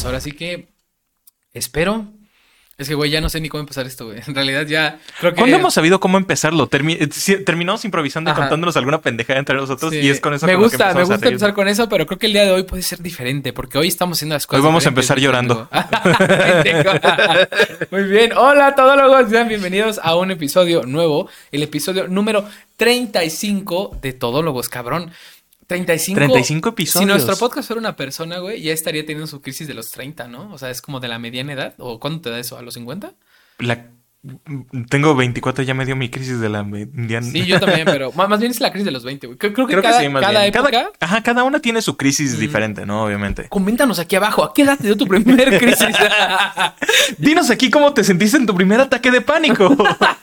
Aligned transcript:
pues 0.00 0.06
ahora 0.06 0.20
sí 0.20 0.32
que 0.32 0.68
espero. 1.52 2.06
Es 2.78 2.88
que, 2.88 2.94
güey, 2.94 3.10
ya 3.10 3.20
no 3.20 3.28
sé 3.28 3.42
ni 3.42 3.50
cómo 3.50 3.60
empezar 3.60 3.86
esto, 3.86 4.06
güey. 4.06 4.20
En 4.26 4.34
realidad 4.34 4.66
ya 4.66 4.98
creo 5.18 5.32
que... 5.32 5.36
¿Cuándo 5.40 5.54
hemos 5.58 5.74
sabido 5.74 6.00
cómo 6.00 6.16
empezarlo? 6.16 6.70
Termi- 6.70 6.96
eh, 6.98 7.36
terminamos 7.44 7.84
improvisando 7.84 8.30
y 8.30 8.32
Ajá. 8.32 8.40
contándonos 8.40 8.74
alguna 8.78 9.02
pendejada 9.02 9.38
entre 9.38 9.56
nosotros 9.56 9.92
Sí. 9.92 9.98
y 9.98 10.08
es 10.08 10.18
con 10.18 10.32
eso 10.32 10.46
Me 10.46 10.54
con 10.54 10.62
lo 10.62 10.70
que 10.70 10.76
gusta, 10.78 10.94
me 10.94 11.04
gusta 11.04 11.28
empezar 11.28 11.52
con 11.52 11.68
eso, 11.68 11.90
pero 11.90 12.06
creo 12.06 12.18
que 12.18 12.24
el 12.28 12.32
día 12.32 12.46
de 12.46 12.52
hoy 12.52 12.62
puede 12.62 12.82
ser 12.82 13.00
diferente, 13.02 13.52
porque 13.52 13.76
hoy 13.76 13.88
estamos 13.88 14.16
haciendo 14.16 14.34
las 14.36 14.46
cosas 14.46 14.62
Hoy 14.62 14.66
vamos 14.66 14.86
a 14.86 14.88
empezar 14.88 15.20
llorando. 15.20 15.68
Muy 17.90 18.04
bien. 18.04 18.32
Hola, 18.34 18.74
todólogos. 18.74 19.28
Sean 19.28 19.48
bienvenidos 19.48 20.00
a 20.02 20.16
un 20.16 20.30
episodio 20.30 20.84
nuevo. 20.84 21.28
El 21.52 21.62
episodio 21.62 22.08
número 22.08 22.48
35 22.78 23.98
de 24.00 24.14
Todólogos, 24.14 24.70
cabrón. 24.70 25.12
35. 25.74 26.16
35 26.18 26.68
episodios. 26.70 27.06
Si 27.08 27.24
nuestro 27.24 27.36
podcast 27.36 27.68
fuera 27.68 27.78
una 27.80 27.94
persona, 27.96 28.38
güey, 28.38 28.60
ya 28.60 28.72
estaría 28.72 29.02
teniendo 29.06 29.26
su 29.28 29.40
crisis 29.40 29.68
de 29.68 29.74
los 29.74 29.90
30, 29.92 30.26
¿no? 30.28 30.52
O 30.52 30.58
sea, 30.58 30.70
es 30.70 30.82
como 30.82 30.98
de 31.00 31.08
la 31.08 31.18
mediana 31.18 31.52
edad. 31.52 31.74
¿O 31.78 32.00
cuándo 32.00 32.20
te 32.20 32.30
da 32.30 32.38
eso? 32.40 32.58
¿A 32.58 32.62
los 32.62 32.74
50? 32.74 33.12
La- 33.60 33.86
Tengo 34.90 35.14
24, 35.14 35.64
ya 35.64 35.72
me 35.72 35.86
dio 35.86 35.96
mi 35.96 36.10
crisis 36.10 36.40
de 36.40 36.48
la 36.50 36.62
mediana. 36.64 37.26
Sí, 37.26 37.46
yo 37.46 37.58
también, 37.58 37.86
pero 37.86 38.10
más 38.16 38.38
bien 38.40 38.50
es 38.50 38.60
la 38.60 38.70
crisis 38.70 38.84
de 38.84 38.90
los 38.90 39.04
20, 39.04 39.26
güey. 39.28 39.38
Creo, 39.38 39.52
creo 39.54 39.66
que 39.66 39.72
Creo 39.74 39.82
cada, 39.82 39.98
que 39.98 40.04
sí, 40.06 40.12
más 40.12 40.20
cada 40.22 40.40
bien. 40.42 40.54
época... 40.54 40.70
Cada, 40.70 40.90
ajá, 41.00 41.22
cada 41.22 41.44
una 41.44 41.60
tiene 41.60 41.80
su 41.80 41.96
crisis 41.96 42.38
diferente, 42.38 42.84
¿no? 42.84 43.04
Obviamente. 43.04 43.48
Coméntanos 43.48 43.98
aquí 43.98 44.16
abajo, 44.16 44.44
¿a 44.44 44.52
qué 44.52 44.62
edad 44.62 44.76
te 44.76 44.88
dio 44.88 44.96
tu 44.96 45.06
primer 45.06 45.56
crisis? 45.60 45.96
Dinos 47.16 47.48
aquí 47.50 47.70
cómo 47.70 47.94
te 47.94 48.04
sentiste 48.04 48.36
en 48.36 48.44
tu 48.46 48.54
primer 48.54 48.80
ataque 48.80 49.10
de 49.10 49.20
pánico. 49.20 49.74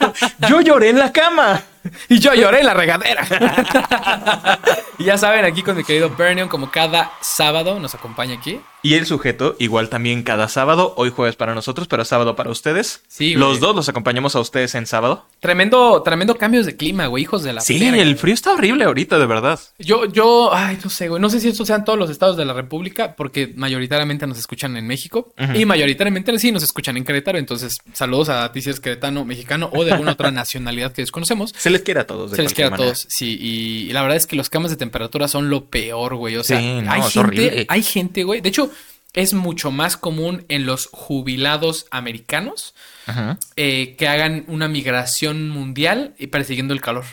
Yo 0.50 0.62
lloré 0.62 0.90
en 0.90 1.00
la 1.00 1.12
cama. 1.12 1.64
y 2.10 2.20
yo 2.20 2.34
lloré 2.34 2.60
en 2.60 2.66
la 2.66 2.74
regadera. 2.74 3.26
y 5.00 5.06
ya 5.06 5.18
saben, 5.18 5.46
aquí 5.46 5.62
con 5.64 5.76
mi 5.78 5.84
querido 5.84 6.10
Bernion, 6.16 6.48
como 6.48 6.72
cada 6.72 7.12
sábado 7.22 7.80
nos 7.80 7.96
acompaña 7.96 8.36
aquí. 8.36 8.60
Y 8.84 8.94
el 8.94 9.06
sujeto, 9.06 9.56
igual 9.60 9.90
también 9.90 10.24
cada 10.24 10.48
sábado, 10.48 10.94
hoy 10.98 11.10
jueves 11.10 11.36
para 11.36 11.54
nosotros, 11.56 11.88
pero 11.88 12.06
sábado 12.06 12.36
para 12.36 12.52
ustedes. 12.52 13.02
Sí, 13.08 13.34
güey. 13.34 13.40
Los 13.40 13.60
dos 13.60 13.76
los 13.76 13.90
acompañamos 13.90 14.36
a 14.36 14.40
ustedes 14.40 14.76
en 14.76 14.86
sábado. 14.86 15.26
Tremendo, 15.40 16.04
tremendo 16.04 16.36
cambios 16.38 16.66
de 16.66 16.78
clima, 16.78 17.08
güey, 17.08 17.24
hijos 17.24 17.44
de 17.44 17.54
la 17.54 17.62
Sí, 17.62 17.80
verga. 17.80 18.02
el 18.02 18.18
frío 18.18 18.34
está 18.34 18.54
horrible 18.54 18.86
ahorita, 18.86 19.18
de 19.18 19.26
verdad. 19.26 19.60
Yo, 19.80 20.06
yo, 20.06 20.54
ay, 20.54 20.78
no 20.84 20.90
sé, 20.90 21.10
güey. 21.10 21.22
No 21.22 21.30
sé 21.30 21.40
si 21.40 21.50
estos 21.50 21.68
sean 21.68 21.84
todos 21.84 21.98
los 22.00 22.10
estados 22.10 22.38
de 22.38 22.46
la 22.46 22.54
República, 22.54 23.16
porque 23.16 23.52
mayoritariamente 23.56 24.26
nos 24.28 24.38
escuchan 24.38 24.78
en 24.78 24.88
México 24.88 25.34
y 25.56 25.66
mayoritariamente 25.66 26.38
sí 26.40 26.52
nos 26.52 26.64
escuchan 26.64 26.98
en 26.98 27.04
Querétaro. 27.04 27.38
Entonces, 27.38 27.80
saludos 27.94 28.30
a 28.30 28.52
ti 28.52 28.62
si 28.62 28.70
eres 28.70 28.80
queretano, 28.80 29.26
mexicano 29.26 29.70
o 29.74 29.84
de 29.84 29.92
alguna 29.92 30.12
otra 30.12 30.32
nacionalidad 30.32 30.92
que 30.92 31.02
desconocemos. 31.02 31.54
Se 31.58 31.70
les 31.78 31.84
quiere 31.86 32.00
a 32.02 32.08
todos. 32.08 32.32
de 32.32 32.38
Se 32.38 32.44
les 32.44 32.54
queda 32.54 32.68
a 32.68 32.70
manera. 32.72 32.92
todos, 32.92 33.06
sí. 33.10 33.38
Y, 33.40 33.90
y 33.90 33.94
la 33.94 34.02
verdad 34.02 34.18
es 34.18 34.28
que 34.28 34.36
los 34.36 34.50
cambios 34.50 34.72
de 34.72 34.78
temperatura 34.78 35.28
son 35.28 35.50
lo 35.50 35.66
peor, 35.66 36.16
güey. 36.16 36.36
O 36.36 36.44
sea, 36.44 36.60
Sí, 36.60 36.82
no, 36.82 36.92
hay, 36.92 37.02
gente, 37.04 37.20
horrible. 37.20 37.66
hay 37.70 37.84
gente, 37.84 38.24
güey. 38.24 38.42
De 38.42 38.50
hecho, 38.50 38.70
es 39.14 39.34
mucho 39.34 39.72
más 39.72 39.98
común 39.98 40.46
en 40.50 40.66
los 40.66 40.88
jubilados 40.92 41.88
americanos 41.92 42.76
Ajá. 43.08 43.40
eh, 43.56 43.96
que 43.98 44.08
hagan 44.08 44.44
una 44.48 44.68
migración 44.68 45.50
mundial 45.50 46.14
y 46.20 46.28
persiguiendo 46.28 46.74
el 46.74 46.82
calor. 46.82 47.06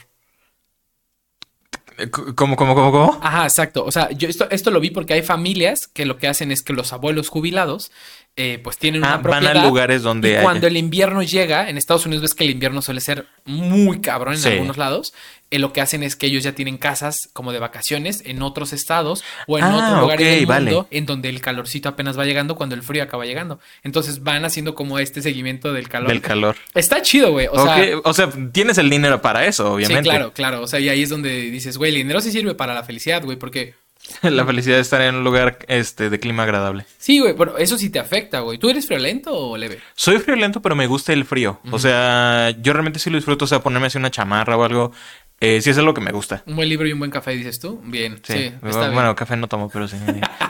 Eh, 1.97 2.11
¿Cómo, 2.11 2.57
cómo, 2.57 2.75
cómo, 2.75 2.91
cómo? 2.91 3.20
Ajá, 3.23 3.45
exacto. 3.45 3.85
O 3.85 3.92
sea, 3.92 4.11
yo 4.11 4.29
esto, 4.29 4.48
esto 4.51 4.70
lo 4.70 4.81
vi 4.81 4.91
porque 4.91 5.12
hay 5.15 5.23
familias 5.23 5.87
que 5.87 6.05
lo 6.07 6.19
que 6.19 6.27
hacen 6.27 6.51
es 6.51 6.62
que 6.62 6.73
los 6.73 6.92
abuelos 6.92 7.29
jubilados 7.29 7.92
eh, 8.37 8.59
pues 8.65 8.79
tienen 8.79 9.05
Ah, 9.05 9.21
una 9.23 9.29
van 9.31 9.47
a 9.47 9.65
lugares 9.65 10.03
donde 10.03 10.31
y 10.31 10.33
haya- 10.33 10.43
cuando 10.43 10.67
el 10.67 10.77
invierno 10.77 11.23
llega, 11.23 11.69
en 11.69 11.79
Estados 11.79 12.05
Unidos 12.05 12.23
ves 12.23 12.35
que 12.35 12.43
el 12.45 12.51
invierno 12.51 12.83
suele 12.83 13.01
ser 13.01 13.27
muy 13.45 14.01
cabrón 14.01 14.35
en 14.35 14.41
Sí. 14.41 14.49
algunos 14.49 14.77
lados. 14.77 15.13
eh, 15.51 15.61
lo 15.61 15.73
que 15.73 15.81
hacen 15.81 16.03
es 16.03 16.17
que 16.17 16.27
ellos 16.27 16.43
ya 16.43 16.53
tienen 16.53 16.79
casas 16.79 17.29
como 17.33 17.53
de 17.53 17.61
vacaciones 17.61 18.23
en 18.25 18.43
otros 18.43 18.73
estados 18.73 19.23
o 19.47 19.57
en 19.57 19.63
Ah, 19.63 19.77
otros 19.77 20.01
lugares 20.01 20.27
ok, 20.27 20.33
del 20.35 20.47
mundo 20.64 20.77
vale. 20.83 20.98
en 20.98 21.07
donde 21.07 21.29
el 21.29 21.41
calorcito 21.41 21.89
apenas 21.89 22.19
va 22.19 22.25
llegando 22.25 22.57
cuando 22.57 22.75
el 22.75 22.83
frío 22.83 23.05
acaba 23.05 23.25
llegando. 23.25 23.61
Entonces 23.85 24.25
van 24.25 24.45
haciendo 24.45 24.75
como 24.75 24.98
este 24.98 25.23
seguimiento 25.23 25.73
del 25.73 25.89
calor. 25.89 26.08
Del 26.08 26.23
calor. 26.23 26.57
Está 26.75 27.03
chido, 27.03 27.31
güey. 27.31 27.47
O 27.53 27.63
sea, 27.63 27.85
o 28.03 28.13
sea, 28.14 28.31
tienes 28.53 28.79
el 28.79 28.91
dinero 28.91 29.23
para 29.23 29.47
eso, 29.47 29.75
obviamente. 29.75 30.03
sí, 30.03 30.08
claro, 30.11 30.33
claro. 30.33 30.61
O 30.63 30.67
sea, 30.67 30.81
y 30.81 30.89
ahí 30.89 31.03
es 31.03 31.11
donde 31.11 31.31
dices, 31.53 31.77
güey, 31.79 31.91
el 31.92 31.98
dinero 31.98 32.20
sí 32.20 32.33
sirve 32.33 32.57
para 32.57 32.75
la 32.75 32.83
felicidad, 32.83 33.23
güey, 33.23 33.37
porque 33.39 33.75
La 34.23 34.45
felicidad 34.45 34.77
de 34.77 34.83
estar 34.83 35.01
en 35.01 35.15
un 35.15 35.25
lugar 35.25 35.59
este, 35.69 36.11
de 36.11 36.20
clima 36.20 36.42
agradable. 36.42 36.85
Sí, 36.98 37.20
güey, 37.20 37.35
pero 37.37 37.57
eso 37.59 37.79
sí 37.79 37.91
te 37.91 37.98
afecta, 37.98 38.41
güey. 38.41 38.59
¿Tú 38.59 38.69
eres 38.69 38.87
friolento 38.87 39.33
o 39.33 39.57
leve? 39.57 39.81
Soy 39.95 40.19
friolento, 40.19 40.61
pero 40.61 40.75
me 40.75 40.87
gusta 40.87 41.13
el 41.13 41.25
frío. 41.25 41.61
O 41.70 41.79
sea, 41.79 42.51
yo 42.61 42.73
realmente 42.73 42.98
sí 42.98 43.11
lo 43.11 43.17
disfruto. 43.17 43.45
O 43.45 43.48
sea, 43.48 43.63
ponerme 43.63 43.87
así 43.87 43.98
una 43.98 44.11
chamarra 44.11 44.57
o 44.57 44.64
algo. 44.64 44.93
Eh, 45.40 45.61
sí 45.61 45.68
es 45.70 45.77
algo 45.78 45.92
que 45.92 46.00
me 46.00 46.11
gusta. 46.12 46.42
Un 46.46 46.56
buen 46.56 46.68
libro 46.68 46.86
y 46.89 46.92
un 46.92 46.98
buen 47.00 47.11
café, 47.11 47.33
dices 47.33 47.61
tú. 47.61 47.80
Bien, 47.84 48.18
sí, 48.22 48.33
Sí, 48.33 48.52
está 48.64 48.80
bien. 48.80 48.95
bueno, 48.95 49.14
café 49.14 49.36
no 49.36 49.46
tomo, 49.48 49.68
pero 49.68 49.86
sí. 49.89 49.96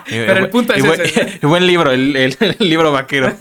Pero 0.06 0.38
el 0.38 0.50
punto 0.50 0.74
es 0.74 0.84
y 0.84 0.86
buen, 0.86 1.00
ese. 1.00 1.38
y 1.42 1.46
buen 1.46 1.66
libro, 1.66 1.90
el, 1.90 2.14
el- 2.14 2.36
el 2.40 2.68
libro 2.68 2.92
vaquero. 2.92 3.34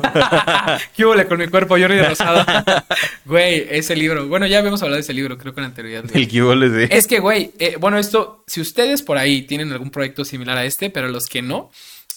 ¿Qué 0.96 1.06
huele 1.06 1.26
con 1.28 1.38
mi 1.38 1.48
cuerpo? 1.48 1.78
Jordi 1.78 1.96
de 1.98 2.08
Rosada. 2.10 2.86
güey, 3.26 3.68
ese 3.70 3.96
libro. 3.96 4.28
Bueno, 4.28 4.48
ya 4.48 4.60
habíamos 4.60 4.82
hablado 4.82 4.96
de 4.96 5.02
ese 5.02 5.14
libro, 5.14 5.38
creo 5.38 5.54
con 5.54 5.64
anterioridad. 5.66 6.06
güey. 6.10 6.24
el 6.24 6.30
kibole 6.30 6.70
de... 6.70 6.88
Es 6.90 7.06
que, 7.08 7.20
güey, 7.20 7.52
eh, 7.60 7.76
bueno, 7.80 7.98
esto, 8.00 8.44
si 8.48 8.62
ustedes 8.62 9.02
por 9.04 9.18
ahí 9.18 9.42
tienen 9.44 9.72
algún 9.74 9.92
proyecto 9.92 10.24
similar 10.26 10.58
a 10.58 10.66
este, 10.66 10.90
pero 10.90 11.10
los 11.10 11.26
que 11.28 11.42
no, 11.42 11.70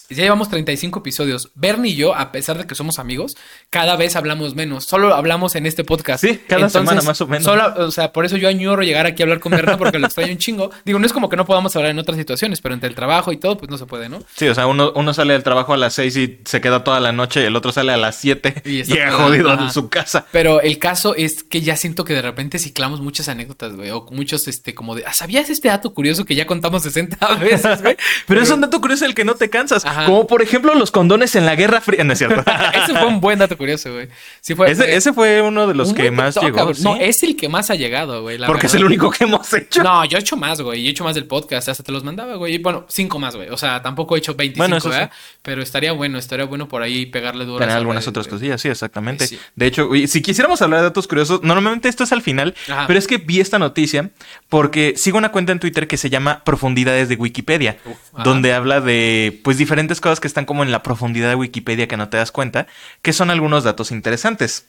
ya 0.09 0.23
llevamos 0.23 0.49
35 0.49 0.99
episodios. 0.99 1.51
Bernie 1.55 1.91
y 1.91 1.95
yo, 1.95 2.15
a 2.15 2.31
pesar 2.31 2.57
de 2.57 2.65
que 2.67 2.75
somos 2.75 2.99
amigos, 2.99 3.35
cada 3.69 3.95
vez 3.95 4.15
hablamos 4.15 4.55
menos. 4.55 4.85
Solo 4.85 5.13
hablamos 5.15 5.55
en 5.55 5.65
este 5.65 5.83
podcast. 5.83 6.23
Sí, 6.23 6.39
cada 6.47 6.69
semana 6.69 7.01
más 7.01 7.19
o 7.21 7.27
menos. 7.27 7.43
Solo, 7.43 7.73
o 7.77 7.91
sea, 7.91 8.11
por 8.13 8.25
eso 8.25 8.37
yo 8.37 8.47
añoro 8.49 8.83
llegar 8.83 9.05
aquí 9.05 9.21
a 9.21 9.25
hablar 9.25 9.39
con 9.39 9.51
Bernie 9.51 9.77
porque 9.77 9.99
lo 9.99 10.07
extraño 10.07 10.31
un 10.31 10.37
chingo. 10.37 10.71
Digo, 10.85 10.99
no 10.99 11.05
es 11.05 11.13
como 11.13 11.29
que 11.29 11.35
no 11.35 11.45
podamos 11.45 11.75
hablar 11.75 11.91
en 11.91 11.99
otras 11.99 12.17
situaciones, 12.17 12.61
pero 12.61 12.73
entre 12.73 12.89
el 12.89 12.95
trabajo 12.95 13.31
y 13.31 13.37
todo, 13.37 13.57
pues 13.57 13.69
no 13.69 13.77
se 13.77 13.85
puede, 13.85 14.09
¿no? 14.09 14.19
Sí, 14.35 14.47
o 14.47 14.55
sea, 14.55 14.67
uno, 14.67 14.91
uno 14.95 15.13
sale 15.13 15.33
del 15.33 15.43
trabajo 15.43 15.73
a 15.73 15.77
las 15.77 15.93
seis 15.93 16.15
y 16.17 16.39
se 16.45 16.61
queda 16.61 16.83
toda 16.83 16.99
la 16.99 17.11
noche, 17.11 17.41
y 17.41 17.45
el 17.45 17.55
otro 17.55 17.71
sale 17.71 17.91
a 17.91 17.97
las 17.97 18.15
siete 18.15 18.61
Y 18.65 18.81
y 18.81 18.83
todo- 18.83 19.17
jodido 19.17 19.53
en 19.53 19.71
su 19.71 19.89
casa. 19.89 20.25
Pero 20.31 20.61
el 20.61 20.79
caso 20.79 21.15
es 21.15 21.43
que 21.43 21.61
ya 21.61 21.75
siento 21.75 22.05
que 22.05 22.13
de 22.13 22.21
repente 22.21 22.59
ciclamos 22.59 23.01
muchas 23.01 23.27
anécdotas, 23.29 23.75
güey. 23.75 23.89
O 23.91 24.05
muchos, 24.11 24.47
este, 24.47 24.73
como 24.73 24.95
de, 24.95 25.03
ah, 25.05 25.13
¿sabías 25.13 25.49
este 25.49 25.67
dato 25.67 25.93
curioso 25.93 26.25
que 26.25 26.35
ya 26.35 26.45
contamos 26.45 26.83
60 26.83 27.35
veces, 27.35 27.81
güey? 27.81 27.97
Pero 28.27 28.41
es 28.41 28.49
un 28.49 28.61
dato 28.61 28.79
curioso 28.79 29.05
el 29.05 29.13
que 29.15 29.25
no 29.25 29.35
te 29.35 29.49
cansas. 29.49 29.83
Ajá. 29.85 29.96
Como 30.05 30.27
por 30.27 30.41
ejemplo 30.41 30.73
los 30.75 30.91
condones 30.91 31.35
en 31.35 31.45
la 31.45 31.55
Guerra 31.55 31.81
Fría. 31.81 32.03
No 32.07 32.13
es 32.13 32.19
cierto. 32.19 32.43
Ese 32.73 32.93
fue 32.93 33.05
un 33.05 33.19
buen 33.19 33.39
dato 33.39 33.57
curioso, 33.57 33.91
güey. 33.91 34.07
Sí 34.39 34.55
fue. 34.55 34.71
ese, 34.71 34.95
ese 34.95 35.11
fue 35.11 35.41
uno 35.41 35.67
de 35.67 35.73
los 35.73 35.93
que 35.93 36.09
más 36.09 36.37
llegó. 36.41 36.71
No, 36.81 36.95
es 36.95 37.21
el 37.23 37.35
que 37.35 37.49
más 37.49 37.69
ha 37.69 37.75
llegado, 37.75 38.21
güey. 38.21 38.37
Porque 38.45 38.67
es 38.67 38.73
el 38.75 38.85
único 38.85 39.11
que 39.11 39.25
hemos 39.25 39.51
hecho. 39.53 39.83
No, 39.83 40.05
yo 40.05 40.17
he 40.17 40.21
hecho 40.21 40.37
más, 40.37 40.61
güey. 40.61 40.83
Yo 40.83 40.87
he 40.87 40.91
hecho 40.91 41.03
más 41.03 41.15
del 41.15 41.25
podcast. 41.25 41.67
Hasta 41.69 41.83
te 41.83 41.91
los 41.91 42.03
mandaba, 42.03 42.35
güey. 42.35 42.55
Y 42.55 42.57
Bueno, 42.59 42.85
cinco 42.87 43.19
más, 43.19 43.35
güey. 43.35 43.49
O 43.49 43.57
sea, 43.57 43.81
tampoco 43.81 44.15
he 44.15 44.19
hecho 44.19 44.35
25, 44.35 44.61
Bueno, 44.61 44.77
eso 44.77 44.89
sí. 44.89 44.95
¿verdad? 44.95 45.11
Pero 45.41 45.61
estaría 45.61 45.91
bueno, 45.91 46.17
estaría 46.17 46.45
bueno 46.45 46.67
por 46.67 46.81
ahí 46.81 47.05
pegarle 47.07 47.45
duro. 47.45 47.59
Tener 47.59 47.75
algunas 47.75 48.07
otras 48.07 48.27
cosillas, 48.27 48.61
sí, 48.61 48.69
exactamente. 48.69 49.27
Sí. 49.27 49.39
De 49.55 49.65
hecho, 49.65 49.89
si 50.07 50.21
quisiéramos 50.21 50.61
hablar 50.61 50.79
de 50.81 50.85
datos 50.85 51.07
curiosos, 51.07 51.41
normalmente 51.43 51.89
esto 51.89 52.03
es 52.03 52.11
al 52.11 52.21
final, 52.21 52.55
Ajá. 52.69 52.85
pero 52.87 52.99
es 52.99 53.07
que 53.07 53.17
vi 53.17 53.39
esta 53.39 53.59
noticia 53.59 54.11
porque 54.49 54.93
sigo 54.97 55.17
una 55.17 55.31
cuenta 55.31 55.51
en 55.51 55.59
Twitter 55.59 55.87
que 55.87 55.97
se 55.97 56.09
llama 56.09 56.43
Profundidades 56.43 57.09
de 57.09 57.15
Wikipedia, 57.15 57.77
donde 58.23 58.53
habla 58.53 58.81
de 58.81 59.39
pues 59.43 59.57
diferentes 59.57 59.86
cosas 60.01 60.19
que 60.19 60.27
están 60.27 60.45
como 60.45 60.63
en 60.63 60.71
la 60.71 60.83
profundidad 60.83 61.29
de 61.29 61.35
Wikipedia 61.35 61.87
que 61.87 61.97
no 61.97 62.09
te 62.09 62.17
das 62.17 62.31
cuenta, 62.31 62.67
que 63.01 63.13
son 63.13 63.29
algunos 63.29 63.63
datos 63.63 63.91
interesantes. 63.91 64.65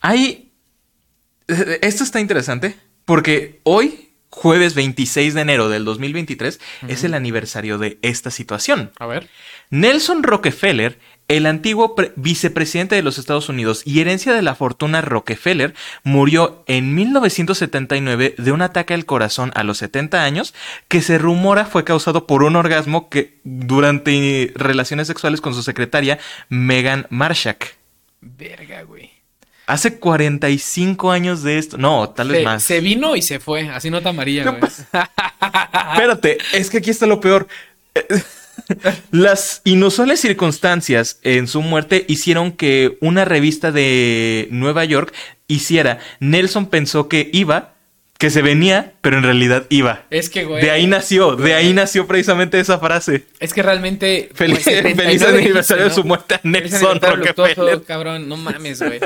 Hay 0.00 0.44
eh, 1.48 1.78
esto 1.82 2.04
está 2.04 2.20
interesante 2.20 2.76
porque 3.04 3.60
hoy 3.64 4.10
jueves 4.30 4.74
26 4.74 5.34
de 5.34 5.40
enero 5.40 5.68
del 5.68 5.84
2023 5.84 6.58
es 6.88 7.04
el 7.04 7.14
aniversario 7.14 7.78
de 7.78 7.98
esta 8.02 8.30
situación. 8.30 8.90
A 8.98 9.06
ver. 9.06 9.28
Nelson 9.70 10.22
Rockefeller, 10.22 10.98
el 11.28 11.46
antiguo 11.46 11.94
pre- 11.94 12.12
vicepresidente 12.16 12.94
de 12.96 13.02
los 13.02 13.18
Estados 13.18 13.48
Unidos 13.48 13.82
y 13.84 14.00
herencia 14.00 14.32
de 14.34 14.42
la 14.42 14.54
fortuna 14.54 15.00
Rockefeller, 15.00 15.74
murió 16.02 16.62
en 16.66 16.94
1979 16.94 18.34
de 18.36 18.52
un 18.52 18.60
ataque 18.62 18.92
al 18.94 19.06
corazón 19.06 19.50
a 19.54 19.64
los 19.64 19.78
70 19.78 20.22
años 20.22 20.54
que 20.88 21.00
se 21.02 21.16
rumora 21.18 21.64
fue 21.64 21.84
causado 21.84 22.26
por 22.26 22.42
un 22.42 22.56
orgasmo 22.56 23.08
que 23.08 23.38
durante 23.44 24.52
relaciones 24.54 25.06
sexuales 25.06 25.40
con 25.40 25.54
su 25.54 25.62
secretaria 25.62 26.18
Megan 26.48 27.06
Marshak. 27.10 27.76
Verga, 28.20 28.82
güey. 28.82 29.10
Hace 29.66 29.98
45 29.98 31.10
años 31.10 31.42
de 31.42 31.56
esto. 31.56 31.78
No, 31.78 32.10
tal 32.10 32.28
vez 32.28 32.38
Se, 32.40 32.44
más. 32.44 32.62
se 32.62 32.80
vino 32.80 33.16
y 33.16 33.22
se 33.22 33.40
fue. 33.40 33.70
Así 33.70 33.88
nota 33.88 34.10
amarilla, 34.10 34.50
güey. 34.50 34.62
Espérate, 35.92 36.36
es 36.52 36.68
que 36.68 36.78
aquí 36.78 36.90
está 36.90 37.06
lo 37.06 37.18
peor. 37.20 37.46
Las 39.10 39.60
inusuales 39.64 40.20
circunstancias 40.20 41.18
en 41.22 41.48
su 41.48 41.62
muerte 41.62 42.04
hicieron 42.08 42.52
que 42.52 42.98
una 43.00 43.24
revista 43.24 43.72
de 43.72 44.48
Nueva 44.50 44.84
York 44.84 45.12
hiciera. 45.46 45.98
Nelson 46.20 46.66
pensó 46.66 47.08
que 47.08 47.30
iba, 47.32 47.74
que 48.18 48.30
se 48.30 48.42
venía, 48.42 48.94
pero 49.00 49.18
en 49.18 49.24
realidad 49.24 49.66
iba. 49.68 50.04
Es 50.10 50.30
que, 50.30 50.44
güey. 50.44 50.62
De 50.62 50.70
ahí 50.70 50.86
nació, 50.86 51.36
de 51.36 51.54
ahí 51.54 51.72
nació 51.72 52.06
precisamente 52.06 52.58
esa 52.60 52.78
frase. 52.78 53.26
Es 53.40 53.52
que 53.52 53.62
realmente. 53.62 54.30
Feliz, 54.34 54.62
pues, 54.64 54.76
79 54.76 55.18
feliz 55.18 55.22
aniversario 55.22 55.84
de 55.84 55.90
su 55.90 56.04
muerte 56.04 56.36
a 56.36 56.40
Nelson 56.42 57.00
Rockefeller. 57.00 57.82
cabrón, 57.82 58.28
no 58.28 58.36
mames, 58.36 58.80
güey. 58.80 59.00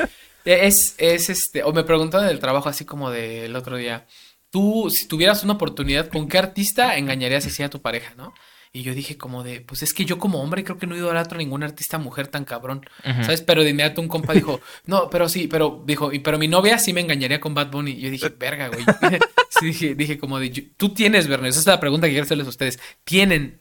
Es, 0.44 0.94
es 0.98 1.28
este, 1.28 1.62
o 1.62 1.72
me 1.72 1.84
preguntaron 1.84 2.26
del 2.26 2.38
trabajo 2.38 2.68
así 2.68 2.84
como 2.84 3.10
del 3.10 3.54
otro 3.56 3.76
día. 3.76 4.06
Tú, 4.50 4.88
si 4.90 5.06
tuvieras 5.06 5.44
una 5.44 5.54
oportunidad, 5.54 6.08
¿con 6.08 6.26
qué 6.26 6.38
artista 6.38 6.96
engañarías 6.96 7.44
así 7.44 7.62
a 7.62 7.68
tu 7.68 7.82
pareja, 7.82 8.14
no? 8.16 8.32
Y 8.72 8.82
yo 8.82 8.94
dije 8.94 9.16
como 9.16 9.42
de, 9.42 9.60
pues 9.60 9.82
es 9.82 9.94
que 9.94 10.04
yo 10.04 10.18
como 10.18 10.42
hombre 10.42 10.64
creo 10.64 10.78
que 10.78 10.86
no 10.86 10.96
idolatro 10.96 11.36
a 11.36 11.38
ningún 11.38 11.62
artista 11.62 11.98
mujer 11.98 12.28
tan 12.28 12.44
cabrón, 12.44 12.86
¿sabes? 13.02 13.42
Pero 13.42 13.64
de 13.64 13.70
inmediato 13.70 14.00
un 14.00 14.08
compa 14.08 14.34
dijo, 14.34 14.60
no, 14.86 15.08
pero 15.10 15.28
sí, 15.28 15.48
pero 15.48 15.82
dijo, 15.86 16.12
y, 16.12 16.18
pero 16.18 16.38
mi 16.38 16.48
novia 16.48 16.78
sí 16.78 16.92
me 16.92 17.00
engañaría 17.00 17.40
con 17.40 17.54
Bad 17.54 17.70
Bunny. 17.70 17.92
Y 17.92 18.00
yo 18.00 18.10
dije, 18.10 18.28
verga, 18.28 18.68
güey. 18.68 18.84
sí, 19.48 19.66
dije, 19.66 19.94
dije 19.94 20.18
como 20.18 20.38
de, 20.38 20.50
tú 20.76 20.90
tienes, 20.90 21.26
Verne, 21.28 21.48
esa 21.48 21.60
es 21.60 21.66
la 21.66 21.80
pregunta 21.80 22.06
que 22.06 22.12
quiero 22.12 22.24
hacerles 22.24 22.46
a 22.46 22.50
ustedes. 22.50 22.78
¿Tienen 23.04 23.60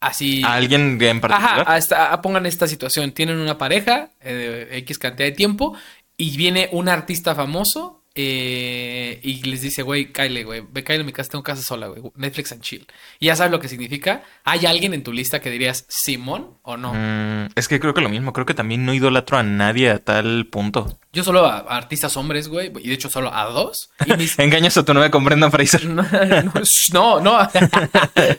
así... 0.00 0.42
¿A 0.44 0.54
alguien 0.54 1.02
en 1.02 1.20
particular? 1.20 1.64
Ajá, 1.66 2.22
pongan 2.22 2.46
esta 2.46 2.68
situación. 2.68 3.12
Tienen 3.12 3.38
una 3.38 3.58
pareja 3.58 4.10
eh, 4.20 4.68
de 4.70 4.78
X 4.78 4.98
cantidad 4.98 5.28
de 5.28 5.34
tiempo 5.34 5.76
y 6.16 6.36
viene 6.36 6.68
un 6.72 6.88
artista 6.88 7.34
famoso 7.34 8.03
eh, 8.16 9.18
y 9.24 9.42
les 9.42 9.60
dice, 9.60 9.82
güey, 9.82 10.12
Kyle, 10.12 10.44
güey, 10.44 10.62
ve 10.70 10.84
Kyle 10.84 11.00
a 11.00 11.04
mi 11.04 11.12
casa, 11.12 11.32
tengo 11.32 11.42
casa 11.42 11.62
sola, 11.62 11.88
güey, 11.88 12.00
Netflix 12.14 12.52
and 12.52 12.62
chill. 12.62 12.86
Y 13.18 13.26
ya 13.26 13.34
sabes 13.34 13.50
lo 13.50 13.58
que 13.58 13.68
significa. 13.68 14.22
¿Hay 14.44 14.66
alguien 14.66 14.94
en 14.94 15.02
tu 15.02 15.12
lista 15.12 15.40
que 15.40 15.50
dirías 15.50 15.84
Simón 15.88 16.58
o 16.62 16.76
no? 16.76 16.94
Mm, 16.94 17.48
es 17.56 17.66
que 17.66 17.80
creo 17.80 17.92
que 17.92 18.02
lo 18.02 18.08
mismo, 18.08 18.32
creo 18.32 18.46
que 18.46 18.54
también 18.54 18.86
no 18.86 18.94
idolatro 18.94 19.38
a 19.38 19.42
nadie 19.42 19.90
a 19.90 19.98
tal 19.98 20.46
punto. 20.46 20.96
Yo 21.12 21.24
solo 21.24 21.44
a, 21.44 21.58
artistas 21.58 22.16
hombres, 22.16 22.46
güey, 22.46 22.70
y 22.82 22.88
de 22.88 22.94
hecho 22.94 23.10
solo 23.10 23.34
a 23.34 23.46
dos. 23.46 23.90
Engañas 24.38 24.76
a 24.76 24.84
tu 24.84 24.94
novia 24.94 25.10
con 25.10 25.24
Brendan 25.24 25.50
Fraser. 25.50 25.84
no, 26.92 27.20
no, 27.20 27.38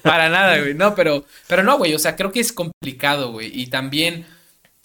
para 0.03 0.29
nada, 0.29 0.57
güey, 0.57 0.73
no, 0.73 0.95
pero, 0.95 1.25
pero 1.47 1.63
no, 1.63 1.77
güey, 1.77 1.93
o 1.93 1.99
sea, 1.99 2.15
creo 2.15 2.31
que 2.31 2.39
es 2.39 2.53
complicado, 2.53 3.33
güey, 3.33 3.51
y 3.53 3.67
también, 3.67 4.25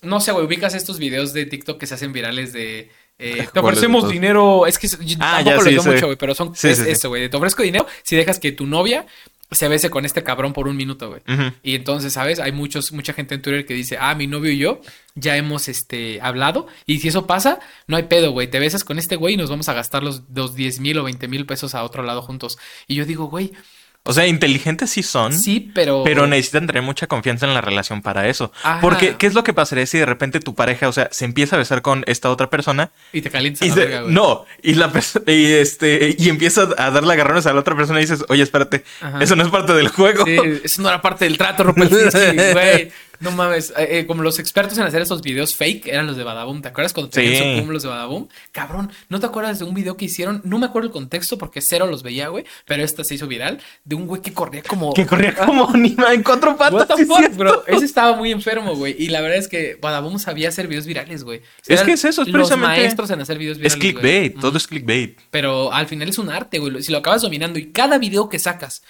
no 0.03 0.19
sé, 0.19 0.33
güey, 0.33 0.47
ubicas 0.47 0.75
estos 0.75 0.99
videos 0.99 1.33
de 1.33 1.47
TikTok 1.47 1.79
que 1.79 1.87
se 1.87 1.95
hacen 1.95 2.13
virales 2.13 2.53
de 2.53 2.91
eh, 3.21 3.49
te 3.53 3.61
ofrecemos 3.61 4.09
dinero. 4.09 4.67
Es 4.67 4.79
que 4.79 4.89
ah, 5.21 5.43
tampoco 5.45 5.71
lo 5.71 5.83
mucho, 5.83 6.07
güey, 6.07 6.17
pero 6.17 6.35
son 6.35 6.53
eso, 6.63 7.09
güey. 7.09 7.29
Te 7.29 7.37
ofrezco 7.37 7.63
dinero 7.63 7.87
si 8.03 8.17
dejas 8.17 8.39
que 8.39 8.53
tu 8.53 8.67
novia 8.67 9.07
se 9.53 9.67
bese 9.67 9.91
con 9.91 10.05
este 10.05 10.23
cabrón 10.23 10.53
por 10.53 10.69
un 10.69 10.77
minuto, 10.77 11.09
güey. 11.09 11.23
Y 11.63 11.75
entonces, 11.75 12.13
¿sabes? 12.13 12.39
Hay 12.39 12.53
muchos, 12.53 12.93
mucha 12.93 13.13
gente 13.13 13.35
en 13.35 13.43
Twitter 13.43 13.67
que 13.67 13.75
dice, 13.75 13.99
ah, 14.01 14.15
mi 14.15 14.27
novio 14.27 14.53
y 14.53 14.59
yo 14.59 14.81
ya 15.17 15.37
hemos 15.37 15.69
este, 15.69 16.21
hablado. 16.21 16.69
Y 16.87 17.01
si 17.01 17.09
eso 17.09 17.27
pasa, 17.27 17.59
no 17.87 17.97
hay 17.97 18.05
pedo, 18.05 18.31
güey. 18.31 18.49
Te 18.49 18.61
besas 18.61 18.85
con 18.85 18.99
este 18.99 19.17
güey 19.17 19.35
y 19.35 19.37
nos 19.37 19.51
vamos 19.51 19.69
a 19.69 19.75
gastar 19.75 20.03
los, 20.03 20.23
los 20.33 20.55
10 20.55 20.81
mil 20.81 20.99
o 20.99 21.05
20 21.05 21.27
mil 21.29 21.47
pesos 21.47 21.75
a 21.75 21.83
otro 21.83 22.03
lado 22.05 22.23
juntos. 22.23 22.59
Y 22.87 22.95
yo 22.95 23.05
digo, 23.05 23.27
güey, 23.27 23.53
o 24.03 24.15
sea, 24.15 24.27
inteligentes 24.27 24.91
sí 24.91 25.03
son. 25.03 25.33
Sí, 25.33 25.71
pero. 25.75 26.03
Pero 26.05 26.27
necesitan 26.27 26.67
tener 26.67 26.83
mucha 26.83 27.07
confianza 27.07 27.47
en 27.47 27.53
la 27.53 27.61
relación 27.61 28.01
para 28.01 28.29
eso. 28.29 28.51
Porque, 28.81 29.17
¿qué 29.19 29.27
es 29.27 29.35
lo 29.35 29.45
que 29.45 29.53
pasaría 29.53 29.85
si 29.87 29.99
de 29.99 30.07
repente 30.07 30.41
tu 30.41 30.55
pareja, 30.55 30.89
o 30.89 30.93
sea, 30.93 31.09
se 31.11 31.27
empieza 31.27 31.57
a 31.57 31.59
besar 31.59 31.83
con 31.83 32.03
esta 32.07 32.31
otra 32.31 32.49
persona? 32.49 32.91
Y 33.13 33.21
te 33.21 33.31
calientas 33.31 33.77
la 33.77 34.03
No, 34.03 34.47
y 34.63 34.75
la 34.75 34.91
y 35.27 35.45
este, 35.53 36.17
y 36.19 36.29
empieza 36.31 36.69
a 36.79 36.91
darle 36.91 37.13
agarrones 37.13 37.47
a 37.47 37.53
la 37.53 37.61
otra 37.61 37.77
persona 37.77 38.01
y 38.01 38.05
dices, 38.05 38.25
oye, 38.29 38.43
espérate, 38.43 38.85
eso 39.21 39.37
no 39.37 39.43
es 39.43 39.51
parte 39.51 39.75
del 39.75 39.89
juego. 39.89 40.25
Sí, 40.25 40.39
eso 40.65 40.83
no 40.83 40.89
era 40.89 41.03
parte 41.03 41.27
del 41.27 41.37
trato, 41.37 41.65
güey. 41.75 42.91
No 43.21 43.31
mames, 43.33 43.71
eh, 43.77 43.99
eh, 43.99 44.07
como 44.07 44.23
los 44.23 44.39
expertos 44.39 44.79
en 44.79 44.85
hacer 44.85 45.03
esos 45.03 45.21
videos 45.21 45.55
fake 45.55 45.87
eran 45.87 46.07
los 46.07 46.17
de 46.17 46.25
Badaboom. 46.25 46.63
¿Te 46.63 46.69
acuerdas 46.69 46.95
cuando 46.95 47.11
tenían 47.11 47.65
su 47.65 47.71
los 47.71 47.83
de 47.83 47.89
Badaboom? 47.91 48.29
Cabrón, 48.51 48.91
¿no 49.11 49.21
te 49.21 49.27
acuerdas 49.27 49.59
de 49.59 49.67
un 49.67 49.75
video 49.75 49.97
que 49.99 50.07
hicieron? 50.07 50.41
No 50.45 50.59
me 50.59 50.67
acuerdo 50.67 50.87
el 50.87 50.93
contexto 50.93 51.37
porque 51.37 51.61
cero 51.61 51.87
los 51.87 52.03
veía, 52.03 52.29
güey, 52.29 52.45
pero 52.65 52.83
esta 52.83 53.05
se 53.05 53.15
hizo 53.15 53.27
viral 53.27 53.61
de 53.85 53.95
un 53.95 54.07
güey 54.07 54.23
que 54.23 54.33
corría 54.33 54.63
como. 54.63 54.95
Que 54.95 55.07
corría 55.07 55.35
como 55.35 55.69
anima 55.69 56.15
en 56.15 56.23
cuatro 56.23 56.57
patas. 56.57 56.73
What 56.73 56.97
the 56.97 57.07
fuck, 57.07 57.37
bro. 57.37 57.67
Ese 57.67 57.85
estaba 57.85 58.17
muy 58.17 58.33
enfermo, 58.33 58.75
güey. 58.75 58.97
Y 58.99 59.09
la 59.09 59.21
verdad 59.21 59.39
es 59.39 59.49
que 59.49 59.79
Badaboom 59.81 60.19
sabía 60.19 60.49
hacer 60.49 60.67
videos 60.67 60.87
virales, 60.87 61.23
güey. 61.23 61.43
es 61.67 61.83
que 61.83 61.93
es 61.93 62.05
eso, 62.05 62.23
es 62.23 62.29
los 62.29 62.57
maestros 62.57 63.11
en 63.11 63.21
hacer 63.21 63.37
videos 63.37 63.59
virales. 63.59 63.75
Es 63.75 63.79
clickbait, 63.79 64.41
todo 64.41 64.57
es 64.57 64.67
clickbait. 64.67 65.19
Pero 65.31 65.73
al 65.73 65.87
final 65.87 66.09
es 66.09 66.17
un 66.17 66.31
arte, 66.31 66.59
güey. 66.59 66.83
Si 66.83 66.91
lo 66.91 66.99
acabas 66.99 67.21
dominando 67.21 67.59
y 67.59 67.67
cada 67.71 67.99
video 67.99 68.31
que 68.31 68.39
sacas 68.39 68.83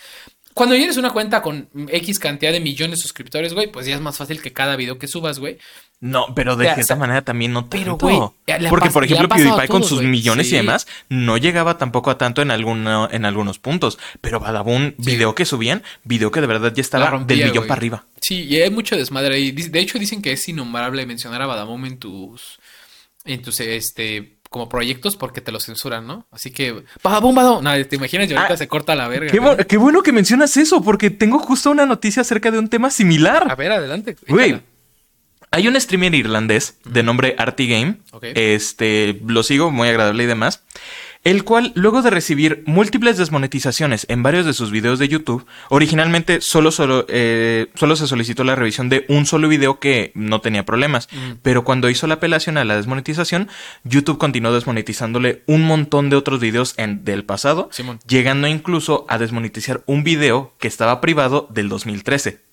cuando 0.54 0.74
tienes 0.74 0.96
una 0.96 1.10
cuenta 1.10 1.42
con 1.42 1.68
X 1.88 2.18
cantidad 2.18 2.52
de 2.52 2.60
millones 2.60 2.98
de 2.98 3.02
suscriptores, 3.02 3.54
güey, 3.54 3.70
pues 3.70 3.86
ya 3.86 3.94
es 3.94 4.00
más 4.00 4.16
fácil 4.16 4.42
que 4.42 4.52
cada 4.52 4.76
video 4.76 4.98
que 4.98 5.06
subas, 5.06 5.38
güey. 5.38 5.58
No, 6.00 6.34
pero 6.34 6.56
de 6.56 6.66
esta 6.66 6.96
manera 6.96 7.22
también 7.22 7.52
no 7.52 7.66
tanto. 7.66 7.98
Pero, 7.98 8.34
Porque, 8.70 8.90
por 8.90 9.04
ejemplo, 9.04 9.28
PewDiePie 9.28 9.68
con 9.68 9.84
sus 9.84 10.02
millones 10.02 10.50
y 10.50 10.56
demás 10.56 10.86
no 11.08 11.36
llegaba 11.36 11.76
tampoco 11.76 12.10
a 12.10 12.18
tanto 12.18 12.40
en, 12.40 12.50
alguno, 12.50 13.08
en 13.10 13.26
algunos 13.26 13.58
puntos. 13.58 13.98
Pero 14.20 14.40
Badabun, 14.40 14.94
video 14.98 15.34
que 15.34 15.44
subían, 15.44 15.82
video 16.04 16.30
que 16.30 16.40
de 16.40 16.46
verdad 16.46 16.72
ya 16.74 16.80
estaba 16.80 17.22
del 17.24 17.44
millón 17.44 17.66
para 17.66 17.78
arriba. 17.78 18.06
Sí, 18.20 18.44
y 18.44 18.56
hay 18.60 18.70
mucho 18.70 18.96
desmadre 18.96 19.34
ahí. 19.34 19.52
De 19.52 19.78
hecho, 19.78 19.98
dicen 19.98 20.22
que 20.22 20.32
es 20.32 20.48
innombrable 20.48 21.04
mencionar 21.06 21.42
a 21.42 21.46
Badabun 21.46 21.84
en 21.86 21.98
tus... 21.98 22.58
En 23.26 23.42
tus, 23.42 23.60
este 23.60 24.39
como 24.50 24.68
proyectos 24.68 25.16
porque 25.16 25.40
te 25.40 25.52
lo 25.52 25.60
censuran, 25.60 26.06
¿no? 26.06 26.26
Así 26.32 26.50
que, 26.50 26.84
badabum, 27.02 27.34
badabum. 27.34 27.64
No, 27.64 27.86
te 27.86 27.96
imaginas 27.96 28.28
y 28.28 28.34
ahorita 28.34 28.54
ah, 28.54 28.56
se 28.56 28.68
corta 28.68 28.94
la 28.96 29.08
verga. 29.08 29.30
Qué, 29.64 29.76
bueno 29.78 30.02
que 30.02 30.12
mencionas 30.12 30.56
eso, 30.56 30.82
porque 30.82 31.08
tengo 31.08 31.38
justo 31.38 31.70
una 31.70 31.86
noticia 31.86 32.22
acerca 32.22 32.50
de 32.50 32.58
un 32.58 32.68
tema 32.68 32.90
similar. 32.90 33.46
A 33.48 33.54
ver, 33.54 33.70
adelante. 33.70 34.16
Güey, 34.26 34.60
hay 35.52 35.68
un 35.68 35.80
streamer 35.80 36.14
irlandés 36.14 36.78
de 36.84 37.02
nombre 37.04 37.36
Artie 37.38 37.68
Game. 37.68 37.98
Este, 38.34 39.20
lo 39.24 39.44
sigo, 39.44 39.70
muy 39.70 39.88
agradable 39.88 40.24
y 40.24 40.26
demás 40.26 40.64
el 41.22 41.44
cual, 41.44 41.72
luego 41.74 42.00
de 42.00 42.10
recibir 42.10 42.62
múltiples 42.66 43.18
desmonetizaciones 43.18 44.06
en 44.08 44.22
varios 44.22 44.46
de 44.46 44.54
sus 44.54 44.70
videos 44.70 44.98
de 44.98 45.08
YouTube, 45.08 45.46
originalmente 45.68 46.40
solo, 46.40 46.70
solo, 46.70 47.04
eh, 47.08 47.66
solo 47.74 47.96
se 47.96 48.06
solicitó 48.06 48.42
la 48.42 48.56
revisión 48.56 48.88
de 48.88 49.04
un 49.08 49.26
solo 49.26 49.48
video 49.48 49.78
que 49.80 50.12
no 50.14 50.40
tenía 50.40 50.64
problemas, 50.64 51.08
mm. 51.12 51.32
pero 51.42 51.64
cuando 51.64 51.90
hizo 51.90 52.06
la 52.06 52.14
apelación 52.14 52.56
a 52.56 52.64
la 52.64 52.76
desmonetización, 52.76 53.48
YouTube 53.84 54.18
continuó 54.18 54.52
desmonetizándole 54.52 55.42
un 55.46 55.64
montón 55.64 56.08
de 56.08 56.16
otros 56.16 56.40
videos 56.40 56.74
en, 56.78 57.04
del 57.04 57.24
pasado, 57.24 57.68
llegando 58.06 58.48
incluso 58.48 59.04
a 59.08 59.18
desmonetizar 59.18 59.82
un 59.86 60.04
video 60.04 60.54
que 60.58 60.68
estaba 60.68 61.00
privado 61.00 61.48
del 61.50 61.68
2013. 61.68 62.49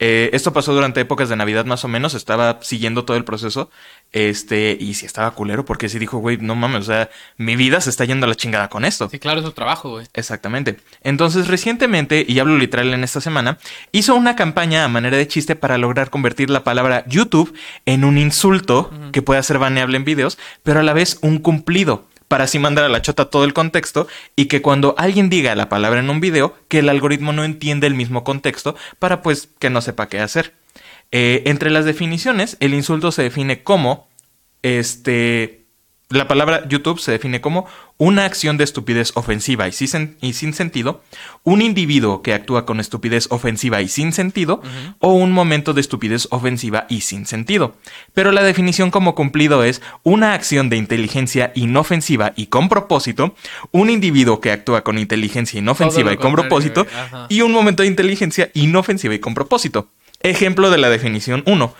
Eh, 0.00 0.30
esto 0.32 0.52
pasó 0.52 0.74
durante 0.74 1.00
épocas 1.00 1.28
de 1.28 1.36
Navidad 1.36 1.66
más 1.66 1.84
o 1.84 1.88
menos, 1.88 2.14
estaba 2.14 2.58
siguiendo 2.62 3.04
todo 3.04 3.16
el 3.16 3.24
proceso, 3.24 3.70
este, 4.12 4.76
y 4.78 4.94
si 4.94 5.06
estaba 5.06 5.30
culero 5.32 5.64
porque 5.64 5.88
sí 5.88 6.00
dijo, 6.00 6.18
güey, 6.18 6.36
no 6.38 6.56
mames, 6.56 6.80
o 6.80 6.92
sea, 6.92 7.10
mi 7.36 7.54
vida 7.54 7.80
se 7.80 7.90
está 7.90 8.04
yendo 8.04 8.26
a 8.26 8.28
la 8.28 8.34
chingada 8.34 8.68
con 8.68 8.84
esto. 8.84 9.08
Sí, 9.08 9.20
claro, 9.20 9.40
es 9.40 9.46
su 9.46 9.52
trabajo, 9.52 9.90
güey. 9.90 10.06
Exactamente. 10.12 10.78
Entonces, 11.02 11.46
recientemente, 11.46 12.24
y 12.26 12.38
hablo 12.40 12.58
literal 12.58 12.92
en 12.92 13.04
esta 13.04 13.20
semana, 13.20 13.58
hizo 13.92 14.16
una 14.16 14.34
campaña 14.34 14.84
a 14.84 14.88
manera 14.88 15.16
de 15.16 15.28
chiste 15.28 15.54
para 15.54 15.78
lograr 15.78 16.10
convertir 16.10 16.50
la 16.50 16.64
palabra 16.64 17.04
YouTube 17.06 17.56
en 17.86 18.04
un 18.04 18.18
insulto 18.18 18.90
que 19.12 19.22
pueda 19.22 19.42
ser 19.42 19.58
baneable 19.58 19.96
en 19.96 20.04
videos, 20.04 20.38
pero 20.64 20.80
a 20.80 20.82
la 20.82 20.92
vez 20.92 21.18
un 21.22 21.38
cumplido 21.38 22.06
para 22.28 22.44
así 22.44 22.58
mandar 22.58 22.84
a 22.84 22.88
la 22.88 23.02
chota 23.02 23.26
todo 23.26 23.44
el 23.44 23.54
contexto 23.54 24.06
y 24.36 24.46
que 24.46 24.62
cuando 24.62 24.94
alguien 24.98 25.30
diga 25.30 25.54
la 25.54 25.68
palabra 25.68 26.00
en 26.00 26.10
un 26.10 26.20
video, 26.20 26.54
que 26.68 26.80
el 26.80 26.88
algoritmo 26.88 27.32
no 27.32 27.44
entiende 27.44 27.86
el 27.86 27.94
mismo 27.94 28.24
contexto 28.24 28.76
para 28.98 29.22
pues 29.22 29.48
que 29.58 29.70
no 29.70 29.80
sepa 29.80 30.08
qué 30.08 30.20
hacer. 30.20 30.54
Eh, 31.12 31.42
entre 31.46 31.70
las 31.70 31.84
definiciones, 31.84 32.56
el 32.60 32.74
insulto 32.74 33.12
se 33.12 33.22
define 33.22 33.62
como 33.62 34.08
este 34.62 35.63
la 36.10 36.28
palabra 36.28 36.68
YouTube 36.68 37.00
se 37.00 37.12
define 37.12 37.40
como 37.40 37.66
una 37.96 38.24
acción 38.24 38.56
de 38.56 38.64
estupidez 38.64 39.12
ofensiva 39.14 39.66
y 39.68 39.72
sin, 39.72 40.52
sentido, 40.52 41.02
un 41.44 41.62
individuo 41.62 42.22
que 42.22 42.34
actúa 42.34 42.66
con 42.66 42.78
estupidez 42.78 43.26
ofensiva 43.30 43.80
y 43.80 43.88
sin 43.88 44.12
sentido, 44.12 44.62
o 44.98 45.14
un 45.14 45.32
momento 45.32 45.72
de 45.72 45.80
estupidez 45.80 46.28
ofensiva 46.30 46.86
y 46.88 47.00
sin 47.00 47.26
sentido. 47.26 47.76
Pero 48.12 48.32
la 48.32 48.42
definición 48.42 48.90
como 48.90 49.14
cumplido 49.14 49.64
es 49.64 49.80
una 50.02 50.34
acción 50.34 50.68
de 50.68 50.76
inteligencia 50.76 51.52
inofensiva 51.54 52.32
y 52.36 52.46
con 52.46 52.68
propósito, 52.68 53.34
un 53.70 53.90
individuo 53.90 54.40
que 54.40 54.52
actúa 54.52 54.84
con 54.84 54.98
inteligencia 54.98 55.58
inofensiva 55.58 56.12
y 56.12 56.16
con 56.16 56.32
propósito, 56.32 56.86
y 57.28 57.40
un 57.40 57.52
momento 57.52 57.82
de 57.82 57.88
inteligencia 57.88 58.50
inofensiva 58.54 59.14
y 59.14 59.20
con 59.20 59.34
propósito. 59.34 59.88
Ejemplo 60.20 60.70
de 60.70 60.78
la 60.78 60.90
definición 60.90 61.42
1 61.46 61.74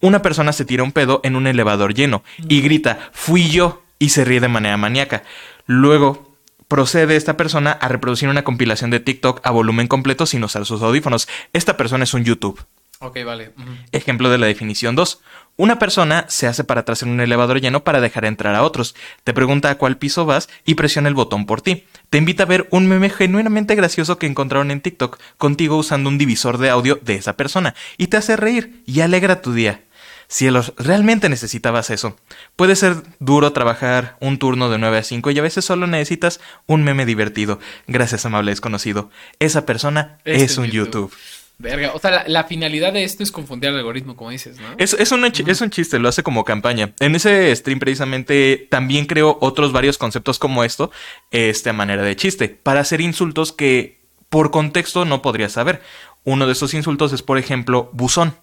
una 0.00 0.22
persona 0.22 0.52
se 0.52 0.64
tira 0.64 0.82
un 0.82 0.92
pedo 0.92 1.20
en 1.24 1.36
un 1.36 1.46
elevador 1.46 1.94
lleno 1.94 2.22
y 2.48 2.60
grita, 2.60 3.10
fui 3.12 3.48
yo, 3.48 3.82
y 3.98 4.08
se 4.08 4.24
ríe 4.24 4.40
de 4.40 4.48
manera 4.48 4.76
maníaca. 4.76 5.22
Luego 5.66 6.36
procede 6.66 7.16
esta 7.16 7.36
persona 7.36 7.72
a 7.72 7.88
reproducir 7.88 8.28
una 8.28 8.44
compilación 8.44 8.90
de 8.90 9.00
TikTok 9.00 9.40
a 9.44 9.50
volumen 9.50 9.88
completo 9.88 10.26
sin 10.26 10.42
usar 10.42 10.66
sus 10.66 10.82
audífonos. 10.82 11.28
Esta 11.52 11.76
persona 11.76 12.04
es 12.04 12.14
un 12.14 12.24
YouTube. 12.24 12.64
Ok, 13.02 13.18
vale. 13.24 13.52
Ejemplo 13.92 14.28
de 14.28 14.36
la 14.36 14.46
definición 14.46 14.94
2. 14.94 15.22
Una 15.56 15.78
persona 15.78 16.26
se 16.28 16.46
hace 16.46 16.64
para 16.64 16.82
atrás 16.82 17.02
en 17.02 17.08
un 17.08 17.20
elevador 17.20 17.60
lleno 17.60 17.82
para 17.82 18.00
dejar 18.00 18.24
entrar 18.24 18.54
a 18.54 18.62
otros. 18.62 18.94
Te 19.24 19.32
pregunta 19.32 19.70
a 19.70 19.78
cuál 19.78 19.96
piso 19.96 20.26
vas 20.26 20.48
y 20.64 20.74
presiona 20.74 21.08
el 21.08 21.14
botón 21.14 21.46
por 21.46 21.62
ti. 21.62 21.86
Te 22.10 22.18
invita 22.18 22.42
a 22.42 22.46
ver 22.46 22.68
un 22.70 22.88
meme 22.88 23.10
genuinamente 23.10 23.74
gracioso 23.74 24.18
que 24.18 24.26
encontraron 24.26 24.70
en 24.70 24.80
TikTok 24.80 25.18
contigo 25.38 25.76
usando 25.76 26.08
un 26.08 26.18
divisor 26.18 26.58
de 26.58 26.70
audio 26.70 26.98
de 27.02 27.14
esa 27.14 27.36
persona 27.36 27.74
y 27.96 28.08
te 28.08 28.18
hace 28.18 28.36
reír 28.36 28.82
y 28.86 29.00
alegra 29.00 29.40
tu 29.40 29.54
día. 29.54 29.82
Cielos, 30.30 30.74
realmente 30.76 31.28
necesitabas 31.28 31.90
eso. 31.90 32.16
Puede 32.54 32.76
ser 32.76 33.02
duro 33.18 33.52
trabajar 33.52 34.16
un 34.20 34.38
turno 34.38 34.70
de 34.70 34.78
9 34.78 34.98
a 34.98 35.02
5 35.02 35.32
y 35.32 35.38
a 35.40 35.42
veces 35.42 35.64
solo 35.64 35.88
necesitas 35.88 36.40
un 36.66 36.84
meme 36.84 37.04
divertido. 37.04 37.58
Gracias, 37.88 38.24
amable 38.24 38.52
desconocido. 38.52 39.10
Esa 39.40 39.66
persona 39.66 40.18
este 40.24 40.44
es 40.44 40.56
un 40.56 40.66
YouTube. 40.66 41.12
Verga, 41.58 41.90
o 41.94 41.98
sea, 41.98 42.22
la, 42.28 42.44
finalidad 42.44 42.92
de 42.92 43.02
esto 43.02 43.24
es 43.24 43.32
confundir 43.32 43.70
al 43.70 43.78
algoritmo, 43.78 44.14
como 44.14 44.30
dices, 44.30 44.60
¿no? 44.60 44.68
Es, 44.78 44.94
es, 44.94 45.10
un, 45.10 45.24
es 45.24 45.60
un 45.60 45.70
chiste, 45.70 45.98
lo 45.98 46.08
hace 46.08 46.22
como 46.22 46.44
campaña. 46.44 46.94
En 47.00 47.16
ese 47.16 47.54
stream 47.56 47.80
precisamente 47.80 48.68
también 48.70 49.06
creo 49.06 49.36
otros 49.40 49.72
varios 49.72 49.98
conceptos 49.98 50.38
como 50.38 50.62
esto, 50.62 50.92
este, 51.32 51.70
a 51.70 51.72
manera 51.72 52.04
de 52.04 52.14
chiste, 52.14 52.48
para 52.48 52.78
hacer 52.78 53.00
insultos 53.00 53.52
que 53.52 54.00
por 54.28 54.52
contexto 54.52 55.04
no 55.04 55.22
podrías 55.22 55.52
saber. 55.52 55.82
Uno 56.22 56.46
de 56.46 56.52
esos 56.52 56.72
insultos 56.72 57.12
es, 57.12 57.22
por 57.22 57.36
ejemplo, 57.36 57.90
buzón. 57.92 58.36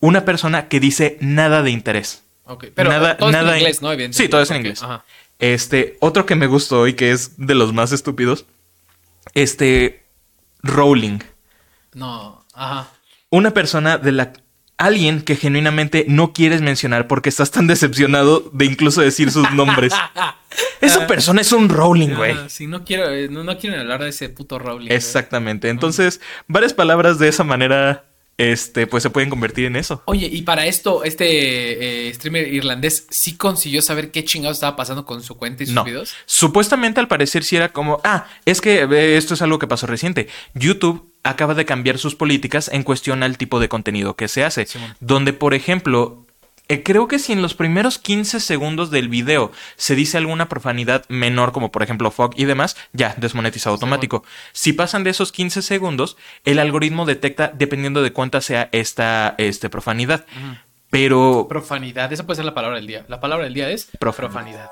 Una 0.00 0.24
persona 0.24 0.68
que 0.68 0.80
dice 0.80 1.18
nada 1.20 1.62
de 1.62 1.70
interés. 1.70 2.22
Ok, 2.44 2.66
pero 2.74 2.90
Nada- 2.90 3.16
todo 3.16 3.28
es 3.28 3.32
nada 3.34 3.50
en 3.50 3.54
en- 3.54 3.60
inglés, 3.60 3.82
¿no? 3.82 3.92
Evidentemente. 3.92 4.22
Sí, 4.24 4.28
todo 4.28 4.42
es 4.42 4.50
en 4.50 4.56
inglés. 4.58 4.82
Ajá. 4.82 5.04
Este, 5.38 5.96
otro 6.00 6.26
que 6.26 6.34
me 6.36 6.46
gustó 6.46 6.86
y 6.86 6.94
que 6.94 7.12
es 7.12 7.36
de 7.38 7.54
los 7.54 7.72
más 7.72 7.92
estúpidos. 7.92 8.44
Este, 9.34 10.02
Rowling. 10.62 11.18
No, 11.94 12.44
ajá. 12.54 12.88
Una 13.30 13.52
persona 13.52 13.98
de 13.98 14.12
la... 14.12 14.32
Alguien 14.76 15.20
que 15.20 15.36
genuinamente 15.36 16.06
no 16.08 16.32
quieres 16.32 16.62
mencionar 16.62 17.06
porque 17.06 17.28
estás 17.28 17.50
tan 17.50 17.66
decepcionado 17.66 18.48
de 18.54 18.64
incluso 18.64 19.02
decir 19.02 19.30
sus 19.30 19.50
nombres. 19.52 19.92
Esa 20.80 21.06
persona 21.06 21.42
es 21.42 21.52
un 21.52 21.68
Rowling, 21.68 22.14
güey. 22.14 22.32
Ajá, 22.32 22.48
sí, 22.48 22.66
no 22.66 22.82
quiero, 22.82 23.10
eh, 23.10 23.28
no, 23.28 23.44
no 23.44 23.58
quiero 23.58 23.78
hablar 23.78 24.02
de 24.02 24.08
ese 24.08 24.30
puto 24.30 24.58
Rowling. 24.58 24.90
Exactamente. 24.90 25.68
Entonces, 25.68 26.22
varias 26.48 26.72
palabras 26.72 27.18
de 27.18 27.28
esa 27.28 27.44
manera, 27.44 28.06
este, 28.40 28.86
pues 28.86 29.02
se 29.02 29.10
pueden 29.10 29.28
convertir 29.28 29.66
en 29.66 29.76
eso. 29.76 30.02
Oye, 30.06 30.26
y 30.32 30.42
para 30.42 30.66
esto, 30.66 31.04
este 31.04 32.08
eh, 32.08 32.14
streamer 32.14 32.52
irlandés 32.52 33.06
sí 33.10 33.36
consiguió 33.36 33.82
saber 33.82 34.10
qué 34.10 34.24
chingados 34.24 34.56
estaba 34.56 34.76
pasando 34.76 35.04
con 35.04 35.22
su 35.22 35.36
cuenta 35.36 35.62
y 35.62 35.66
sus 35.66 35.74
No. 35.74 35.84
videos. 35.84 36.14
Supuestamente 36.26 37.00
al 37.00 37.08
parecer 37.08 37.44
sí 37.44 37.56
era 37.56 37.68
como, 37.70 38.00
ah, 38.04 38.26
es 38.46 38.60
que 38.60 38.82
eh, 38.90 39.16
esto 39.16 39.34
es 39.34 39.42
algo 39.42 39.58
que 39.58 39.66
pasó 39.66 39.86
reciente. 39.86 40.28
YouTube 40.54 41.12
acaba 41.22 41.54
de 41.54 41.66
cambiar 41.66 41.98
sus 41.98 42.14
políticas 42.14 42.70
en 42.72 42.82
cuestión 42.82 43.22
al 43.22 43.36
tipo 43.36 43.60
de 43.60 43.68
contenido 43.68 44.16
que 44.16 44.26
se 44.28 44.42
hace. 44.42 44.66
Donde, 45.00 45.32
por 45.34 45.52
ejemplo, 45.52 46.26
eh, 46.70 46.84
creo 46.84 47.08
que 47.08 47.18
si 47.18 47.32
en 47.32 47.42
los 47.42 47.54
primeros 47.54 47.98
15 47.98 48.38
segundos 48.38 48.92
del 48.92 49.08
video 49.08 49.50
se 49.74 49.96
dice 49.96 50.18
alguna 50.18 50.48
profanidad 50.48 51.04
menor, 51.08 51.50
como 51.50 51.72
por 51.72 51.82
ejemplo 51.82 52.12
fuck 52.12 52.34
y 52.36 52.44
demás, 52.44 52.76
ya, 52.92 53.16
desmonetizado 53.18 53.74
automático. 53.74 54.22
Si 54.52 54.72
pasan 54.72 55.02
de 55.02 55.10
esos 55.10 55.32
15 55.32 55.62
segundos, 55.62 56.16
el 56.44 56.60
algoritmo 56.60 57.06
detecta 57.06 57.50
dependiendo 57.52 58.02
de 58.02 58.12
cuánta 58.12 58.40
sea 58.40 58.68
esta 58.70 59.34
este, 59.38 59.68
profanidad. 59.68 60.24
Pero 60.90 61.46
Profanidad, 61.48 62.12
esa 62.12 62.26
puede 62.26 62.36
ser 62.36 62.44
la 62.44 62.54
palabra 62.54 62.76
del 62.76 62.86
día. 62.86 63.04
La 63.08 63.20
palabra 63.20 63.44
del 63.44 63.54
día 63.54 63.70
es 63.70 63.88
Profanidad. 63.98 64.70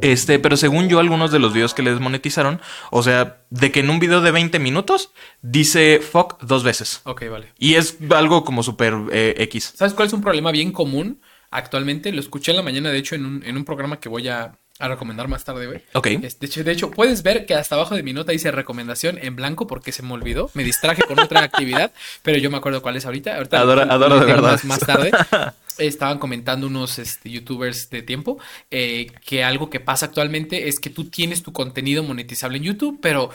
Este, 0.00 0.38
pero 0.38 0.56
según 0.56 0.88
yo, 0.88 1.00
algunos 1.00 1.32
de 1.32 1.40
los 1.40 1.52
videos 1.52 1.74
que 1.74 1.82
les 1.82 1.98
monetizaron, 1.98 2.60
o 2.90 3.02
sea, 3.02 3.42
de 3.50 3.72
que 3.72 3.80
en 3.80 3.90
un 3.90 3.98
video 3.98 4.20
de 4.20 4.30
20 4.30 4.58
minutos 4.60 5.12
dice 5.42 6.00
fuck 6.00 6.40
dos 6.42 6.62
veces. 6.62 7.00
Ok, 7.04 7.28
vale. 7.28 7.52
Y 7.58 7.74
es 7.74 7.98
algo 8.10 8.44
como 8.44 8.62
súper 8.62 8.94
eh, 9.12 9.34
X. 9.38 9.74
¿Sabes 9.76 9.94
cuál 9.94 10.06
es 10.08 10.14
un 10.14 10.22
problema 10.22 10.52
bien 10.52 10.72
común 10.72 11.20
actualmente? 11.50 12.12
Lo 12.12 12.20
escuché 12.20 12.52
en 12.52 12.56
la 12.56 12.62
mañana, 12.62 12.90
de 12.90 12.98
hecho, 12.98 13.14
en 13.16 13.26
un, 13.26 13.42
en 13.44 13.56
un 13.56 13.64
programa 13.64 13.98
que 13.98 14.08
voy 14.08 14.28
a, 14.28 14.58
a 14.80 14.88
recomendar 14.88 15.28
más 15.28 15.44
tarde, 15.44 15.66
güey. 15.66 15.82
Ok. 15.92 16.08
De 16.08 16.32
hecho, 16.40 16.64
de 16.64 16.72
hecho, 16.72 16.90
puedes 16.90 17.22
ver 17.22 17.46
que 17.46 17.54
hasta 17.54 17.76
abajo 17.76 17.94
de 17.94 18.02
mi 18.02 18.12
nota 18.12 18.32
dice 18.32 18.50
recomendación 18.50 19.18
en 19.22 19.36
blanco 19.36 19.66
porque 19.68 19.92
se 19.92 20.02
me 20.02 20.12
olvidó. 20.12 20.50
Me 20.54 20.64
distraje 20.64 21.02
con 21.02 21.18
otra 21.20 21.42
actividad, 21.44 21.92
pero 22.22 22.38
yo 22.38 22.50
me 22.50 22.56
acuerdo 22.56 22.82
cuál 22.82 22.96
es 22.96 23.06
ahorita. 23.06 23.36
ahorita 23.36 23.60
Adoro- 23.62 23.88
adoro 23.88 24.18
de 24.20 24.26
verdad. 24.26 24.52
Más, 24.52 24.64
más 24.64 24.80
tarde. 24.80 25.12
Estaban 25.78 26.18
comentando 26.18 26.68
unos 26.68 27.00
este, 27.00 27.30
youtubers 27.30 27.90
de 27.90 28.02
tiempo 28.02 28.38
eh, 28.70 29.10
que 29.26 29.42
algo 29.42 29.70
que 29.70 29.80
pasa 29.80 30.06
actualmente 30.06 30.68
es 30.68 30.78
que 30.78 30.88
tú 30.88 31.04
tienes 31.10 31.42
tu 31.42 31.52
contenido 31.52 32.04
monetizable 32.04 32.58
en 32.58 32.62
YouTube, 32.64 32.98
pero 33.02 33.30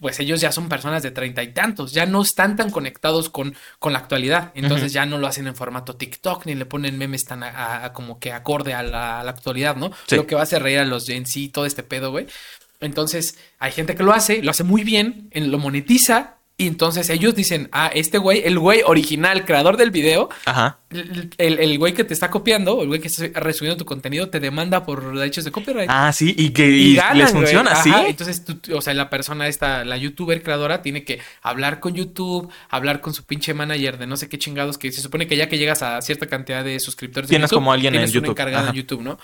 pues 0.00 0.18
ellos 0.20 0.40
ya 0.40 0.50
son 0.52 0.68
personas 0.68 1.02
de 1.02 1.10
treinta 1.10 1.42
y 1.42 1.52
tantos, 1.52 1.92
ya 1.92 2.06
no 2.06 2.22
están 2.22 2.56
tan 2.56 2.70
conectados 2.70 3.30
con, 3.30 3.54
con 3.78 3.92
la 3.92 3.98
actualidad, 4.00 4.50
entonces 4.54 4.92
ya 4.92 5.06
no 5.06 5.18
lo 5.18 5.26
hacen 5.26 5.46
en 5.46 5.54
formato 5.54 5.94
TikTok 5.96 6.46
ni 6.46 6.54
le 6.54 6.66
ponen 6.66 6.98
memes 6.98 7.24
tan 7.24 7.42
a- 7.42 7.48
a- 7.50 7.84
a 7.86 7.92
como 7.92 8.18
que 8.18 8.32
acorde 8.32 8.74
a 8.74 8.82
la, 8.82 9.20
a 9.20 9.24
la 9.24 9.30
actualidad, 9.30 9.76
¿no? 9.76 9.92
Sí. 10.06 10.16
Lo 10.16 10.26
que 10.26 10.34
va 10.34 10.40
a 10.40 10.44
hacer 10.44 10.62
reír 10.62 10.78
a 10.80 10.84
los 10.84 11.06
Gen 11.06 11.26
Z, 11.26 11.52
todo 11.52 11.66
este 11.66 11.82
pedo, 11.82 12.10
güey. 12.10 12.26
Entonces 12.80 13.36
hay 13.58 13.72
gente 13.72 13.94
que 13.94 14.02
lo 14.02 14.12
hace, 14.12 14.42
lo 14.42 14.50
hace 14.50 14.64
muy 14.64 14.84
bien, 14.84 15.28
en- 15.32 15.50
lo 15.50 15.58
monetiza 15.58 16.36
y 16.60 16.66
entonces 16.66 17.08
ellos 17.10 17.34
dicen, 17.34 17.68
ah, 17.72 17.90
este 17.94 18.18
güey, 18.18 18.42
el 18.44 18.58
güey 18.58 18.82
original, 18.84 19.44
creador 19.44 19.76
del 19.76 19.90
video, 19.90 20.28
Ajá. 20.44 20.78
el, 20.90 21.30
el- 21.38 21.58
el 21.58 21.78
güey 21.78 21.94
que 21.94 22.04
te 22.04 22.12
está 22.14 22.30
copiando, 22.30 22.82
el 22.82 22.88
güey 22.88 23.00
que 23.00 23.08
está 23.08 23.40
resubiendo 23.40 23.78
tu 23.78 23.84
contenido, 23.86 24.28
te 24.28 24.40
demanda 24.40 24.84
por 24.84 25.14
derechos 25.16 25.44
de 25.44 25.50
copyright. 25.52 25.88
Ah, 25.90 26.12
sí, 26.12 26.34
y 26.36 26.50
que 26.50 26.68
y 26.68 26.96
ganan, 26.96 27.18
les 27.18 27.30
funciona, 27.32 27.72
Ajá, 27.72 27.82
sí. 27.82 27.92
Entonces, 28.08 28.44
tú- 28.44 28.76
o 28.76 28.80
sea, 28.82 28.92
la 28.94 29.08
persona 29.08 29.48
esta, 29.48 29.84
la 29.84 29.96
youtuber 29.96 30.42
creadora, 30.42 30.82
tiene 30.82 31.02
que 31.04 31.20
hablar 31.42 31.80
con 31.80 31.94
YouTube, 31.94 32.50
hablar 32.68 33.00
con 33.00 33.14
su 33.14 33.24
pinche 33.24 33.54
manager 33.54 33.96
de 33.98 34.06
no 34.06 34.16
sé 34.16 34.28
qué 34.28 34.38
chingados, 34.38 34.76
que 34.78 34.92
se 34.92 35.00
supone 35.00 35.26
que 35.26 35.36
ya 35.36 35.48
que 35.48 35.56
llegas 35.58 35.82
a 35.82 36.02
cierta 36.02 36.26
cantidad 36.26 36.62
de 36.62 36.78
suscriptores 36.78 37.28
de 37.28 37.32
Tienes 37.32 37.50
YouTube, 37.50 37.56
como 37.60 37.72
alguien 37.72 37.94
en 37.94 38.00
tienes 38.00 38.10
una 38.10 38.14
YouTube. 38.20 38.30
encargada 38.32 38.62
Ajá. 38.64 38.70
en 38.70 38.76
YouTube, 38.76 39.00
¿no? 39.02 39.18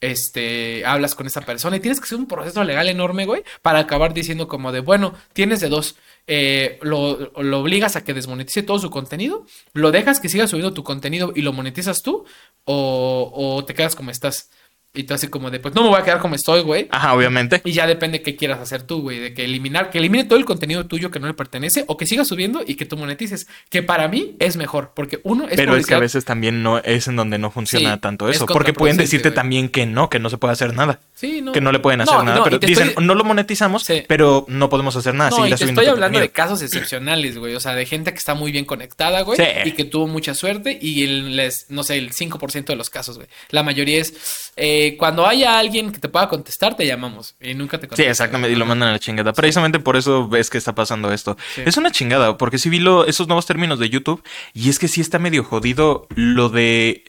Este, 0.00 0.84
hablas 0.86 1.14
con 1.14 1.26
esa 1.26 1.42
persona 1.42 1.76
y 1.76 1.80
tienes 1.80 2.00
que 2.00 2.04
hacer 2.04 2.16
un 2.18 2.26
proceso 2.26 2.64
legal 2.64 2.88
enorme, 2.88 3.26
güey, 3.26 3.44
para 3.60 3.80
acabar 3.80 4.14
diciendo 4.14 4.48
como 4.48 4.72
de, 4.72 4.80
bueno, 4.80 5.14
tienes 5.34 5.60
de 5.60 5.68
dos, 5.68 5.96
eh, 6.32 6.78
lo, 6.82 7.32
lo 7.42 7.58
obligas 7.58 7.96
a 7.96 8.04
que 8.04 8.14
desmonetice 8.14 8.62
todo 8.62 8.78
su 8.78 8.88
contenido, 8.88 9.44
lo 9.72 9.90
dejas 9.90 10.20
que 10.20 10.28
siga 10.28 10.46
subiendo 10.46 10.72
tu 10.72 10.84
contenido 10.84 11.32
y 11.34 11.42
lo 11.42 11.52
monetizas 11.52 12.02
tú, 12.02 12.24
o, 12.66 13.32
o 13.34 13.64
te 13.64 13.74
quedas 13.74 13.96
como 13.96 14.12
estás. 14.12 14.48
Y 14.92 15.04
tú 15.04 15.14
así 15.14 15.26
como 15.26 15.50
de, 15.50 15.60
pues 15.60 15.72
no 15.74 15.82
me 15.82 15.88
voy 15.88 16.00
a 16.00 16.04
quedar 16.04 16.18
como 16.20 16.36
estoy, 16.36 16.62
güey. 16.62 16.88
Ajá, 16.90 17.14
obviamente. 17.14 17.60
Y 17.64 17.72
ya 17.72 17.86
depende 17.86 18.22
qué 18.22 18.34
quieras 18.34 18.60
hacer 18.60 18.84
tú, 18.84 19.02
güey, 19.02 19.18
de 19.18 19.34
que 19.34 19.44
eliminar, 19.44 19.90
que 19.90 19.98
elimine 19.98 20.24
todo 20.24 20.36
el 20.38 20.44
contenido 20.44 20.86
tuyo 20.86 21.10
que 21.10 21.18
no 21.18 21.28
le 21.28 21.34
pertenece 21.34 21.84
o 21.86 21.96
que 21.96 22.06
siga 22.06 22.24
subiendo 22.24 22.62
y 22.66 22.74
que 22.74 22.86
tú 22.86 22.96
monetices, 22.96 23.48
que 23.68 23.82
para 23.82 24.06
mí 24.06 24.36
es 24.38 24.56
mejor, 24.56 24.92
porque 24.94 25.20
uno 25.24 25.48
es 25.48 25.56
Pero 25.56 25.76
es 25.76 25.86
que 25.86 25.94
a 25.94 26.00
veces 26.00 26.24
también 26.24 26.62
no 26.62 26.78
es 26.78 27.06
en 27.06 27.16
donde 27.16 27.38
no 27.38 27.50
funciona 27.52 27.94
Sí, 27.94 28.00
tanto 28.00 28.28
es 28.28 28.36
eso. 28.36 28.46
Porque 28.46 28.72
pueden 28.72 28.96
decirte 28.96 29.32
también 29.32 29.68
que 29.68 29.86
no, 29.86 30.10
que 30.10 30.18
no 30.18 30.30
se 30.30 30.38
puede 30.38 30.52
hacer 30.52 30.74
nada. 30.74 31.00
Sí, 31.20 31.42
no. 31.42 31.52
Que 31.52 31.60
no 31.60 31.70
le 31.72 31.78
pueden 31.80 32.00
hacer 32.00 32.14
No, 32.16 32.22
nada. 32.22 32.38
no, 32.38 32.44
pero 32.44 32.58
dicen, 32.58 32.88
estoy- 32.88 33.04
no 33.04 33.14
lo 33.14 33.24
monetizamos, 33.24 33.82
Sí. 33.84 34.02
pero 34.08 34.46
no 34.48 34.68
podemos 34.70 34.96
hacer 34.96 35.14
nada. 35.14 35.30
No, 35.30 35.46
y 35.46 35.52
te 35.54 35.64
estoy 35.64 35.86
hablando 35.86 36.18
de 36.18 36.30
casos 36.30 36.62
excepcionales, 36.62 37.36
güey. 37.38 37.54
O 37.54 37.60
sea, 37.60 37.74
de 37.74 37.84
gente 37.86 38.12
que 38.12 38.18
está 38.18 38.34
muy 38.34 38.52
bien 38.52 38.64
conectada, 38.64 39.20
güey. 39.22 39.36
Sí. 39.38 39.44
Y 39.66 39.72
que 39.72 39.84
tuvo 39.84 40.06
mucha 40.06 40.34
suerte. 40.34 40.78
Y 40.80 41.04
el, 41.04 41.36
les, 41.36 41.66
no 41.70 41.82
sé, 41.82 41.98
el 41.98 42.12
5% 42.12 42.72
de 42.72 42.76
los 42.76 42.88
casos, 42.90 43.16
güey. 43.16 43.28
La 43.50 43.62
mayoría 43.62 44.00
es 44.00 44.50
eh, 44.56 44.96
cuando 44.98 45.26
haya 45.26 45.58
alguien 45.58 45.92
que 45.92 45.98
te 45.98 46.08
pueda 46.08 46.28
contestar, 46.28 46.76
te 46.76 46.86
llamamos. 46.86 47.34
Y 47.40 47.54
nunca 47.54 47.78
te 47.78 47.84
Sí, 47.86 47.88
contestan. 47.90 48.10
exactamente, 48.10 48.52
y 48.54 48.56
lo 48.58 48.66
mandan 48.66 48.88
a 48.88 48.92
la 48.92 48.98
chingada. 48.98 49.32
Precisamente 49.32 49.78
por 49.78 49.96
eso 49.96 50.28
ves 50.28 50.50
que 50.50 50.58
está 50.58 50.74
pasando 50.74 51.12
esto. 51.12 51.36
Sí. 51.54 51.62
Es 51.64 51.76
una 51.76 51.90
chingada, 51.90 52.36
porque 52.36 52.58
sí 52.58 52.68
vi 52.68 52.78
lo- 52.78 53.06
esos 53.06 53.26
nuevos 53.28 53.46
términos 53.46 53.78
de 53.78 53.88
YouTube, 53.90 54.22
y 54.54 54.68
es 54.70 54.78
que 54.78 54.88
sí 54.88 55.00
está 55.00 55.18
medio 55.18 55.44
jodido 55.44 56.06
lo 56.14 56.48
de. 56.48 57.04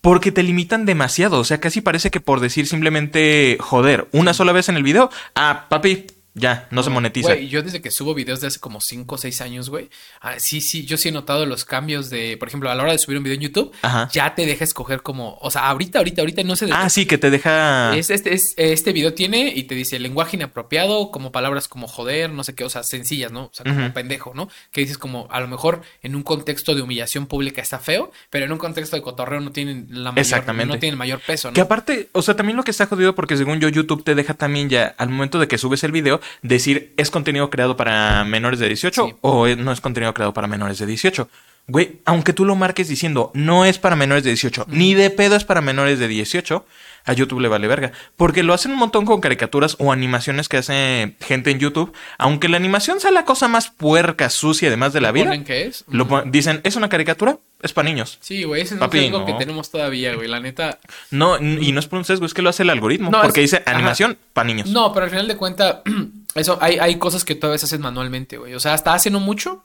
Porque 0.00 0.32
te 0.32 0.42
limitan 0.42 0.86
demasiado. 0.86 1.38
O 1.38 1.44
sea, 1.44 1.60
casi 1.60 1.80
parece 1.80 2.10
que 2.10 2.20
por 2.20 2.40
decir 2.40 2.66
simplemente 2.66 3.58
joder 3.60 4.08
una 4.12 4.34
sola 4.34 4.52
vez 4.52 4.68
en 4.68 4.76
el 4.76 4.82
video, 4.82 5.10
ah, 5.34 5.66
papi, 5.68 6.06
ya, 6.34 6.68
no 6.70 6.82
se 6.82 6.90
monetiza. 6.90 7.28
Güey, 7.34 7.48
yo 7.48 7.62
desde 7.62 7.80
que 7.80 7.90
subo 7.90 8.14
videos 8.14 8.40
de 8.40 8.46
hace 8.46 8.60
como 8.60 8.80
5 8.80 9.14
o 9.14 9.18
6 9.18 9.40
años, 9.40 9.68
güey. 9.70 9.90
ah, 10.20 10.38
sí, 10.38 10.60
sí, 10.60 10.84
yo 10.86 10.96
sí 10.96 11.08
he 11.08 11.12
notado 11.12 11.46
los 11.46 11.64
cambios 11.64 12.10
de, 12.10 12.36
por 12.36 12.48
ejemplo, 12.48 12.70
a 12.70 12.74
la 12.74 12.82
hora 12.82 12.92
de 12.92 12.98
subir 12.98 13.18
un 13.18 13.24
video 13.24 13.34
en 13.36 13.40
YouTube, 13.42 13.72
Ajá. 13.82 14.08
ya 14.12 14.34
te 14.34 14.46
deja 14.46 14.64
escoger 14.64 15.02
como, 15.02 15.38
o 15.40 15.50
sea, 15.50 15.68
ahorita, 15.68 15.98
ahorita, 15.98 16.22
ahorita 16.22 16.42
no 16.44 16.56
sé 16.56 16.66
de 16.66 16.72
Ah, 16.72 16.88
sí, 16.88 17.06
que 17.06 17.18
te 17.18 17.30
deja. 17.30 17.96
Es, 17.96 18.10
este, 18.10 18.34
es- 18.34 18.54
este 18.56 18.92
video 18.92 19.14
tiene 19.14 19.52
y 19.54 19.64
te 19.64 19.74
dice 19.74 19.98
lenguaje 19.98 20.36
inapropiado, 20.36 21.10
como 21.10 21.32
palabras 21.32 21.68
como 21.68 21.88
joder, 21.88 22.30
no 22.30 22.44
sé 22.44 22.54
qué, 22.54 22.64
o 22.64 22.70
sea, 22.70 22.82
sencillas, 22.82 23.32
¿no? 23.32 23.44
O 23.46 23.50
sea, 23.52 23.64
como 23.64 23.92
pendejo, 23.92 24.32
¿no? 24.34 24.48
Que 24.72 24.80
dices 24.82 24.98
como, 24.98 25.26
a 25.30 25.40
lo 25.40 25.48
mejor 25.48 25.82
en 26.02 26.14
un 26.14 26.22
contexto 26.22 26.74
de 26.74 26.82
humillación 26.82 27.26
pública 27.26 27.60
está 27.62 27.78
feo, 27.78 28.10
pero 28.30 28.44
en 28.44 28.52
un 28.52 28.58
contexto 28.58 28.96
de 28.96 29.02
cotorreo 29.02 29.40
no 29.40 29.52
tienen 29.52 29.86
la 29.90 30.10
mayor, 30.12 30.18
Exactamente. 30.20 30.66
no 30.74 30.78
tienen 30.78 30.94
el 30.94 30.98
mayor 30.98 31.20
peso, 31.20 31.48
¿no? 31.48 31.54
Que 31.54 31.60
aparte, 31.60 32.08
o 32.12 32.22
sea, 32.22 32.34
también 32.36 32.56
lo 32.56 32.62
que 32.62 32.70
está 32.70 32.86
jodido 32.86 33.14
porque 33.14 33.36
según 33.36 33.60
yo 33.60 33.68
YouTube 33.68 34.04
te 34.04 34.14
deja 34.14 34.34
también 34.34 34.68
ya 34.68 34.94
al 34.98 35.08
momento 35.08 35.38
de 35.38 35.48
que 35.48 35.58
subes 35.58 35.82
el 35.84 35.92
video 35.92 36.19
decir 36.42 36.92
es 36.96 37.10
contenido 37.10 37.50
creado 37.50 37.76
para 37.76 38.24
menores 38.24 38.58
de 38.58 38.68
18 38.68 39.06
Sí. 39.06 39.14
o 39.20 39.46
no 39.48 39.72
es 39.72 39.80
contenido 39.80 40.12
creado 40.14 40.32
para 40.32 40.46
menores 40.46 40.78
de 40.78 40.86
18. 40.86 41.28
Güey, 41.68 42.00
aunque 42.04 42.32
tú 42.32 42.44
lo 42.44 42.56
marques 42.56 42.88
diciendo 42.88 43.30
no 43.34 43.64
es 43.64 43.78
para 43.78 43.94
menores 43.94 44.24
de 44.24 44.30
18, 44.30 44.66
ni 44.68 44.94
de 44.94 45.10
pedo 45.10 45.36
es 45.36 45.44
para 45.44 45.60
menores 45.60 45.98
de 46.00 46.08
18, 46.08 46.64
a 47.04 47.12
YouTube 47.12 47.40
le 47.40 47.48
vale 47.48 47.68
verga. 47.68 47.92
Porque 48.16 48.42
lo 48.42 48.52
hacen 48.54 48.72
un 48.72 48.78
montón 48.78 49.04
con 49.06 49.20
caricaturas 49.20 49.76
o 49.78 49.92
animaciones 49.92 50.48
que 50.48 50.56
hace 50.58 51.16
gente 51.20 51.50
en 51.50 51.58
YouTube. 51.58 51.92
Aunque 52.18 52.48
la 52.48 52.56
animación 52.56 53.00
sea 53.00 53.10
la 53.10 53.24
cosa 53.24 53.46
más 53.48 53.70
puerca, 53.70 54.30
sucia, 54.30 54.68
además 54.68 54.92
de 54.92 55.00
la 55.00 55.12
vida. 55.12 55.26
¿Ponen 55.26 55.44
qué 55.44 55.66
es? 55.66 55.84
Lo 55.88 56.06
dicen, 56.26 56.60
¿es 56.64 56.76
una 56.76 56.88
caricatura? 56.88 57.38
Es 57.62 57.72
para 57.72 57.88
niños. 57.88 58.18
Sí, 58.20 58.44
güey, 58.44 58.62
ese 58.62 58.74
no 58.74 58.80
Papi, 58.80 58.98
es 58.98 59.04
algo 59.06 59.18
no. 59.20 59.26
que 59.26 59.32
tenemos 59.34 59.70
todavía, 59.70 60.14
güey, 60.14 60.28
la 60.28 60.40
neta. 60.40 60.78
No, 61.10 61.38
y 61.38 61.72
no 61.72 61.80
es 61.80 61.86
por 61.86 61.98
un 61.98 62.04
sesgo, 62.04 62.24
es 62.26 62.32
que 62.34 62.42
lo 62.42 62.48
hace 62.50 62.62
el 62.62 62.70
algoritmo. 62.70 63.10
No, 63.10 63.20
porque 63.22 63.42
es- 63.44 63.50
dice 63.50 63.62
animación 63.66 64.16
para 64.32 64.46
niños. 64.46 64.68
No, 64.68 64.92
pero 64.92 65.04
al 65.04 65.10
final 65.10 65.28
de 65.28 65.36
cuentas, 65.36 65.78
eso, 66.34 66.58
hay, 66.60 66.78
hay 66.78 66.96
cosas 66.98 67.24
que 67.24 67.34
todavía 67.34 67.58
se 67.58 67.66
hacen 67.66 67.80
manualmente, 67.82 68.38
güey. 68.38 68.54
O 68.54 68.60
sea, 68.60 68.74
hasta 68.74 68.94
hace 68.94 69.10
no 69.10 69.20
mucho, 69.20 69.64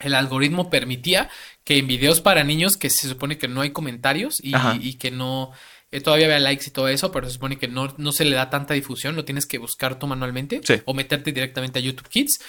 el 0.00 0.14
algoritmo 0.14 0.70
permitía 0.70 1.28
que 1.64 1.78
en 1.78 1.86
videos 1.88 2.20
para 2.20 2.44
niños 2.44 2.76
que 2.76 2.88
se 2.88 3.08
supone 3.08 3.36
que 3.36 3.48
no 3.48 3.60
hay 3.62 3.70
comentarios 3.70 4.36
y, 4.42 4.94
que 4.94 5.10
no 5.10 5.50
eh, 5.90 6.00
todavía 6.00 6.26
había 6.26 6.38
likes 6.38 6.66
y 6.68 6.70
todo 6.70 6.88
eso, 6.88 7.10
pero 7.10 7.26
se 7.26 7.32
supone 7.32 7.58
que 7.58 7.66
no, 7.66 7.92
no 7.96 8.12
se 8.12 8.24
le 8.26 8.36
da 8.36 8.48
tanta 8.50 8.74
difusión, 8.74 9.16
lo 9.16 9.24
tienes 9.24 9.44
que 9.46 9.58
buscar 9.58 9.98
tú 9.98 10.06
manualmente 10.06 10.60
Sí. 10.62 10.74
o 10.84 10.94
meterte 10.94 11.32
directamente 11.32 11.78
a 11.78 11.82
YouTube 11.82 12.08
Kids. 12.08 12.40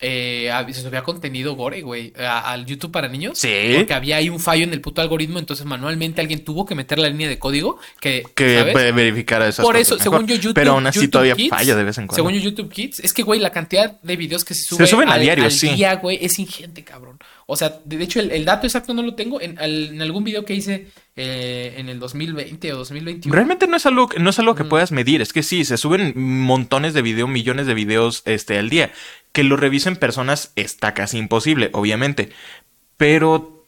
Eh, 0.00 0.50
se 0.72 0.82
subía 0.82 1.02
contenido 1.02 1.54
gore, 1.54 1.82
güey, 1.82 2.12
al 2.16 2.66
YouTube 2.66 2.92
para 2.92 3.08
niños. 3.08 3.38
Sí. 3.38 3.52
Porque 3.76 3.94
había 3.94 4.16
ahí 4.16 4.28
un 4.28 4.38
fallo 4.38 4.64
en 4.64 4.72
el 4.72 4.80
puto 4.80 5.02
algoritmo, 5.02 5.38
entonces 5.38 5.66
manualmente 5.66 6.20
alguien 6.20 6.44
tuvo 6.44 6.64
que 6.66 6.74
meter 6.74 6.98
la 6.98 7.08
línea 7.08 7.28
de 7.28 7.38
código 7.38 7.78
que, 8.00 8.24
que 8.34 8.62
verificara 8.94 9.48
esas 9.48 9.64
Por 9.64 9.76
eso, 9.76 9.98
según 9.98 10.26
yo, 10.26 10.36
YouTube. 10.36 10.54
Pero 10.54 10.72
aún 10.72 10.86
así 10.86 11.08
todavía 11.08 11.36
falla 11.48 11.74
de 11.74 11.84
vez 11.84 11.98
en 11.98 12.06
cuando. 12.06 12.16
Según 12.16 12.32
yo, 12.34 12.50
YouTube 12.50 12.70
Kids, 12.70 13.00
es 13.00 13.12
que, 13.12 13.22
güey, 13.22 13.40
la 13.40 13.50
cantidad 13.50 14.00
de 14.00 14.16
videos 14.16 14.44
que 14.44 14.54
se 14.54 14.64
suben, 14.64 14.86
se 14.86 14.90
suben 14.90 15.08
a 15.08 15.18
diario, 15.18 15.44
al 15.44 15.50
sí. 15.50 15.68
día, 15.70 15.96
güey, 15.96 16.18
es 16.20 16.38
ingente, 16.38 16.84
cabrón. 16.84 17.18
O 17.50 17.56
sea, 17.56 17.80
de 17.82 18.04
hecho, 18.04 18.20
el, 18.20 18.44
dato 18.44 18.66
exacto 18.66 18.92
no 18.92 19.00
lo 19.00 19.14
tengo. 19.14 19.40
En, 19.40 19.58
algún 20.02 20.22
video 20.22 20.44
que 20.44 20.52
hice 20.52 20.88
eh, 21.16 21.76
en 21.78 21.88
el 21.88 21.98
2020 21.98 22.74
o 22.74 22.76
2021. 22.76 23.34
Realmente 23.34 23.66
no 23.66 23.78
es 23.78 23.86
algo, 23.86 24.10
no 24.20 24.28
es 24.28 24.38
algo 24.38 24.54
que 24.54 24.64
puedas 24.64 24.92
medir. 24.92 25.22
Es 25.22 25.32
que 25.32 25.42
sí, 25.42 25.64
se 25.64 25.78
suben 25.78 26.12
montones 26.14 26.92
de 26.92 27.00
videos, 27.00 27.30
millones 27.30 27.66
de 27.66 27.72
videos 27.72 28.20
este, 28.26 28.58
al 28.58 28.68
día. 28.68 28.92
Que 29.32 29.44
lo 29.44 29.56
revisen 29.56 29.96
personas 29.96 30.52
está 30.56 30.92
casi 30.92 31.16
imposible, 31.16 31.70
obviamente. 31.72 32.28
Pero 32.98 33.64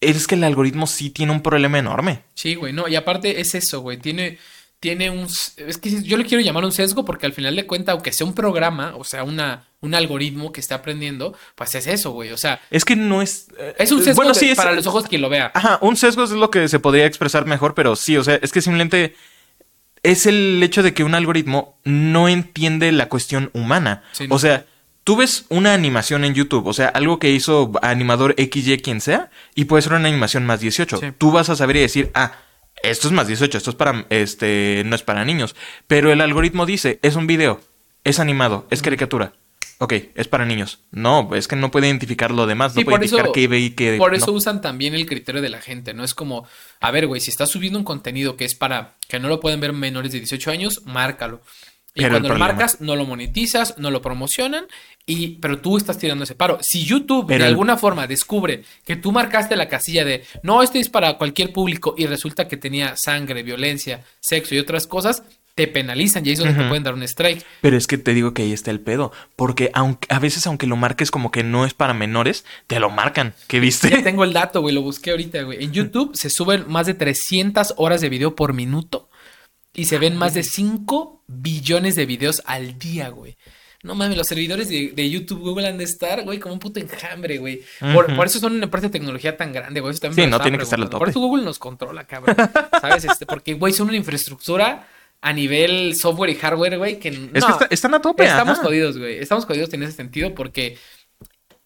es 0.00 0.26
que 0.26 0.34
el 0.34 0.42
algoritmo 0.42 0.88
sí 0.88 1.10
tiene 1.10 1.30
un 1.30 1.42
problema 1.42 1.78
enorme. 1.78 2.22
Sí, 2.34 2.56
güey, 2.56 2.72
no. 2.72 2.88
Y 2.88 2.96
aparte 2.96 3.40
es 3.40 3.54
eso, 3.54 3.80
güey. 3.80 3.98
Tiene 3.98 4.38
tiene 4.80 5.10
un... 5.10 5.26
Es 5.56 5.78
que 5.78 6.02
yo 6.02 6.16
le 6.16 6.24
quiero 6.24 6.42
llamar 6.42 6.64
un 6.64 6.72
sesgo 6.72 7.04
porque 7.04 7.26
al 7.26 7.34
final 7.34 7.54
de 7.54 7.66
cuentas, 7.66 7.92
aunque 7.92 8.12
sea 8.12 8.26
un 8.26 8.34
programa, 8.34 8.94
o 8.96 9.04
sea, 9.04 9.24
una, 9.24 9.64
un 9.80 9.94
algoritmo 9.94 10.52
que 10.52 10.60
esté 10.60 10.72
aprendiendo, 10.72 11.36
pues 11.54 11.74
es 11.74 11.86
eso, 11.86 12.12
güey. 12.12 12.32
O 12.32 12.38
sea... 12.38 12.60
Es 12.70 12.86
que 12.86 12.96
no 12.96 13.20
es... 13.20 13.48
Es 13.78 13.92
un 13.92 14.02
sesgo 14.02 14.22
para 14.56 14.72
los 14.72 14.86
ojos 14.86 15.06
quien 15.06 15.20
lo 15.20 15.28
vea. 15.28 15.52
Ajá, 15.54 15.78
un 15.82 15.96
sesgo 15.96 16.24
es 16.24 16.30
lo 16.30 16.50
que 16.50 16.66
se 16.68 16.80
podría 16.80 17.04
expresar 17.04 17.44
mejor, 17.44 17.74
pero 17.74 17.94
sí, 17.94 18.16
o 18.16 18.24
sea, 18.24 18.36
es 18.36 18.52
que 18.52 18.62
simplemente 18.62 19.14
es 20.02 20.24
el 20.24 20.62
hecho 20.62 20.82
de 20.82 20.94
que 20.94 21.04
un 21.04 21.14
algoritmo 21.14 21.78
no 21.84 22.28
entiende 22.28 22.90
la 22.90 23.10
cuestión 23.10 23.50
humana. 23.52 24.02
O 24.30 24.38
sea, 24.38 24.64
tú 25.04 25.16
ves 25.16 25.44
una 25.50 25.74
animación 25.74 26.24
en 26.24 26.34
YouTube, 26.34 26.66
o 26.66 26.72
sea, 26.72 26.88
algo 26.88 27.18
que 27.18 27.30
hizo 27.30 27.72
animador 27.82 28.34
XY 28.38 28.78
quien 28.78 29.02
sea, 29.02 29.30
y 29.54 29.66
puede 29.66 29.82
ser 29.82 29.92
una 29.92 30.08
animación 30.08 30.46
más 30.46 30.60
18. 30.60 31.00
Tú 31.18 31.32
vas 31.32 31.50
a 31.50 31.56
saber 31.56 31.76
y 31.76 31.80
decir, 31.80 32.10
ah, 32.14 32.32
esto 32.82 33.08
es 33.08 33.12
más 33.12 33.26
18, 33.26 33.58
esto 33.58 33.70
es 33.70 33.76
para, 33.76 34.06
este, 34.10 34.82
no 34.86 34.96
es 34.96 35.02
para 35.02 35.24
niños. 35.24 35.54
Pero 35.86 36.12
el 36.12 36.20
algoritmo 36.20 36.66
dice, 36.66 36.98
es 37.02 37.16
un 37.16 37.26
video, 37.26 37.60
es 38.04 38.18
animado, 38.18 38.66
es 38.70 38.82
caricatura. 38.82 39.32
Ok, 39.82 39.94
es 40.14 40.28
para 40.28 40.44
niños. 40.44 40.80
No, 40.90 41.34
es 41.34 41.48
que 41.48 41.56
no 41.56 41.70
puede 41.70 41.86
identificar 41.86 42.32
lo 42.32 42.46
demás, 42.46 42.76
no 42.76 42.82
puede 42.82 42.98
identificar 42.98 43.32
qué 43.32 43.48
ve 43.48 43.60
y 43.60 43.70
qué... 43.70 43.96
Por 43.96 44.14
eso 44.14 44.30
usan 44.30 44.60
también 44.60 44.94
el 44.94 45.06
criterio 45.06 45.40
de 45.40 45.48
la 45.48 45.62
gente, 45.62 45.94
¿no? 45.94 46.04
Es 46.04 46.12
como, 46.12 46.46
a 46.80 46.90
ver, 46.90 47.06
güey, 47.06 47.22
si 47.22 47.30
estás 47.30 47.48
subiendo 47.48 47.78
un 47.78 47.84
contenido 47.86 48.36
que 48.36 48.44
es 48.44 48.54
para 48.54 48.96
que 49.08 49.18
no 49.18 49.28
lo 49.28 49.40
pueden 49.40 49.58
ver 49.58 49.72
menores 49.72 50.12
de 50.12 50.18
18 50.18 50.50
años, 50.50 50.82
márcalo. 50.84 51.40
Y 51.94 52.06
cuando 52.06 52.28
lo 52.28 52.38
marcas, 52.38 52.80
no 52.80 52.94
lo 52.94 53.04
monetizas, 53.04 53.76
no 53.78 53.90
lo 53.90 54.00
promocionan, 54.00 54.66
y, 55.06 55.38
pero 55.38 55.58
tú 55.58 55.76
estás 55.76 55.98
tirando 55.98 56.24
ese 56.24 56.36
paro. 56.36 56.58
Si 56.60 56.84
YouTube 56.84 57.26
de 57.26 57.44
alguna 57.44 57.76
forma 57.76 58.06
descubre 58.06 58.62
que 58.84 58.96
tú 58.96 59.10
marcaste 59.10 59.56
la 59.56 59.68
casilla 59.68 60.04
de 60.04 60.24
no, 60.42 60.62
este 60.62 60.78
es 60.78 60.88
para 60.88 61.18
cualquier 61.18 61.52
público 61.52 61.94
y 61.98 62.06
resulta 62.06 62.46
que 62.46 62.56
tenía 62.56 62.96
sangre, 62.96 63.42
violencia, 63.42 64.04
sexo 64.20 64.54
y 64.54 64.58
otras 64.58 64.86
cosas, 64.86 65.24
te 65.56 65.66
penalizan 65.66 66.24
y 66.24 66.28
ahí 66.28 66.32
es 66.34 66.38
donde 66.38 66.54
te 66.54 66.68
pueden 66.68 66.84
dar 66.84 66.94
un 66.94 67.02
strike. 67.02 67.44
Pero 67.60 67.76
es 67.76 67.86
que 67.86 67.98
te 67.98 68.14
digo 68.14 68.34
que 68.34 68.42
ahí 68.42 68.52
está 68.52 68.70
el 68.70 68.80
pedo. 68.80 69.12
Porque 69.36 69.70
aunque, 69.74 70.06
a 70.14 70.18
veces, 70.18 70.46
aunque 70.46 70.66
lo 70.66 70.76
marques 70.76 71.10
como 71.10 71.30
que 71.30 71.42
no 71.42 71.64
es 71.64 71.74
para 71.74 71.92
menores, 71.92 72.44
te 72.66 72.78
lo 72.78 72.88
marcan. 72.88 73.34
¿Qué 73.48 73.60
viste? 73.60 73.90
Ya 73.90 74.02
tengo 74.04 74.24
el 74.24 74.32
dato, 74.32 74.60
güey. 74.60 74.74
Lo 74.74 74.82
busqué 74.82 75.10
ahorita, 75.10 75.42
güey. 75.42 75.64
En 75.64 75.72
YouTube 75.72 76.14
se 76.14 76.30
suben 76.30 76.64
más 76.68 76.86
de 76.86 76.94
300 76.94 77.74
horas 77.76 78.00
de 78.00 78.08
video 78.08 78.36
por 78.36 78.52
minuto 78.52 79.08
y 79.74 79.84
se 79.84 79.98
ven 79.98 80.16
más 80.16 80.34
de 80.34 80.42
5 80.42 81.24
billones 81.26 81.96
de 81.96 82.06
videos 82.06 82.42
al 82.46 82.78
día, 82.78 83.08
güey. 83.08 83.36
No 83.82 83.94
mames, 83.94 84.16
los 84.18 84.26
servidores 84.26 84.68
de, 84.68 85.10
YouTube, 85.10 85.40
Google 85.40 85.68
han 85.68 85.78
de 85.78 85.84
estar, 85.84 86.22
güey, 86.22 86.38
como 86.38 86.52
un 86.52 86.60
puto 86.60 86.80
enjambre, 86.80 87.38
güey. 87.38 87.62
por, 87.94 88.26
eso 88.26 88.38
son 88.38 88.52
una 88.54 88.64
empresa 88.64 88.88
de 88.88 88.92
tecnología 88.92 89.38
tan 89.38 89.54
grande, 89.54 89.80
güey. 89.80 89.94
sí, 89.94 90.26
no 90.26 90.38
tiene 90.40 90.58
que 90.58 90.64
estar 90.64 90.78
al 90.78 90.90
tope. 90.90 90.98
Por 90.98 91.08
eso 91.08 91.20
Google 91.20 91.44
nos 91.44 91.58
controla, 91.58 92.06
cabrón. 92.06 92.36
¿Sabes? 92.80 93.04
Este, 93.04 93.24
porque, 93.24 93.54
güey, 93.54 93.72
son 93.72 93.88
una 93.88 93.96
infraestructura 93.96 94.86
a 95.22 95.32
nivel 95.32 95.94
software 95.94 96.30
y 96.30 96.34
hardware, 96.34 96.76
güey, 96.76 96.98
que... 96.98 97.08
Es 97.32 97.44
que 97.44 97.66
están 97.70 97.94
a 97.94 98.02
tope. 98.02 98.24
Estamos 98.24 98.58
jodidos, 98.58 98.98
güey. 98.98 99.18
Estamos 99.18 99.46
jodidos 99.46 99.72
en 99.72 99.82
ese 99.82 99.92
sentido 99.92 100.34
porque... 100.34 100.76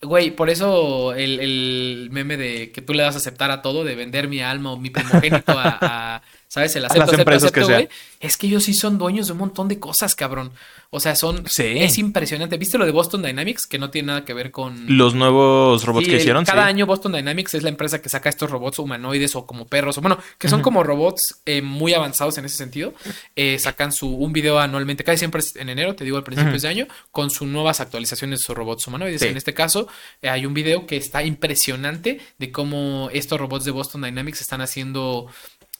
Güey, 0.00 0.32
por 0.32 0.50
eso 0.50 1.14
el, 1.14 2.10
meme 2.12 2.36
de 2.36 2.70
que 2.70 2.82
tú 2.82 2.92
le 2.92 3.02
das 3.02 3.14
a 3.14 3.18
aceptar 3.18 3.50
a 3.50 3.62
todo, 3.62 3.84
de 3.84 3.94
vender 3.94 4.28
mi 4.28 4.42
alma 4.42 4.72
o 4.72 4.76
mi 4.76 4.90
primogénito 4.90 5.54
a 5.56 6.20
¿Sabes? 6.54 6.76
El 6.76 6.84
acepto, 6.84 7.10
acepto, 7.10 7.30
acepto, 7.32 7.66
güey. 7.66 7.88
Es 8.20 8.36
que 8.36 8.46
ellos 8.46 8.62
sí 8.62 8.74
son 8.74 8.96
dueños 8.96 9.26
de 9.26 9.32
un 9.32 9.40
montón 9.40 9.66
de 9.66 9.80
cosas, 9.80 10.14
cabrón. 10.14 10.52
O 10.90 11.00
sea, 11.00 11.16
son. 11.16 11.48
Sí. 11.48 11.64
Es 11.78 11.98
impresionante. 11.98 12.56
¿Viste 12.58 12.78
lo 12.78 12.86
de 12.86 12.92
Boston 12.92 13.24
Dynamics? 13.24 13.66
Que 13.66 13.80
no 13.80 13.90
tiene 13.90 14.06
nada 14.06 14.24
que 14.24 14.34
ver 14.34 14.52
con. 14.52 14.96
Los 14.96 15.16
nuevos 15.16 15.84
robots 15.84 16.06
que 16.06 16.14
hicieron. 16.14 16.44
Cada 16.44 16.66
año 16.66 16.86
Boston 16.86 17.10
Dynamics 17.10 17.54
es 17.54 17.64
la 17.64 17.70
empresa 17.70 18.00
que 18.00 18.08
saca 18.08 18.28
estos 18.28 18.52
robots 18.52 18.78
humanoides 18.78 19.34
o 19.34 19.44
como 19.46 19.66
perros. 19.66 19.98
O 19.98 20.00
bueno, 20.00 20.16
que 20.38 20.48
son 20.48 20.62
como 20.62 20.84
robots 20.84 21.40
eh, 21.44 21.60
muy 21.60 21.92
avanzados 21.92 22.38
en 22.38 22.44
ese 22.44 22.56
sentido. 22.56 22.94
Eh, 23.34 23.58
sacan 23.58 23.90
su 23.90 24.14
un 24.14 24.32
video 24.32 24.60
anualmente, 24.60 25.02
casi 25.02 25.18
siempre 25.18 25.40
es 25.40 25.56
en 25.56 25.70
enero, 25.70 25.96
te 25.96 26.04
digo, 26.04 26.18
al 26.18 26.22
principio 26.22 26.56
de 26.56 26.68
año, 26.68 26.86
con 27.10 27.30
sus 27.30 27.48
nuevas 27.48 27.80
actualizaciones 27.80 28.38
de 28.38 28.44
sus 28.44 28.54
robots 28.54 28.86
humanoides. 28.86 29.22
En 29.22 29.36
este 29.36 29.54
caso, 29.54 29.88
eh, 30.22 30.28
hay 30.28 30.46
un 30.46 30.54
video 30.54 30.86
que 30.86 30.96
está 30.96 31.24
impresionante 31.24 32.20
de 32.38 32.52
cómo 32.52 33.10
estos 33.12 33.40
robots 33.40 33.64
de 33.64 33.72
Boston 33.72 34.02
Dynamics 34.02 34.40
están 34.40 34.60
haciendo 34.60 35.26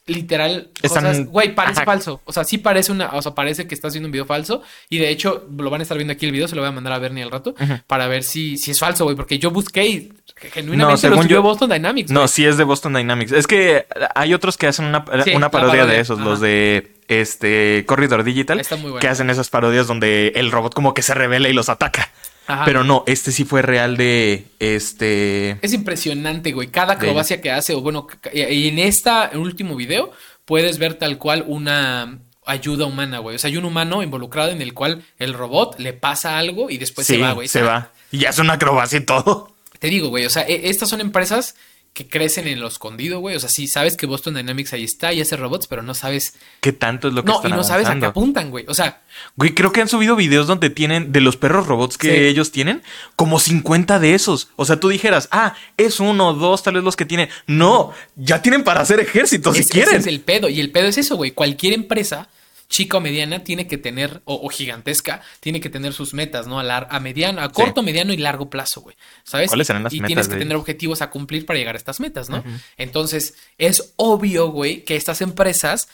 literal 0.06 0.70
cosas, 0.80 1.26
güey, 1.26 1.54
parece 1.54 1.84
falso. 1.84 2.20
O 2.24 2.32
sea, 2.32 2.44
sí 2.44 2.58
parece 2.58 2.92
una, 2.92 3.10
o 3.12 3.22
sea, 3.22 3.34
parece 3.34 3.66
que 3.66 3.74
está 3.74 3.88
haciendo 3.88 4.06
un 4.06 4.12
video 4.12 4.26
falso. 4.26 4.62
Y 4.88 4.98
de 4.98 5.08
hecho, 5.08 5.46
lo 5.56 5.70
van 5.70 5.80
a 5.80 5.82
estar 5.82 5.96
viendo 5.96 6.12
aquí 6.12 6.26
el 6.26 6.32
video, 6.32 6.46
se 6.46 6.54
lo 6.54 6.62
voy 6.62 6.68
a 6.68 6.72
mandar 6.72 6.92
a 6.92 6.98
Bernie 6.98 7.22
al 7.22 7.30
rato, 7.30 7.54
para 7.86 8.06
ver 8.06 8.22
si, 8.22 8.58
si 8.58 8.70
es 8.70 8.78
falso, 8.78 9.04
güey. 9.04 9.16
Porque 9.16 9.38
yo 9.38 9.50
busqué 9.50 9.86
y 9.86 10.12
genuinamente 10.36 11.08
no, 11.08 11.16
lo 11.16 11.22
subió 11.22 11.42
Boston 11.42 11.70
Dynamics. 11.70 12.10
No, 12.10 12.28
sí 12.28 12.44
es 12.44 12.56
de 12.56 12.64
Boston 12.64 12.94
Dynamics. 12.94 13.32
Es 13.32 13.46
que 13.46 13.86
hay 14.14 14.34
otros 14.34 14.56
que 14.56 14.66
hacen 14.66 14.86
una, 14.86 15.04
una 15.34 15.50
parodia, 15.50 15.86
de 15.86 16.00
esos, 16.00 16.18
los 16.20 16.40
de 16.40 16.92
este 17.08 17.84
Corridor 17.86 18.24
Digital, 18.24 18.60
que 19.00 19.08
hacen 19.08 19.30
esas 19.30 19.48
parodias 19.48 19.86
donde 19.86 20.32
el 20.36 20.50
robot 20.50 20.74
como 20.74 20.94
que 20.94 21.02
se 21.02 21.14
revela 21.14 21.48
y 21.48 21.52
los 21.52 21.68
ataca. 21.68 22.10
Pero 22.64 22.84
no, 22.84 23.04
este 23.06 23.32
sí 23.32 23.44
fue 23.44 23.62
real 23.62 23.96
de 23.96 24.46
este. 24.58 25.58
Es 25.62 25.72
impresionante, 25.72 26.52
güey. 26.52 26.68
Cada 26.68 26.94
acrobacia 26.94 27.40
que 27.40 27.50
hace, 27.50 27.74
o 27.74 27.80
bueno, 27.80 28.06
y 28.32 28.68
en 28.68 28.78
esta, 28.78 29.30
en 29.32 29.38
último 29.38 29.76
video, 29.76 30.12
puedes 30.44 30.78
ver 30.78 30.94
tal 30.94 31.18
cual 31.18 31.44
una 31.46 32.18
ayuda 32.44 32.86
humana, 32.86 33.18
güey. 33.18 33.36
O 33.36 33.38
sea, 33.38 33.48
hay 33.48 33.56
un 33.56 33.64
humano 33.64 34.02
involucrado 34.02 34.50
en 34.50 34.60
el 34.60 34.74
cual 34.74 35.02
el 35.18 35.32
robot 35.32 35.78
le 35.78 35.92
pasa 35.92 36.38
algo 36.38 36.70
y 36.70 36.78
después 36.78 37.06
se 37.06 37.18
va, 37.18 37.32
güey. 37.32 37.48
Se 37.48 37.62
va. 37.62 37.92
Y 38.10 38.18
ya 38.18 38.30
es 38.30 38.38
una 38.38 38.54
acrobacia 38.54 38.98
y 38.98 39.04
todo. 39.04 39.54
Te 39.78 39.88
digo, 39.88 40.08
güey. 40.08 40.26
O 40.26 40.30
sea, 40.30 40.42
e, 40.42 40.68
estas 40.68 40.88
son 40.88 41.00
empresas 41.00 41.56
que 41.94 42.08
crecen 42.08 42.48
en 42.48 42.60
lo 42.60 42.66
escondido, 42.66 43.20
güey. 43.20 43.36
O 43.36 43.40
sea, 43.40 43.48
sí 43.48 43.68
sabes 43.68 43.96
que 43.96 44.06
Boston 44.06 44.34
Dynamics 44.34 44.72
ahí 44.72 44.82
está 44.82 45.12
y 45.12 45.20
hace 45.20 45.36
robots, 45.36 45.68
pero 45.68 45.80
no 45.80 45.94
sabes 45.94 46.34
qué 46.60 46.72
tanto 46.72 47.06
es 47.06 47.14
lo 47.14 47.24
que 47.24 47.30
no, 47.30 47.40
y 47.44 47.52
no 47.52 47.62
sabes 47.62 47.86
a 47.86 47.96
qué 47.96 48.04
apuntan, 48.04 48.50
güey. 48.50 48.64
O 48.66 48.74
sea, 48.74 49.02
güey, 49.36 49.54
creo 49.54 49.70
que 49.70 49.80
han 49.80 49.88
subido 49.88 50.16
videos 50.16 50.48
donde 50.48 50.70
tienen 50.70 51.12
de 51.12 51.20
los 51.20 51.36
perros 51.36 51.68
robots 51.68 51.96
que 51.96 52.28
ellos 52.28 52.50
tienen 52.50 52.82
como 53.14 53.38
50 53.38 54.00
de 54.00 54.14
esos. 54.14 54.48
O 54.56 54.64
sea, 54.64 54.80
tú 54.80 54.88
dijeras, 54.88 55.28
ah, 55.30 55.54
es 55.76 56.00
uno, 56.00 56.34
dos, 56.34 56.64
tal 56.64 56.74
vez 56.74 56.82
los 56.82 56.96
que 56.96 57.06
tienen. 57.06 57.28
No, 57.46 57.92
ya 58.16 58.42
tienen 58.42 58.64
para 58.64 58.80
hacer 58.80 58.98
ejércitos 58.98 59.56
si 59.56 59.64
quieren. 59.64 59.94
Ese 59.94 60.00
es 60.00 60.06
el 60.08 60.20
pedo 60.20 60.48
y 60.48 60.58
el 60.58 60.72
pedo 60.72 60.88
es 60.88 60.98
eso, 60.98 61.14
güey. 61.14 61.30
Cualquier 61.30 61.74
empresa 61.74 62.28
chica 62.68 62.96
o 62.96 63.00
mediana 63.00 63.44
tiene 63.44 63.66
que 63.66 63.78
tener, 63.78 64.22
o, 64.24 64.48
gigantesca, 64.48 65.22
tiene 65.40 65.60
que 65.60 65.70
tener 65.70 65.92
sus 65.92 66.14
metas, 66.14 66.46
¿no? 66.46 66.60
A, 66.60 66.76
a 66.78 67.00
mediano, 67.00 67.40
a 67.40 67.50
corto, 67.50 67.82
mediano 67.82 68.12
y 68.12 68.16
largo 68.16 68.50
plazo, 68.50 68.80
güey. 68.80 68.96
¿Sabes? 69.22 69.48
¿Cuáles 69.48 69.66
serán 69.66 69.82
las 69.82 69.92
y 69.92 70.00
tienes 70.00 70.28
que 70.28 70.36
tener 70.36 70.56
objetivos 70.56 71.02
a 71.02 71.10
cumplir 71.10 71.46
para 71.46 71.58
llegar 71.58 71.74
a 71.74 71.78
estas 71.78 72.00
metas, 72.00 72.28
¿no? 72.28 72.42
Entonces, 72.76 73.34
es 73.58 73.92
obvio, 73.96 74.48
güey, 74.48 74.84
que 74.84 74.96
estas 74.96 75.20
empresas 75.20 75.88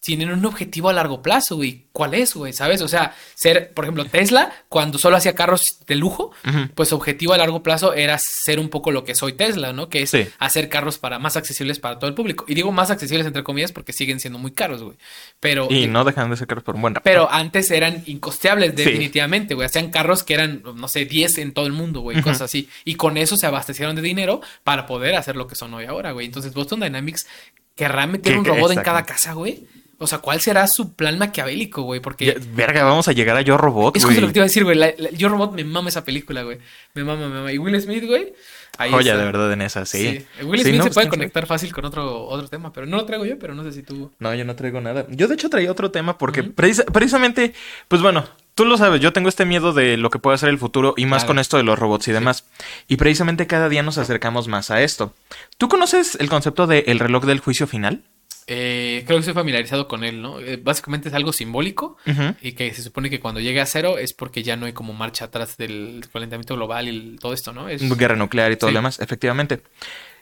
tienen 0.00 0.30
un 0.30 0.46
objetivo 0.46 0.88
a 0.88 0.92
largo 0.92 1.20
plazo, 1.20 1.56
güey. 1.56 1.86
¿Cuál 1.92 2.14
es, 2.14 2.34
güey? 2.34 2.52
¿Sabes? 2.52 2.80
O 2.80 2.88
sea, 2.88 3.14
ser, 3.34 3.74
por 3.74 3.84
ejemplo, 3.84 4.04
Tesla, 4.06 4.52
cuando 4.68 4.98
solo 4.98 5.16
hacía 5.16 5.34
carros 5.34 5.80
de 5.86 5.96
lujo, 5.96 6.30
pues 6.74 6.88
su 6.88 6.94
objetivo 6.94 7.34
a 7.34 7.38
largo 7.38 7.62
plazo 7.62 7.92
era 7.92 8.16
ser 8.18 8.58
un 8.58 8.70
poco 8.70 8.90
lo 8.90 9.04
que 9.04 9.14
soy 9.14 9.34
Tesla, 9.34 9.72
¿no? 9.72 9.88
Que 9.88 10.02
es 10.02 10.16
hacer 10.38 10.68
carros 10.68 10.98
para 10.98 11.18
más 11.18 11.36
accesibles 11.36 11.78
para 11.78 11.98
todo 11.98 12.08
el 12.08 12.14
público. 12.14 12.44
Y 12.48 12.54
digo 12.54 12.72
más 12.72 12.90
accesibles 12.90 13.26
entre 13.26 13.44
comillas 13.44 13.72
porque 13.72 13.92
siguen 13.92 14.20
siendo 14.20 14.38
muy 14.38 14.52
caros, 14.52 14.82
güey. 14.82 14.96
Pero 15.40 15.68
y 15.70 15.86
no 15.88 16.04
dejan 16.04 16.30
de 16.30 16.36
ser 16.36 16.46
carros 16.46 16.64
por 16.64 16.76
un 16.76 16.82
buen 16.82 16.94
rato. 16.94 17.04
Pero 17.04 17.30
antes 17.30 17.70
eran 17.70 18.02
incosteables 18.06 18.74
definitivamente, 18.74 19.54
güey. 19.54 19.66
Hacían 19.66 19.90
carros 19.90 20.22
que 20.22 20.34
eran 20.34 20.62
no 20.74 20.88
sé, 20.88 21.04
10 21.04 21.38
en 21.38 21.52
todo 21.52 21.66
el 21.66 21.72
mundo, 21.72 22.00
güey, 22.00 22.22
cosas 22.22 22.42
así. 22.42 22.68
Y 22.84 22.94
con 22.94 23.16
eso 23.16 23.36
se 23.36 23.46
abastecieron 23.46 23.96
de 23.96 24.02
dinero 24.02 24.40
para 24.64 24.86
poder 24.86 25.16
hacer 25.16 25.36
lo 25.36 25.46
que 25.46 25.54
son 25.54 25.74
hoy 25.74 25.84
ahora, 25.84 26.12
güey. 26.12 26.26
Entonces 26.26 26.54
Boston 26.54 26.80
Dynamics 26.80 27.26
querrá 27.78 28.08
meter 28.08 28.36
un 28.36 28.44
robot 28.44 28.72
en 28.72 28.82
cada 28.82 29.04
casa, 29.04 29.32
güey. 29.34 29.66
O 30.00 30.06
sea, 30.06 30.18
¿cuál 30.18 30.40
será 30.40 30.66
su 30.68 30.94
plan 30.94 31.18
maquiavélico, 31.18 31.82
güey? 31.82 32.00
Porque. 32.00 32.38
verga, 32.54 32.84
vamos 32.84 33.08
a 33.08 33.12
llegar 33.12 33.36
a 33.36 33.42
Yo 33.42 33.56
Robot. 33.56 33.96
Es 33.96 34.04
justo 34.04 34.20
lo 34.20 34.26
que 34.26 34.32
te 34.32 34.38
iba 34.40 34.44
a 34.44 34.48
decir, 34.48 34.64
güey. 34.64 34.78
Yo 35.16 35.28
Robot 35.28 35.54
me 35.54 35.64
mama 35.64 35.88
esa 35.88 36.04
película, 36.04 36.42
güey. 36.42 36.58
Me 36.94 37.04
mama, 37.04 37.28
me 37.28 37.34
mama. 37.34 37.52
Y 37.52 37.58
Will 37.58 37.80
Smith, 37.80 38.04
güey. 38.04 38.32
Ahí 38.78 38.92
Joya 38.92 39.16
de 39.16 39.24
verdad 39.24 39.52
en 39.52 39.62
esa, 39.62 39.84
sí. 39.84 40.24
Will 40.44 40.60
Smith 40.60 40.74
se 40.74 40.80
pues, 40.82 40.94
puede 40.94 41.08
conectar 41.08 41.46
fácil 41.46 41.72
con 41.72 41.84
otro, 41.84 42.26
otro 42.26 42.46
tema, 42.46 42.72
pero 42.72 42.86
no 42.86 42.96
lo 42.96 43.06
traigo 43.06 43.24
yo, 43.24 43.38
pero 43.38 43.54
no 43.54 43.64
sé 43.64 43.72
si 43.72 43.82
tú. 43.82 44.12
No, 44.20 44.32
yo 44.34 44.44
no 44.44 44.54
traigo 44.54 44.80
nada. 44.80 45.06
Yo 45.10 45.26
de 45.26 45.34
hecho 45.34 45.50
traía 45.50 45.70
otro 45.72 45.90
tema 45.90 46.16
porque 46.16 46.44
precisamente, 46.44 47.54
pues 47.88 48.00
bueno, 48.00 48.24
tú 48.58 48.64
lo 48.64 48.76
sabes, 48.76 49.00
yo 49.00 49.12
tengo 49.12 49.28
este 49.28 49.44
miedo 49.44 49.72
de 49.72 49.96
lo 49.96 50.10
que 50.10 50.18
puede 50.18 50.36
ser 50.36 50.48
el 50.48 50.58
futuro 50.58 50.92
y 50.96 51.06
más 51.06 51.24
con 51.24 51.38
esto 51.38 51.58
de 51.58 51.62
los 51.62 51.78
robots 51.78 52.08
y 52.08 52.12
demás. 52.12 52.44
Y 52.88 52.96
precisamente 52.96 53.46
cada 53.46 53.68
día 53.68 53.84
nos 53.84 53.98
acercamos 53.98 54.48
más 54.48 54.72
a 54.72 54.82
esto. 54.82 55.14
¿Tú 55.58 55.68
conoces 55.68 56.16
el 56.16 56.28
concepto 56.28 56.66
del 56.66 56.98
reloj 56.98 57.24
del 57.24 57.38
juicio 57.38 57.68
final? 57.68 58.02
Eh, 58.48 59.04
creo 59.06 59.18
que 59.18 59.20
estoy 59.20 59.34
familiarizado 59.34 59.86
con 59.86 60.02
él, 60.02 60.20
¿no? 60.20 60.40
Eh, 60.40 60.58
básicamente 60.60 61.08
es 61.08 61.14
algo 61.14 61.32
simbólico 61.32 61.98
y 62.42 62.52
que 62.52 62.74
se 62.74 62.82
supone 62.82 63.10
que 63.10 63.20
cuando 63.20 63.38
llegue 63.38 63.60
a 63.60 63.66
cero 63.66 63.96
es 63.96 64.12
porque 64.12 64.42
ya 64.42 64.56
no 64.56 64.66
hay 64.66 64.72
como 64.72 64.92
marcha 64.92 65.26
atrás 65.26 65.56
del 65.56 66.04
calentamiento 66.12 66.56
global 66.56 66.88
y 66.88 67.16
todo 67.16 67.34
esto, 67.34 67.52
¿no? 67.52 67.68
Es... 67.68 67.80
Guerra 67.96 68.16
nuclear 68.16 68.50
y 68.50 68.56
todo 68.56 68.72
lo 68.72 68.78
demás, 68.78 68.98
efectivamente. 68.98 69.62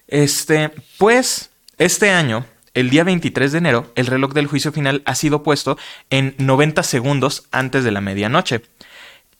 Este, 0.08 0.72
pues, 0.98 1.48
este 1.78 2.10
año, 2.10 2.44
el 2.76 2.90
día 2.90 3.04
23 3.04 3.52
de 3.52 3.58
enero, 3.58 3.90
el 3.94 4.06
reloj 4.06 4.34
del 4.34 4.46
juicio 4.46 4.70
final 4.70 5.02
ha 5.06 5.14
sido 5.14 5.42
puesto 5.42 5.78
en 6.10 6.34
90 6.36 6.82
segundos 6.82 7.48
antes 7.50 7.84
de 7.84 7.90
la 7.90 8.02
medianoche. 8.02 8.62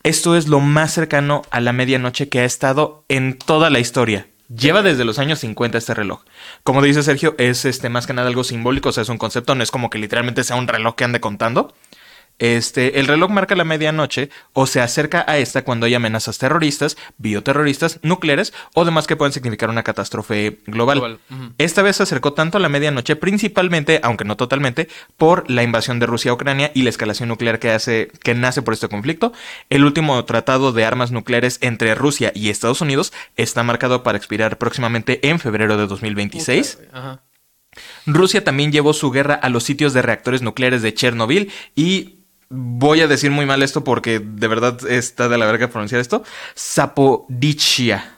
Esto 0.03 0.37
es 0.37 0.49
lo 0.49 0.61
más 0.61 0.95
cercano 0.95 1.43
a 1.51 1.61
la 1.61 1.75
medianoche 1.75 2.31
que 2.31 2.41
ha 2.41 2.45
estado 2.47 3.05
en 3.09 3.37
toda 3.37 3.69
la 3.69 3.79
historia. 3.79 4.27
Lleva 4.49 4.81
desde 4.81 5.05
los 5.05 5.19
años 5.19 5.41
50 5.41 5.77
este 5.77 5.93
reloj. 5.93 6.23
Como 6.63 6.81
dice 6.81 7.03
Sergio, 7.03 7.35
es 7.37 7.67
este 7.67 7.91
más 7.91 8.07
que 8.07 8.15
nada 8.15 8.29
algo 8.29 8.43
simbólico, 8.43 8.89
o 8.89 8.93
sea, 8.93 9.03
es 9.03 9.11
un 9.11 9.19
concepto, 9.19 9.55
no 9.55 9.63
es 9.63 9.71
como 9.71 9.91
que 9.91 9.99
literalmente 9.99 10.43
sea 10.43 10.57
un 10.57 10.67
reloj 10.67 10.95
que 10.95 11.05
ande 11.05 11.21
contando. 11.21 11.75
Este, 12.39 13.01
el 13.01 13.07
reloj 13.07 13.31
marca 13.31 13.57
la 13.57 13.65
medianoche 13.65 14.29
o 14.53 14.67
se 14.67 14.81
acerca 14.81 15.25
a 15.27 15.39
esta 15.39 15.63
cuando 15.63 15.87
hay 15.87 15.95
amenazas 15.95 16.39
terroristas, 16.39 16.97
bioterroristas, 17.17 17.99
nucleares 18.03 18.53
o 18.75 18.85
demás 18.85 19.07
que 19.07 19.17
pueden 19.17 19.33
significar 19.33 19.71
una 19.71 19.83
catástrofe 19.83 20.59
global. 20.67 21.19
Esta 21.59 21.83
vez 21.83 21.97
se 21.97 22.03
acercó 22.03 22.35
tanto 22.35 22.59
a 22.59 22.61
la 22.61 22.69
medianoche, 22.69 23.17
principalmente, 23.17 24.01
aunque 24.03 24.25
no 24.25 24.37
totalmente, 24.37 24.89
por 25.17 25.51
la 25.51 25.63
invasión 25.63 25.99
de 25.99 26.07
Rusia 26.07 26.31
a 26.31 26.35
Ucrania 26.35 26.71
y 26.75 26.83
la 26.83 26.91
escalación 26.91 27.29
nuclear 27.29 27.59
que 27.59 27.71
hace, 27.71 28.11
que 28.23 28.35
nace 28.35 28.63
por 28.63 28.75
este 28.75 28.89
conflicto. 28.89 29.33
El 29.71 29.85
último 29.85 30.23
tratado 30.25 30.73
de 30.73 30.85
armas 30.85 31.13
nucleares 31.13 31.59
entre 31.63 31.95
Rusia 31.95 32.33
y 32.35 32.51
Estados 32.51 32.81
Unidos 32.81 33.13
está 33.37 33.63
marcado 33.63 34.03
para 34.03 34.19
expirar 34.19 34.59
próximamente 34.59 35.27
en 35.29 35.39
febrero 35.39 35.77
de 35.77 35.87
2026. 35.87 36.79
Rusia 38.07 38.45
también 38.45 38.73
llevó 38.73 38.93
su 38.93 39.11
guerra 39.11 39.35
a 39.35 39.49
los 39.49 39.65
sitios 39.65 39.93
de 39.93 40.03
reactores 40.03 40.43
nucleares 40.43 40.83
de 40.83 40.95
Chernobyl 40.95 41.53
y 41.75 42.26
voy 42.49 43.01
a 43.01 43.09
decir 43.09 43.31
muy 43.31 43.47
mal 43.47 43.63
esto 43.63 43.85
porque 43.85 44.21
de 44.21 44.49
verdad 44.49 44.79
está 44.89 45.29
de 45.29 45.39
la 45.39 45.47
verga 45.47 45.69
pronunciar 45.69 46.01
esto, 46.01 46.25
Zapodichia, 46.57 48.15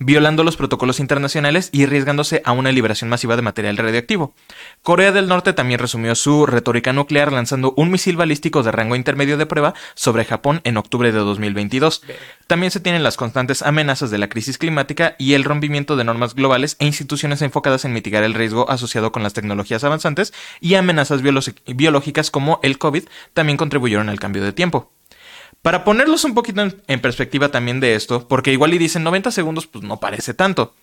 violando 0.00 0.42
los 0.44 0.56
protocolos 0.56 0.98
internacionales 0.98 1.68
y 1.72 1.84
arriesgándose 1.84 2.40
a 2.46 2.52
una 2.52 2.72
liberación 2.72 3.10
masiva 3.10 3.36
de 3.36 3.42
material 3.42 3.76
radioactivo. 3.76 4.34
Corea 4.82 5.12
del 5.12 5.28
Norte 5.28 5.52
también 5.52 5.78
resumió 5.78 6.14
su 6.14 6.46
retórica 6.46 6.94
nuclear 6.94 7.30
lanzando 7.32 7.74
un 7.76 7.90
misil 7.90 8.16
balístico 8.16 8.62
de 8.62 8.72
rango 8.72 8.96
intermedio 8.96 9.36
de 9.36 9.44
prueba 9.44 9.74
sobre 9.94 10.24
Japón 10.24 10.62
en 10.64 10.78
octubre 10.78 11.12
de 11.12 11.18
2022. 11.18 12.02
También 12.46 12.72
se 12.72 12.80
tienen 12.80 13.02
las 13.02 13.18
constantes 13.18 13.60
amenazas 13.60 14.10
de 14.10 14.18
la 14.18 14.30
crisis 14.30 14.56
climática 14.56 15.16
y 15.18 15.34
el 15.34 15.44
rompimiento 15.44 15.96
de 15.96 16.04
normas 16.04 16.34
globales 16.34 16.76
e 16.78 16.86
instituciones 16.86 17.42
enfocadas 17.42 17.84
en 17.84 17.92
mitigar 17.92 18.24
el 18.24 18.34
riesgo 18.34 18.70
asociado 18.70 19.12
con 19.12 19.22
las 19.22 19.34
tecnologías 19.34 19.84
avanzantes 19.84 20.32
y 20.60 20.74
amenazas 20.74 21.20
biológicas 21.22 22.30
como 22.30 22.58
el 22.62 22.78
COVID 22.78 23.04
también 23.34 23.58
contribuyeron 23.58 24.08
al 24.08 24.18
cambio 24.18 24.42
de 24.42 24.54
tiempo. 24.54 24.90
Para 25.62 25.84
ponerlos 25.84 26.24
un 26.24 26.34
poquito 26.34 26.62
en, 26.62 27.00
perspectiva 27.00 27.50
también 27.50 27.80
de 27.80 27.94
esto, 27.94 28.26
porque 28.26 28.52
igual 28.52 28.72
y 28.72 28.78
dicen 28.78 29.02
90 29.02 29.30
segundos, 29.30 29.66
pues 29.66 29.84
no 29.84 30.00
parece 30.00 30.32
tanto. 30.32 30.74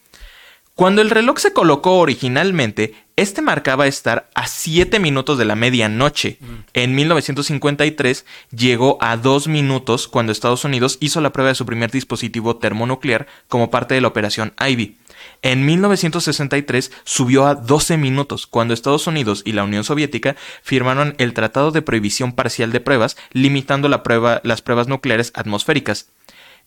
Cuando 0.76 1.02
el 1.02 1.10
reloj 1.10 1.40
se 1.40 1.54
colocó 1.54 1.98
originalmente, 1.98 2.94
este 3.16 3.42
marcaba 3.42 3.88
estar 3.88 4.30
a 4.36 4.46
7 4.46 5.00
minutos 5.00 5.40
de 5.40 5.46
la 5.46 5.56
medianoche. 5.56 6.38
Mm. 6.40 6.46
En 6.74 6.96
1953 6.96 8.26
llegó 8.56 9.00
a 9.02 9.18
2 9.18 9.48
minutos 9.48 10.08
cuando 10.08 10.32
Estados 10.32 10.63
Unidos 10.66 11.00
hizo 11.00 11.20
la 11.20 11.32
prueba 11.32 11.50
de 11.50 11.56
su 11.56 11.66
primer 11.66 11.90
dispositivo 11.90 12.58
termonuclear 12.58 13.26
como 13.48 13.72
parte 13.72 13.96
de 13.96 14.02
la 14.02 14.10
operación 14.10 14.54
Ivy. 14.63 14.98
En 15.41 15.65
1963 15.65 16.91
subió 17.04 17.45
a 17.45 17.56
12 17.56 17.97
minutos 17.97 18.47
cuando 18.47 18.73
Estados 18.73 19.08
Unidos 19.08 19.43
y 19.45 19.52
la 19.54 19.63
Unión 19.63 19.84
Soviética 19.84 20.36
firmaron 20.62 21.15
el 21.17 21.34
Tratado 21.34 21.71
de 21.71 21.82
Prohibición 21.82 22.34
Parcial 22.34 22.71
de 22.71 22.80
Pruebas, 22.80 23.17
limitando 23.32 23.89
las 23.89 24.62
pruebas 24.62 24.88
nucleares 24.88 25.32
atmosféricas. 25.36 26.10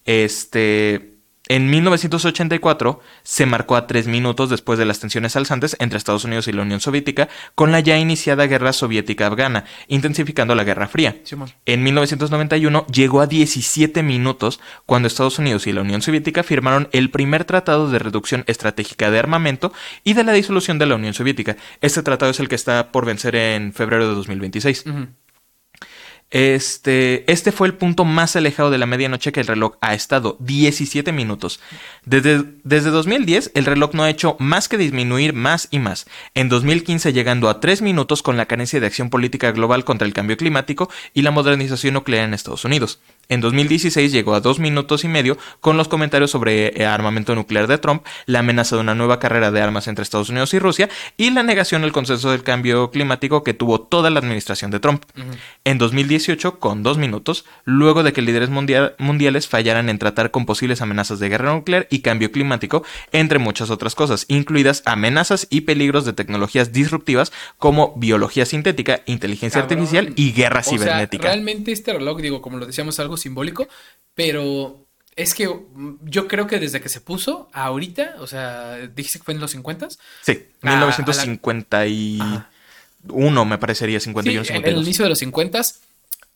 Este, 0.04 1.09
en 1.50 1.68
1984 1.68 3.00
se 3.24 3.44
marcó 3.44 3.74
a 3.74 3.88
tres 3.88 4.06
minutos 4.06 4.50
después 4.50 4.78
de 4.78 4.84
las 4.84 5.00
tensiones 5.00 5.34
alzantes 5.34 5.74
entre 5.80 5.98
Estados 5.98 6.24
Unidos 6.24 6.46
y 6.46 6.52
la 6.52 6.62
Unión 6.62 6.78
Soviética 6.78 7.28
con 7.56 7.72
la 7.72 7.80
ya 7.80 7.98
iniciada 7.98 8.46
guerra 8.46 8.72
soviética 8.72 9.26
afgana, 9.26 9.64
intensificando 9.88 10.54
la 10.54 10.62
Guerra 10.62 10.86
Fría. 10.86 11.16
En 11.66 11.82
1991 11.82 12.86
llegó 12.86 13.20
a 13.20 13.26
17 13.26 14.04
minutos 14.04 14.60
cuando 14.86 15.08
Estados 15.08 15.40
Unidos 15.40 15.66
y 15.66 15.72
la 15.72 15.80
Unión 15.80 16.02
Soviética 16.02 16.44
firmaron 16.44 16.88
el 16.92 17.10
primer 17.10 17.44
tratado 17.44 17.90
de 17.90 17.98
reducción 17.98 18.44
estratégica 18.46 19.10
de 19.10 19.18
armamento 19.18 19.72
y 20.04 20.14
de 20.14 20.22
la 20.22 20.32
disolución 20.32 20.78
de 20.78 20.86
la 20.86 20.94
Unión 20.94 21.14
Soviética. 21.14 21.56
Este 21.80 22.04
tratado 22.04 22.30
es 22.30 22.38
el 22.38 22.48
que 22.48 22.54
está 22.54 22.92
por 22.92 23.06
vencer 23.06 23.34
en 23.34 23.72
febrero 23.72 24.08
de 24.08 24.14
2026. 24.14 24.84
Este, 26.30 27.30
este 27.30 27.50
fue 27.50 27.66
el 27.66 27.74
punto 27.74 28.04
más 28.04 28.36
alejado 28.36 28.70
de 28.70 28.78
la 28.78 28.86
medianoche 28.86 29.32
que 29.32 29.40
el 29.40 29.48
reloj 29.48 29.74
ha 29.80 29.94
estado, 29.94 30.36
17 30.38 31.10
minutos. 31.12 31.60
Desde, 32.04 32.44
desde 32.62 32.90
2010 32.90 33.50
el 33.54 33.66
reloj 33.66 33.94
no 33.94 34.04
ha 34.04 34.10
hecho 34.10 34.36
más 34.38 34.68
que 34.68 34.78
disminuir 34.78 35.32
más 35.32 35.66
y 35.72 35.80
más. 35.80 36.06
En 36.34 36.48
2015 36.48 37.12
llegando 37.12 37.48
a 37.48 37.58
3 37.58 37.82
minutos 37.82 38.22
con 38.22 38.36
la 38.36 38.46
carencia 38.46 38.78
de 38.78 38.86
acción 38.86 39.10
política 39.10 39.50
global 39.50 39.84
contra 39.84 40.06
el 40.06 40.14
cambio 40.14 40.36
climático 40.36 40.88
y 41.14 41.22
la 41.22 41.32
modernización 41.32 41.94
nuclear 41.94 42.24
en 42.24 42.34
Estados 42.34 42.64
Unidos. 42.64 43.00
En 43.30 43.40
2016 43.40 44.10
llegó 44.10 44.34
a 44.34 44.40
dos 44.40 44.58
minutos 44.58 45.04
y 45.04 45.08
medio 45.08 45.38
con 45.60 45.76
los 45.76 45.86
comentarios 45.86 46.32
sobre 46.32 46.82
eh, 46.82 46.84
armamento 46.84 47.36
nuclear 47.36 47.68
de 47.68 47.78
Trump, 47.78 48.04
la 48.26 48.40
amenaza 48.40 48.74
de 48.74 48.82
una 48.82 48.96
nueva 48.96 49.20
carrera 49.20 49.52
de 49.52 49.60
armas 49.60 49.86
entre 49.86 50.02
Estados 50.02 50.30
Unidos 50.30 50.52
y 50.52 50.58
Rusia 50.58 50.90
y 51.16 51.30
la 51.30 51.44
negación 51.44 51.84
al 51.84 51.92
consenso 51.92 52.32
del 52.32 52.42
cambio 52.42 52.90
climático 52.90 53.44
que 53.44 53.54
tuvo 53.54 53.80
toda 53.82 54.10
la 54.10 54.18
administración 54.18 54.72
de 54.72 54.80
Trump. 54.80 55.04
En 55.64 55.78
2018, 55.78 56.58
con 56.58 56.82
dos 56.82 56.98
minutos, 56.98 57.44
luego 57.64 58.02
de 58.02 58.12
que 58.12 58.20
líderes 58.20 58.50
mundiales 58.50 59.46
fallaran 59.46 59.88
en 59.88 59.98
tratar 59.98 60.32
con 60.32 60.44
posibles 60.44 60.82
amenazas 60.82 61.20
de 61.20 61.28
guerra 61.28 61.54
nuclear 61.54 61.86
y 61.88 62.00
cambio 62.00 62.32
climático, 62.32 62.82
entre 63.12 63.38
muchas 63.38 63.70
otras 63.70 63.94
cosas, 63.94 64.24
incluidas 64.26 64.82
amenazas 64.86 65.46
y 65.50 65.60
peligros 65.60 66.04
de 66.04 66.14
tecnologías 66.14 66.72
disruptivas 66.72 67.32
como 67.58 67.94
biología 67.96 68.44
sintética, 68.44 69.02
inteligencia 69.06 69.60
artificial 69.60 70.12
y 70.16 70.32
guerra 70.32 70.64
cibernética. 70.64 71.28
realmente 71.28 71.70
este 71.70 71.92
reloj, 71.92 72.20
digo, 72.20 72.42
como 72.42 72.58
lo 72.58 72.66
decíamos, 72.66 72.98
algo 72.98 73.19
simbólico, 73.20 73.68
pero 74.14 74.86
es 75.16 75.34
que 75.34 75.48
yo 76.02 76.28
creo 76.28 76.46
que 76.46 76.58
desde 76.58 76.80
que 76.80 76.88
se 76.88 77.00
puso 77.00 77.48
ahorita, 77.52 78.16
o 78.20 78.26
sea, 78.26 78.78
dijiste 78.94 79.18
que 79.18 79.24
fue 79.24 79.34
en 79.34 79.40
los 79.40 79.50
50 79.52 79.88
Sí, 80.22 80.46
1951 80.62 83.44
me 83.44 83.58
parecería, 83.58 84.00
51, 84.00 84.44
sí, 84.44 84.52
En 84.52 84.64
el 84.64 84.78
inicio 84.78 85.04
de 85.04 85.10
los 85.10 85.18
50 85.18 85.60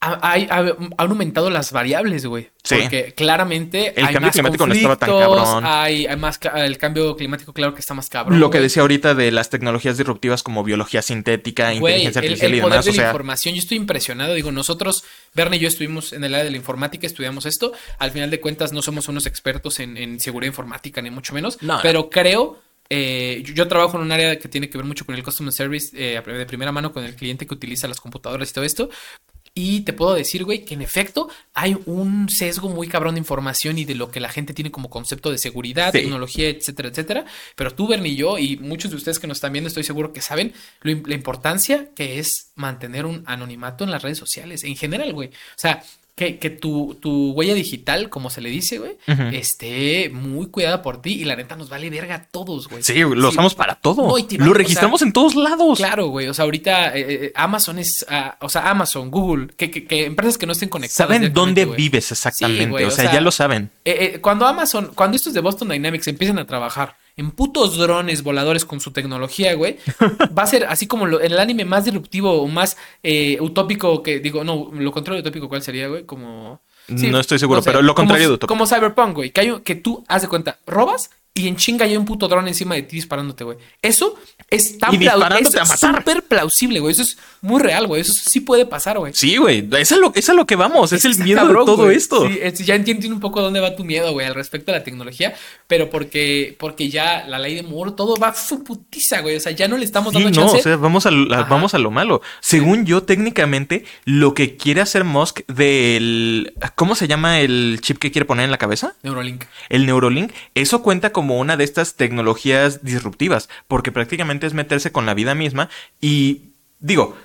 han 0.04 0.94
aumentado 0.98 1.50
las 1.50 1.72
variables, 1.72 2.26
güey. 2.26 2.50
Sí. 2.62 2.76
Porque 2.82 3.14
claramente 3.14 3.88
el 4.00 4.10
cambio 4.10 4.30
climático 4.30 4.66
no 4.66 4.74
estaba 4.74 4.96
tan 4.96 5.10
cabrón. 5.10 5.64
Hay, 5.66 6.06
más 6.16 6.38
el 6.54 6.78
cambio 6.78 7.16
climático, 7.16 7.52
claro 7.52 7.74
que 7.74 7.80
está 7.80 7.94
más 7.94 8.08
cabrón. 8.08 8.38
Lo 8.40 8.50
que 8.50 8.60
decía 8.60 8.82
ahorita 8.82 9.14
de 9.14 9.30
las 9.30 9.50
tecnologías 9.50 9.96
disruptivas 9.96 10.42
como 10.42 10.62
biología 10.64 11.02
sintética, 11.02 11.72
inteligencia 11.72 12.20
artificial 12.20 12.54
y 12.54 12.60
demás. 12.60 12.84
de 12.84 12.92
la 12.92 13.06
información, 13.06 13.54
yo 13.54 13.60
estoy 13.60 13.76
impresionado. 13.76 14.34
Digo, 14.34 14.52
nosotros, 14.52 15.04
Bernie 15.34 15.58
y 15.58 15.62
yo 15.62 15.68
estuvimos 15.68 16.12
en 16.12 16.24
el 16.24 16.34
área 16.34 16.44
de 16.44 16.50
la 16.50 16.56
informática, 16.56 17.06
estudiamos 17.06 17.46
esto. 17.46 17.72
Al 17.98 18.10
final 18.10 18.30
de 18.30 18.40
cuentas, 18.40 18.72
no 18.72 18.82
somos 18.82 19.08
unos 19.08 19.26
expertos 19.26 19.80
en, 19.80 20.20
seguridad 20.20 20.50
informática, 20.50 21.02
ni 21.02 21.10
mucho 21.10 21.34
menos. 21.34 21.58
Pero 21.82 22.10
creo 22.10 22.58
eh, 22.90 23.42
yo, 23.44 23.66
trabajo 23.66 23.96
en 23.96 24.04
un 24.04 24.12
área 24.12 24.38
que 24.38 24.48
tiene 24.48 24.68
que 24.68 24.76
ver 24.76 24.86
mucho 24.86 25.06
con 25.06 25.14
el 25.14 25.22
customer 25.22 25.52
service 25.52 25.90
eh, 25.94 26.20
de 26.20 26.46
primera 26.46 26.70
mano 26.70 26.92
con 26.92 27.04
el 27.04 27.14
cliente 27.14 27.46
que 27.46 27.54
utiliza 27.54 27.88
las 27.88 28.00
computadoras 28.00 28.50
y 28.50 28.52
todo 28.52 28.64
esto. 28.64 28.90
Y 29.56 29.82
te 29.82 29.92
puedo 29.92 30.14
decir, 30.14 30.44
güey, 30.44 30.64
que 30.64 30.74
en 30.74 30.82
efecto 30.82 31.28
hay 31.54 31.76
un 31.86 32.28
sesgo 32.28 32.68
muy 32.68 32.88
cabrón 32.88 33.14
de 33.14 33.20
información 33.20 33.78
y 33.78 33.84
de 33.84 33.94
lo 33.94 34.10
que 34.10 34.18
la 34.18 34.28
gente 34.28 34.52
tiene 34.52 34.72
como 34.72 34.90
concepto 34.90 35.30
de 35.30 35.38
seguridad, 35.38 35.92
tecnología, 35.92 36.48
etcétera, 36.48 36.88
etcétera. 36.88 37.24
Pero 37.54 37.70
tú, 37.72 37.86
Bernie 37.86 38.12
y 38.12 38.16
yo, 38.16 38.36
y 38.36 38.56
muchos 38.56 38.90
de 38.90 38.96
ustedes 38.96 39.20
que 39.20 39.28
nos 39.28 39.36
están 39.36 39.52
viendo, 39.52 39.68
estoy 39.68 39.84
seguro 39.84 40.12
que 40.12 40.20
saben 40.20 40.52
la 40.82 41.14
importancia 41.14 41.90
que 41.94 42.18
es 42.18 42.50
mantener 42.56 43.06
un 43.06 43.22
anonimato 43.26 43.84
en 43.84 43.92
las 43.92 44.02
redes 44.02 44.18
sociales, 44.18 44.64
en 44.64 44.74
general, 44.74 45.12
güey. 45.12 45.28
O 45.28 45.32
sea, 45.56 45.84
que, 46.14 46.38
que 46.38 46.50
tu, 46.50 46.96
tu, 47.00 47.32
huella 47.32 47.54
digital, 47.54 48.08
como 48.08 48.30
se 48.30 48.40
le 48.40 48.48
dice, 48.48 48.78
güey, 48.78 48.96
esté 49.32 50.10
muy 50.10 50.46
cuidada 50.46 50.80
por 50.80 51.02
ti 51.02 51.14
y 51.14 51.24
la 51.24 51.34
neta 51.34 51.56
nos 51.56 51.68
vale 51.68 51.90
verga 51.90 52.14
a 52.14 52.24
todos, 52.24 52.68
güey. 52.68 52.84
Sí, 52.84 53.00
lo 53.00 53.28
usamos 53.28 53.54
para 53.54 53.74
todo. 53.74 54.14
lo 54.38 54.54
registramos 54.54 55.02
en 55.02 55.12
todos 55.12 55.34
lados. 55.34 55.78
Claro, 55.78 56.08
güey. 56.08 56.28
O 56.28 56.34
sea, 56.34 56.44
ahorita 56.44 56.96
eh, 56.96 57.06
eh, 57.08 57.32
Amazon 57.34 57.80
es, 57.80 58.06
ah, 58.08 58.36
o 58.40 58.48
sea, 58.48 58.70
Amazon, 58.70 59.10
Google, 59.10 59.48
que, 59.56 59.70
que, 59.70 60.04
empresas 60.06 60.38
que 60.38 60.46
no 60.46 60.52
estén 60.52 60.68
conectadas. 60.68 61.08
Saben 61.08 61.32
dónde 61.32 61.64
vives 61.66 62.12
exactamente. 62.12 62.84
o, 62.84 62.90
sea, 62.90 63.12
ya 63.12 63.20
lo 63.20 63.32
saben. 63.32 63.70
Eh, 63.84 64.18
cuando 64.20 64.46
Amazon, 64.46 64.92
cuando 64.94 65.16
estos 65.16 65.34
de 65.34 65.40
Boston 65.40 65.70
Dynamics 65.70 66.06
empiezan 66.06 66.38
a 66.38 66.46
trabajar 66.46 66.96
en 67.16 67.30
putos 67.30 67.76
drones 67.78 68.22
voladores 68.22 68.64
con 68.64 68.80
su 68.80 68.90
tecnología, 68.90 69.54
güey, 69.54 69.78
va 70.36 70.42
a 70.42 70.46
ser 70.46 70.64
así 70.64 70.86
como 70.86 71.06
el 71.06 71.38
anime 71.38 71.64
más 71.64 71.84
disruptivo 71.84 72.42
o 72.42 72.46
más 72.48 72.76
eh, 73.02 73.38
utópico 73.40 74.02
que, 74.02 74.20
digo, 74.20 74.44
no, 74.44 74.70
lo 74.72 74.92
contrario 74.92 75.22
de 75.22 75.28
utópico, 75.28 75.48
¿cuál 75.48 75.62
sería, 75.62 75.88
güey? 75.88 76.04
Como... 76.04 76.60
no 76.88 77.20
estoy 77.20 77.38
seguro, 77.38 77.62
pero 77.62 77.82
lo 77.82 77.94
contrario 77.94 78.28
de 78.28 78.34
utópico. 78.34 78.52
Como 78.52 78.66
Cyberpunk, 78.66 79.14
güey, 79.14 79.30
que, 79.30 79.40
hay, 79.40 79.60
que 79.60 79.74
tú, 79.76 80.04
haz 80.08 80.22
de 80.22 80.28
cuenta, 80.28 80.58
robas 80.66 81.10
y 81.36 81.48
en 81.48 81.56
chinga 81.56 81.84
hay 81.84 81.96
un 81.96 82.04
puto 82.04 82.28
dron 82.28 82.46
encima 82.46 82.76
de 82.76 82.82
ti 82.82 82.94
disparándote, 82.94 83.42
güey. 83.42 83.58
Eso 83.82 84.16
es 84.48 84.78
tan 84.78 84.96
plausible. 84.96 85.66
súper 85.66 86.22
plausible, 86.22 86.78
güey. 86.78 86.92
Eso 86.92 87.02
es 87.02 87.18
muy 87.40 87.60
real, 87.60 87.88
güey. 87.88 88.02
Eso 88.02 88.12
sí 88.12 88.38
puede 88.38 88.66
pasar, 88.66 88.98
güey. 88.98 89.12
Sí, 89.14 89.36
güey. 89.36 89.68
Es 89.76 89.90
a 89.90 89.96
lo, 89.96 90.12
es 90.14 90.28
lo 90.28 90.46
que 90.46 90.54
vamos. 90.54 90.92
Es, 90.92 91.04
el 91.04 91.18
miedo 91.18 91.44
de 91.44 91.52
todo 91.52 91.90
esto. 91.90 92.28
Sí, 92.28 92.64
ya 92.64 92.76
entiendo 92.76 93.08
un 93.08 93.18
poco 93.18 93.42
dónde 93.42 93.58
va 93.58 93.74
tu 93.74 93.82
miedo, 93.82 94.12
güey, 94.12 94.28
al 94.28 94.34
respecto 94.36 94.70
a 94.70 94.76
la 94.76 94.84
tecnología. 94.84 95.34
Pero 95.66 95.90
porque, 95.90 96.54
porque 96.56 96.88
ya 96.88 97.26
la 97.26 97.40
ley 97.40 97.56
de 97.56 97.64
Moore, 97.64 97.94
todo 97.96 98.16
va 98.16 98.32
su 98.32 98.62
putiza, 98.62 99.20
güey. 99.20 99.34
O 99.34 99.40
sea, 99.40 99.50
ya 99.50 99.66
no 99.66 99.76
le 99.76 99.84
estamos 99.84 100.12
dando 100.12 100.28
sí, 100.28 100.38
no, 100.38 100.46
o 100.46 100.62
sea, 100.62 100.76
vamos 100.76 101.04
a, 101.04 101.10
vamos 101.10 101.74
a 101.74 101.78
lo 101.78 101.90
malo. 101.90 102.22
Según 102.38 102.86
yo, 102.86 103.02
técnicamente, 103.02 103.84
lo 104.04 104.34
que 104.34 104.56
quiere 104.56 104.82
hacer 104.82 105.02
Musk 105.02 105.40
del... 105.48 106.54
¿Cómo 106.76 106.94
se 106.94 107.08
llama 107.08 107.40
el 107.40 107.80
chip 107.80 107.98
que 107.98 108.12
quiere 108.12 108.24
poner 108.24 108.44
en 108.44 108.52
la 108.52 108.58
cabeza? 108.58 108.94
Neurolink. 109.02 109.46
El 109.68 109.84
Neurolink. 109.84 110.30
Eso 110.54 110.80
cuenta 110.80 111.10
como 111.10 111.23
como 111.24 111.38
una 111.38 111.56
de 111.56 111.64
estas 111.64 111.94
tecnologías 111.94 112.84
disruptivas, 112.84 113.48
porque 113.66 113.90
prácticamente 113.90 114.46
es 114.46 114.52
meterse 114.52 114.92
con 114.92 115.06
la 115.06 115.14
vida 115.14 115.34
misma 115.34 115.70
y 116.02 116.50
digo, 116.80 117.16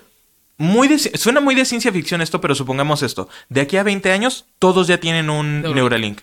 muy 0.56 0.98
suena 0.98 1.42
muy 1.42 1.54
de 1.54 1.66
ciencia 1.66 1.92
ficción 1.92 2.22
esto, 2.22 2.40
pero 2.40 2.56
supongamos 2.56 3.04
esto, 3.04 3.28
de 3.50 3.60
aquí 3.60 3.76
a 3.76 3.84
20 3.84 4.10
años 4.14 4.46
todos 4.58 4.88
ya 4.88 5.02
tienen 5.02 5.30
un 5.30 5.64
Neuralink. 5.64 6.22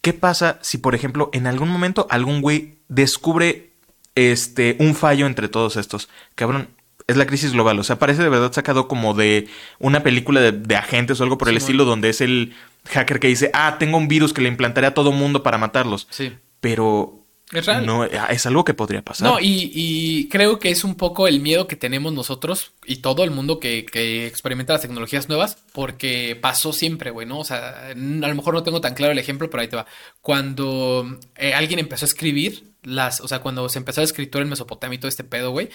¿Qué 0.00 0.14
pasa 0.14 0.58
si, 0.62 0.78
por 0.78 0.96
ejemplo, 0.96 1.30
en 1.32 1.46
algún 1.46 1.68
momento 1.68 2.08
algún 2.10 2.40
güey 2.40 2.74
descubre 2.88 3.70
este 4.16 4.74
un 4.80 4.96
fallo 4.96 5.26
entre 5.26 5.46
todos 5.46 5.76
estos? 5.76 6.08
Cabrón, 6.34 6.70
es 7.06 7.16
la 7.16 7.26
crisis 7.28 7.52
global. 7.52 7.78
O 7.78 7.84
sea, 7.84 8.00
parece 8.00 8.24
de 8.24 8.30
verdad 8.30 8.52
sacado 8.52 8.88
como 8.88 9.14
de 9.14 9.46
una 9.78 10.02
película 10.02 10.40
de, 10.40 10.74
agentes 10.74 11.20
o 11.20 11.22
algo 11.22 11.38
por 11.38 11.48
el 11.48 11.56
estilo, 11.56 11.84
donde 11.84 12.08
es 12.08 12.20
el 12.20 12.52
hacker 12.86 13.20
que 13.20 13.28
dice, 13.28 13.52
ah, 13.54 13.76
tengo 13.78 13.96
un 13.96 14.08
virus 14.08 14.32
que 14.32 14.42
le 14.42 14.48
implantaré 14.48 14.88
a 14.88 14.94
todo 14.94 15.12
mundo 15.12 15.44
para 15.44 15.56
matarlos. 15.56 16.08
Sí 16.10 16.32
pero 16.66 17.26
es 17.52 17.66
No, 17.84 18.02
ah, 18.02 18.26
es 18.30 18.44
algo 18.46 18.64
que 18.64 18.74
podría 18.74 19.02
pasar. 19.02 19.28
No, 19.28 19.38
y, 19.40 20.28
creo 20.30 20.58
que 20.58 20.70
es 20.70 20.82
un 20.82 20.96
poco 20.96 21.28
el 21.28 21.40
miedo 21.40 21.68
que 21.68 21.76
tenemos 21.76 22.12
nosotros 22.12 22.72
y 22.84 22.96
todo 22.96 23.22
el 23.22 23.30
mundo 23.30 23.60
que, 23.60 23.86
que 23.86 24.26
experimenta 24.26 24.72
las 24.72 24.82
tecnologías 24.82 25.28
nuevas, 25.28 25.58
porque 25.72 26.36
pasó 26.40 26.72
siempre, 26.72 27.10
güey, 27.10 27.26
¿no? 27.26 27.38
O 27.38 27.44
sea, 27.44 27.90
a 27.90 27.94
lo 27.94 28.34
mejor 28.34 28.54
no 28.54 28.64
tengo 28.64 28.80
tan 28.80 28.94
claro 28.94 29.12
el 29.12 29.18
ejemplo, 29.18 29.48
pero 29.48 29.60
ahí 29.60 29.68
te 29.68 29.76
va. 29.76 29.86
Cuando 30.20 31.18
eh, 31.36 31.54
alguien 31.54 31.78
empezó 31.78 32.04
a 32.04 32.08
escribir, 32.08 32.64
las, 32.86 33.20
o 33.20 33.28
sea, 33.28 33.40
cuando 33.40 33.68
se 33.68 33.78
empezó 33.78 34.00
a 34.00 34.04
escritura 34.04 34.42
en 34.42 34.48
Mesopotamia 34.48 34.96
y 34.96 34.98
todo 34.98 35.08
este 35.08 35.24
pedo, 35.24 35.50
güey, 35.50 35.68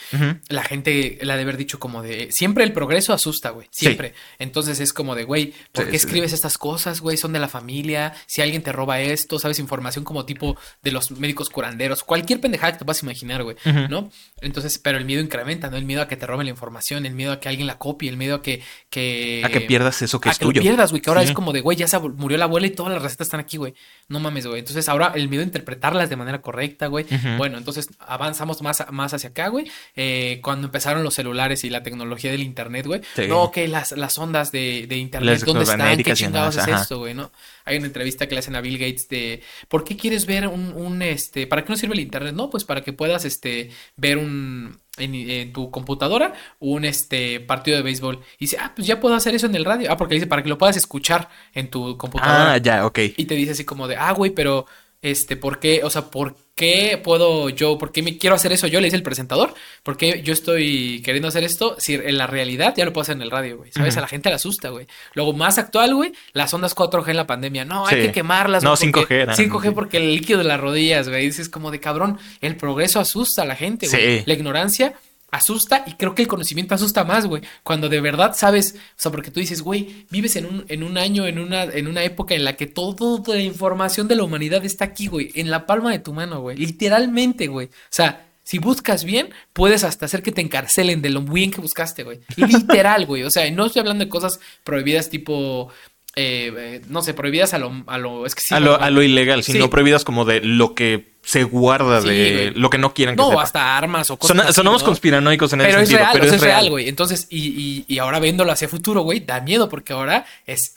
la 0.48 0.64
gente 0.64 1.20
la 1.22 1.36
de 1.36 1.42
haber 1.42 1.58
dicho 1.58 1.80
como 1.80 2.02
de, 2.02 2.32
siempre 2.32 2.64
el 2.64 2.72
progreso 2.72 3.14
asusta, 3.14 3.50
güey, 3.50 3.68
siempre. 3.70 4.14
Entonces 4.40 4.80
es 4.80 4.94
como 4.94 5.14
de, 5.16 5.26
güey, 5.26 5.54
¿por 5.74 5.90
qué 5.90 5.96
escribes 5.96 6.34
estas 6.34 6.58
cosas, 6.58 7.02
güey? 7.02 7.18
Son 7.18 7.34
de 7.34 7.40
la 7.40 7.50
familia, 7.50 8.14
si 8.26 8.42
alguien 8.42 8.64
te 8.64 8.72
roba 8.72 9.02
esto, 9.02 9.40
sabes, 9.40 9.60
información 9.60 10.06
como 10.06 10.26
tipo 10.26 10.58
de 10.82 10.92
los 10.92 11.12
médicos 11.12 11.50
curanderos, 11.50 12.04
cualquier 12.04 12.40
pendejada 12.40 12.74
que 12.74 12.80
te 12.80 12.86
puedas 12.86 13.04
imaginar, 13.04 13.44
güey, 13.44 13.58
¿no? 13.90 14.10
Entonces, 14.40 14.80
pero 14.80 14.98
el 14.98 15.06
miedo 15.06 15.22
incrementa, 15.22 15.70
¿no? 15.70 15.78
El 15.78 15.86
miedo 15.86 16.02
a 16.02 16.08
que 16.08 16.16
te 16.16 16.26
roben 16.26 16.46
la 16.46 16.52
información, 16.52 17.06
el 17.06 17.14
miedo 17.14 17.34
a 17.34 17.40
que 17.40 17.50
alguien 17.50 17.68
la 17.68 17.78
copie, 17.78 18.10
el 18.10 18.18
miedo 18.18 18.36
a 18.36 18.42
que... 18.42 18.64
que 18.90 19.42
a 19.44 19.50
que 19.50 19.62
pierdas 19.62 20.02
eso 20.02 20.22
que 20.22 20.30
a 20.30 20.32
es 20.32 20.40
que 20.40 20.46
tuyo. 20.46 20.62
pierdas, 20.62 20.92
güey, 20.92 21.02
que 21.02 21.10
ahora 21.10 21.24
es 21.24 21.34
como 21.34 21.52
de, 21.52 21.62
güey, 21.62 21.78
ya 21.78 21.88
se 21.88 22.00
murió 22.00 22.38
la 22.38 22.46
abuela 22.46 22.68
y 22.68 22.72
todas 22.72 22.94
las 22.94 23.02
recetas 23.02 23.28
están 23.28 23.40
aquí, 23.40 23.58
güey. 23.58 23.74
No 24.08 24.20
mames, 24.20 24.48
güey. 24.48 24.60
Entonces 24.60 24.88
ahora 24.90 25.12
el 25.16 25.30
miedo 25.30 25.44
a 25.44 25.46
interpretarlas 25.46 26.10
de 26.10 26.16
manera 26.16 26.42
correcta, 26.42 26.88
güey. 26.88 27.01
Bueno, 27.38 27.58
entonces 27.58 27.90
avanzamos 28.00 28.62
más, 28.62 28.86
más 28.92 29.14
hacia 29.14 29.30
acá, 29.30 29.50
güey. 29.50 29.70
Eh, 29.96 30.40
cuando 30.44 30.68
empezaron 30.68 31.04
los 31.04 31.14
celulares 31.14 31.64
y 31.64 31.70
la 31.70 31.84
tecnología 31.84 32.32
del 32.32 32.44
internet, 32.44 32.86
güey. 32.86 33.02
No, 33.28 33.52
que 33.52 33.68
las, 33.68 33.92
las 33.94 34.18
ondas 34.18 34.52
de, 34.52 34.88
internet, 34.90 35.42
¿dónde 35.46 35.64
están? 35.64 35.98
¿Qué 35.98 36.14
chingados 36.14 36.58
es 36.58 36.68
esto, 36.68 37.00
güey? 37.00 37.14
¿No? 37.14 37.32
Hay 37.66 37.78
una 37.78 37.88
entrevista 37.88 38.28
que 38.28 38.36
le 38.36 38.40
hacen 38.40 38.56
a 38.56 38.62
Bill 38.62 38.78
Gates 38.78 39.08
de 39.08 39.42
¿por 39.68 39.84
qué 39.84 39.96
quieres 39.96 40.26
ver 40.26 40.48
un, 40.48 40.74
un 40.74 41.02
este, 41.02 41.48
¿para 41.48 41.64
qué 41.64 41.70
no 41.70 41.78
sirve 41.78 41.94
el 41.94 42.00
internet? 42.00 42.34
No, 42.34 42.50
pues 42.50 42.64
para 42.64 42.82
que 42.82 42.94
puedas 42.94 43.26
este 43.26 43.70
ver 43.98 44.18
un 44.18 44.80
en, 44.98 45.54
tu 45.54 45.72
computadora 45.72 46.34
un 46.60 46.86
este 46.86 47.40
partido 47.40 47.78
de 47.78 47.84
béisbol. 47.84 48.20
Y 48.38 48.46
dice, 48.46 48.58
ah, 48.60 48.72
pues 48.76 48.88
ya 48.88 49.00
puedo 49.00 49.16
hacer 49.16 49.34
eso 49.36 49.48
en 49.48 49.56
el 49.56 49.66
radio. 49.66 49.92
Ah, 49.92 49.98
porque 49.98 50.16
dice, 50.16 50.28
para 50.28 50.44
que 50.44 50.50
lo 50.50 50.58
puedas 50.58 50.78
escuchar 50.78 51.30
en 51.54 51.70
tu 51.70 51.98
computadora. 51.98 52.54
Ah, 52.54 52.58
ya, 52.58 52.86
ok. 52.86 53.00
Y 53.18 53.26
te 53.26 53.36
dice 53.36 53.52
así 53.52 53.66
como 53.66 53.88
de, 53.88 53.96
ah, 53.96 54.12
güey, 54.12 54.32
pero 54.32 54.66
este, 55.02 55.36
¿por 55.36 55.60
qué? 55.60 55.82
O 55.84 55.90
sea, 55.90 56.04
¿por 56.04 56.36
qué 56.56 57.00
puedo 57.04 57.50
yo, 57.50 57.78
por 57.80 57.92
qué 57.92 58.04
me 58.04 58.18
quiero 58.18 58.36
hacer 58.36 58.52
eso? 58.52 58.68
Yo 58.68 58.80
le 58.80 58.86
dice 58.86 58.98
el 58.98 59.04
presentador, 59.04 59.54
¿por 59.82 59.98
qué 59.98 60.22
yo 60.22 60.32
estoy 60.32 61.02
queriendo 61.04 61.28
hacer 61.28 61.44
esto? 61.44 61.76
Si 61.80 61.96
en 61.96 62.18
la 62.18 62.28
realidad 62.28 62.76
ya 62.78 62.86
lo 62.86 62.94
puedo 62.94 63.02
hacer 63.02 63.16
en 63.16 63.24
el 63.24 63.32
radio, 63.32 63.58
güey. 63.58 63.72
¿Sabes? 63.72 63.98
A 63.98 64.02
la 64.02 64.08
gente 64.08 64.30
le 64.30 64.36
asusta, 64.36 64.70
güey. 64.70 64.86
Luego, 65.14 65.34
más 65.34 65.58
actual, 65.58 65.96
güey, 65.96 66.14
las 66.34 66.54
ondas 66.54 66.76
4G 66.76 67.10
en 67.10 67.18
la 67.18 67.26
pandemia. 67.26 67.66
No, 67.66 67.88
hay 67.88 68.02
que 68.02 68.12
quemarlas. 68.12 68.64
No, 68.64 68.76
5G. 68.76 69.36
5G 69.36 69.74
porque 69.74 69.98
el 69.98 70.14
líquido 70.14 70.38
de 70.38 70.46
las 70.46 70.60
rodillas, 70.60 71.10
güey. 71.10 71.26
Dices 71.26 71.50
como 71.50 71.72
de 71.72 71.80
cabrón, 71.80 72.20
el 72.42 72.56
progreso 72.56 73.00
asusta 73.00 73.42
a 73.42 73.46
la 73.46 73.56
gente, 73.56 73.88
güey. 73.88 74.24
La 74.26 74.34
ignorancia 74.34 74.94
asusta 75.32 75.84
y 75.88 75.94
creo 75.94 76.14
que 76.14 76.22
el 76.22 76.28
conocimiento 76.28 76.76
asusta 76.76 77.04
más, 77.04 77.26
güey. 77.26 77.42
Cuando 77.64 77.90
de 77.90 78.02
verdad 78.02 78.36
sabes, 78.36 78.76
o 78.78 79.02
sea, 79.02 79.12
porque 79.12 79.32
tú 79.32 79.40
dices, 79.40 79.62
güey, 79.62 80.06
vives 80.10 80.36
en 80.36 80.46
un, 80.46 80.66
en 80.68 80.84
un 80.84 80.98
año, 80.98 81.26
en 81.26 81.40
una, 81.40 81.64
en 81.64 81.88
una 81.88 82.04
época 82.04 82.36
en 82.36 82.44
la 82.44 82.56
que 82.56 82.68
toda 82.68 83.22
la 83.36 83.42
información 83.42 84.08
de 84.08 84.16
la 84.16 84.24
humanidad 84.24 84.64
está 84.66 84.86
aquí, 84.86 85.08
güey, 85.08 85.32
en 85.36 85.50
la 85.50 85.66
palma 85.66 85.92
de 85.92 86.00
tu 86.00 86.14
mano, 86.14 86.42
güey. 86.42 86.58
Literalmente, 86.58 87.48
güey. 87.48 87.68
O 87.68 87.90
sea, 87.90 88.28
si 88.44 88.60
buscas 88.60 89.06
bien, 89.06 89.30
puedes 89.54 89.84
hasta 89.84 90.06
hacer 90.06 90.24
que 90.24 90.32
te 90.32 90.42
encarcelen 90.42 91.02
de 91.02 91.10
lo 91.10 91.22
bien 91.22 91.52
que 91.52 91.62
buscaste, 91.62 92.04
güey. 92.04 92.20
Literal, 92.36 93.06
güey. 93.06 93.24
O 93.24 93.32
sea, 93.32 93.50
no 93.52 93.66
estoy 93.66 93.80
hablando 93.80 94.04
de 94.04 94.10
cosas 94.10 94.40
prohibidas 94.64 95.10
tipo 95.10 95.70
eh, 96.16 96.52
eh, 96.56 96.82
no 96.90 97.02
sé, 97.02 97.14
prohibidas 97.14 97.54
a 97.54 97.58
lo, 97.58 97.84
a 97.88 97.98
lo, 97.98 98.26
es 98.26 98.36
que 98.36 98.44
a, 98.54 98.60
lo, 98.60 98.80
a 98.80 98.90
lo 98.90 99.02
ilegal, 99.02 99.44
sino 99.44 99.70
prohibidas 99.70 100.04
como 100.04 100.26
de 100.26 100.42
lo 100.42 100.76
que 100.76 101.12
se 101.24 101.44
guarda 101.44 102.02
de 102.02 102.52
lo 102.56 102.70
que 102.70 102.78
no 102.78 102.94
quieren 102.94 103.16
que 103.16 103.22
No, 103.22 103.40
hasta 103.40 103.78
armas 103.78 104.10
o 104.10 104.18
cosas 104.18 104.56
Sonamos 104.56 104.84
conspiranoicos 104.84 105.54
en 105.54 105.60
pero 105.60 105.80
ese 105.80 105.86
sentido, 105.86 106.10
pero 106.14 106.26
es, 106.26 106.42
real, 106.42 106.70
güey. 106.70 106.90
Entonces, 106.90 107.28
y, 107.30 107.86
y, 107.88 108.00
ahora 108.00 108.20
viéndolo 108.20 108.52
hacia 108.52 108.68
futuro, 108.68 109.02
güey, 109.02 109.20
da 109.20 109.40
miedo 109.42 109.70
porque 109.70 109.94
ahora 109.94 110.26
es 110.46 110.74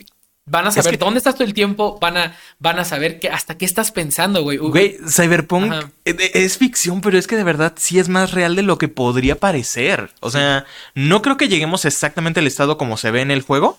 Van 0.47 0.67
a 0.67 0.71
saber 0.71 0.99
dónde 0.99 1.17
estás 1.17 1.37
todo 1.37 1.47
el 1.47 1.55
tiempo, 1.55 1.99
van 1.99 2.19
a, 2.19 2.37
van 2.59 2.79
a 2.79 2.85
saber 2.85 3.19
que 3.19 3.31
hasta 3.31 3.57
qué 3.57 3.65
estás 3.65 3.93
pensando, 3.93 4.43
güey. 4.43 4.59
Güey, 4.59 4.99
Cyberpunk 5.09 5.73
e, 6.05 6.31
es, 6.35 6.59
ficción, 6.59 7.01
pero 7.01 7.17
es 7.17 7.27
que 7.27 7.37
de 7.37 7.45
verdad 7.45 7.73
sí 7.77 7.99
es 7.99 8.11
más 8.11 8.33
real 8.33 8.55
de 8.55 8.61
lo 8.61 8.77
que 8.77 8.89
podría 8.89 9.41
parecer. 9.41 10.11
O 10.21 10.31
sea, 10.31 10.67
no 10.95 11.23
creo 11.23 11.39
que 11.39 11.49
lleguemos 11.49 11.87
exactamente 11.87 12.41
al 12.41 12.47
estado 12.47 12.77
como 12.77 12.99
se 12.99 13.11
ve 13.11 13.23
en 13.23 13.31
el 13.31 13.41
juego, 13.41 13.79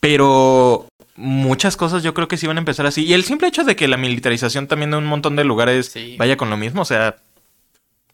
pero 0.00 0.86
muchas 1.16 1.76
cosas 1.76 2.02
yo 2.02 2.14
creo 2.14 2.28
que 2.28 2.36
sí 2.36 2.46
van 2.46 2.56
a 2.56 2.60
empezar 2.60 2.86
así. 2.86 3.04
Y 3.04 3.12
el 3.12 3.24
simple 3.24 3.48
hecho 3.48 3.64
de 3.64 3.76
que 3.76 3.88
la 3.88 3.96
militarización 3.96 4.66
también 4.66 4.90
de 4.90 4.96
un 4.96 5.06
montón 5.06 5.36
de 5.36 5.44
lugares 5.44 5.94
vaya 6.18 6.36
con 6.36 6.50
lo 6.50 6.56
mismo, 6.56 6.82
o 6.82 6.86
sea, 6.86 7.16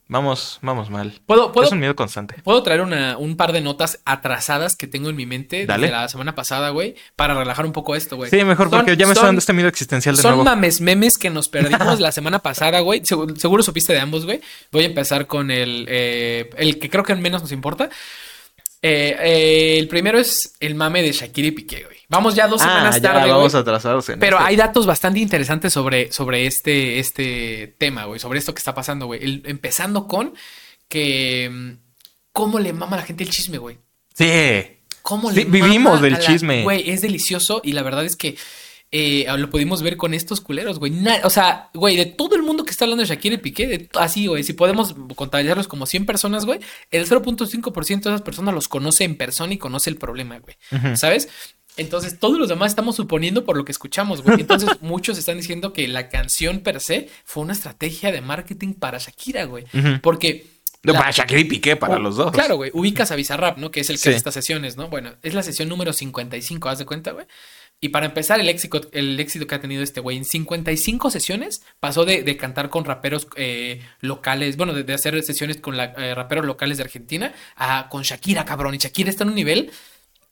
vamos, 0.08 0.58
vamos 0.62 0.90
mal. 0.90 1.20
¿Puedo, 1.26 1.52
puedo, 1.52 1.66
es 1.66 1.72
un 1.72 1.78
miedo 1.78 1.94
constante. 1.94 2.36
Puedo 2.42 2.62
traer 2.62 2.80
una, 2.80 3.16
un 3.18 3.36
par 3.36 3.52
de 3.52 3.60
notas 3.60 4.00
atrasadas 4.04 4.74
que 4.74 4.86
tengo 4.86 5.10
en 5.10 5.16
mi 5.16 5.26
mente 5.26 5.66
de 5.66 5.78
la 5.78 6.08
semana 6.08 6.34
pasada, 6.34 6.70
güey, 6.70 6.96
para 7.14 7.34
relajar 7.34 7.64
un 7.66 7.72
poco 7.72 7.94
esto, 7.94 8.16
güey. 8.16 8.30
Sí, 8.30 8.42
mejor 8.44 8.70
porque 8.70 8.96
ya 8.96 9.06
me 9.06 9.12
está 9.12 9.26
dando 9.26 9.38
este 9.38 9.52
miedo 9.52 9.68
existencial 9.68 10.16
de 10.16 10.22
son 10.22 10.30
nuevo. 10.30 10.44
Son 10.44 10.54
mames 10.54 10.80
memes 10.80 11.18
que 11.18 11.30
nos 11.30 11.48
perdimos 11.48 12.00
la 12.00 12.12
semana 12.12 12.40
pasada, 12.40 12.80
güey. 12.80 13.02
Seguro, 13.04 13.62
supiste 13.62 13.92
de 13.92 14.00
ambos, 14.00 14.24
güey. 14.24 14.40
Voy 14.72 14.82
a 14.82 14.86
empezar 14.86 15.26
con 15.26 15.50
el, 15.50 15.86
eh, 15.88 16.50
el 16.56 16.78
que 16.78 16.90
creo 16.90 17.04
que 17.04 17.14
menos 17.14 17.42
nos 17.42 17.52
importa. 17.52 17.90
Eh, 18.80 19.16
eh, 19.18 19.78
el 19.78 19.88
primero 19.88 20.18
es 20.18 20.54
el 20.60 20.74
mame 20.74 21.02
de 21.02 21.12
Shakira 21.12 21.48
y 21.48 21.52
Piqué, 21.52 21.84
güey. 21.84 21.98
Vamos 22.08 22.34
ya 22.34 22.46
dos 22.46 22.62
ah, 22.62 22.64
semanas 22.64 23.02
tarde. 23.02 23.30
Vamos 23.30 23.54
atrasados 23.54 24.08
en 24.08 24.20
Pero 24.20 24.36
este. 24.38 24.48
hay 24.48 24.56
datos 24.56 24.86
bastante 24.86 25.18
interesantes 25.18 25.72
sobre, 25.72 26.12
sobre 26.12 26.46
este, 26.46 26.98
este 26.98 27.74
tema, 27.78 28.04
güey. 28.04 28.20
Sobre 28.20 28.38
esto 28.38 28.54
que 28.54 28.58
está 28.58 28.74
pasando, 28.74 29.06
güey. 29.06 29.42
empezando 29.44 30.06
con 30.06 30.34
que. 30.88 31.50
Mm, 31.50 31.72
¿Cómo 32.32 32.60
le 32.60 32.72
mama 32.72 32.96
a 32.96 33.00
la 33.00 33.06
gente 33.06 33.24
el 33.24 33.30
chisme, 33.30 33.58
güey? 33.58 33.78
Sí. 34.14 34.78
¿Cómo 35.02 35.30
le 35.30 35.44
Vivimos 35.44 36.00
del 36.00 36.18
chisme. 36.18 36.62
Güey, 36.62 36.90
es 36.90 37.00
delicioso 37.00 37.60
y 37.64 37.72
la 37.72 37.82
verdad 37.82 38.04
es 38.04 38.14
que 38.14 38.36
eh, 38.90 39.26
lo 39.36 39.50
pudimos 39.50 39.82
ver 39.82 39.96
con 39.96 40.14
estos 40.14 40.40
culeros, 40.40 40.78
güey. 40.78 40.92
o 41.22 41.30
sea, 41.30 41.70
güey, 41.74 41.96
de 41.96 42.06
todo 42.06 42.36
el 42.36 42.42
mundo 42.42 42.64
que 42.64 42.70
está 42.70 42.84
hablando 42.84 43.02
de 43.02 43.08
Shakira 43.08 43.34
y 43.34 43.38
Piqué, 43.38 43.88
así, 43.94 44.26
güey, 44.26 44.42
si 44.44 44.54
podemos 44.54 44.94
contabilizarlos 45.14 45.68
como 45.68 45.84
100 45.84 46.06
personas, 46.06 46.46
güey, 46.46 46.60
el 46.90 47.06
0.5% 47.06 48.02
de 48.02 48.10
esas 48.10 48.22
personas 48.22 48.54
los 48.54 48.68
conoce 48.68 49.04
en 49.04 49.16
persona 49.16 49.52
y 49.52 49.58
conoce 49.58 49.90
el 49.90 49.96
problema, 49.96 50.38
güey. 50.38 50.56
¿Sabes? 50.96 51.28
Entonces, 51.78 52.18
todos 52.18 52.38
los 52.38 52.48
demás 52.48 52.72
estamos 52.72 52.96
suponiendo 52.96 53.44
por 53.44 53.56
lo 53.56 53.64
que 53.64 53.72
escuchamos, 53.72 54.22
güey. 54.22 54.40
Entonces, 54.40 54.70
muchos 54.80 55.16
están 55.16 55.36
diciendo 55.36 55.72
que 55.72 55.86
la 55.86 56.08
canción 56.08 56.60
per 56.60 56.80
se 56.80 57.08
fue 57.24 57.44
una 57.44 57.52
estrategia 57.52 58.10
de 58.10 58.20
marketing 58.20 58.74
para 58.74 58.98
Shakira, 58.98 59.44
güey. 59.44 59.64
Porque. 60.02 60.46
para 60.82 61.10
Shakira 61.12 61.40
y 61.40 61.44
Piqué, 61.44 61.76
para 61.76 61.98
los 61.98 62.16
dos. 62.16 62.32
Claro, 62.32 62.56
güey. 62.56 62.70
Ubicas 62.74 63.12
a 63.12 63.16
Bizarrap, 63.16 63.58
¿no? 63.58 63.70
Que 63.70 63.80
es 63.80 63.90
el 63.90 63.96
que 64.00 64.08
hace 64.08 64.16
estas 64.16 64.34
sesiones, 64.34 64.76
¿no? 64.76 64.88
Bueno, 64.88 65.14
es 65.22 65.34
la 65.34 65.42
sesión 65.44 65.68
número 65.68 65.92
55, 65.92 66.68
haz 66.68 66.78
de 66.78 66.86
cuenta, 66.86 67.12
güey. 67.12 67.26
Y 67.80 67.90
para 67.90 68.06
empezar, 68.06 68.40
el 68.40 68.48
éxito, 68.48 68.80
el 68.92 69.18
éxito 69.20 69.46
que 69.46 69.54
ha 69.54 69.60
tenido 69.60 69.82
este 69.82 70.00
güey 70.00 70.16
en 70.16 70.24
55 70.24 71.10
sesiones 71.10 71.62
pasó 71.78 72.04
de, 72.04 72.36
cantar 72.36 72.70
con 72.70 72.84
raperos 72.84 73.28
eh, 73.36 73.80
locales, 74.00 74.56
bueno, 74.56 74.74
de, 74.74 74.92
hacer 74.92 75.22
sesiones 75.22 75.58
con 75.58 75.78
eh, 75.78 76.14
raperos 76.14 76.44
locales 76.44 76.78
de 76.78 76.84
Argentina 76.84 77.32
a 77.54 77.88
con 77.88 78.02
Shakira, 78.02 78.44
cabrón. 78.44 78.74
Y 78.74 78.78
Shakira 78.78 79.10
está 79.10 79.22
en 79.22 79.30
un 79.30 79.36
nivel 79.36 79.70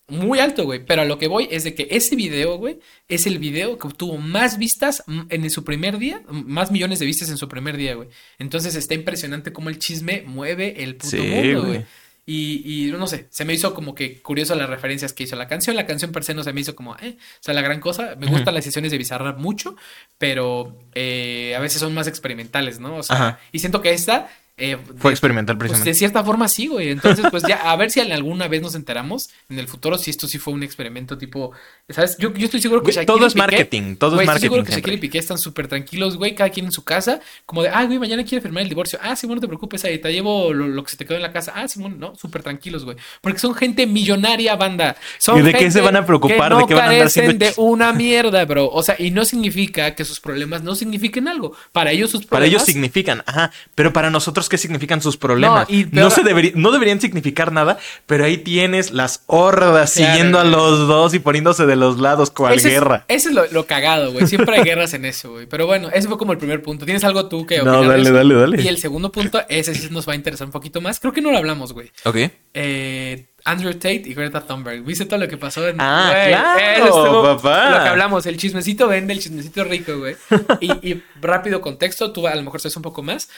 muy 0.09 0.41
alto, 0.41 0.65
güey. 0.65 0.85
Pero 0.85 1.03
a 1.03 1.05
lo 1.05 1.19
que 1.19 1.29
voy 1.29 1.49
es 1.51 1.63
de 1.63 1.75
que 1.75 1.87
ese 1.91 2.17
video, 2.17 2.59
güey, 2.59 2.81
es 3.09 3.27
el 3.27 3.39
video 3.39 3.79
que 3.79 3.87
obtuvo 3.87 4.19
más 4.19 4.59
vistas 4.59 5.05
en 5.29 5.49
su 5.51 5.63
primer 5.63 5.99
día, 5.99 6.23
más 6.29 6.73
millones 6.73 6.99
de 6.99 7.07
vistas 7.07 7.31
en 7.31 7.37
su 7.37 7.49
primer 7.49 7.77
día, 7.77 7.95
güey. 7.95 8.09
Entonces 8.39 8.75
está 8.75 8.95
impresionante 8.95 9.53
cómo 9.53 9.69
el 9.69 9.79
chisme 9.79 10.23
mueve 10.27 10.83
el 10.83 10.97
puto 10.97 11.17
mundo, 11.19 11.65
güey. 11.65 11.85
Y, 12.29 12.91
no 12.99 13.07
sé, 13.07 13.29
se 13.31 13.45
me 13.45 13.55
hizo 13.55 13.73
como 13.73 13.95
que 13.95 14.21
curioso 14.21 14.57
las 14.57 14.69
referencias 14.69 15.13
que 15.13 15.23
hizo 15.23 15.37
la 15.37 15.47
canción. 15.47 15.77
La 15.77 15.87
canción 15.87 16.11
per 16.11 16.25
se 16.25 16.35
no 16.35 16.43
se 16.43 16.53
me 16.53 16.61
hizo 16.61 16.75
como, 16.75 16.97
eh, 16.97 17.17
o 17.19 17.39
sea, 17.41 17.55
la 17.55 17.63
gran 17.63 17.79
cosa. 17.79 18.17
Me 18.19 18.27
gustan 18.27 18.53
las 18.53 18.65
sesiones 18.65 18.91
de 18.91 18.99
Bizarrap 18.99 19.39
mucho, 19.39 19.77
pero 20.19 20.77
eh, 20.95 21.55
a 21.57 21.61
veces 21.61 21.79
son 21.79 21.95
más 21.95 22.09
experimentales, 22.09 22.81
¿no? 22.81 22.97
O 22.97 23.03
sea, 23.05 23.39
y 23.53 23.61
siento 23.61 23.81
que 23.81 23.93
esta 23.93 24.29
eh, 24.59 24.79
Fue 24.97 25.11
experimental 25.11 25.59
pues, 25.59 25.69
precisamente. 25.69 25.91
de 25.91 25.95
cierta 25.95 26.25
forma 26.25 26.49
sí, 26.49 26.67
güey. 26.67 26.89
Entonces, 26.89 27.27
pues 27.31 27.43
ya, 27.47 27.57
a 27.71 27.77
ver 27.77 27.91
si 27.91 28.01
alguna 28.01 28.49
vez 28.49 28.63
nos 28.63 28.75
enteramos 28.75 29.29
en 29.51 29.59
el 29.59 29.69
futuro 29.69 29.99
si 29.99 30.11
esto 30.11 30.27
sí 30.27 30.39
fue 30.39 30.55
un 30.55 30.63
experimento 30.63 31.19
tipo. 31.19 31.53
¿Sabes? 31.91 32.17
Yo, 32.19 32.33
yo 32.33 32.47
estoy 32.47 32.63
seguro 32.63 32.83
que 32.83 33.05
Todo 33.05 33.27
es 33.27 33.37
marketing, 33.37 33.97
todo 33.97 34.19
es 34.19 34.27
marketing. 34.27 34.35
Estoy 34.35 34.49
seguro 34.49 34.65
que 34.65 34.73
Shakira 34.73 34.95
y 34.95 34.99
Piqué 34.99 35.19
están 35.19 35.37
súper 35.37 35.69
tranquilos, 35.69 36.17
güey, 36.17 36.35
cada 36.35 36.49
quien 36.49 36.67
en 36.67 36.73
su 36.73 36.85
casa. 36.85 37.21
Como 37.45 37.63
de, 37.63 37.69
ah, 37.69 37.85
güey, 37.85 37.99
mañana 37.99 38.25
quiere 38.25 38.41
firmar 38.41 38.63
el 38.63 38.71
divorcio. 38.71 38.99
Ah, 39.03 39.15
sí, 39.15 39.27
bueno, 39.27 39.37
no 39.37 39.41
te 39.43 39.49
preocupes, 39.49 39.85
ahí 39.85 39.99
te 39.99 40.11
llevo 40.11 40.55
lo, 40.55 40.83
que 40.83 40.91
se 40.91 40.97
te 40.97 41.05
quedó 41.05 41.17
en 41.17 41.23
la 41.23 41.33
casa. 41.33 41.53
Ah, 41.55 41.69
Simón, 41.69 41.99
no, 41.99 42.15
súper 42.17 42.43
tranquilos, 42.43 42.87
güey. 42.87 42.97
Porque 43.21 43.39
son 43.39 43.55
gente 43.55 43.87
millonaria, 43.87 44.57
banda. 44.57 44.97
Son 45.19 45.39
¿Y 45.39 45.43
de 45.43 45.53
qué 45.53 45.71
se 45.71 45.83
van 45.83 45.97
a 45.97 46.07
preocupar? 46.07 46.49
Que 46.49 46.55
no 46.55 46.59
¿De 46.61 46.67
qué 46.67 46.75
van 46.75 46.85
a 46.85 46.89
andar 46.93 47.07
haciendo... 47.09 47.45
de 47.45 47.53
una 47.59 47.93
mierda, 47.93 48.43
bro. 48.47 48.71
O 48.71 48.83
sea, 48.83 48.97
y 48.99 49.11
no 49.11 49.27
significa 49.27 49.95
que 49.95 50.07
sus 50.07 50.19
problemas 50.19 50.63
no 50.63 50.75
signifiquen 50.75 51.29
algo. 51.29 51.55
Para 51.73 51.93
ellos 51.93 52.11
sus 52.11 52.21
problemas. 52.21 52.31
Para 52.31 52.47
ellos 52.47 52.63
significan, 52.63 53.23
ajá. 53.27 53.53
Pero 53.75 53.93
para 53.93 54.09
nosotros, 54.09 54.46
¿qué 54.49 54.59
significan 54.59 55.01
sus 55.01 55.17
problemas? 55.17 55.69
No, 55.93 56.11
se 56.11 56.23
no 56.55 56.71
deberían 56.71 57.01
significar 57.01 57.53
nada, 57.53 57.79
pero 58.07 58.25
ahí 58.25 58.39
tienes 58.39 58.93
las 58.93 59.23
hordas 59.27 59.91
siguiendo 59.91 60.39
a 60.39 60.45
los 60.45 60.87
dos 60.87 61.15
y 61.15 61.19
poniéndose 61.19 61.67
de 61.67 61.77
los 61.77 61.99
lados 61.99 62.31
cual 62.31 62.61
guerra. 62.61 63.05
Ese 63.09 63.31
es 63.31 63.53
lo, 63.53 63.67
cagado, 63.67 64.13
güey. 64.13 64.27
Siempre 64.27 64.57
hay 64.57 64.65
guerras 64.65 64.95
en 64.95 65.05
eso, 65.05 65.33
güey. 65.33 65.47
Pero 65.47 65.67
bueno, 65.67 65.89
ese 65.93 66.09
fue 66.09 66.19
como 66.19 66.33
el 66.33 66.39
primer 66.39 66.63
punto. 66.63 66.85
¿Tienes 66.85 67.05
algo 67.05 67.29
tú 67.29 67.47
que 67.47 67.63
No, 67.63 67.83
dale, 67.85 68.11
dale, 68.11 68.35
dale. 68.35 68.63
Y 68.63 68.69
el 68.69 68.79
segundo 68.79 69.13
punto, 69.13 69.41
ese 69.49 69.75
sí 69.75 69.89
nos 69.91 70.09
va 70.09 70.13
a 70.13 70.17
interesar 70.17 70.47
un 70.47 70.53
poquito 70.53 70.81
más. 70.81 71.01
Creo 71.01 71.13
que 71.13 71.21
no 71.21 71.31
lo 71.31 71.39
hablamos, 71.39 71.73
güey. 71.73 71.91
Ok. 72.05 72.17
Eh, 72.55 73.27
Andrew 73.47 73.73
Tate 73.75 74.03
y 74.07 74.15
Greta 74.15 74.41
Thunberg. 74.41 74.83
¿Viste 74.83 75.07
todo 75.07 75.21
lo 75.21 75.29
que 75.29 75.37
pasó 75.37 75.67
en 75.69 75.77
Ah, 75.81 76.13
claro, 76.27 77.23
papá. 77.23 77.71
Lo 77.71 77.83
que 77.85 77.89
hablamos, 77.91 78.27
el 78.27 78.37
chismecito 78.37 78.89
vende, 78.89 79.13
el 79.13 79.21
chismecito 79.21 79.63
rico, 79.63 79.97
güey. 79.97 80.17
y, 80.61 81.01
rápido 81.21 81.61
contexto, 81.61 82.13
tú 82.13 82.27
a 82.27 82.35
lo 82.35 82.43
mejor 82.43 82.61
sabes 82.61 82.77
un 82.77 82.83
poco 82.83 83.05
más. 83.05 83.29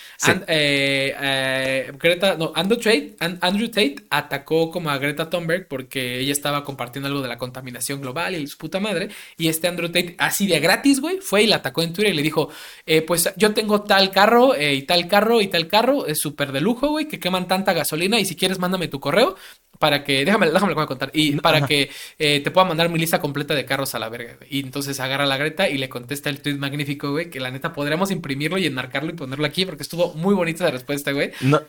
Eh, 0.46 1.14
eh, 1.20 1.92
Greta, 2.00 2.36
no, 2.36 2.52
Andrew 2.54 2.78
Tate, 2.78 3.16
Andrew 3.20 3.68
Tate 3.68 3.96
atacó 4.08 4.70
como 4.70 4.88
a 4.88 4.96
Greta 4.96 5.28
Thunberg 5.28 5.68
porque 5.68 6.20
ella 6.20 6.32
estaba 6.32 6.64
compartiendo 6.64 7.08
algo 7.08 7.20
de 7.20 7.28
la 7.28 7.36
contaminación 7.36 8.00
global 8.00 8.34
y 8.34 8.46
su 8.46 8.56
puta 8.56 8.80
madre. 8.80 9.10
Y 9.36 9.48
este 9.48 9.68
Andrew 9.68 9.88
Tate, 9.88 10.16
así 10.18 10.46
de 10.46 10.58
gratis, 10.58 11.00
güey, 11.00 11.18
fue 11.20 11.42
y 11.42 11.46
la 11.48 11.56
atacó 11.56 11.82
en 11.82 11.92
Twitter 11.92 12.14
y 12.14 12.16
le 12.16 12.22
dijo, 12.22 12.48
eh, 12.86 13.02
pues 13.02 13.30
yo 13.36 13.52
tengo 13.52 13.82
tal 13.82 14.10
carro 14.10 14.58
y 14.58 14.82
tal 14.82 15.06
carro 15.06 15.42
y 15.42 15.48
tal 15.48 15.68
carro, 15.68 16.06
es 16.06 16.18
súper 16.18 16.52
de 16.52 16.62
lujo, 16.62 16.88
güey, 16.88 17.08
que 17.08 17.20
queman 17.20 17.46
tanta 17.46 17.74
gasolina 17.74 18.18
y 18.18 18.24
si 18.24 18.36
quieres 18.36 18.58
mándame 18.58 18.88
tu 18.88 19.00
correo 19.00 19.36
para 19.78 20.04
que, 20.04 20.24
déjame, 20.24 20.50
déjame 20.50 20.74
contar, 20.74 21.10
y 21.12 21.36
para 21.36 21.66
que 21.66 21.90
eh, 22.18 22.40
te 22.40 22.50
pueda 22.50 22.66
mandar 22.66 22.88
mi 22.88 22.98
lista 22.98 23.20
completa 23.20 23.54
de 23.54 23.64
carros 23.64 23.94
a 23.94 23.98
la 23.98 24.08
verga, 24.08 24.36
Y 24.48 24.60
entonces 24.60 24.98
agarra 25.00 25.24
a 25.24 25.26
la 25.26 25.36
Greta 25.36 25.68
y 25.68 25.78
le 25.78 25.88
contesta 25.88 26.30
el 26.30 26.40
tweet 26.40 26.56
magnífico, 26.56 27.10
güey, 27.10 27.30
que 27.30 27.40
la 27.40 27.50
neta 27.50 27.72
podríamos 27.72 28.10
imprimirlo 28.10 28.58
y 28.58 28.66
enmarcarlo 28.66 29.10
y 29.10 29.14
ponerlo 29.14 29.46
aquí 29.46 29.64
porque 29.66 29.82
estuvo 29.82 30.14
muy 30.14 30.34
bonita 30.34 30.64
la 30.64 30.70
respuesta, 30.70 31.12
güey. 31.12 31.32
No, 31.40 31.60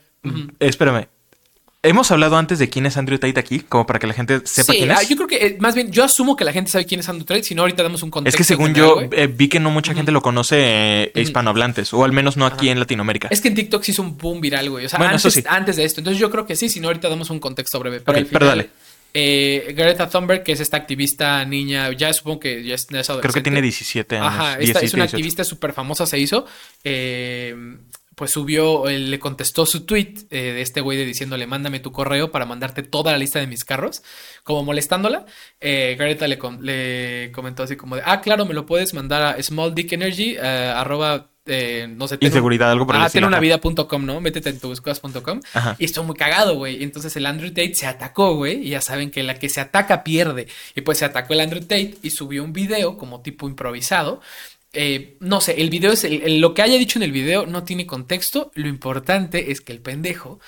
espérame, 0.60 1.08
Hemos 1.82 2.12
hablado 2.12 2.36
antes 2.36 2.60
de 2.60 2.68
quién 2.68 2.86
es 2.86 2.98
Andrew 2.98 3.18
Tate 3.18 3.40
aquí, 3.40 3.62
como 3.62 3.88
para 3.88 4.00
que 4.00 4.08
la 4.08 4.14
gente 4.14 4.42
sepa 4.44 4.74
quién 4.74 4.92
es. 4.92 5.08
yo 5.08 5.16
creo 5.16 5.30
que 5.30 5.46
eh, 5.46 5.58
más 5.62 5.76
bien, 5.76 5.90
yo 5.90 6.04
asumo 6.04 6.36
que 6.36 6.44
la 6.44 6.52
gente 6.52 6.70
sabe 6.70 6.86
quién 6.86 7.00
es 7.00 7.08
Andrew 7.08 7.26
Tate, 7.26 7.44
si 7.44 7.56
no 7.56 7.62
ahorita 7.62 7.84
damos 7.84 8.04
un 8.04 8.12
contexto. 8.12 8.36
Es 8.36 8.38
que 8.38 8.44
según 8.44 8.74
yo 8.74 9.00
eh, 9.14 9.28
vi 9.28 9.48
que 9.48 9.62
no 9.62 9.72
mucha 9.72 9.94
gente 9.94 10.12
lo 10.12 10.22
conoce 10.22 10.58
eh, 10.60 11.12
hispanohablantes, 11.16 11.94
o 11.94 12.04
al 12.04 12.12
menos 12.12 12.36
no 12.36 12.46
aquí 12.46 12.68
en 12.68 12.80
Latinoamérica. 12.80 13.30
Es 13.32 13.40
que 13.40 13.48
en 13.48 13.56
TikTok 13.56 13.82
se 13.82 13.92
hizo 13.92 14.02
un 14.02 14.18
boom 14.18 14.42
viral, 14.42 14.70
güey. 14.70 14.88
O 14.88 14.90
sea, 14.90 15.00
antes, 15.00 15.78
de 15.78 15.86
esto. 15.86 16.02
Entonces 16.02 16.20
yo 16.20 16.30
creo 16.30 16.46
que 16.46 16.58
sí, 16.58 16.68
si 16.68 16.82
no 16.82 16.90
ahorita 16.90 17.08
damos 17.08 17.30
un 17.30 17.40
contexto 17.40 17.80
breve. 17.80 18.02
Pero, 18.02 18.28
pero 18.30 18.46
dale. 18.46 18.70
Greta 19.14 20.10
Thunberg, 20.10 20.44
que 20.44 20.52
es 20.52 20.60
esta 20.60 20.76
activista 20.76 21.46
niña, 21.46 21.94
ya 21.94 22.12
supongo 22.12 22.42
que 22.42 22.62
ya 22.62 22.76
es, 22.76 22.88
Creo 22.88 23.34
que 23.34 23.42
tiene 23.42 23.62
17 23.62 24.18
años. 24.18 24.28
Ajá, 24.28 24.60
es 24.60 24.94
una 24.94 25.06
activista 25.06 25.46
súper 25.46 25.72
famosa, 25.72 26.06
se 26.06 26.20
hizo. 26.20 26.46
Eh, 26.84 27.56
pues 28.20 28.32
subió, 28.32 28.84
le 28.86 29.18
contestó 29.18 29.66
su 29.66 29.86
tweet 29.86 30.14
eh, 30.30 30.52
de 30.52 30.62
este 30.62 30.82
güey 30.82 30.98
de 30.98 31.06
diciéndole, 31.06 31.48
mándame 31.48 31.80
tu 31.80 31.94
correo 31.94 32.32
para 32.32 32.46
mandarte 32.46 32.84
toda 32.84 33.14
la 33.14 33.18
lista 33.18 33.40
de 33.40 33.48
mis 33.48 33.64
carros, 33.64 34.04
como 34.44 34.66
molestándola. 34.66 35.26
Eh, 35.62 35.96
Greta 35.98 36.28
le, 36.28 36.38
le, 36.60 37.32
comentó 37.32 37.64
así 37.64 37.78
como 37.78 37.96
de, 37.96 38.02
ah, 38.04 38.20
claro, 38.20 38.46
me 38.46 38.54
lo 38.54 38.66
puedes 38.66 38.94
mandar 38.94 39.22
a 39.22 39.42
Small 39.42 39.74
Dick 39.74 39.94
Energy, 39.94 40.36
eh, 40.36 40.74
arroba, 40.76 41.30
no 41.46 42.08
sé. 42.10 42.18
Inseguridad, 42.20 42.70
algo 42.70 42.86
por 42.86 42.98
Ah, 42.98 43.10
tiene 43.10 43.26
una 43.26 43.40
vida.com, 43.40 44.06
¿no? 44.06 44.20
Métete 44.20 44.50
en 44.50 44.60
tubuscas.com. 44.60 45.40
Y 45.78 45.86
estuvo 45.86 46.04
muy 46.04 46.16
cagado, 46.18 46.56
güey. 46.56 46.84
Entonces 46.84 47.16
el 47.16 47.26
Andrew 47.26 47.50
Tate 47.52 47.74
se 47.74 47.88
atacó, 47.88 48.36
güey. 48.36 48.68
Y 48.68 48.72
ya 48.72 48.82
saben 48.82 49.12
que 49.12 49.24
la 49.24 49.36
que 49.36 49.48
se 49.48 49.62
ataca 49.62 50.04
pierde. 50.04 50.48
Y 50.76 50.82
pues 50.82 50.98
se 50.98 51.06
atacó 51.06 51.34
el 51.34 51.40
Andrew 51.40 51.62
Tate 51.62 51.96
y 52.04 52.10
subió 52.10 52.44
un 52.44 52.52
video 52.52 52.98
como 52.98 53.22
tipo 53.22 53.48
improvisado 53.48 54.20
eh, 54.72 55.18
no 55.20 55.42
sé, 55.42 55.62
el 55.62 55.72
video 55.72 55.92
es 55.92 56.06
lo 56.10 56.54
que 56.54 56.62
haya 56.62 56.78
dicho 56.78 57.00
en 57.00 57.04
el 57.04 57.12
video 57.12 57.48
no 57.48 57.64
tiene 57.64 57.88
contexto. 57.88 58.52
Lo 58.54 58.68
importante 58.68 59.52
es 59.52 59.62
que 59.62 59.72
el 59.72 59.80
pendejo 59.80 60.40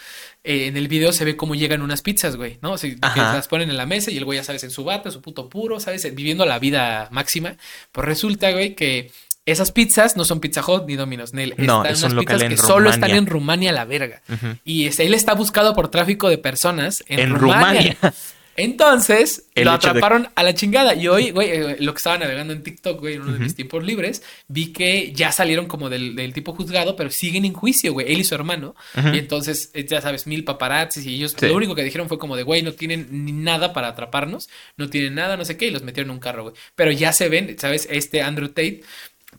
eh, 0.44 0.68
en 0.68 0.78
el 0.78 0.88
video 0.88 1.12
se 1.12 1.26
ve 1.26 1.36
cómo 1.36 1.56
llegan 1.56 1.82
unas 1.82 2.04
pizzas, 2.04 2.36
güey, 2.36 2.60
¿no? 2.62 2.74
O 2.74 2.78
sea, 2.78 2.90
que 2.90 3.20
las 3.20 3.48
ponen 3.48 3.72
en 3.72 3.78
la 3.78 3.88
mesa 3.88 4.12
y 4.12 4.18
el 4.18 4.26
güey 4.26 4.38
ya 4.38 4.44
sabes 4.44 4.64
en 4.64 4.70
su 4.70 4.84
bata, 4.84 5.10
su 5.10 5.22
puto 5.22 5.50
puro, 5.50 5.80
sabes, 5.80 6.14
viviendo 6.14 6.46
la 6.46 6.60
vida 6.60 7.08
máxima. 7.12 7.58
Pues 7.92 8.06
resulta, 8.06 8.52
güey, 8.52 8.76
que 8.76 9.12
esas 9.48 9.72
pizzas 9.72 10.16
no 10.16 10.24
son 10.24 10.40
Pizza 10.40 10.62
Hut 10.66 10.86
ni 10.86 10.96
Domino's 10.96 11.34
Nail. 11.34 11.56
No, 11.58 11.84
están 11.84 12.12
unas 12.12 12.26
pizzas 12.26 12.44
que 12.44 12.58
solo 12.58 12.92
están 12.92 13.12
en 13.12 13.26
Rumania 13.26 13.72
la 13.72 13.86
verga. 13.86 14.22
Y 14.64 14.86
él 14.86 15.14
está 15.16 15.34
buscado 15.34 15.74
por 15.74 15.90
tráfico 15.90 16.30
de 16.30 16.38
personas 16.38 17.04
en, 17.08 17.34
Rumania. 17.36 17.98
Entonces 18.56 19.48
lo 19.56 19.72
atraparon 19.72 20.30
a 20.36 20.44
la 20.44 20.54
chingada. 20.54 20.94
Y 20.96 21.08
hoy, 21.08 21.32
güey, 21.32 21.50
eh, 21.50 21.78
lo 21.80 21.94
que 21.94 21.98
estaba 21.98 22.18
navegando 22.18 22.54
en 22.54 22.64
TikTok, 22.64 23.00
güey, 23.00 23.16
en 23.16 23.22
uno 23.22 23.34
de 23.34 23.40
mis 23.40 23.56
tiempos 23.56 23.84
libres, 23.84 24.24
vi 24.48 24.74
que 24.74 25.14
ya 25.14 25.32
salieron 25.32 25.68
como 25.68 25.90
del, 25.90 26.34
tipo 26.34 26.54
juzgado, 26.54 26.96
pero 26.96 27.10
siguen 27.10 27.46
en 27.46 27.54
juicio, 27.54 27.94
güey, 27.94 28.12
él 28.12 28.20
y 28.20 28.24
su 28.24 28.36
hermano. 28.36 28.76
Y 28.96 29.18
entonces, 29.18 29.72
eh, 29.74 29.86
ya 29.86 30.02
sabes, 30.02 30.28
mil 30.28 30.44
paparazzis 30.44 31.06
y 31.06 31.16
ellos 31.16 31.36
lo 31.42 31.56
único 31.56 31.76
que 31.76 31.84
dijeron 31.84 32.08
fue 32.08 32.20
como 32.20 32.36
de, 32.36 32.44
güey, 32.44 32.62
no 32.62 32.74
tienen 32.74 33.26
ni 33.26 33.32
nada 33.32 33.74
para 33.74 33.90
atraparnos, 33.90 34.50
no 34.78 34.90
tienen 34.90 35.16
nada, 35.16 35.38
no 35.38 35.46
sé 35.46 35.58
qué, 35.58 35.68
y 35.68 35.72
los 35.72 35.84
metieron 35.84 36.12
en 36.12 36.16
un 36.16 36.20
carro, 36.20 36.44
güey. 36.44 36.56
Pero 36.76 36.92
ya 36.92 37.14
se 37.14 37.30
ven, 37.30 37.56
¿sabes? 37.58 37.88
Este 37.90 38.22
Andrew 38.22 38.50
Tate 38.50 38.82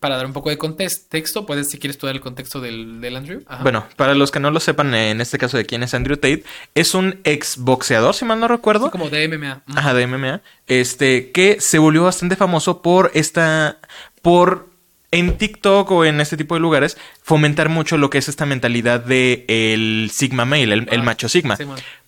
para 0.02 0.16
dar 0.16 0.26
un 0.26 0.32
poco 0.32 0.50
de 0.50 0.58
contexto, 0.58 1.46
puedes, 1.46 1.70
si 1.70 1.78
quieres, 1.78 1.96
tú 1.96 2.06
dar 2.06 2.16
el 2.16 2.20
contexto 2.20 2.60
del, 2.60 3.16
Andrew. 3.16 3.44
Bueno, 3.62 3.86
para 3.94 4.16
los 4.16 4.32
que 4.32 4.40
no 4.40 4.50
lo 4.50 4.58
sepan, 4.58 4.92
en 4.96 5.20
este 5.20 5.38
caso 5.38 5.56
de 5.56 5.64
quién 5.64 5.84
es 5.84 5.94
Andrew 5.94 6.16
Tate, 6.16 6.42
es 6.74 6.96
un 6.96 7.20
ex 7.22 7.56
boxeador, 7.56 8.12
si 8.12 8.24
mal 8.24 8.40
no 8.40 8.48
recuerdo. 8.48 8.90
como 8.90 9.10
de 9.10 9.28
MMA. 9.28 9.62
Ajá, 9.76 9.94
de 9.94 10.08
MMA. 10.08 10.42
Este, 10.66 11.30
que 11.30 11.60
se 11.60 11.78
volvió 11.78 12.02
bastante 12.02 12.34
famoso 12.34 12.82
por 12.82 13.12
esta. 13.14 13.78
por 14.22 14.70
en 15.12 15.38
TikTok 15.38 15.88
o 15.92 16.04
en 16.04 16.20
este 16.20 16.36
tipo 16.36 16.54
de 16.56 16.60
lugares 16.60 16.96
fomentar 17.22 17.68
mucho 17.68 17.96
lo 17.96 18.10
que 18.10 18.18
es 18.18 18.28
esta 18.28 18.46
mentalidad 18.46 18.98
de 18.98 19.44
el 19.46 20.10
Sigma 20.12 20.44
Male, 20.44 20.72
el, 20.74 20.88
ah, 20.90 21.02
macho 21.04 21.28
Sigma. 21.28 21.56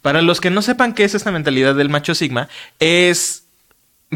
Para 0.02 0.20
los 0.20 0.40
que 0.40 0.50
no 0.50 0.62
sepan 0.62 0.94
qué 0.94 1.04
es 1.04 1.14
esta 1.14 1.30
mentalidad 1.30 1.76
del 1.76 1.90
macho 1.90 2.16
Sigma, 2.16 2.48
es 2.80 3.43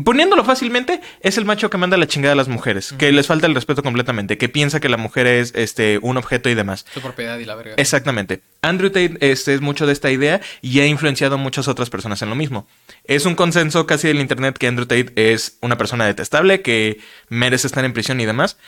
Poniéndolo 0.05 0.45
fácilmente, 0.45 1.01
es 1.21 1.39
el 1.39 1.45
macho 1.45 1.71
que 1.71 1.79
manda 1.79 1.97
la 1.97 2.07
chingada 2.07 2.33
a 2.33 2.37
las 2.37 2.49
mujeres, 2.49 2.95
que 2.99 3.11
les 3.13 3.27
falta 3.27 3.47
el 3.47 3.55
respeto 3.55 3.83
completamente, 3.83 4.39
que 4.39 4.49
piensa 4.49 4.81
que 4.81 4.89
la 4.89 4.97
mujer 4.97 5.27
es 5.27 5.53
este 5.55 5.99
un 6.03 6.17
objeto 6.17 6.49
y 6.49 6.55
demás. 6.55 6.85
Su 6.93 7.01
propiedad 7.01 7.39
y 7.39 7.45
la 7.45 7.55
verga. 7.55 7.75
Exactamente. 7.77 8.41
Andrew 8.63 8.91
Tate 8.91 9.17
este, 9.21 9.55
es 9.55 9.61
mucho 9.61 9.87
de 9.87 9.93
esta 9.93 10.11
idea 10.11 10.41
y 10.61 10.81
ha 10.81 10.87
influenciado 10.87 11.37
a 11.37 11.39
muchas 11.39 11.69
otras 11.69 11.91
personas 11.91 12.21
en 12.23 12.29
lo 12.29 12.35
mismo. 12.35 12.67
Es 13.05 13.25
un 13.27 13.35
consenso 13.35 13.87
casi 13.87 14.09
del 14.09 14.21
internet 14.21 14.59
que 14.59 14.67
Andrew 14.67 14.87
Tate 14.87 15.13
es 15.15 15.59
una 15.61 15.79
persona 15.79 16.07
detestable, 16.07 16.63
que 16.63 17.01
merece 17.29 17.67
estar 17.67 17.85
en 17.85 17.93
prisión 17.93 18.21
y 18.21 18.27
demás. 18.27 18.59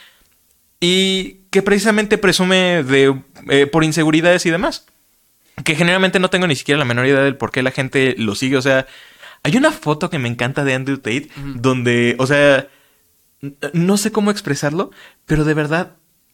Y 0.79 1.41
que 1.51 1.61
precisamente 1.61 2.17
presume 2.17 2.83
de 2.83 3.21
eh, 3.49 3.67
por 3.67 3.83
inseguridades 3.83 4.45
y 4.45 4.49
demás. 4.49 4.85
Que 5.63 5.75
generalmente 5.75 6.19
no 6.19 6.29
tengo 6.29 6.47
ni 6.47 6.55
siquiera 6.55 6.79
la 6.79 6.85
menor 6.85 7.05
idea 7.05 7.21
del 7.21 7.35
por 7.35 7.51
qué 7.51 7.61
la 7.61 7.71
gente 7.71 8.15
lo 8.17 8.33
sigue. 8.33 8.57
O 8.57 8.61
sea, 8.61 8.87
hay 9.43 9.57
una 9.57 9.71
foto 9.71 10.09
que 10.09 10.19
me 10.19 10.29
encanta 10.29 10.63
de 10.63 10.73
Andrew 10.73 10.97
Tate 10.97 11.29
donde, 11.55 12.15
o 12.19 12.27
sea, 12.27 12.67
no 13.73 13.97
sé 13.97 14.11
cómo 14.11 14.31
expresarlo, 14.31 14.91
pero 15.25 15.43
de 15.43 15.53
verdad 15.53 15.93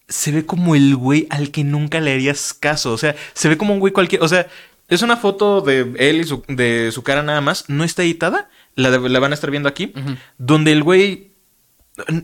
se 0.10 0.32
ve 0.32 0.46
como 0.46 0.76
el 0.76 0.96
güey 0.96 1.28
al 1.30 1.52
que 1.52 1.64
nunca 1.64 2.00
le 2.00 2.14
harías 2.14 2.54
caso. 2.54 2.92
O 2.94 2.98
sea, 2.98 3.16
se 3.34 3.50
ve 3.50 3.58
como 3.58 3.74
un 3.74 3.80
güey 3.80 3.94
cualquier. 3.94 4.22
O 4.24 4.28
sea, 4.28 4.48
es 4.88 5.02
una 5.02 5.18
foto 5.18 5.62
de 5.62 5.94
él 5.98 6.22
y 6.22 6.24
su, 6.24 6.44
de 6.48 6.92
su 6.92 7.04
cara 7.04 7.24
nada 7.24 7.42
más. 7.42 7.66
No 7.70 7.84
está 7.84 8.04
editada. 8.04 8.50
la, 8.76 8.90
la 8.90 9.20
van 9.20 9.32
a 9.32 9.36
estar 9.36 9.52
viendo 9.52 9.70
aquí, 9.70 9.94
donde 10.38 10.72
el 10.72 10.84
güey 10.84 11.28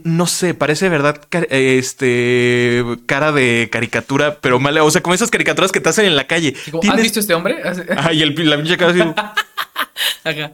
no 0.04 0.28
sé, 0.28 0.54
parece 0.54 0.88
verdad 0.88 1.20
este 1.50 2.86
cara 3.08 3.32
de 3.32 3.70
caricatura, 3.72 4.38
pero 4.40 4.60
mala, 4.60 4.84
o 4.84 4.92
sea, 4.92 5.02
como 5.02 5.16
esas 5.16 5.32
caricaturas 5.32 5.72
que 5.72 5.80
te 5.80 5.90
hacen 5.90 6.06
en 6.06 6.16
la 6.16 6.28
calle. 6.28 6.56
¿Has 6.90 7.02
visto 7.02 7.20
este 7.20 7.34
hombre? 7.34 7.58
Ay, 7.98 8.22
el, 8.22 8.50
la 8.50 8.58
pinche 8.58 8.78
cara 8.78 8.92
así. 8.92 9.02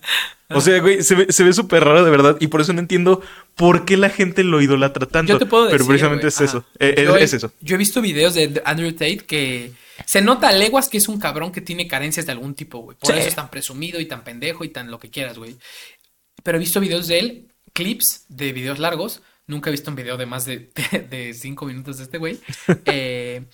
O 0.52 0.62
sea, 0.62 0.80
güey, 0.80 1.04
se 1.04 1.14
ve, 1.14 1.32
se 1.32 1.44
ve 1.44 1.54
súper 1.54 1.84
raro 1.84 2.04
de 2.04 2.10
verdad 2.10 2.38
y 2.40 2.48
por 2.48 2.60
eso 2.60 2.74
no 2.74 2.80
entiendo 2.80 3.22
por 3.54 3.86
qué 3.86 3.98
la 3.98 4.10
gente 4.10 4.44
lo 4.44 4.60
idolatra 4.62 5.06
tanto. 5.06 5.34
Yo 5.34 5.38
te 5.38 5.46
puedo 5.46 5.66
decir, 5.66 5.78
Pero 5.78 5.88
precisamente 5.88 6.28
es 6.28 6.42
eso, 6.42 6.66
eh, 6.80 7.08
es, 7.20 7.34
eso. 7.34 7.54
Yo 7.62 7.76
he 7.76 7.78
visto 7.78 8.02
videos 8.02 8.34
de 8.34 8.60
Andrew 8.66 8.92
Tate 8.94 9.20
que 9.20 9.74
se 10.08 10.22
nota 10.22 10.48
a 10.48 10.52
leguas 10.52 10.90
que 10.90 10.98
es 10.98 11.08
un 11.08 11.20
cabrón 11.20 11.52
que 11.52 11.62
tiene 11.62 11.88
carencias 11.88 12.26
de 12.26 12.32
algún 12.32 12.56
tipo, 12.56 12.80
güey. 12.80 12.98
Por 12.98 13.16
eso 13.16 13.28
es 13.28 13.36
tan 13.36 13.52
presumido 13.52 14.00
y 14.00 14.08
tan 14.08 14.24
pendejo 14.24 14.64
y 14.64 14.70
tan 14.70 14.90
lo 14.90 14.98
que 14.98 15.12
quieras, 15.12 15.38
güey. 15.38 15.56
Pero 16.42 16.58
he 16.58 16.60
visto 16.60 16.80
videos 16.80 17.08
de 17.08 17.20
él 17.20 17.48
clips 17.74 18.26
de 18.28 18.52
videos 18.52 18.80
largos. 18.80 19.22
Nunca 19.48 19.70
he 19.70 19.72
visto 19.72 19.92
un 19.92 19.96
video 19.96 20.18
de 20.18 20.26
más 20.26 20.46
de, 20.46 20.72
de, 21.10 21.34
cinco 21.34 21.66
minutos 21.66 21.98
de 21.98 22.04
este 22.06 22.18
güey. 22.18 22.40
Eh, 22.86 23.46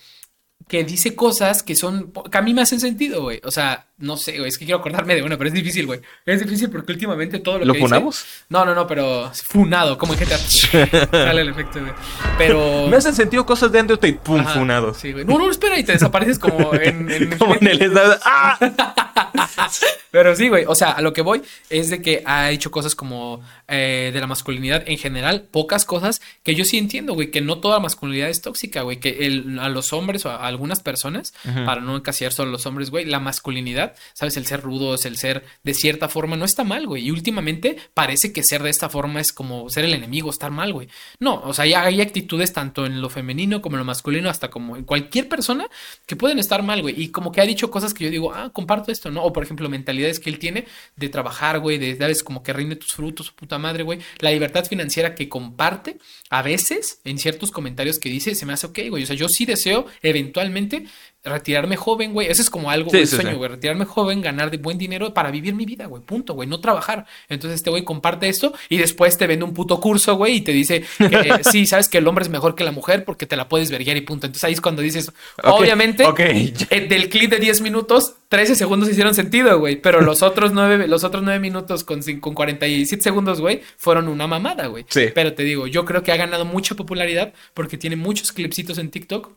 que 0.68 0.84
dice 0.84 1.16
cosas 1.16 1.62
que 1.62 1.76
son, 1.76 2.12
que 2.32 2.38
a 2.38 2.42
mí 2.42 2.54
me 2.54 2.62
hacen 2.62 2.80
sentido, 2.80 3.22
güey. 3.22 3.40
O 3.44 3.52
sea, 3.52 3.88
no 3.98 4.18
sé, 4.18 4.38
güey, 4.38 4.50
es 4.50 4.58
que 4.58 4.66
quiero 4.66 4.80
acordarme 4.80 5.16
de 5.16 5.24
uno, 5.24 5.38
pero 5.38 5.48
es 5.48 5.54
difícil, 5.54 5.86
güey. 5.86 6.02
Es 6.26 6.42
difícil 6.42 6.70
porque 6.70 6.92
últimamente 6.92 7.40
todo 7.40 7.60
lo, 7.60 7.66
¿Lo 7.66 7.74
que 7.74 7.80
funamos? 7.80 8.26
no, 8.50 8.66
no, 8.66 8.76
no, 8.76 8.86
pero 8.88 9.32
funado, 9.34 9.98
como 9.98 10.14
en 10.14 10.20
GTA. 10.20 10.38
Sale 10.38 11.42
el 11.42 11.50
efecto, 11.50 11.80
güey. 11.80 11.94
Pero... 12.38 12.88
Me 12.88 12.98
hacen 12.98 13.16
sentido 13.16 13.46
cosas 13.46 13.72
de 13.72 13.80
Andrew 13.80 13.98
Tate, 13.98 14.20
pum, 14.22 14.46
funado. 14.46 14.94
Sí, 14.94 15.14
güey. 15.14 15.24
No, 15.24 15.38
no, 15.38 15.50
espera, 15.50 15.80
y 15.80 15.84
te 15.84 15.94
desapareces 15.94 16.40
como 16.40 16.74
en... 16.82 17.10
en 17.10 17.38
como 17.38 17.56
en 17.56 17.68
el. 17.68 17.94
¡Ah! 18.26 18.58
pero 20.12 20.36
sí, 20.36 20.50
güey, 20.50 20.66
o 20.68 20.76
sea, 20.76 20.92
a 20.92 21.02
lo 21.02 21.14
que 21.14 21.22
voy 21.22 21.42
es 21.70 21.90
de 21.90 22.02
que 22.02 22.24
ha 22.26 22.52
hecho 22.52 22.72
cosas 22.72 22.96
como 22.96 23.42
eh, 23.68 24.12
de 24.14 24.20
la 24.20 24.28
masculinidad 24.28 24.84
en 24.88 24.98
general, 24.98 25.48
pocas 25.52 25.86
cosas 25.86 26.22
que 26.44 26.56
yo 26.56 26.66
sí 26.66 26.78
entiendo, 26.78 27.14
güey, 27.14 27.32
que 27.32 27.42
no 27.42 27.60
toda 27.60 27.80
masculinidad 27.80 28.30
es 28.30 28.42
tóxica, 28.42 28.82
güey, 28.82 29.00
que 29.00 29.26
el, 29.26 29.60
a 29.60 29.70
los 29.70 29.94
hombres 29.94 30.26
o 30.26 30.30
a 30.30 30.48
algunas 30.48 30.82
personas, 30.82 31.34
para 31.66 31.82
no 31.82 31.96
encasillar 31.96 32.34
solo 32.34 32.50
a 32.50 32.52
los 32.54 32.66
hombres, 32.66 32.90
güey, 32.90 33.06
la 33.06 33.20
masculinidad, 33.20 33.85
¿sabes? 34.14 34.38
El 34.38 34.46
ser 34.46 34.62
rudo, 34.62 34.96
es 34.96 35.06
el 35.06 35.18
ser 35.18 35.44
de 35.64 35.74
cierta 35.74 36.10
forma, 36.10 36.36
no 36.36 36.46
está 36.46 36.64
mal, 36.64 36.88
güey. 36.88 37.06
Y 37.08 37.12
últimamente 37.12 37.78
parece 37.94 38.34
que 38.34 38.44
ser 38.44 38.64
de 38.64 38.70
esta 38.70 38.90
forma 38.90 39.22
es 39.22 39.32
como 39.32 39.70
ser 39.70 39.86
el 39.86 39.94
enemigo, 39.94 40.30
estar 40.30 40.52
mal, 40.52 40.74
güey. 40.74 40.88
No, 41.20 41.42
o 41.42 41.54
sea, 41.54 41.64
hay 41.64 42.02
actitudes 42.02 42.54
tanto 42.54 42.86
en 42.86 43.02
lo 43.02 43.10
femenino 43.10 43.62
como 43.62 43.76
en 43.76 43.80
lo 43.80 43.86
masculino, 43.86 44.30
hasta 44.30 44.50
como 44.50 44.78
en 44.78 44.84
cualquier 44.84 45.30
persona 45.30 45.68
que 46.06 46.16
pueden 46.16 46.40
estar 46.40 46.64
mal, 46.64 46.82
güey. 46.82 47.02
Y 47.02 47.10
como 47.10 47.32
que 47.32 47.42
ha 47.42 47.46
dicho 47.46 47.70
cosas 47.72 47.94
que 47.94 48.06
yo 48.06 48.10
digo, 48.10 48.34
ah, 48.34 48.50
comparto 48.52 48.92
esto, 48.92 49.12
¿no? 49.12 49.24
O 49.24 49.34
por 49.34 49.44
ejemplo, 49.44 49.70
mentalidades 49.70 50.20
que 50.20 50.30
él 50.30 50.40
tiene 50.40 50.66
de 50.96 51.10
trabajar, 51.10 51.60
güey, 51.60 51.78
de, 51.78 51.96
¿sabes? 51.98 52.24
Como 52.24 52.44
que 52.44 52.54
rinde 52.54 52.76
tus 52.76 52.94
frutos, 52.94 53.32
puta 53.32 53.58
madre, 53.58 53.84
güey. 53.84 54.00
La 54.20 54.32
libertad 54.32 54.66
financiera 54.66 55.16
que 55.16 55.30
comparte 55.30 55.98
a 56.30 56.42
veces 56.42 57.00
en 57.04 57.18
ciertos 57.18 57.52
comentarios 57.52 58.00
que 58.00 58.10
dice, 58.10 58.36
se 58.36 58.46
me 58.46 58.54
hace 58.54 58.68
ok, 58.68 58.80
güey. 58.90 59.04
O 59.04 59.06
sea, 59.06 59.16
yo 59.16 59.30
sí 59.30 59.46
deseo 59.46 59.88
eventualmente 60.02 60.86
retirarme 61.26 61.76
joven, 61.76 62.14
güey. 62.14 62.30
Eso 62.30 62.42
es 62.42 62.50
como 62.50 62.70
algo, 62.70 62.92
un 62.92 63.08
sueño, 63.08 63.38
güey. 63.38 63.50
Retirarme 63.50 63.86
joven, 63.86 64.22
ganar 64.22 64.52
de 64.52 64.58
buen 64.58 64.78
dinero 64.78 65.14
para 65.14 65.32
vivir 65.32 65.54
mi 65.54 65.66
vida, 65.66 65.88
güey. 65.88 66.04
Punto, 66.04 66.34
güey. 66.34 66.48
No 66.48 66.60
trabajar. 66.60 67.06
Entonces 67.28 67.60
este 67.60 67.70
güey 67.70 67.84
comparte 67.84 68.30
esto 68.30 68.54
y 68.70 68.78
después 68.78 69.18
te 69.18 69.28
vende 69.28 69.44
un 69.44 69.54
puto 69.54 69.80
curso, 69.80 70.16
güey, 70.16 70.38
y 70.38 70.42
te 70.42 70.52
dice 70.52 70.84
que 70.98 71.42
sí, 71.52 71.66
sabes 71.66 71.90
que 71.90 71.98
el 71.98 72.08
hombre 72.08 72.24
es 72.24 72.30
mejor 72.30 72.56
que 72.56 72.64
la 72.64 72.72
mujer 72.72 73.04
porque 73.04 73.26
te 73.26 73.36
la 73.36 73.50
puedes 73.50 73.72
verguiar 73.72 73.98
y 73.98 74.02
punto. 74.02 74.28
Entonces 74.28 74.44
ahí 74.44 74.54
es 74.54 74.62
cuando 74.62 74.82
dices, 74.82 75.12
obviamente, 75.44 76.06
eh, 76.18 76.88
del 76.88 77.10
clip 77.10 77.32
de 77.32 77.40
10 77.40 77.62
minutos, 77.62 78.16
13 78.30 78.56
segundos 78.56 78.90
hicieron 78.90 79.16
sentido, 79.16 79.60
güey. 79.60 79.78
Pero 79.78 80.02
los 80.02 80.22
otros 80.22 80.54
9, 80.54 80.88
los 80.88 81.04
otros 81.04 81.24
9 81.24 81.40
minutos 81.40 81.84
con, 81.84 82.02
con 82.20 82.34
47 82.34 83.02
segundos, 83.02 83.42
güey, 83.42 83.62
fueron 83.78 84.08
una 84.08 84.28
mamada, 84.28 84.68
güey. 84.68 84.86
Sí. 84.90 85.08
Pero 85.14 85.34
te 85.34 85.44
digo, 85.44 85.68
yo 85.68 85.86
creo 85.86 86.04
que 86.04 86.12
ha 86.12 86.18
ganado 86.18 86.46
mucha 86.46 86.76
popularidad 86.76 87.34
porque 87.54 87.78
tiene 87.78 87.96
muchos 87.96 88.32
clipsitos 88.32 88.78
en 88.78 88.92
TikTok 88.92 89.32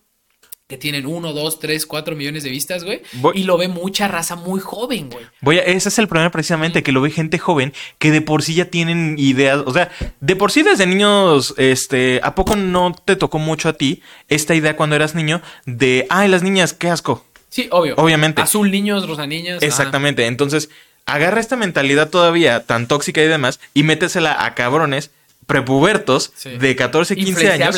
que 0.68 0.76
tienen 0.76 1.06
uno, 1.06 1.32
dos, 1.32 1.58
tres, 1.58 1.86
cuatro 1.86 2.14
millones 2.14 2.42
de 2.42 2.50
vistas, 2.50 2.84
güey. 2.84 3.00
y 3.32 3.44
lo 3.44 3.56
ve 3.56 3.68
mucha 3.68 4.06
raza 4.06 4.36
muy 4.36 4.60
joven, 4.60 5.08
güey. 5.08 5.24
Voy 5.40 5.58
a, 5.58 5.62
ese 5.62 5.88
es 5.88 5.98
el 5.98 6.08
problema 6.08 6.30
precisamente, 6.30 6.82
que 6.82 6.92
lo 6.92 7.00
ve 7.00 7.10
gente 7.10 7.38
joven 7.38 7.72
que 7.98 8.10
de 8.10 8.20
por 8.20 8.42
sí 8.42 8.54
ya 8.54 8.66
tienen 8.66 9.14
ideas, 9.18 9.62
o 9.64 9.72
sea, 9.72 9.90
de 10.20 10.36
por 10.36 10.52
sí 10.52 10.62
desde 10.62 10.86
niños, 10.86 11.54
este, 11.56 12.20
¿a 12.22 12.34
poco 12.34 12.54
no 12.54 12.94
te 13.02 13.16
tocó 13.16 13.38
mucho 13.38 13.70
a 13.70 13.72
ti 13.72 14.02
esta 14.28 14.54
idea 14.54 14.76
cuando 14.76 14.94
eras 14.94 15.14
niño 15.14 15.40
de, 15.64 16.06
ay, 16.10 16.28
las 16.28 16.42
niñas, 16.42 16.74
qué 16.74 16.90
asco? 16.90 17.24
Sí, 17.48 17.68
obvio. 17.70 17.94
Obviamente. 17.96 18.42
Azul 18.42 18.70
niños, 18.70 19.08
rosa 19.08 19.26
niñas. 19.26 19.62
Exactamente. 19.62 20.26
Entonces, 20.26 20.68
agarra 21.06 21.40
esta 21.40 21.56
mentalidad 21.56 22.10
todavía 22.10 22.66
tan 22.66 22.88
tóxica 22.88 23.22
y 23.22 23.26
demás 23.26 23.58
y 23.72 23.84
métesela 23.84 24.44
a 24.44 24.54
cabrones 24.54 25.12
prepubertos 25.46 26.34
de 26.44 26.76
14, 26.76 27.16
15 27.16 27.52
años, 27.52 27.76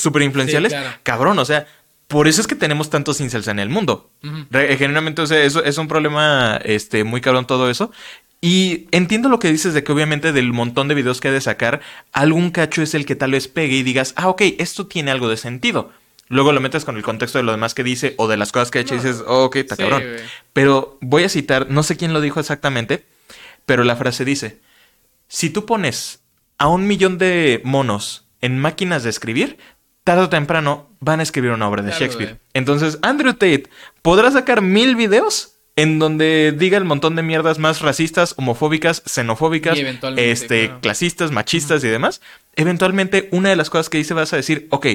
súper 0.00 0.22
influenciales. 0.22 0.72
Cabrón, 1.02 1.40
o 1.40 1.44
sea, 1.44 1.66
por 2.10 2.26
eso 2.26 2.40
es 2.40 2.48
que 2.48 2.56
tenemos 2.56 2.90
tantos 2.90 3.20
incels 3.20 3.46
en 3.46 3.60
el 3.60 3.68
mundo. 3.68 4.10
Generalmente, 4.50 5.22
o 5.22 5.26
sea, 5.28 5.44
eso 5.44 5.62
es 5.62 5.78
un 5.78 5.86
problema 5.86 6.60
este, 6.64 7.04
muy 7.04 7.20
cabrón 7.20 7.46
todo 7.46 7.70
eso. 7.70 7.92
Y 8.40 8.88
entiendo 8.90 9.28
lo 9.28 9.38
que 9.38 9.52
dices 9.52 9.74
de 9.74 9.84
que 9.84 9.92
obviamente 9.92 10.32
del 10.32 10.52
montón 10.52 10.88
de 10.88 10.96
videos 10.96 11.20
que 11.20 11.28
hay 11.28 11.34
de 11.34 11.40
sacar, 11.40 11.80
algún 12.10 12.50
cacho 12.50 12.82
es 12.82 12.94
el 12.94 13.06
que 13.06 13.14
tal 13.14 13.30
vez 13.30 13.46
pegue 13.46 13.76
y 13.76 13.84
digas, 13.84 14.12
ah, 14.16 14.28
ok, 14.28 14.42
esto 14.58 14.88
tiene 14.88 15.12
algo 15.12 15.28
de 15.28 15.36
sentido. 15.36 15.92
Luego 16.26 16.50
lo 16.50 16.60
metes 16.60 16.84
con 16.84 16.96
el 16.96 17.04
contexto 17.04 17.38
de 17.38 17.44
lo 17.44 17.52
demás 17.52 17.74
que 17.74 17.84
dice 17.84 18.14
o 18.16 18.26
de 18.26 18.36
las 18.36 18.50
cosas 18.50 18.72
que 18.72 18.78
ha 18.78 18.82
hecho 18.82 18.96
y 18.96 18.98
dices, 18.98 19.22
oh, 19.24 19.44
ok, 19.44 19.56
está 19.56 19.76
cabrón. 19.76 20.02
Pero 20.52 20.98
voy 21.00 21.22
a 21.22 21.28
citar, 21.28 21.70
no 21.70 21.84
sé 21.84 21.96
quién 21.96 22.12
lo 22.12 22.20
dijo 22.20 22.40
exactamente, 22.40 23.06
pero 23.66 23.84
la 23.84 23.94
frase 23.94 24.24
dice, 24.24 24.58
si 25.28 25.48
tú 25.50 25.64
pones 25.64 26.24
a 26.58 26.66
un 26.66 26.88
millón 26.88 27.18
de 27.18 27.60
monos 27.62 28.24
en 28.40 28.58
máquinas 28.58 29.04
de 29.04 29.10
escribir, 29.10 29.58
tarde 30.04 30.22
o 30.22 30.28
temprano 30.28 30.88
van 31.00 31.20
a 31.20 31.22
escribir 31.22 31.50
una 31.50 31.68
obra 31.68 31.82
de 31.82 31.92
Shakespeare. 31.92 32.38
Entonces, 32.54 32.98
Andrew 33.02 33.32
Tate 33.32 33.64
podrá 34.02 34.30
sacar 34.30 34.60
mil 34.62 34.96
videos 34.96 35.56
en 35.76 35.98
donde 35.98 36.54
diga 36.56 36.76
el 36.76 36.84
montón 36.84 37.16
de 37.16 37.22
mierdas 37.22 37.58
más 37.58 37.80
racistas, 37.80 38.34
homofóbicas, 38.36 39.02
xenofóbicas, 39.06 39.78
este, 40.16 40.72
clasistas, 40.80 41.30
machistas 41.30 41.82
y 41.84 41.88
demás. 41.88 42.20
Eventualmente, 42.56 43.28
una 43.32 43.48
de 43.50 43.56
las 43.56 43.70
cosas 43.70 43.88
que 43.88 43.98
dice 43.98 44.12
vas 44.12 44.32
a 44.32 44.36
decir, 44.36 44.66
ok, 44.70 44.86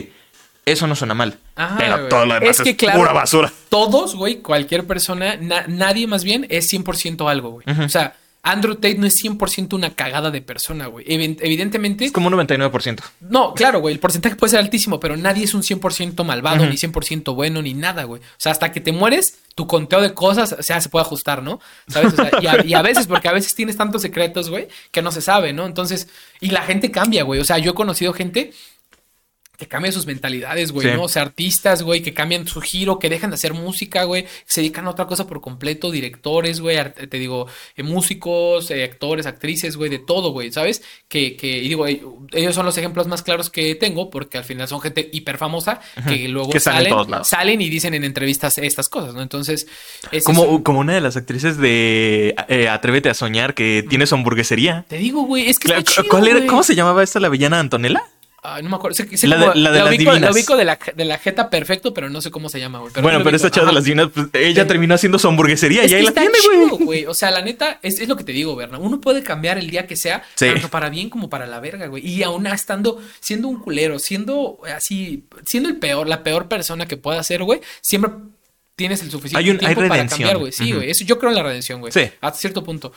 eso 0.65 0.87
no 0.87 0.95
suena 0.95 1.13
mal. 1.13 1.37
pero 1.77 2.07
todo 2.07 2.25
lo 2.25 2.33
demás 2.35 2.59
es, 2.59 2.75
pura 2.75 3.13
basura. 3.13 3.51
Todos, 3.69 4.15
güey, 4.15 4.41
cualquier 4.41 4.85
persona, 4.85 5.37
nadie 5.37 6.07
más 6.07 6.23
bien 6.23 6.45
es 6.49 6.71
100% 6.71 7.29
algo, 7.29 7.51
güey. 7.51 7.65
O 7.83 7.89
sea, 7.89 8.15
Andrew 8.45 8.75
Tate 8.75 8.95
no 8.95 9.07
es 9.07 9.21
100% 9.23 9.73
una 9.73 9.95
cagada 9.95 10.29
de 10.29 10.39
persona, 10.39 10.85
güey. 10.85 11.03
Evidentemente. 11.07 12.05
Es 12.05 12.11
como 12.11 12.27
un 12.27 12.33
99%. 12.35 12.99
No, 13.21 13.55
claro, 13.55 13.79
güey. 13.79 13.95
El 13.95 13.99
porcentaje 13.99 14.35
puede 14.35 14.51
ser 14.51 14.59
altísimo, 14.59 14.99
pero 14.99 15.17
nadie 15.17 15.45
es 15.45 15.55
un 15.55 15.63
100% 15.63 16.23
malvado, 16.23 16.63
ni 16.67 16.75
100% 16.75 17.33
bueno, 17.33 17.63
ni 17.63 17.73
nada, 17.73 18.03
güey. 18.03 18.21
O 18.21 18.25
sea, 18.37 18.51
hasta 18.51 18.71
que 18.71 18.81
te 18.81 18.91
mueres, 18.91 19.39
tu 19.55 19.65
conteo 19.65 19.99
de 19.99 20.13
cosas, 20.13 20.55
o 20.59 20.61
sea, 20.61 20.79
se 20.79 20.89
puede 20.89 21.03
ajustar, 21.03 21.41
¿no? 21.41 21.59
¿Sabes? 21.87 22.13
O 22.13 22.15
sea, 22.17 22.29
y, 22.63 22.73
a, 22.75 22.81
veces, 22.83 23.07
porque 23.07 23.29
a 23.29 23.33
veces 23.33 23.55
tienes 23.55 23.77
tantos 23.77 24.03
secretos, 24.03 24.51
güey, 24.51 24.67
que 24.91 25.01
no 25.01 25.11
se 25.11 25.21
sabe, 25.21 25.51
¿no? 25.51 25.65
Entonces, 25.65 26.07
y 26.39 26.51
la 26.51 26.61
gente 26.61 26.91
cambia, 26.91 27.23
güey. 27.23 27.39
O 27.39 27.45
sea, 27.45 27.57
yo 27.57 27.71
he 27.71 27.75
conocido 27.75 28.13
gente 28.13 28.53
que 29.57 29.67
cambian 29.67 29.93
sus 29.93 30.05
mentalidades, 30.05 30.71
güey, 30.71 30.93
¿no? 30.95 31.03
O 31.03 31.09
sea, 31.09 31.23
artistas, 31.23 31.83
güey, 31.83 32.01
que 32.01 32.13
cambian 32.13 32.47
su 32.47 32.61
giro, 32.61 32.99
que 32.99 33.09
dejan 33.09 33.29
de 33.29 33.35
hacer 33.35 33.53
música, 33.53 34.03
güey, 34.03 34.25
se 34.45 34.61
dedican 34.61 34.87
a 34.87 34.91
otra 34.91 35.05
cosa 35.05 35.27
por 35.27 35.41
completo, 35.41 35.91
directores, 35.91 36.59
güey, 36.59 36.77
te 36.93 37.17
digo, 37.17 37.47
eh, 37.75 37.83
músicos, 37.83 38.71
eh, 38.71 38.83
actores, 38.83 39.25
actrices, 39.25 39.77
güey, 39.77 39.89
de 39.89 39.99
todo, 39.99 40.31
güey, 40.31 40.51
¿sabes? 40.51 40.83
Que, 41.07 41.35
que, 41.35 41.57
y 41.57 41.69
digo, 41.69 41.85
ellos 41.87 42.55
son 42.55 42.65
los 42.65 42.77
ejemplos 42.77 43.07
más 43.07 43.21
claros 43.21 43.49
que 43.49 43.75
tengo, 43.75 44.09
porque 44.09 44.37
al 44.37 44.43
final 44.43 44.67
son 44.67 44.81
gente 44.81 45.09
hiper 45.11 45.37
famosa, 45.37 45.79
que 46.07 46.27
luego 46.27 46.51
salen, 46.59 46.93
salen 47.23 47.61
y 47.61 47.69
dicen 47.69 47.93
en 47.93 48.03
entrevistas 48.03 48.57
estas 48.57 48.89
cosas, 48.89 49.13
¿no? 49.13 49.21
Entonces, 49.21 49.67
como, 50.23 50.63
como 50.63 50.79
una 50.79 50.93
de 50.93 51.01
las 51.01 51.17
actrices 51.17 51.57
de 51.57 52.35
eh, 52.47 52.69
Atrévete 52.69 53.09
a 53.09 53.13
soñar, 53.13 53.53
que 53.53 53.85
tiene 53.87 54.05
su 54.07 54.15
hamburguesería. 54.15 54.85
Te 54.87 54.97
digo, 54.97 55.23
güey, 55.23 55.49
es 55.49 55.59
que... 55.59 55.73
¿Cómo 56.47 56.63
se 56.63 56.75
llamaba 56.75 57.03
esta 57.03 57.19
la 57.19 57.29
villana 57.29 57.59
Antonella? 57.59 58.03
No 58.61 58.69
me 58.69 58.75
acuerdo. 58.75 59.03
la, 59.23 59.37
de, 59.37 59.59
la, 59.59 59.71
de 59.71 59.79
las 59.79 59.89
ubico, 59.89 60.11
la 60.13 60.31
ubico 60.31 60.55
de 60.55 60.65
la, 60.65 60.79
de 60.95 61.05
la 61.05 61.17
jeta 61.17 61.49
perfecto, 61.49 61.93
pero 61.93 62.09
no 62.09 62.21
sé 62.21 62.31
cómo 62.31 62.49
se 62.49 62.59
llama, 62.59 62.79
güey. 62.79 62.91
bueno, 63.01 63.23
pero 63.23 63.35
esta 63.35 63.51
chava 63.51 63.67
de 63.67 63.73
las 63.73 63.83
divinas, 63.83 64.09
pues, 64.13 64.27
ella 64.33 64.67
terminó 64.67 64.95
haciendo 64.95 65.19
su 65.19 65.27
hamburguesería 65.27 65.85
y 65.85 65.93
ahí 65.93 66.03
la 66.03 66.11
tiene, 66.11 66.37
güey. 66.79 67.05
O 67.05 67.13
sea, 67.13 67.31
la 67.31 67.41
neta, 67.41 67.79
es, 67.81 67.99
es, 67.99 68.07
lo 68.07 68.15
que 68.15 68.23
te 68.23 68.31
digo, 68.31 68.55
Berna. 68.55 68.77
Uno 68.77 69.01
puede 69.01 69.23
cambiar 69.23 69.57
el 69.57 69.69
día 69.69 69.87
que 69.87 69.95
sea, 69.95 70.23
tanto 70.35 70.69
para 70.69 70.89
bien 70.89 71.09
como 71.09 71.29
para 71.29 71.47
la 71.47 71.59
verga, 71.59 71.87
güey. 71.87 72.05
Y 72.05 72.23
aún 72.23 72.47
estando, 72.47 73.01
siendo 73.19 73.47
un 73.47 73.59
culero, 73.59 73.99
siendo 73.99 74.59
así, 74.75 75.25
siendo 75.45 75.69
el 75.69 75.77
peor, 75.77 76.07
la 76.07 76.23
peor 76.23 76.47
persona 76.47 76.85
que 76.85 76.97
pueda 76.97 77.21
ser, 77.23 77.43
güey, 77.43 77.61
siempre 77.81 78.11
tienes 78.75 79.01
el 79.01 79.11
suficiente 79.11 79.55
tiempo 79.55 79.87
para 79.87 80.07
cambiar, 80.07 80.37
güey. 80.37 80.51
Sí, 80.51 80.71
güey. 80.71 80.89
Eso 80.89 81.03
yo 81.05 81.17
creo 81.17 81.29
en 81.31 81.37
la 81.37 81.43
redención, 81.43 81.79
güey. 81.79 81.91
Sí. 81.91 82.09
A 82.21 82.31
cierto 82.31 82.63
punto. 82.63 82.93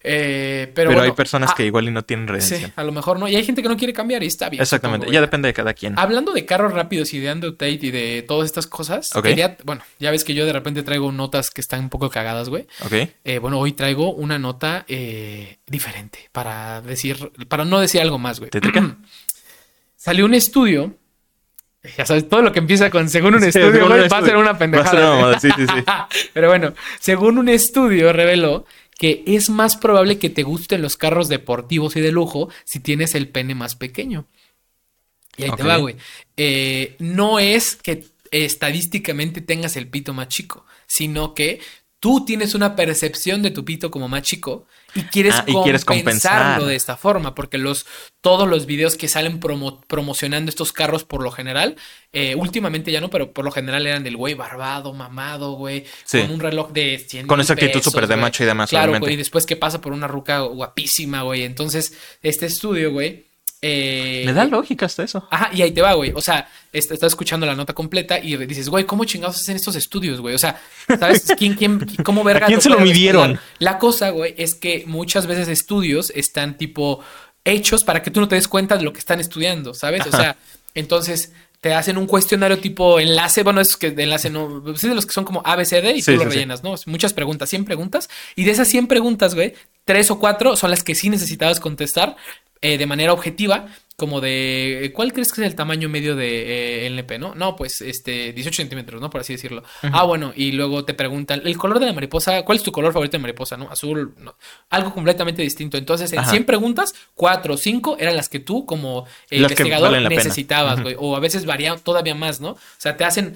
Eh, 0.00 0.70
pero 0.76 0.90
Pero 0.90 1.02
hay 1.02 1.10
personas 1.10 1.50
ah, 1.50 1.54
que 1.56 1.66
igual 1.66 1.88
y 1.88 1.90
no 1.90 2.04
tienen 2.04 2.26
Sí, 2.28 2.32
redención. 2.32 2.72
a 2.76 2.84
lo 2.84 2.92
mejor 2.92 3.18
no. 3.18 3.26
Y 3.26 3.34
hay 3.34 3.44
gente 3.44 3.62
que 3.62 3.68
no 3.68 3.76
quiere 3.76 3.92
cambiar 3.92 4.22
y 4.22 4.26
está 4.26 4.48
bien. 4.48 4.62
Exactamente, 4.62 5.10
ya 5.10 5.20
depende 5.20 5.48
de 5.48 5.54
cada 5.54 5.74
quien. 5.74 5.98
Hablando 5.98 6.32
de 6.32 6.44
carros 6.46 6.72
rápidos 6.72 7.12
y 7.14 7.18
de 7.18 7.32
Undertale 7.32 7.72
y 7.82 7.90
de 7.90 8.22
todas 8.26 8.46
estas 8.46 8.66
cosas, 8.68 9.10
quería- 9.22 9.56
bueno, 9.64 9.82
ya 9.98 10.10
ves 10.12 10.22
que 10.24 10.34
yo 10.34 10.46
de 10.46 10.52
repente 10.52 10.82
traigo 10.84 11.10
notas 11.10 11.50
que 11.50 11.60
están 11.60 11.80
un 11.80 11.88
poco 11.88 12.10
cagadas, 12.10 12.48
güey. 12.48 12.66
¿Ok? 12.84 12.92
Eh, 13.24 13.38
bueno, 13.40 13.58
hoy 13.58 13.72
traigo 13.72 14.12
una 14.12 14.38
nota 14.38 14.84
eh, 14.86 15.58
diferente 15.66 16.28
para 16.30 16.80
decir, 16.80 17.32
para 17.48 17.64
no 17.64 17.80
decir 17.80 18.00
algo 18.00 18.18
más, 18.18 18.38
güey. 18.38 18.50
Salió 19.96 20.24
un 20.24 20.34
estudio. 20.34 20.94
Ya 21.96 22.04
sabes, 22.04 22.28
todo 22.28 22.42
lo 22.42 22.52
que 22.52 22.58
empieza 22.58 22.90
con 22.90 23.08
según 23.08 23.34
un 23.34 23.40
Sí, 23.40 23.48
estudio 23.48 23.72
según 23.72 23.92
un 23.92 24.00
va 24.12 24.18
a 24.18 24.24
ser 24.24 24.36
una 24.36 24.58
pendejada. 24.58 24.90
ser 24.90 25.26
una 25.28 25.40
sí, 25.40 25.48
sí, 25.56 25.66
sí. 25.66 25.84
Pero 26.34 26.48
bueno, 26.48 26.74
según 27.00 27.38
un 27.38 27.48
estudio 27.48 28.12
reveló 28.12 28.66
que 28.98 29.22
es 29.26 29.48
más 29.48 29.76
probable 29.76 30.18
que 30.18 30.28
te 30.28 30.42
gusten 30.42 30.82
los 30.82 30.96
carros 30.96 31.28
deportivos 31.28 31.96
y 31.96 32.00
de 32.00 32.12
lujo 32.12 32.50
si 32.64 32.80
tienes 32.80 33.14
el 33.14 33.28
pene 33.28 33.54
más 33.54 33.76
pequeño. 33.76 34.26
Y 35.36 35.44
ahí 35.44 35.52
te 35.56 35.62
va, 35.62 35.76
güey. 35.76 35.96
Eh, 36.36 36.96
no 36.98 37.38
es 37.38 37.76
que 37.76 38.04
estadísticamente 38.32 39.40
tengas 39.40 39.76
el 39.76 39.88
pito 39.88 40.12
más 40.12 40.28
chico, 40.28 40.66
sino 40.88 41.32
que 41.32 41.60
tú 42.00 42.24
tienes 42.24 42.54
una 42.54 42.76
percepción 42.76 43.42
de 43.42 43.50
tu 43.50 43.64
pito 43.64 43.90
como 43.90 44.08
más 44.08 44.22
chico 44.22 44.66
y 44.94 45.02
quieres, 45.02 45.34
Ah, 45.36 45.44
y 45.46 45.52
quieres 45.62 45.84
compensarlo 45.84 46.38
compensar. 46.40 46.68
de 46.68 46.76
esta 46.76 46.96
forma, 46.96 47.34
porque 47.34 47.58
los 47.58 47.86
todos 48.20 48.48
los 48.48 48.66
videos 48.66 48.96
que 48.96 49.08
salen 49.08 49.40
promo- 49.40 49.80
promocionando 49.86 50.48
estos 50.48 50.72
carros 50.72 51.04
por 51.04 51.22
lo 51.22 51.30
general, 51.30 51.76
eh, 52.12 52.34
últimamente 52.34 52.90
ya 52.92 53.00
no, 53.00 53.10
pero 53.10 53.32
por 53.32 53.44
lo 53.44 53.50
general 53.50 53.86
eran 53.86 54.04
del 54.04 54.16
güey 54.16 54.34
barbado, 54.34 54.92
mamado, 54.92 55.52
güey, 55.52 55.84
Sí. 56.04 56.20
con 56.22 56.30
un 56.32 56.40
reloj 56.40 56.70
de 56.72 56.98
100 56.98 57.26
Con 57.26 57.40
esa 57.40 57.52
actitud 57.54 57.82
súper 57.82 58.06
de 58.06 58.16
macho 58.16 58.42
y 58.42 58.46
demás, 58.46 58.70
Claro, 58.70 58.84
obviamente. 58.92 59.06
güey, 59.06 59.14
y 59.14 59.18
después 59.18 59.44
que 59.46 59.56
pasa 59.56 59.80
por 59.80 59.92
una 59.92 60.08
ruca 60.08 60.40
guapísima, 60.40 61.22
güey. 61.22 61.42
Entonces, 61.44 61.92
este 62.22 62.46
estudio, 62.46 62.92
güey. 62.92 63.27
Eh, 63.62 64.22
Me 64.26 64.32
da 64.32 64.44
lógica 64.44 64.86
hasta 64.86 65.02
eso. 65.02 65.26
Ajá, 65.30 65.50
y 65.52 65.62
ahí 65.62 65.72
te 65.72 65.82
va, 65.82 65.94
güey. 65.94 66.12
O 66.14 66.20
sea, 66.20 66.48
est- 66.72 66.92
estás 66.92 67.12
escuchando 67.12 67.44
la 67.46 67.54
nota 67.54 67.72
completa 67.72 68.18
y 68.18 68.36
dices, 68.46 68.68
güey, 68.68 68.84
¿cómo 68.84 69.04
chingados 69.04 69.36
hacen 69.36 69.56
estos 69.56 69.74
estudios, 69.76 70.20
güey? 70.20 70.34
O 70.34 70.38
sea, 70.38 70.60
¿sabes 70.98 71.24
quién, 71.38 71.54
quién, 71.54 71.78
cómo 72.04 72.22
verga? 72.24 72.46
¿A 72.46 72.48
quién 72.48 72.60
se 72.60 72.70
lo 72.70 72.78
midieron? 72.80 73.38
La 73.58 73.78
cosa, 73.78 74.10
güey, 74.10 74.34
es 74.38 74.54
que 74.54 74.84
muchas 74.86 75.26
veces 75.26 75.48
estudios 75.48 76.12
están 76.14 76.56
tipo 76.56 77.00
hechos 77.44 77.82
para 77.84 78.02
que 78.02 78.10
tú 78.10 78.20
no 78.20 78.28
te 78.28 78.34
des 78.36 78.46
cuenta 78.48 78.76
de 78.76 78.84
lo 78.84 78.92
que 78.92 78.98
están 79.00 79.20
estudiando, 79.20 79.74
¿sabes? 79.74 80.02
O 80.06 80.08
Ajá. 80.10 80.18
sea, 80.18 80.36
entonces 80.74 81.32
te 81.60 81.74
hacen 81.74 81.98
un 81.98 82.06
cuestionario 82.06 82.60
tipo 82.60 83.00
enlace, 83.00 83.42
bueno, 83.42 83.60
es 83.60 83.76
que 83.76 83.90
de 83.90 84.04
enlace 84.04 84.30
no, 84.30 84.62
es 84.72 84.80
de 84.80 84.94
los 84.94 85.06
que 85.06 85.12
son 85.12 85.24
como 85.24 85.42
ABCD 85.44 85.96
y 85.96 86.02
Sí, 86.02 86.12
tú 86.12 86.18
lo 86.18 86.18
sí, 86.24 86.24
sí. 86.30 86.34
rellenas, 86.36 86.62
¿no? 86.62 86.74
Muchas 86.86 87.12
preguntas, 87.14 87.48
100 87.48 87.64
preguntas, 87.64 88.08
y 88.36 88.44
de 88.44 88.52
esas 88.52 88.68
100 88.68 88.86
preguntas, 88.86 89.34
güey, 89.34 89.54
tres 89.84 90.10
o 90.12 90.20
cuatro 90.20 90.54
son 90.54 90.70
las 90.70 90.84
que 90.84 90.94
sí 90.94 91.10
necesitabas 91.10 91.58
contestar 91.58 92.14
eh, 92.62 92.78
de 92.78 92.86
manera 92.86 93.12
objetiva, 93.12 93.68
como 93.98 94.20
de, 94.20 94.84
eh, 94.84 94.92
¿cuál 94.92 95.12
crees 95.12 95.32
que 95.32 95.40
es 95.40 95.46
el 95.48 95.56
tamaño 95.56 95.88
medio 95.88 96.14
de 96.14 96.84
eh, 96.84 96.86
LP, 96.86 97.18
no? 97.18 97.34
No, 97.34 97.56
pues, 97.56 97.80
este, 97.80 98.32
18 98.32 98.56
centímetros, 98.58 99.00
¿no? 99.00 99.10
Por 99.10 99.22
así 99.22 99.32
decirlo. 99.32 99.64
Ah, 99.82 100.04
bueno, 100.04 100.32
y 100.36 100.52
luego 100.52 100.84
te 100.84 100.94
preguntan, 100.94 101.42
el 101.44 101.58
color 101.58 101.80
de 101.80 101.86
la 101.86 101.92
mariposa, 101.92 102.44
¿cuál 102.44 102.58
es 102.58 102.62
tu 102.62 102.70
color 102.70 102.92
favorito 102.92 103.16
de 103.16 103.22
mariposa, 103.22 103.56
no? 103.56 103.68
Azul, 103.68 104.14
no. 104.18 104.36
Algo 104.70 104.94
completamente 104.94 105.42
distinto. 105.42 105.76
Entonces, 105.76 106.12
en 106.12 106.20
Ajá. 106.20 106.30
100 106.30 106.44
preguntas, 106.44 106.94
cuatro 107.16 107.54
o 107.54 107.56
cinco 107.56 107.96
eran 107.98 108.14
las 108.14 108.28
que 108.28 108.38
tú, 108.38 108.66
como 108.66 109.04
eh, 109.30 109.38
investigador, 109.38 110.00
necesitabas, 110.02 110.80
güey. 110.80 110.94
O 110.96 111.16
a 111.16 111.20
veces 111.20 111.44
varía 111.44 111.74
todavía 111.74 112.14
más, 112.14 112.40
¿no? 112.40 112.50
O 112.50 112.58
sea, 112.76 112.96
te 112.96 113.04
hacen 113.04 113.34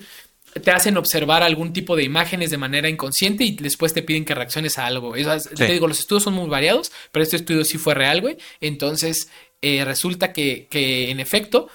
te 0.60 0.70
hacen 0.70 0.96
observar 0.96 1.42
algún 1.42 1.72
tipo 1.72 1.96
de 1.96 2.02
imágenes 2.04 2.50
de 2.50 2.58
manera 2.58 2.88
inconsciente 2.88 3.44
y 3.44 3.52
después 3.56 3.94
te 3.94 4.02
piden 4.02 4.24
que 4.24 4.34
reacciones 4.34 4.78
a 4.78 4.86
algo. 4.86 5.16
Eso 5.16 5.32
es- 5.32 5.48
Te 5.48 5.72
digo, 5.72 5.88
los 5.88 5.98
estudios 6.00 6.24
son 6.24 6.34
muy 6.34 6.48
variados, 6.48 6.92
pero 7.10 7.22
este 7.22 7.36
estudio 7.36 7.64
sí 7.64 7.78
fue 7.78 7.94
real, 7.94 8.20
güey. 8.20 8.36
Entonces, 8.60 9.28
eh, 9.62 9.84
resulta 9.84 10.32
que, 10.32 10.66
que, 10.70 11.10
en 11.10 11.20
efecto 11.20 11.68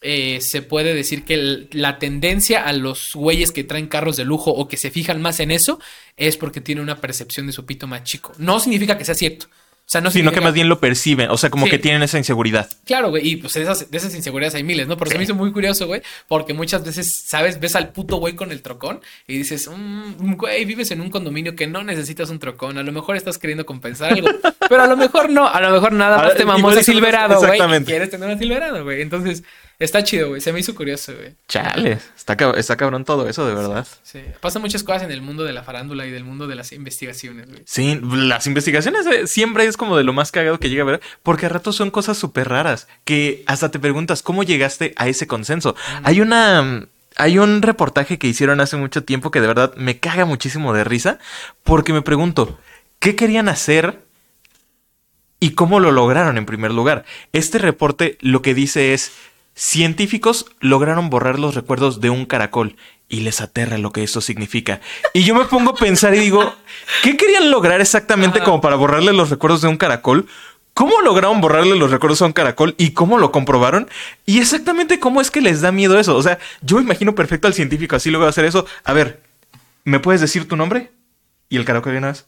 eh, 0.00 0.40
se 0.40 0.62
puede 0.62 0.94
decir 0.94 1.24
que 1.24 1.34
el- 1.34 1.68
la 1.72 1.98
tendencia 1.98 2.64
a 2.64 2.72
los 2.72 3.10
güeyes 3.14 3.50
que 3.50 3.64
traen 3.64 3.88
carros 3.88 4.16
de 4.16 4.24
lujo 4.24 4.52
o 4.52 4.68
que 4.68 4.76
se 4.76 4.92
fijan 4.92 5.20
más 5.20 5.40
en 5.40 5.50
eso 5.50 5.80
es 6.16 6.36
porque 6.36 6.60
tiene 6.60 6.80
una 6.80 7.00
percepción 7.00 7.48
de 7.48 7.52
su 7.52 7.66
pito 7.66 7.88
más 7.88 8.04
chico. 8.04 8.32
No 8.38 8.60
significa 8.60 8.96
que 8.96 9.04
sea 9.04 9.16
cierto. 9.16 9.46
O 9.88 9.90
sea, 9.90 10.02
no 10.02 10.10
Sino 10.10 10.32
que 10.32 10.42
más 10.42 10.52
bien 10.52 10.68
lo 10.68 10.80
perciben, 10.80 11.30
o 11.30 11.38
sea, 11.38 11.48
como 11.48 11.64
Sí. 11.64 11.70
que 11.70 11.78
tienen 11.78 12.02
esa 12.02 12.18
inseguridad. 12.18 12.68
Claro, 12.84 13.08
güey, 13.08 13.26
y 13.26 13.36
pues 13.36 13.54
de 13.54 13.62
esas, 13.62 13.90
de 13.90 13.96
esas 13.96 14.14
inseguridades 14.14 14.54
hay 14.54 14.62
miles, 14.62 14.86
¿no? 14.86 14.98
Pero 14.98 15.10
se 15.10 15.16
me 15.16 15.24
hizo 15.24 15.34
muy 15.34 15.50
curioso, 15.50 15.86
güey, 15.86 16.02
porque 16.26 16.52
muchas 16.52 16.84
veces, 16.84 17.22
¿sabes? 17.24 17.58
Ves 17.58 17.74
al 17.74 17.88
puto 17.92 18.16
güey 18.18 18.34
con 18.34 18.52
el 18.52 18.60
trocón 18.60 19.00
y 19.26 19.38
dices, 19.38 19.66
"Mm, 19.74 20.34
güey, 20.34 20.66
vives 20.66 20.90
en 20.90 21.00
un 21.00 21.08
condominio 21.08 21.56
que 21.56 21.66
no 21.66 21.82
necesitas 21.84 22.28
un 22.28 22.38
trocón, 22.38 22.76
a 22.76 22.82
lo 22.82 22.92
mejor 22.92 23.16
estás 23.16 23.38
queriendo 23.38 23.64
compensar 23.64 24.12
algo, 24.12 24.28
pero 24.68 24.82
a 24.82 24.86
lo 24.86 24.96
mejor 24.98 25.30
no, 25.30 25.48
a 25.48 25.58
lo 25.58 25.70
mejor 25.70 25.92
nada 25.92 26.18
más 26.18 26.34
te 26.34 26.44
mamó 26.44 26.68
solo- 26.68 26.82
silverado, 26.82 27.38
güey, 27.40 27.58
quieres 27.86 28.10
tener 28.10 28.28
un 28.28 28.38
silverado, 28.38 28.84
güey, 28.84 29.00
entonces 29.00 29.42
está 29.78 30.02
chido, 30.02 30.28
güey, 30.30 30.40
se 30.40 30.52
me 30.52 30.60
hizo 30.60 30.74
curioso, 30.74 31.14
güey. 31.14 31.34
Chale, 31.46 31.98
está, 32.16 32.36
cab- 32.36 32.56
está 32.56 32.76
cabrón 32.76 33.04
todo 33.04 33.28
eso, 33.28 33.46
de 33.46 33.54
verdad. 33.54 33.86
Sí, 34.02 34.20
pasan 34.40 34.62
muchas 34.62 34.82
cosas 34.82 35.02
en 35.04 35.10
el 35.12 35.22
mundo 35.22 35.44
de 35.44 35.52
la 35.52 35.62
farándula 35.62 36.06
y 36.06 36.10
del 36.10 36.24
mundo 36.24 36.46
de 36.46 36.54
las 36.54 36.72
investigaciones, 36.72 37.48
güey. 37.48 37.62
Sí, 37.64 38.00
las 38.02 38.46
investigaciones 38.46 39.06
eh, 39.06 39.26
siempre 39.26 39.66
es 39.66 39.76
como 39.76 39.96
de 39.96 40.04
lo 40.04 40.12
más 40.12 40.32
cagado 40.32 40.58
que 40.58 40.68
llega 40.70 40.82
a 40.82 40.86
ver, 40.86 41.00
porque 41.22 41.46
a 41.46 41.48
ratos 41.48 41.76
son 41.76 41.90
cosas 41.90 42.18
súper 42.18 42.48
raras, 42.48 42.88
que 43.04 43.44
hasta 43.46 43.70
te 43.70 43.78
preguntas 43.78 44.22
cómo 44.22 44.42
llegaste 44.42 44.94
a 44.96 45.08
ese 45.08 45.26
consenso. 45.26 45.76
Hay 46.02 46.20
una... 46.20 46.86
Hay 47.20 47.40
un 47.40 47.62
reportaje 47.62 48.16
que 48.16 48.28
hicieron 48.28 48.60
hace 48.60 48.76
mucho 48.76 49.02
tiempo 49.02 49.32
que 49.32 49.40
de 49.40 49.48
verdad 49.48 49.74
me 49.74 49.98
caga 49.98 50.24
muchísimo 50.24 50.72
de 50.72 50.84
risa, 50.84 51.18
porque 51.64 51.92
me 51.92 52.00
pregunto, 52.00 52.60
¿qué 53.00 53.16
querían 53.16 53.48
hacer 53.48 53.98
y 55.40 55.50
cómo 55.54 55.80
lo 55.80 55.90
lograron 55.90 56.38
en 56.38 56.46
primer 56.46 56.70
lugar? 56.70 57.04
Este 57.32 57.58
reporte 57.58 58.18
lo 58.20 58.40
que 58.40 58.54
dice 58.54 58.94
es, 58.94 59.10
científicos 59.58 60.46
lograron 60.60 61.10
borrar 61.10 61.38
los 61.38 61.56
recuerdos 61.56 62.00
de 62.00 62.10
un 62.10 62.26
caracol 62.26 62.76
y 63.08 63.20
les 63.20 63.40
aterra 63.40 63.76
lo 63.76 63.90
que 63.90 64.04
eso 64.04 64.20
significa. 64.20 64.80
Y 65.12 65.24
yo 65.24 65.34
me 65.34 65.46
pongo 65.46 65.70
a 65.70 65.74
pensar 65.74 66.14
y 66.14 66.20
digo, 66.20 66.54
¿qué 67.02 67.16
querían 67.16 67.50
lograr 67.50 67.80
exactamente 67.80 68.40
como 68.40 68.60
para 68.60 68.76
borrarle 68.76 69.12
los 69.12 69.30
recuerdos 69.30 69.60
de 69.60 69.68
un 69.68 69.76
caracol? 69.76 70.28
¿Cómo 70.74 71.00
lograron 71.00 71.40
borrarle 71.40 71.74
los 71.76 71.90
recuerdos 71.90 72.22
a 72.22 72.26
un 72.26 72.32
caracol 72.32 72.76
y 72.78 72.92
cómo 72.92 73.18
lo 73.18 73.32
comprobaron? 73.32 73.90
Y 74.26 74.38
exactamente 74.38 75.00
cómo 75.00 75.20
es 75.20 75.32
que 75.32 75.40
les 75.40 75.60
da 75.60 75.72
miedo 75.72 75.98
eso. 75.98 76.16
O 76.16 76.22
sea, 76.22 76.38
yo 76.60 76.80
imagino 76.80 77.16
perfecto 77.16 77.48
al 77.48 77.54
científico 77.54 77.96
así 77.96 78.10
luego 78.10 78.26
hacer 78.26 78.44
eso. 78.44 78.64
A 78.84 78.92
ver, 78.92 79.20
¿me 79.82 79.98
puedes 79.98 80.20
decir 80.20 80.46
tu 80.46 80.54
nombre? 80.54 80.92
Y 81.48 81.56
el 81.56 81.64
caracol 81.64 81.92
viene 81.92 82.06
más. 82.06 82.26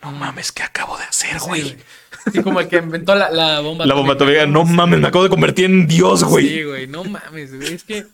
No 0.00 0.12
mames, 0.12 0.52
¿qué 0.52 0.62
acabo 0.62 0.96
de 0.96 1.04
hacer, 1.04 1.40
Sí, 1.40 1.46
güey? 1.48 1.76
Sí, 2.32 2.42
como 2.42 2.60
el 2.60 2.68
que 2.68 2.76
inventó 2.76 3.14
la, 3.14 3.30
la 3.30 3.60
bomba 3.60 3.86
La 3.86 3.94
bomba 3.94 4.14
atómica, 4.14 4.46
no 4.46 4.64
mames, 4.64 5.00
me 5.00 5.08
acabo 5.08 5.24
de 5.24 5.30
convertir 5.30 5.64
en 5.66 5.86
Dios, 5.86 6.24
güey. 6.24 6.48
Sí, 6.48 6.62
güey, 6.64 6.86
no 6.86 7.04
mames, 7.04 7.54
güey. 7.56 7.74
Es 7.74 7.84
que. 7.84 8.04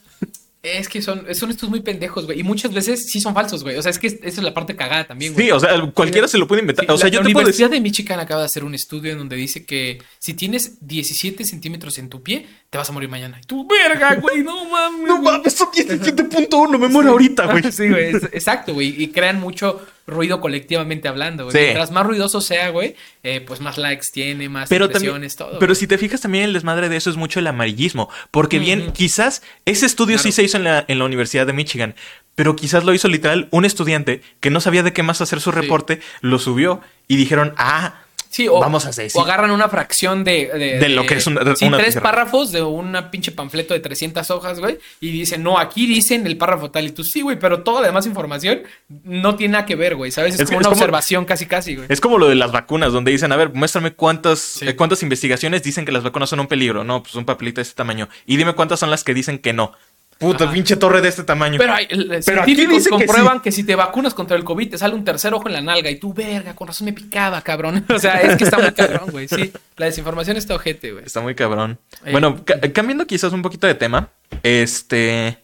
Es 0.63 0.89
que 0.89 1.03
son, 1.03 1.27
son 1.35 1.51
estos 1.51 1.69
muy 1.69 1.81
pendejos, 1.81 2.25
güey. 2.25 2.41
Y 2.41 2.43
muchas 2.43 2.73
veces 2.73 3.11
sí 3.11 3.21
son 3.21 3.35
falsos, 3.35 3.63
güey. 3.63 3.77
O 3.77 3.83
sea, 3.83 3.91
es 3.91 3.99
que 3.99 4.07
esa 4.07 4.19
es 4.27 4.39
la 4.43 4.55
parte 4.55 4.75
cagada 4.75 5.07
también, 5.07 5.35
güey. 5.35 5.45
Sí, 5.45 5.53
o 5.53 5.61
sea, 5.61 5.79
cualquiera 5.93 6.27
se 6.27 6.39
lo 6.39 6.49
puede 6.49 6.63
inventar. 6.63 6.87
Sí, 6.87 6.91
o 6.91 6.97
sea, 6.97 7.09
la, 7.09 7.13
yo 7.13 7.21
la 7.21 7.27
te 7.27 7.33
puedo 7.35 7.43
Universidad 7.45 7.69
decir. 7.69 7.83
de 7.83 7.87
Michigan 7.87 8.19
acaba 8.19 8.41
de 8.41 8.47
hacer 8.47 8.65
un 8.65 8.75
estudio 8.75 9.13
en 9.13 9.19
donde 9.19 9.37
dice 9.37 9.67
que 9.67 9.99
si 10.19 10.33
tienes 10.33 10.79
17 10.81 11.45
centímetros 11.45 11.99
en 11.99 12.09
tu 12.09 12.23
pie, 12.23 12.47
te 12.71 12.79
vas 12.79 12.89
a 12.89 12.93
morir 12.95 13.11
mañana. 13.11 13.39
Y 13.43 13.47
tú, 13.47 13.69
verga, 13.69 14.15
güey, 14.15 14.43
no 14.43 14.65
mames. 14.65 15.01
No 15.07 15.21
güey". 15.21 15.33
mames, 15.35 15.53
son 15.53 15.69
17.1, 15.75 16.79
me 16.79 16.89
muero 16.89 17.11
ahorita, 17.11 17.45
güey. 17.45 17.63
Sí, 17.71 17.91
güey, 17.91 18.17
es- 18.17 18.25
exacto, 18.33 18.73
güey. 18.73 19.03
Y 19.03 19.09
crean 19.09 19.39
mucho 19.41 19.87
ruido 20.07 20.41
colectivamente 20.41 21.09
hablando, 21.09 21.45
güey. 21.45 21.57
Sí. 21.57 21.63
Mientras 21.63 21.91
más 21.91 22.07
ruidoso 22.07 22.41
sea, 22.41 22.71
güey, 22.71 22.95
eh, 23.23 23.41
pues 23.41 23.61
más 23.61 23.79
likes 23.79 24.09
tiene, 24.13 24.49
más 24.49 24.69
Pero 24.69 24.91
también, 24.91 25.27
todo. 25.37 25.59
pero 25.59 25.73
güey. 25.73 25.77
si 25.77 25.87
te 25.87 25.99
fijas 25.99 26.21
también 26.21 26.45
el 26.45 26.53
desmadre 26.53 26.89
de 26.89 26.97
eso 26.97 27.11
es 27.11 27.17
mucho 27.17 27.41
el 27.41 27.47
amarillismo, 27.47 28.11
porque 28.31 28.59
bien, 28.59 28.93
quizás 28.93 29.43
ese 29.65 29.87
estudio 29.87 30.19
sí 30.19 30.33
se 30.33 30.43
hizo 30.43 30.59
en 30.59 30.65
la, 30.65 30.85
en 30.89 30.99
la 30.99 31.05
Universidad 31.05 31.47
de 31.47 31.53
Michigan, 31.53 31.95
pero 32.35 32.57
quizás 32.57 32.85
lo 32.85 32.93
hizo 32.93 33.09
literal 33.09 33.49
un 33.51 33.65
estudiante 33.65 34.23
que 34.41 34.51
no 34.51 34.61
sabía 34.61 34.83
de 34.83 34.93
qué 34.93 35.03
más 35.03 35.21
hacer 35.21 35.41
su 35.41 35.53
reporte, 35.53 36.01
lo 36.21 36.39
subió 36.39 36.81
y 37.09 37.17
dijeron, 37.17 37.55
ah, 37.57 38.04
Sí, 38.35 38.49
o, 38.49 38.59
vamos 38.59 38.85
a 38.85 38.93
sí. 38.93 39.07
o 39.15 39.23
agarran 39.23 39.53
una 39.53 39.69
fracción 39.69 40.25
de... 40.25 40.47
De, 40.53 40.79
De 40.81 40.89
lo 40.89 41.07
que 41.07 41.15
es 41.15 41.27
una- 41.29 41.55
sí, 41.55 41.67
una 41.67 41.79
tres 41.79 41.95
párrafos 42.01 42.51
de 42.51 42.63
una 42.63 43.13
pinche 43.13 43.31
panfleto 43.31 43.75
de 43.75 43.79
300 43.79 44.29
hojas, 44.33 44.59
güey. 44.59 44.81
Y 45.01 45.13
dicen, 45.13 45.45
no, 45.45 45.57
aquí 45.57 45.87
dicen 45.87 46.27
el 46.27 46.37
párrafo 46.37 46.73
tal. 46.73 46.85
Y 46.87 46.91
tú, 46.91 47.05
sí, 47.05 47.21
güey, 47.21 47.39
pero 47.39 47.63
toda 47.63 47.81
la 47.83 47.87
demás 47.87 48.07
información 48.07 48.63
no 49.05 49.37
tiene 49.37 49.53
nada 49.53 49.67
que 49.67 49.77
ver, 49.77 49.95
güey. 49.95 50.11
¿Sabes? 50.11 50.35
Es, 50.35 50.47
como 50.47 50.59
es 50.61 50.67
una 50.67 50.71
como- 50.71 50.73
observación 50.81 51.25
casi, 51.27 51.47
casi, 51.47 51.77
güey. 51.77 51.87
Es 51.89 52.01
como 52.01 52.19
lo 52.19 52.29
de 52.29 52.35
las 52.35 52.51
vacunas, 52.51 52.93
donde 52.93 53.13
dicen, 53.13 53.31
a 53.31 53.37
ver, 53.37 53.53
muéstrame 53.55 53.93
cuántas, 53.93 54.41
Sí. 54.41 54.67
eh, 54.69 54.75
cuántas 54.75 55.05
investigaciones 55.05 55.63
dicen 55.63 55.85
que 55.85 55.93
las 55.93 56.03
vacunas 56.03 56.29
son 56.29 56.41
un 56.41 56.49
peligro. 56.49 56.83
No, 56.83 57.05
pues 57.05 57.15
un 57.15 57.25
papelito 57.25 57.61
de 57.61 57.63
este 57.63 57.77
tamaño. 57.77 58.09
Y 58.27 58.37
dime 58.37 58.55
cuántas 58.55 58.81
son 58.81 58.91
las 58.91 59.05
que 59.05 59.15
dicen 59.15 59.39
que 59.39 59.53
no. 59.53 59.71
Puta, 60.19 60.45
Ajá. 60.45 60.53
pinche 60.53 60.77
torre 60.77 61.01
de 61.01 61.09
este 61.09 61.25
tamaño. 61.25 61.59
Pero 61.59 61.73
hay, 61.75 61.87
Pero 61.89 62.43
aquí 62.43 62.55
científicos 62.55 62.69
dice 62.77 62.85
que 62.91 62.97
comprueban 63.07 63.39
sí. 63.39 63.43
que, 63.43 63.53
si 63.53 63.65
te 63.65 63.75
vacunas 63.75 64.15
contra 64.15 64.37
el 64.37 64.45
COVID 64.45 64.71
te 64.71 64.79
sale 64.79 64.95
un 64.95 65.05
tercer 65.05 65.35
ojo 65.35 65.49
en 65.49 65.55
la 65.55 65.61
nalga 65.61 65.91
y 65.91 65.97
tú, 65.99 66.15
verga, 66.15 66.55
con 66.55 66.69
razón 66.69 66.85
me 66.87 66.93
picaba, 66.93 67.41
cabrón. 67.43 67.85
O 67.95 67.99
sea, 67.99 68.21
es 68.21 68.37
que 68.37 68.45
está 68.45 68.59
muy 68.59 68.73
cabrón, 68.73 69.11
güey. 69.11 69.27
Sí, 69.29 69.53
la 69.77 69.87
desinformación 69.87 70.37
está 70.37 70.55
ojete, 70.55 70.93
güey. 70.93 71.05
Está 71.05 71.21
muy 71.21 71.35
cabrón. 71.35 71.79
Eh. 72.05 72.13
Bueno, 72.13 72.45
ca- 72.45 72.61
cambiando 72.73 73.07
quizás 73.07 73.33
un 73.33 73.43
poquito 73.43 73.67
de 73.67 73.75
tema, 73.75 74.09
este... 74.43 75.39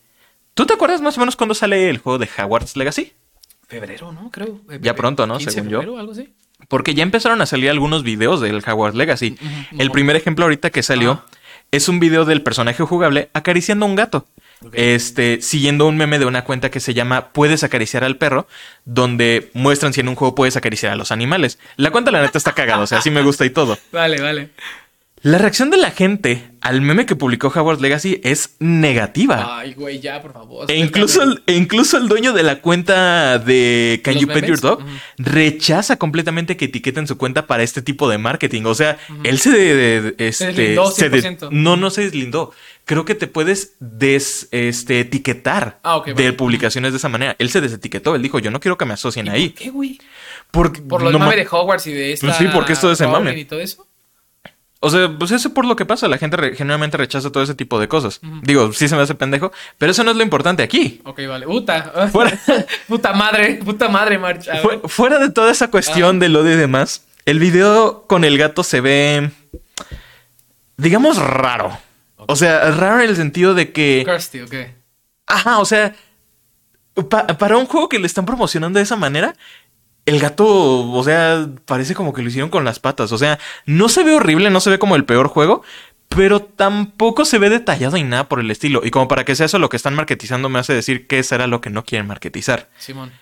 ¿Tú 0.54 0.66
te 0.66 0.74
acuerdas 0.74 1.00
más 1.00 1.16
o 1.16 1.20
menos 1.20 1.36
cuándo 1.36 1.54
sale 1.54 1.88
el 1.90 1.98
juego 1.98 2.18
de 2.18 2.28
Hogwarts 2.38 2.76
Legacy? 2.76 3.12
Febrero, 3.68 4.12
¿no? 4.12 4.30
Creo. 4.30 4.60
Eh, 4.70 4.78
Ya 4.82 4.94
pronto, 4.94 5.26
¿no? 5.26 5.38
15 5.38 5.46
de 5.50 5.54
Según 5.54 5.70
yo. 5.70 5.78
febrero, 5.80 5.98
algo 5.98 6.12
así. 6.12 6.32
Porque 6.68 6.94
ya 6.94 7.02
empezaron 7.02 7.40
a 7.40 7.46
salir 7.46 7.70
algunos 7.70 8.02
videos 8.02 8.40
del 8.40 8.56
Hogwarts 8.58 8.96
Legacy. 8.96 9.36
El 9.78 9.90
primer 9.90 10.16
ejemplo 10.16 10.44
ahorita 10.44 10.70
que 10.70 10.82
salió 10.82 11.24
es 11.70 11.88
un 11.88 12.00
video 12.00 12.24
del 12.24 12.42
personaje 12.42 12.82
jugable 12.84 13.30
acariciando 13.32 13.86
a 13.86 13.88
un 13.88 13.94
gato. 13.96 14.26
Este, 14.72 15.40
siguiendo 15.40 15.86
un 15.86 15.96
meme 15.96 16.18
de 16.18 16.26
una 16.26 16.44
cuenta 16.44 16.70
que 16.70 16.80
se 16.80 16.92
llama 16.92 17.32
Puedes 17.32 17.64
acariciar 17.64 18.04
al 18.04 18.16
perro, 18.18 18.46
donde 18.84 19.50
muestran 19.54 19.92
si 19.92 20.00
en 20.00 20.08
un 20.08 20.14
juego 20.14 20.34
puedes 20.34 20.56
acariciar 20.56 20.92
a 20.92 20.96
los 20.96 21.12
animales. 21.12 21.58
La 21.76 21.90
cuenta, 21.90 22.10
la 22.10 22.20
neta, 22.20 22.36
está 22.36 22.52
cagada, 22.52 22.82
o 22.82 22.86
sea, 22.86 23.00
sí 23.00 23.10
me 23.10 23.22
gusta 23.22 23.44
y 23.44 23.50
todo. 23.50 23.78
Vale, 23.92 24.20
vale. 24.20 24.50
La 25.22 25.36
reacción 25.36 25.68
de 25.68 25.76
la 25.76 25.90
gente 25.90 26.50
al 26.62 26.80
meme 26.80 27.04
que 27.04 27.14
publicó 27.14 27.52
Howard 27.54 27.80
Legacy 27.80 28.22
es 28.24 28.56
negativa. 28.58 29.58
Ay, 29.58 29.74
güey, 29.74 30.00
ya, 30.00 30.22
por 30.22 30.32
favor. 30.32 30.70
E 30.70 30.78
incluso, 30.78 31.22
el, 31.22 31.42
e 31.46 31.56
incluso 31.56 31.98
el 31.98 32.08
dueño 32.08 32.32
de 32.32 32.42
la 32.42 32.62
cuenta 32.62 33.38
de 33.38 34.00
Can 34.02 34.14
You 34.14 34.28
Pet 34.28 34.46
Your 34.46 34.60
Dog 34.60 34.80
rechaza 35.18 35.96
completamente 35.96 36.56
que 36.56 36.66
etiqueten 36.66 37.06
su 37.06 37.18
cuenta 37.18 37.46
para 37.46 37.62
este 37.62 37.82
tipo 37.82 38.08
de 38.08 38.16
marketing. 38.16 38.62
O 38.64 38.74
sea, 38.74 38.98
él 39.22 39.38
se, 39.38 39.50
de, 39.50 40.14
este, 40.16 40.74
no, 41.50 41.76
no 41.76 41.90
se 41.90 42.02
deslindó. 42.02 42.52
Creo 42.86 43.04
que 43.04 43.14
te 43.14 43.26
puedes 43.26 43.74
des, 43.78 44.48
este, 44.52 45.00
etiquetar 45.00 45.80
ah, 45.84 46.02
de 46.16 46.32
publicaciones 46.32 46.92
de 46.92 46.98
esa 46.98 47.10
manera. 47.10 47.36
Él 47.38 47.50
se 47.50 47.60
desetiquetó. 47.60 48.14
Él 48.14 48.22
dijo, 48.22 48.38
yo 48.38 48.50
no 48.50 48.58
quiero 48.58 48.78
que 48.78 48.86
me 48.86 48.94
asocien 48.94 49.28
ahí. 49.28 49.50
¿Por 49.50 49.58
qué, 49.58 49.70
güey? 49.70 50.00
Por 50.50 51.02
lo 51.02 51.18
mame 51.18 51.36
de 51.36 51.46
Hogwarts 51.46 51.86
y 51.88 51.92
de 51.92 52.12
esta... 52.14 52.26
Pues 52.26 52.38
sí, 52.38 52.46
porque 52.52 52.72
esto 52.72 52.90
es 52.90 53.00
el 53.02 53.08
mame. 53.08 53.38
Y 53.38 53.44
todo 53.44 53.60
eso. 53.60 53.86
O 54.82 54.88
sea, 54.88 55.14
pues 55.18 55.30
eso 55.30 55.52
por 55.52 55.66
lo 55.66 55.76
que 55.76 55.84
pasa. 55.84 56.08
La 56.08 56.16
gente 56.16 56.54
generalmente 56.56 56.96
rechaza 56.96 57.30
todo 57.30 57.42
ese 57.42 57.54
tipo 57.54 57.78
de 57.78 57.86
cosas. 57.86 58.20
Digo, 58.42 58.72
sí 58.72 58.88
se 58.88 58.96
me 58.96 59.02
hace 59.02 59.14
pendejo, 59.14 59.52
pero 59.76 59.92
eso 59.92 60.02
no 60.02 60.10
es 60.10 60.16
lo 60.16 60.22
importante 60.22 60.62
aquí. 60.62 61.02
Ok, 61.04 61.20
vale. 61.28 61.46
Puta. 61.46 62.08
Fuera... 62.12 62.38
puta 62.88 63.12
madre. 63.12 63.60
Puta 63.62 63.88
madre, 63.90 64.18
marcha. 64.18 64.54
fuera 64.86 65.18
de 65.18 65.30
toda 65.30 65.52
esa 65.52 65.68
cuestión 65.68 66.18
del 66.18 66.34
odio 66.34 66.54
y 66.54 66.56
demás, 66.56 67.04
el 67.26 67.38
video 67.38 68.06
con 68.06 68.24
el 68.24 68.38
gato 68.38 68.64
se 68.64 68.80
ve. 68.80 69.30
Digamos 70.78 71.18
raro. 71.18 71.78
O 72.16 72.36
sea, 72.36 72.70
raro 72.70 73.02
en 73.02 73.10
el 73.10 73.16
sentido 73.16 73.52
de 73.52 73.72
que. 73.72 74.02
Kirsty, 74.06 74.40
ok. 74.40 74.54
Ajá, 75.26 75.58
o 75.58 75.66
sea. 75.66 75.94
para 77.38 77.58
un 77.58 77.66
juego 77.66 77.90
que 77.90 77.98
le 77.98 78.06
están 78.06 78.24
promocionando 78.24 78.78
de 78.78 78.84
esa 78.84 78.96
manera, 78.96 79.34
el 80.10 80.18
gato, 80.18 80.90
o 80.90 81.04
sea, 81.04 81.48
parece 81.66 81.94
como 81.94 82.12
que 82.12 82.22
lo 82.22 82.28
hicieron 82.28 82.50
con 82.50 82.64
las 82.64 82.80
patas. 82.80 83.12
O 83.12 83.18
sea, 83.18 83.38
no 83.64 83.88
se 83.88 84.02
ve 84.02 84.12
horrible, 84.12 84.50
no 84.50 84.60
se 84.60 84.70
ve 84.70 84.78
como 84.80 84.96
el 84.96 85.04
peor 85.04 85.28
juego, 85.28 85.62
pero 86.08 86.40
tampoco 86.40 87.24
se 87.24 87.38
ve 87.38 87.48
detallado 87.48 87.96
ni 87.96 88.02
nada 88.02 88.28
por 88.28 88.40
el 88.40 88.50
estilo. 88.50 88.82
Y 88.84 88.90
como 88.90 89.06
para 89.06 89.24
que 89.24 89.36
sea 89.36 89.46
eso 89.46 89.60
lo 89.60 89.68
que 89.68 89.76
están 89.76 89.94
marketizando, 89.94 90.48
me 90.48 90.58
hace 90.58 90.74
decir 90.74 91.06
que 91.06 91.22
será 91.22 91.46
lo 91.46 91.60
que 91.60 91.70
no 91.70 91.84
quieren 91.84 92.08
marketizar. 92.08 92.68
Simón. 92.76 93.12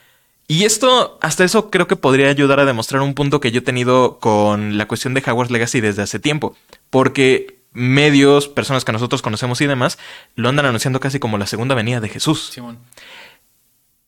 Y 0.46 0.64
esto, 0.64 1.18
hasta 1.20 1.44
eso 1.44 1.68
creo 1.68 1.86
que 1.86 1.96
podría 1.96 2.30
ayudar 2.30 2.58
a 2.58 2.64
demostrar 2.64 3.02
un 3.02 3.12
punto 3.12 3.38
que 3.38 3.52
yo 3.52 3.58
he 3.58 3.62
tenido 3.62 4.18
con 4.18 4.78
la 4.78 4.88
cuestión 4.88 5.12
de 5.12 5.20
Hogwarts 5.20 5.52
Legacy 5.52 5.82
desde 5.82 6.00
hace 6.00 6.18
tiempo. 6.18 6.56
Porque 6.88 7.58
medios, 7.72 8.48
personas 8.48 8.86
que 8.86 8.92
nosotros 8.92 9.20
conocemos 9.20 9.60
y 9.60 9.66
demás, 9.66 9.98
lo 10.36 10.48
andan 10.48 10.64
anunciando 10.64 11.00
casi 11.00 11.18
como 11.18 11.36
la 11.36 11.46
segunda 11.46 11.74
venida 11.74 12.00
de 12.00 12.08
Jesús. 12.08 12.48
Simón. 12.50 12.78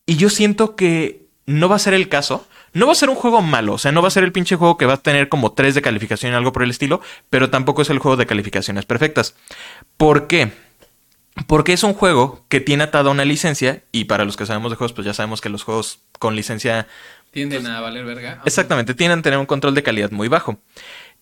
Y 0.07 0.15
yo 0.15 0.31
siento 0.31 0.75
que 0.75 1.27
no 1.45 1.69
va 1.69 1.75
a 1.75 1.79
ser 1.79 1.93
el 1.93 2.09
caso 2.09 2.47
no 2.73 2.85
va 2.85 2.93
a 2.93 2.95
ser 2.95 3.09
un 3.09 3.15
juego 3.15 3.41
malo, 3.41 3.73
o 3.73 3.77
sea, 3.77 3.91
no 3.91 4.01
va 4.01 4.07
a 4.07 4.11
ser 4.11 4.23
el 4.23 4.31
pinche 4.31 4.55
juego 4.55 4.77
que 4.77 4.85
va 4.85 4.93
a 4.93 4.97
tener 4.97 5.29
como 5.29 5.51
3 5.51 5.75
de 5.75 5.81
calificación 5.81 6.33
algo 6.33 6.53
por 6.53 6.63
el 6.63 6.69
estilo, 6.69 7.01
pero 7.29 7.49
tampoco 7.49 7.81
es 7.81 7.89
el 7.89 7.99
juego 7.99 8.17
de 8.17 8.25
calificaciones 8.25 8.85
perfectas. 8.85 9.35
¿Por 9.97 10.27
qué? 10.27 10.51
Porque 11.47 11.73
es 11.73 11.83
un 11.83 11.93
juego 11.93 12.45
que 12.49 12.59
tiene 12.59 12.83
atada 12.83 13.09
una 13.09 13.25
licencia, 13.25 13.83
y 13.91 14.05
para 14.05 14.25
los 14.25 14.37
que 14.37 14.45
sabemos 14.45 14.71
de 14.71 14.77
juegos, 14.77 14.93
pues 14.93 15.05
ya 15.05 15.13
sabemos 15.13 15.41
que 15.41 15.49
los 15.49 15.63
juegos 15.63 15.99
con 16.19 16.35
licencia... 16.35 16.87
Tienden 17.31 17.67
a 17.67 17.79
valer 17.79 18.05
verga. 18.05 18.41
Exactamente, 18.45 18.93
tienden 18.93 19.19
a 19.19 19.21
tener 19.21 19.39
un 19.39 19.45
control 19.45 19.73
de 19.73 19.83
calidad 19.83 20.11
muy 20.11 20.27
bajo. 20.27 20.59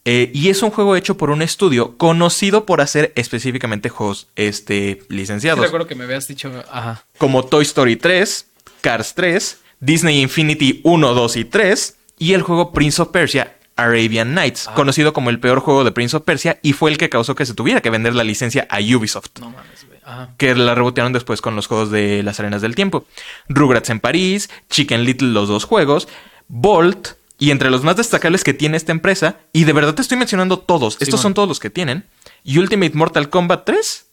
Eh, 0.06 0.32
y 0.34 0.50
es 0.50 0.64
un 0.64 0.72
juego 0.72 0.96
hecho 0.96 1.18
por 1.18 1.30
un 1.30 1.42
estudio 1.42 1.98
conocido 1.98 2.66
por 2.66 2.82
hacer 2.82 3.12
específicamente 3.16 3.90
juegos 3.90 4.30
este, 4.36 5.04
licenciados. 5.10 5.60
Sí, 5.60 5.66
recuerdo 5.66 5.88
que 5.88 5.96
me 5.96 6.06
habías 6.06 6.28
dicho, 6.28 6.52
ajá. 6.72 7.04
Como 7.18 7.46
Toy 7.46 7.64
Story 7.64 7.98
3, 7.98 8.48
Cars 8.82 9.14
3, 9.14 9.60
Disney 9.80 10.22
Infinity 10.22 10.82
1, 10.84 11.14
2 11.14 11.38
y 11.38 11.46
3 11.46 11.98
y 12.18 12.34
el 12.34 12.42
juego 12.42 12.72
Prince 12.72 13.02
of 13.02 13.10
Persia 13.10 13.56
Arabian 13.76 14.34
Nights, 14.34 14.68
ah. 14.68 14.74
conocido 14.74 15.14
como 15.14 15.30
el 15.30 15.40
peor 15.40 15.60
juego 15.60 15.84
de 15.84 15.92
Prince 15.92 16.18
of 16.18 16.24
Persia 16.24 16.60
y 16.62 16.74
fue 16.74 16.92
el 16.92 16.98
que 16.98 17.10
causó 17.10 17.36
que 17.36 17.46
se 17.46 17.54
tuviera 17.54 17.82
que 17.82 17.90
vender 17.90 18.14
la 18.14 18.24
licencia 18.24 18.68
a 18.70 18.80
Ubisoft. 18.80 19.40
No 19.40 19.52
mames, 19.52 19.86
güey. 19.86 20.00
Que 20.38 20.56
la 20.56 20.76
rebotearon 20.76 21.14
después 21.14 21.40
con 21.40 21.56
los 21.56 21.68
juegos 21.68 21.92
de 21.92 22.24
las 22.24 22.40
arenas 22.40 22.62
del 22.62 22.76
tiempo. 22.76 23.06
Rugrats 23.48 23.90
en 23.90 24.00
París, 24.00 24.50
Chicken 24.70 25.04
Little 25.04 25.30
los 25.30 25.48
dos 25.48 25.66
juegos, 25.66 26.08
Bolt 26.48 27.20
y 27.38 27.52
entre 27.52 27.70
los 27.70 27.84
más 27.84 27.96
destacables 27.96 28.44
que 28.44 28.54
tiene 28.54 28.76
esta 28.76 28.92
empresa, 28.92 29.38
y 29.54 29.64
de 29.64 29.72
verdad 29.72 29.96
te 29.96 30.02
estoy 30.02 30.18
mencionando 30.18 30.60
todos, 30.60 30.98
estos 31.00 31.22
son 31.22 31.34
todos 31.34 31.48
los 31.48 31.62
que 31.62 31.70
tienen, 31.70 32.04
y 32.44 32.58
Ultimate 32.60 32.92
Mortal 32.96 33.30
Kombat 33.30 33.64
3, 33.66 34.08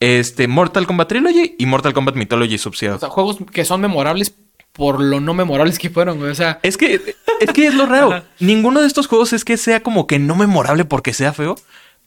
este 0.00 0.48
Mortal 0.48 0.86
Kombat 0.86 1.08
Trilogy 1.08 1.54
y 1.56 1.66
Mortal 1.66 1.94
Kombat 1.94 2.16
Mythology 2.16 2.58
Sub-Zero. 2.58 2.96
O 2.96 2.98
sea, 2.98 3.10
juegos 3.10 3.38
que 3.52 3.64
son 3.64 3.80
memorables 3.80 4.34
por 4.74 5.00
lo 5.00 5.20
no 5.20 5.34
memorables 5.34 5.78
que 5.78 5.88
fueron, 5.88 6.18
güey. 6.18 6.30
O 6.30 6.34
sea. 6.34 6.58
Es 6.62 6.76
que, 6.76 7.16
es 7.40 7.52
que 7.52 7.66
es 7.66 7.74
lo 7.74 7.86
raro. 7.86 8.22
Ninguno 8.40 8.80
de 8.80 8.86
estos 8.86 9.06
juegos 9.06 9.32
es 9.32 9.44
que 9.44 9.56
sea 9.56 9.82
como 9.82 10.06
que 10.06 10.18
no 10.18 10.34
memorable 10.34 10.84
porque 10.84 11.14
sea 11.14 11.32
feo. 11.32 11.56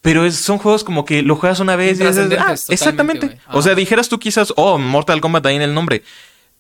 Pero 0.02 0.30
son 0.32 0.60
juegos 0.60 0.84
como 0.84 1.06
que 1.06 1.24
lo 1.24 1.36
juegas 1.36 1.60
una 1.60 1.76
vez 1.76 2.00
y 2.00 2.04
es, 2.04 2.18
ah, 2.18 2.56
exactamente. 2.70 3.40
O 3.52 3.62
sea, 3.62 3.74
dijeras 3.74 4.10
tú 4.10 4.20
quizás, 4.20 4.54
oh, 4.56 4.78
Mortal 4.78 5.22
Kombat 5.22 5.46
ahí 5.48 5.56
en 5.56 5.64
el 5.64 5.74
nombre. 5.74 6.04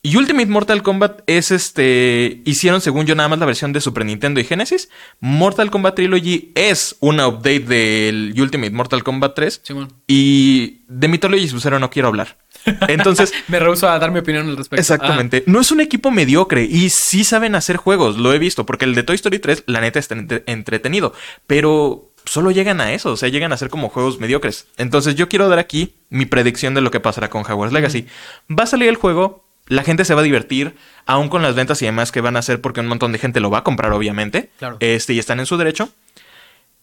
Y 0.01 0.15
Ultimate 0.15 0.47
Mortal 0.47 0.83
Kombat 0.83 1.21
es 1.27 1.51
este. 1.51 2.41
Hicieron, 2.45 2.81
según 2.81 3.05
yo, 3.05 3.15
nada 3.15 3.29
más 3.29 3.39
la 3.39 3.45
versión 3.45 3.73
de 3.73 3.81
Super 3.81 4.05
Nintendo 4.05 4.39
y 4.39 4.45
Genesis. 4.45 4.89
Mortal 5.19 5.69
Kombat 5.69 5.95
Trilogy 5.95 6.51
es 6.55 6.95
una 6.99 7.27
update 7.27 7.61
del 7.61 8.33
Ultimate 8.37 8.71
Mortal 8.71 9.03
Kombat 9.03 9.35
3. 9.35 9.61
y 10.07 10.83
de 10.87 11.07
Mythology 11.07 11.47
Sub-Zero 11.47 11.79
no 11.79 11.89
quiero 11.89 12.07
hablar. 12.07 12.37
Entonces. 12.87 13.33
Me 13.47 13.59
rehuso 13.59 13.89
a 13.89 13.97
dar 13.99 14.11
mi 14.11 14.19
opinión 14.19 14.47
al 14.47 14.57
respecto. 14.57 14.81
Exactamente. 14.81 15.43
No 15.45 15.59
es 15.59 15.71
un 15.71 15.79
equipo 15.79 16.11
mediocre 16.11 16.63
y 16.63 16.89
sí 16.89 17.23
saben 17.23 17.55
hacer 17.55 17.77
juegos, 17.77 18.17
lo 18.17 18.33
he 18.33 18.39
visto, 18.39 18.65
porque 18.65 18.85
el 18.85 18.95
de 18.95 19.03
Toy 19.03 19.15
Story 19.15 19.39
3, 19.39 19.63
la 19.67 19.81
neta, 19.81 19.99
está 19.99 20.15
entretenido. 20.45 21.13
Pero 21.45 22.11
solo 22.25 22.51
llegan 22.51 22.81
a 22.81 22.93
eso, 22.93 23.11
o 23.11 23.17
sea, 23.17 23.29
llegan 23.29 23.53
a 23.53 23.57
ser 23.57 23.69
como 23.69 23.89
juegos 23.89 24.19
mediocres. 24.19 24.67
Entonces, 24.77 25.15
yo 25.15 25.29
quiero 25.29 25.49
dar 25.49 25.59
aquí 25.59 25.95
mi 26.09 26.25
predicción 26.25 26.73
de 26.73 26.81
lo 26.81 26.91
que 26.91 26.99
pasará 26.99 27.29
con 27.29 27.43
Hogwarts 27.43 27.73
Legacy. 27.73 28.07
Va 28.49 28.63
a 28.63 28.67
salir 28.67 28.89
el 28.89 28.95
juego, 28.95 29.45
la 29.67 29.83
gente 29.83 30.05
se 30.05 30.13
va 30.13 30.21
a 30.21 30.23
divertir, 30.23 30.75
aún 31.05 31.29
con 31.29 31.41
las 31.41 31.55
ventas 31.55 31.81
y 31.81 31.85
demás 31.85 32.11
que 32.11 32.21
van 32.21 32.35
a 32.35 32.39
hacer, 32.39 32.61
porque 32.61 32.81
un 32.81 32.87
montón 32.87 33.11
de 33.11 33.19
gente 33.19 33.39
lo 33.39 33.49
va 33.49 33.59
a 33.59 33.63
comprar, 33.63 33.91
obviamente. 33.93 34.49
Claro. 34.59 34.77
Este, 34.79 35.13
y 35.13 35.19
están 35.19 35.39
en 35.39 35.45
su 35.45 35.57
derecho. 35.57 35.89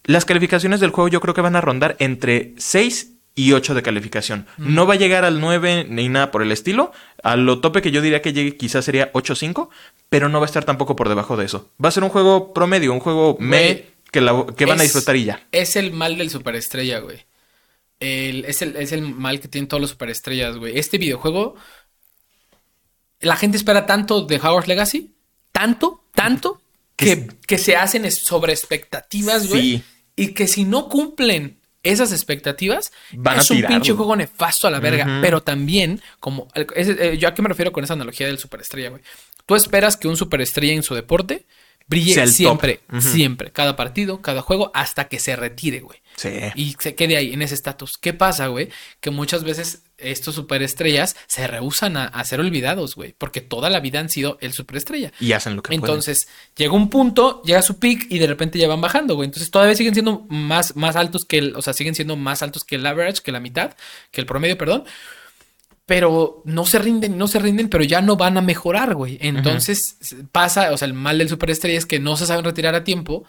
Las 0.05 0.25
calificaciones 0.25 0.81
del 0.81 0.91
juego 0.91 1.09
yo 1.09 1.21
creo 1.21 1.35
que 1.35 1.41
van 1.41 1.57
a 1.57 1.63
rondar 1.63 1.97
entre 1.99 2.53
6 2.59 3.14
y 3.35 3.53
8 3.53 3.75
de 3.75 3.83
calificación. 3.83 4.47
No 4.59 4.87
va 4.87 4.95
a 4.95 4.99
llegar 4.99 5.25
al 5.25 5.41
9 5.41 5.87
ni 5.89 6.09
nada 6.09 6.31
por 6.31 6.43
el 6.43 6.53
estilo. 6.53 6.93
A 7.23 7.37
lo 7.37 7.61
tope 7.61 7.83
que 7.83 7.91
yo 7.91 8.01
diría 8.01 8.23
que 8.23 8.33
llegue 8.33 8.57
quizás 8.57 8.85
sería 8.85 9.13
8-5, 9.13 9.69
pero 10.09 10.29
no 10.29 10.41
va 10.41 10.47
a 10.47 10.49
estar 10.49 10.65
tampoco 10.65 10.95
por 10.95 11.09
debajo 11.09 11.37
de 11.37 11.47
eso. 11.47 11.71
Va 11.83 11.89
a 11.89 11.93
ser 11.93 12.05
un 12.05 12.11
juego 12.11 12.53
promedio, 12.53 12.93
un 12.93 13.01
juego 13.01 13.37
me 13.41 13.87
que, 14.11 14.21
que 14.57 14.67
van 14.67 14.79
a 14.79 14.85
disfrutar 14.85 15.17
y 15.17 15.25
ya. 15.25 15.47
Es 15.51 15.75
el 15.77 15.93
mal 15.93 16.17
del 16.17 16.31
superestrella, 16.31 17.01
güey. 17.01 17.25
es, 17.99 18.63
el, 18.63 18.77
es 18.77 18.93
el 18.93 19.03
mal 19.03 19.41
que 19.41 19.49
tienen 19.49 19.67
todos 19.69 19.81
los 19.81 19.91
superestrellas, 19.91 20.57
güey. 20.57 20.79
Este 20.79 20.99
videojuego 20.99 21.57
la 23.21 23.37
gente 23.37 23.57
espera 23.57 23.87
tanto 23.87 24.23
de 24.23 24.37
Howard's 24.37 24.69
Legacy, 24.69 25.15
tanto, 25.51 26.05
tanto, 26.15 26.61
que, 26.97 27.29
que 27.47 27.59
se 27.59 27.77
hacen 27.77 28.11
sobre 28.13 28.53
expectativas, 28.53 29.49
güey. 29.49 29.83
Y 30.17 30.29
que 30.29 30.47
si 30.47 30.65
no 30.65 30.89
cumplen 30.89 31.59
esas 31.85 32.13
expectativas, 32.13 32.93
Van 33.13 33.39
es 33.39 33.51
un 33.51 33.63
pinche 33.63 33.93
juego 33.93 34.17
nefasto 34.17 34.67
a 34.67 34.71
la 34.71 34.81
verga. 34.81 35.21
Pero 35.23 35.43
también, 35.43 36.01
como. 36.19 36.49
Eh, 36.55 37.17
¿Yo 37.19 37.29
a 37.29 37.35
qué 37.35 37.43
me 37.43 37.49
refiero 37.49 37.73
con 37.73 37.85
esa 37.85 37.93
analogía 37.93 38.27
del 38.27 38.39
superestrella, 38.39 38.91
güey? 38.91 39.03
Tú 39.47 39.55
esperas 39.55 39.97
que 39.97 40.09
un 40.09 40.17
superestrella 40.17 40.73
en 40.73 40.83
su 40.83 40.95
deporte 40.95 41.45
brille 41.87 42.27
siempre, 42.27 42.81
siempre, 43.01 43.53
cada 43.53 43.77
partido, 43.77 44.23
cada 44.23 44.43
juego, 44.43 44.71
hasta 44.75 45.09
que 45.09 45.19
se 45.19 45.37
retire, 45.37 45.81
güey. 45.81 46.01
Sí. 46.17 46.31
Y 46.55 46.77
se 46.79 46.95
quede 46.95 47.17
ahí, 47.17 47.33
en 47.33 47.43
ese 47.43 47.55
estatus. 47.55 47.99
¿Qué 47.99 48.13
pasa, 48.13 48.47
güey? 48.47 48.69
Que 49.01 49.11
muchas 49.11 49.45
veces 49.45 49.83
estos 49.99 50.35
superestrellas 50.35 51.17
se 51.27 51.47
rehusan 51.47 51.97
a, 51.97 52.25
ser 52.25 52.41
olvidados, 52.41 52.95
güey. 52.95 53.15
Porque 53.17 53.41
toda 53.41 53.71
la 53.71 53.81
vida 53.81 54.01
han 54.01 54.09
sido 54.09 54.39
el 54.41 54.53
superestrella. 54.53 55.13
Y 55.21 55.33
hacen 55.33 55.57
lo 55.57 55.63
que 55.63 55.75
Entonces, 55.75 56.29
llega 56.57 56.73
un 56.73 56.91
punto, 56.91 57.43
llega 57.43 57.63
su 57.63 57.79
peak 57.79 58.07
y 58.11 58.19
de 58.19 58.27
repente 58.27 58.59
ya 58.59 58.69
van 58.69 58.81
bajando, 58.81 59.15
güey. 59.17 59.27
Entonces, 59.27 59.51
todavía 59.51 59.75
siguen 59.75 59.95
siendo 59.95 60.27
más, 60.29 60.77
más 60.77 60.97
altos 60.97 61.25
que 61.25 61.39
el, 61.39 61.57
o 61.57 61.63
sea, 61.63 61.73
siguen 61.73 61.95
siendo 61.95 62.17
más 62.17 62.43
altos 62.43 62.65
que 62.65 62.77
el 62.77 62.87
average, 62.87 63.23
que 63.23 63.33
la 63.33 63.41
mitad, 63.41 63.75
que 64.11 64.21
el 64.21 64.27
promedio, 64.27 64.57
perdón 64.57 64.85
pero 65.87 66.43
no 66.45 66.65
se 66.65 66.79
rinden, 66.79 67.19
no 67.19 67.29
se 67.29 67.39
rinden, 67.39 67.69
pero 67.69 67.85
ya 67.85 68.01
no 68.01 68.17
van 68.17 68.39
a 68.39 68.43
mejorar, 68.43 68.95
güey. 68.95 69.19
Entonces 69.21 69.99
pasa, 70.33 70.73
o 70.73 70.79
sea, 70.79 70.87
el 70.87 70.95
mal 70.95 71.19
del 71.19 71.29
superestrella 71.29 71.79
es 71.79 71.87
que 71.87 72.01
no 72.01 72.17
se 72.17 72.27
saben 72.27 72.45
retirar 72.45 72.75
a 72.75 72.85
tiempo 72.85 73.25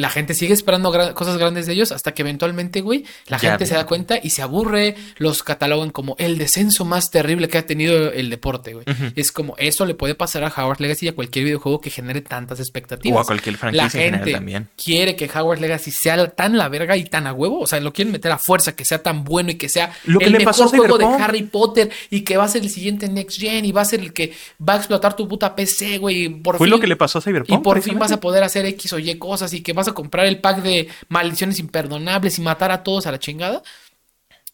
la 0.00 0.10
gente 0.10 0.34
sigue 0.34 0.52
esperando 0.54 0.92
gra- 0.92 1.12
cosas 1.14 1.36
grandes 1.38 1.66
de 1.66 1.74
ellos 1.74 1.92
hasta 1.92 2.12
que 2.12 2.22
eventualmente, 2.22 2.80
güey, 2.80 3.04
la 3.26 3.38
Ya, 3.38 3.50
gente 3.50 3.66
se 3.66 3.74
da 3.74 3.86
cuenta 3.86 4.18
y 4.22 4.30
se 4.30 4.42
aburre, 4.42 4.96
los 5.18 5.42
catalogan 5.42 5.90
como 5.90 6.16
el 6.18 6.38
descenso 6.38 6.84
más 6.84 7.10
terrible 7.10 7.48
que 7.48 7.58
ha 7.58 7.66
tenido 7.66 8.10
el 8.12 8.30
deporte, 8.30 8.74
güey. 8.74 8.84
Es 9.16 9.32
como, 9.32 9.54
eso 9.58 9.84
le 9.86 9.94
puede 9.94 10.14
pasar 10.14 10.44
a 10.44 10.48
Howard 10.56 10.80
Legacy 10.80 11.06
y 11.06 11.08
a 11.10 11.14
cualquier 11.14 11.44
videojuego 11.44 11.80
que 11.80 11.90
genere 11.90 12.20
tantas 12.20 12.60
expectativas. 12.60 13.18
O 13.18 13.20
a 13.20 13.24
cualquier 13.24 13.56
franquicia 13.56 13.84
La 13.84 13.90
gente 13.90 14.32
también. 14.32 14.68
quiere 14.82 15.16
que 15.16 15.30
Howard 15.32 15.60
Legacy 15.60 15.90
sea 15.90 16.28
tan 16.30 16.56
la 16.58 16.68
verga 16.68 16.96
y 16.96 17.04
tan 17.04 17.26
a 17.26 17.32
huevo, 17.32 17.60
o 17.60 17.66
sea, 17.66 17.80
lo 17.80 17.92
quieren 17.92 18.12
meter 18.12 18.32
a 18.32 18.38
fuerza, 18.38 18.74
que 18.74 18.84
sea 18.84 19.02
tan 19.02 19.24
bueno 19.24 19.50
y 19.50 19.54
que 19.56 19.68
sea 19.68 19.92
Lo 20.04 20.18
que 20.18 20.26
el 20.26 20.32
le 20.32 20.38
mejor 20.38 20.52
pasó 20.52 20.64
a 20.64 20.68
juego 20.68 20.98
de. 20.98 21.04
Harry 21.04 21.42
Potter 21.42 21.90
y 22.10 22.22
que 22.22 22.36
va 22.36 22.44
a 22.44 22.48
ser 22.48 22.62
el 22.62 22.70
siguiente 22.70 23.08
Next 23.08 23.38
Gen 23.38 23.64
y 23.64 23.72
va 23.72 23.82
a 23.82 23.84
ser 23.84 24.00
el 24.00 24.12
que 24.12 24.32
va 24.66 24.74
a 24.74 24.76
explotar 24.76 25.14
tu 25.16 25.28
puta 25.28 25.54
PC, 25.54 25.98
güey. 25.98 26.24
y 26.24 26.28
Por 26.30 26.56
Fue 26.56 26.66
fin, 26.66 26.70
lo 26.70 26.80
que 26.80 26.86
le 26.86 26.96
pasó 26.96 27.18
a 27.18 27.20
Cyberpunk. 27.22 27.60
y 27.60 27.62
por 27.62 27.80
fin 27.82 27.98
vas 27.98 28.12
a 28.12 28.20
poder 28.20 28.42
hacer 28.44 28.64
X 28.66 28.92
o 28.94 28.98
Y 28.98 29.14
cosas 29.16 29.52
y 29.52 29.60
que 29.62 29.72
vas 29.72 29.88
a 29.88 29.89
comprar 29.94 30.26
el 30.26 30.40
pack 30.40 30.62
de 30.62 30.88
maldiciones 31.08 31.58
imperdonables 31.58 32.38
y 32.38 32.42
matar 32.42 32.70
a 32.72 32.82
todos 32.82 33.06
a 33.06 33.12
la 33.12 33.18
chingada. 33.18 33.62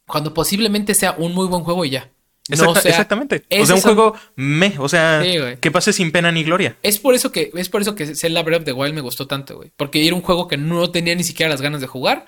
Cuando 0.07 0.32
posiblemente 0.32 0.95
sea 0.95 1.14
un 1.18 1.34
muy 1.34 1.47
buen 1.49 1.64
juego 1.64 1.84
y 1.84 1.91
ya. 1.91 2.11
No 2.49 2.74
sea- 2.76 2.91
exactamente. 2.91 3.39
O 3.51 3.55
es 3.57 3.66
sea, 3.66 3.76
un 3.76 3.82
juego 3.82 4.14
me, 4.37 4.74
o 4.78 4.89
sea, 4.89 5.20
Sí, 5.24 5.37
que 5.61 5.70
pase 5.72 5.93
sin 5.93 6.12
pena 6.12 6.30
ni 6.30 6.45
gloria. 6.45 6.76
Es 6.82 6.99
por 6.99 7.14
eso 7.14 7.32
que, 7.32 7.51
es 7.55 7.68
por 7.68 7.80
eso 7.82 7.97
que 7.97 8.14
Zelda 8.14 8.43
Breath 8.43 8.61
of 8.61 8.64
the 8.66 8.72
Wild 8.72 8.95
me 8.95 9.01
gustó 9.01 9.26
tanto, 9.26 9.57
güey. 9.57 9.72
Porque 9.76 10.07
era 10.07 10.14
un 10.14 10.22
juego 10.22 10.47
que 10.47 10.57
no 10.57 10.91
tenía 10.93 11.14
ni 11.16 11.24
siquiera 11.24 11.51
las 11.51 11.61
ganas 11.61 11.80
de 11.80 11.89
jugar. 11.89 12.26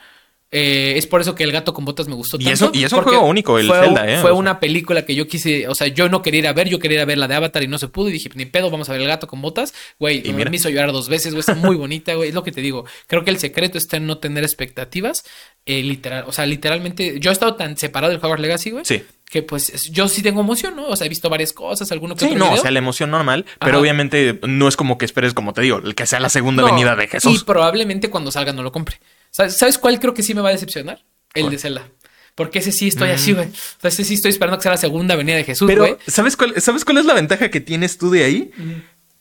Eh, 0.51 0.95
es 0.97 1.07
por 1.07 1.21
eso 1.21 1.35
que 1.35 1.45
El 1.45 1.53
Gato 1.53 1.75
con 1.75 1.85
Botas 1.85 2.09
me 2.09 2.15
gustó 2.15 2.39
Y 2.41 2.45
tanto. 2.45 2.53
eso- 2.55 2.71
y 2.73 2.83
es 2.85 2.93
un 2.93 2.97
porque 3.01 3.11
juego 3.11 3.27
único, 3.27 3.59
el 3.59 3.67
fue, 3.67 3.81
Zelda, 3.81 4.07
¿eh? 4.09 4.15
Fue 4.23 4.31
O 4.31 4.35
sea. 4.35 4.41
una 4.41 4.61
película 4.61 5.05
que 5.05 5.15
yo 5.15 5.29
quise, 5.29 5.69
o 5.69 5.75
sea, 5.75 5.89
yo 5.89 6.09
no 6.09 6.23
quería 6.23 6.39
ir 6.41 6.47
a 6.49 6.55
ver, 6.55 6.71
yo 6.71 6.79
quería 6.79 6.97
ir 6.97 7.03
a 7.03 7.05
ver 7.05 7.19
la 7.19 7.29
de 7.29 7.35
Avatar 7.35 7.63
y 7.63 7.69
no 7.69 7.77
se 7.77 7.89
pudo. 7.89 8.09
Y 8.09 8.13
dije, 8.13 8.31
ni 8.35 8.47
pedo, 8.47 8.71
vamos 8.71 8.89
a 8.89 8.93
ver 8.93 9.03
El 9.03 9.09
Gato 9.09 9.27
con 9.27 9.43
Botas. 9.43 9.75
Güey, 9.99 10.27
Y 10.27 10.33
me, 10.33 10.45
hizo 10.51 10.71
llorar 10.71 10.93
dos 10.93 11.11
veces, 11.11 11.33
güey. 11.35 11.41
Está 11.41 11.55
muy 11.55 11.77
bonita, 11.77 12.15
güey. 12.15 12.31
Es 12.31 12.35
lo 12.35 12.43
que 12.45 12.53
te 12.53 12.63
digo. 12.63 12.87
Creo 13.09 13.25
que 13.25 13.31
el 13.31 13.39
secreto 13.39 13.77
está 13.77 13.99
en 13.99 14.07
no 14.07 14.19
tener 14.19 14.43
expectativas. 14.45 15.25
eh, 15.71 15.83
literal, 15.83 16.25
o 16.27 16.33
sea, 16.33 16.47
literalmente, 16.47 17.21
yo 17.21 17.29
he 17.29 17.33
estado 17.35 17.55
tan 17.57 17.77
separado 17.77 18.11
del 18.11 18.19
Hogwarts 18.25 18.41
Legacy, 18.41 18.71
güey. 18.71 18.87
Sí. 18.87 19.03
Que 19.29 19.43
pues 19.43 19.69
es- 19.69 19.91
yo 19.93 20.09
sí 20.09 20.23
tengo 20.23 20.41
emoción, 20.41 20.75
¿no? 20.77 20.87
O 20.87 20.97
sea, 20.97 21.05
he 21.05 21.11
visto 21.11 21.29
varias 21.29 21.53
cosas, 21.53 21.93
alguno 21.93 22.15
que 22.15 22.21
Sí, 22.21 22.27
otro 22.29 22.39
no, 22.39 22.45
o 22.47 22.49
video. 22.53 22.63
sea, 22.63 22.71
la 22.71 22.79
emoción 22.79 23.11
normal, 23.11 23.45
pero 23.61 23.79
obviamente 23.79 24.41
no 24.49 24.67
es 24.67 24.79
como 24.79 24.97
que 24.97 25.05
esperes, 25.05 25.35
como 25.35 25.53
te 25.53 25.61
digo, 25.61 25.77
el 25.85 25.95
que 25.95 26.07
sea 26.07 26.21
la 26.21 26.31
segunda 26.31 26.63
No, 26.63 26.69
venida 26.71 26.97
de 26.97 27.07
Jesús. 27.07 27.43
Y 27.43 27.45
probablemente 27.45 28.09
cuando 28.09 28.31
salga 28.31 28.55
no 28.55 28.63
lo 28.63 28.73
compre. 28.73 28.97
¿Sabes, 29.31 29.57
¿sabes 29.57 29.79
cuál 29.79 29.99
creo 30.01 30.15
que 30.15 30.23
sí 30.23 30.35
me 30.35 30.41
va 30.41 30.49
a 30.49 30.53
decepcionar? 30.53 31.05
El 31.35 31.43
¿Cuál? 31.45 31.53
de 31.53 31.59
Zelda. 31.59 31.89
Porque 32.35 32.61
ese 32.61 32.71
sí 32.71 32.89
estoy 32.89 33.11
así, 33.11 33.33
güey. 33.33 33.49
O 33.49 33.81
sea, 33.81 33.89
ese 33.89 34.05
sí 34.05 34.15
estoy 34.15 34.31
esperando 34.31 34.59
que 34.59 34.63
sea 34.63 34.73
la 34.73 34.79
segunda 34.79 35.17
venida 35.17 35.37
de 35.37 35.45
Jesús, 35.45 35.67
Pero, 35.67 35.83
güey. 35.83 35.97
¿sabes 36.07 36.37
cuál, 36.37 36.61
¿sabes 36.61 36.85
cuál 36.85 36.99
es 36.99 37.05
la 37.05 37.15
ventaja 37.15 37.51
que 37.51 37.61
tienes 37.61 37.99
tú 37.99 38.11
de 38.11 38.25
ahí? 38.25 38.51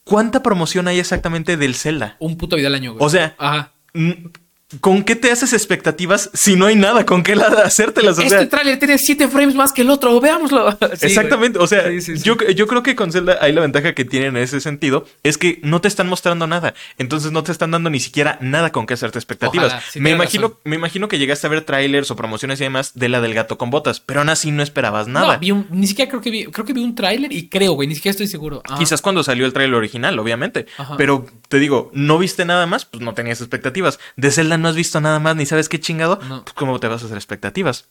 ¿Cuánta 0.03 0.43
promoción 0.43 0.87
hay 0.87 0.99
exactamente 0.99 1.57
del 1.57 1.73
Zelda? 1.75 2.15
Un 2.19 2.37
puto 2.37 2.55
video 2.55 2.67
al 2.67 2.75
año, 2.75 2.93
güey. 2.93 3.03
O 3.03 3.09
sea, 3.09 3.35
Ajá. 3.39 3.73
¿Con 4.81 5.03
qué 5.03 5.15
te 5.15 5.31
haces 5.31 5.53
expectativas 5.53 6.29
si 6.33 6.57
no 6.57 6.65
hay 6.65 6.75
nada 6.75 7.05
con 7.05 7.23
qué 7.23 7.37
la- 7.37 7.45
hacértelas? 7.63 8.17
O 8.17 8.21
este 8.21 8.37
sea, 8.37 8.49
tráiler 8.49 8.77
tiene 8.77 8.97
siete 8.97 9.29
frames 9.29 9.55
más 9.55 9.71
que 9.71 9.81
el 9.83 9.89
otro, 9.89 10.19
veámoslo. 10.19 10.77
Sí. 10.97 11.05
Exactamente, 11.07 11.57
o 11.59 11.67
sea, 11.67 11.87
Sí, 11.87 12.01
sí, 12.01 12.17
sí. 12.17 12.23
Yo, 12.23 12.35
yo 12.35 12.67
creo 12.67 12.83
que 12.83 12.93
con 12.95 13.11
Zelda 13.13 13.37
hay 13.39 13.53
la 13.53 13.61
ventaja 13.61 13.93
que 13.93 14.03
tienen 14.03 14.35
en 14.35 14.43
ese 14.43 14.59
sentido, 14.59 15.05
es 15.23 15.37
que 15.37 15.59
no 15.63 15.79
te 15.79 15.87
están 15.87 16.07
mostrando 16.09 16.47
nada, 16.47 16.73
entonces 16.97 17.31
no 17.31 17.43
te 17.43 17.51
están 17.53 17.71
dando 17.71 17.89
ni 17.89 17.99
siquiera 18.01 18.37
nada 18.41 18.71
con 18.73 18.85
qué 18.87 18.95
hacerte 18.95 19.17
expectativas. 19.19 19.67
Ojalá, 19.67 19.83
me, 19.95 20.09
imagino, 20.11 20.47
razón. 20.49 20.59
me 20.65 20.75
imagino 20.75 21.07
que 21.07 21.17
llegaste 21.17 21.47
a 21.47 21.49
ver 21.49 21.61
trailers 21.61 22.11
o 22.11 22.15
promociones 22.17 22.59
y 22.59 22.63
demás 22.63 22.91
de 22.95 23.07
la 23.07 23.21
del 23.21 23.33
gato 23.33 23.57
con 23.57 23.69
botas, 23.69 24.01
pero 24.01 24.19
aún 24.19 24.29
así 24.29 24.51
no 24.51 24.63
esperabas 24.63 25.07
nada. 25.07 25.35
No, 25.35 25.39
vi 25.39 25.51
un- 25.51 25.67
ni 25.69 25.87
siquiera 25.87 26.09
creo 26.09 26.21
que 26.21 26.29
vi, 26.29 26.45
creo 26.45 26.65
que 26.65 26.73
vi 26.73 26.83
un 26.83 26.93
tráiler 26.95 27.31
y 27.31 27.47
creo, 27.47 27.71
güey, 27.73 27.87
ni 27.87 27.95
siquiera 27.95 28.11
estoy 28.11 28.27
seguro. 28.27 28.61
Ajá. 28.65 28.77
Quizás 28.79 29.01
cuando 29.01 29.23
salió 29.23 29.45
el 29.45 29.53
trailer 29.53 29.75
original, 29.75 30.19
obviamente. 30.19 30.65
Ajá. 30.77 30.97
Pero 30.97 31.25
te 31.47 31.57
digo, 31.59 31.89
no 31.93 32.17
viste 32.17 32.43
nada 32.43 32.65
más, 32.65 32.83
pues 32.85 33.01
no 33.01 33.13
tenías 33.13 33.39
expectativas. 33.39 33.99
De 34.17 34.29
Zelda 34.31 34.56
no 34.57 34.67
has 34.69 34.75
visto 34.75 34.99
nada 35.01 35.19
más, 35.19 35.35
ni 35.35 35.45
sabes 35.45 35.69
qué 35.69 35.79
chingado, 35.79 36.19
No. 36.27 36.43
pues 36.43 36.53
cómo 36.53 36.79
te 36.79 36.87
vas 36.87 37.01
a 37.03 37.05
hacer 37.05 37.17
expectativas. 37.17 37.89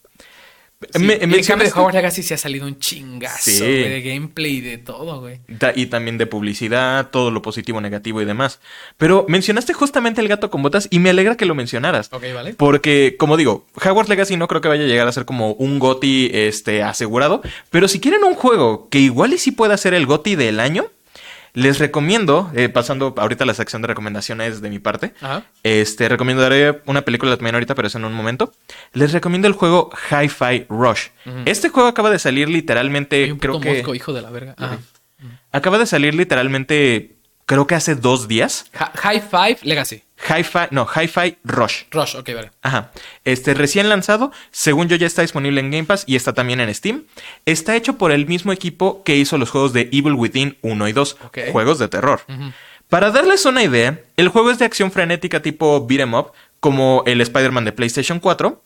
Sí, 0.92 0.98
Me- 0.98 1.14
y 1.14 1.16
en 1.16 1.20
cambio 1.20 1.36
de 1.38 1.42
mencionaste- 1.42 1.72
Hogwarts 1.78 1.94
Legacy 1.94 2.22
se 2.22 2.34
ha 2.34 2.36
salido 2.36 2.66
un 2.66 2.78
chingazo, 2.78 3.50
Sí. 3.50 3.60
güey, 3.60 3.88
de 3.88 4.02
gameplay 4.02 4.56
y 4.56 4.60
de 4.60 4.76
todo, 4.76 5.20
güey. 5.20 5.40
Y 5.74 5.86
también 5.86 6.18
de 6.18 6.26
publicidad, 6.26 7.08
todo 7.10 7.30
lo 7.30 7.40
positivo, 7.40 7.80
negativo 7.80 8.20
y 8.20 8.26
demás. 8.26 8.60
Pero 8.98 9.24
mencionaste 9.26 9.72
justamente 9.72 10.20
el 10.20 10.28
gato 10.28 10.50
con 10.50 10.60
botas 10.62 10.86
y 10.90 10.98
me 10.98 11.08
alegra 11.08 11.34
que 11.38 11.46
lo 11.46 11.54
mencionaras. 11.54 12.10
Ok, 12.12 12.24
vale. 12.34 12.52
Porque, 12.52 13.16
como 13.18 13.38
digo, 13.38 13.64
Hogwarts 13.82 14.10
Legacy 14.10 14.36
no 14.36 14.48
creo 14.48 14.60
que 14.60 14.68
vaya 14.68 14.84
a 14.84 14.86
llegar 14.86 15.08
a 15.08 15.12
ser 15.12 15.24
como 15.24 15.52
un 15.52 15.78
GOTI 15.78 16.30
este, 16.34 16.82
asegurado. 16.82 17.40
Pero 17.70 17.88
si 17.88 17.98
quieren 17.98 18.22
un 18.24 18.34
juego 18.34 18.90
que 18.90 18.98
igual 18.98 19.32
y 19.32 19.38
sí 19.38 19.52
pueda 19.52 19.78
ser 19.78 19.94
el 19.94 20.04
GOTI 20.04 20.36
del 20.36 20.60
año, 20.60 20.84
les 21.56 21.78
recomiendo, 21.78 22.50
eh, 22.54 22.68
pasando 22.68 23.14
ahorita 23.16 23.44
a 23.44 23.46
la 23.46 23.54
sección 23.54 23.80
de 23.80 23.88
recomendaciones 23.88 24.60
de 24.60 24.68
mi 24.68 24.78
parte, 24.78 25.14
Ajá. 25.22 25.42
este, 25.62 26.06
recomendaré 26.06 26.82
una 26.84 27.00
película 27.00 27.34
también 27.34 27.54
ahorita, 27.54 27.74
pero 27.74 27.88
es 27.88 27.94
en 27.94 28.04
un 28.04 28.12
momento. 28.12 28.52
Les 28.92 29.12
recomiendo 29.12 29.48
el 29.48 29.54
juego 29.54 29.90
Hi-Fi 30.10 30.66
Rush. 30.68 31.08
Este 31.46 31.70
juego 31.70 31.88
acaba 31.88 32.10
de 32.10 32.18
salir 32.18 32.50
literalmente, 32.50 33.32
un 33.32 33.38
creo 33.38 33.54
puto 33.54 33.62
que... 33.64 33.72
mosco, 33.78 33.94
hijo 33.94 34.12
de 34.12 34.20
la 34.20 34.30
verga. 34.30 34.54
Ajá. 34.58 34.80
Acaba 35.50 35.78
de 35.78 35.86
salir 35.86 36.14
literalmente, 36.14 37.15
creo 37.46 37.66
que 37.66 37.74
hace 37.74 37.94
dos 37.94 38.28
días. 38.28 38.70
High 38.74 39.22
Five 39.22 39.58
Legacy. 39.62 40.02
Hi-Fi, 40.18 40.68
no, 40.70 40.86
Hi-Fi 40.86 41.38
Rush. 41.44 41.84
Rush, 41.90 42.16
ok, 42.16 42.30
vale. 42.34 42.50
Ajá. 42.62 42.90
Este 43.24 43.54
recién 43.54 43.88
lanzado, 43.88 44.32
según 44.50 44.88
yo 44.88 44.96
ya 44.96 45.06
está 45.06 45.22
disponible 45.22 45.60
en 45.60 45.70
Game 45.70 45.84
Pass 45.84 46.04
y 46.06 46.16
está 46.16 46.32
también 46.32 46.60
en 46.60 46.74
Steam. 46.74 47.04
Está 47.44 47.76
hecho 47.76 47.98
por 47.98 48.12
el 48.12 48.26
mismo 48.26 48.52
equipo 48.52 49.02
que 49.04 49.16
hizo 49.16 49.36
los 49.36 49.50
juegos 49.50 49.72
de 49.72 49.82
Evil 49.92 50.14
Within 50.14 50.56
1 50.62 50.88
y 50.88 50.92
2, 50.92 51.16
Ok. 51.26 51.38
juegos 51.52 51.78
de 51.78 51.88
terror. 51.88 52.22
Para 52.88 53.10
darles 53.10 53.44
una 53.44 53.62
idea, 53.62 54.00
el 54.16 54.28
juego 54.28 54.50
es 54.50 54.58
de 54.58 54.64
acción 54.64 54.90
frenética 54.90 55.42
tipo 55.42 55.86
beat 55.86 56.00
'em 56.00 56.14
up, 56.14 56.32
como 56.60 57.02
el 57.06 57.20
Spider-Man 57.20 57.66
de 57.66 57.72
PlayStation 57.72 58.18
4, 58.18 58.62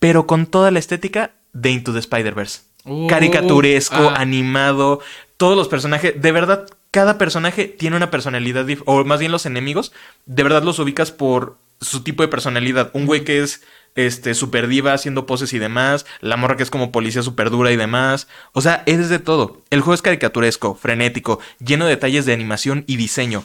pero 0.00 0.26
con 0.26 0.46
toda 0.46 0.70
la 0.70 0.80
estética 0.80 1.30
de 1.52 1.70
Into 1.70 1.92
the 1.92 2.00
Spider-Verse. 2.00 2.62
Uh, 2.84 3.06
Caricaturesco, 3.06 4.10
ah. 4.10 4.16
animado, 4.16 5.00
todos 5.36 5.56
los 5.56 5.68
personajes, 5.68 6.20
de 6.20 6.32
verdad, 6.32 6.66
cada 6.94 7.18
personaje 7.18 7.64
tiene 7.66 7.96
una 7.96 8.12
personalidad, 8.12 8.64
o 8.84 9.04
más 9.04 9.18
bien 9.18 9.32
los 9.32 9.46
enemigos, 9.46 9.92
de 10.26 10.44
verdad 10.44 10.62
los 10.62 10.78
ubicas 10.78 11.10
por 11.10 11.58
su 11.80 12.04
tipo 12.04 12.22
de 12.22 12.28
personalidad. 12.28 12.92
Un 12.92 13.04
güey 13.04 13.24
que 13.24 13.42
es 13.42 13.64
este 13.96 14.32
super 14.34 14.68
diva 14.68 14.92
haciendo 14.92 15.26
poses 15.26 15.52
y 15.54 15.58
demás, 15.58 16.06
la 16.20 16.36
morra 16.36 16.56
que 16.56 16.62
es 16.62 16.70
como 16.70 16.92
policía 16.92 17.24
super 17.24 17.50
dura 17.50 17.72
y 17.72 17.76
demás. 17.76 18.28
O 18.52 18.60
sea, 18.60 18.84
es 18.86 19.08
de 19.08 19.18
todo. 19.18 19.60
El 19.70 19.80
juego 19.80 19.94
es 19.94 20.02
caricaturesco, 20.02 20.76
frenético, 20.76 21.40
lleno 21.58 21.86
de 21.86 21.96
detalles 21.96 22.26
de 22.26 22.32
animación 22.32 22.84
y 22.86 22.94
diseño. 22.94 23.42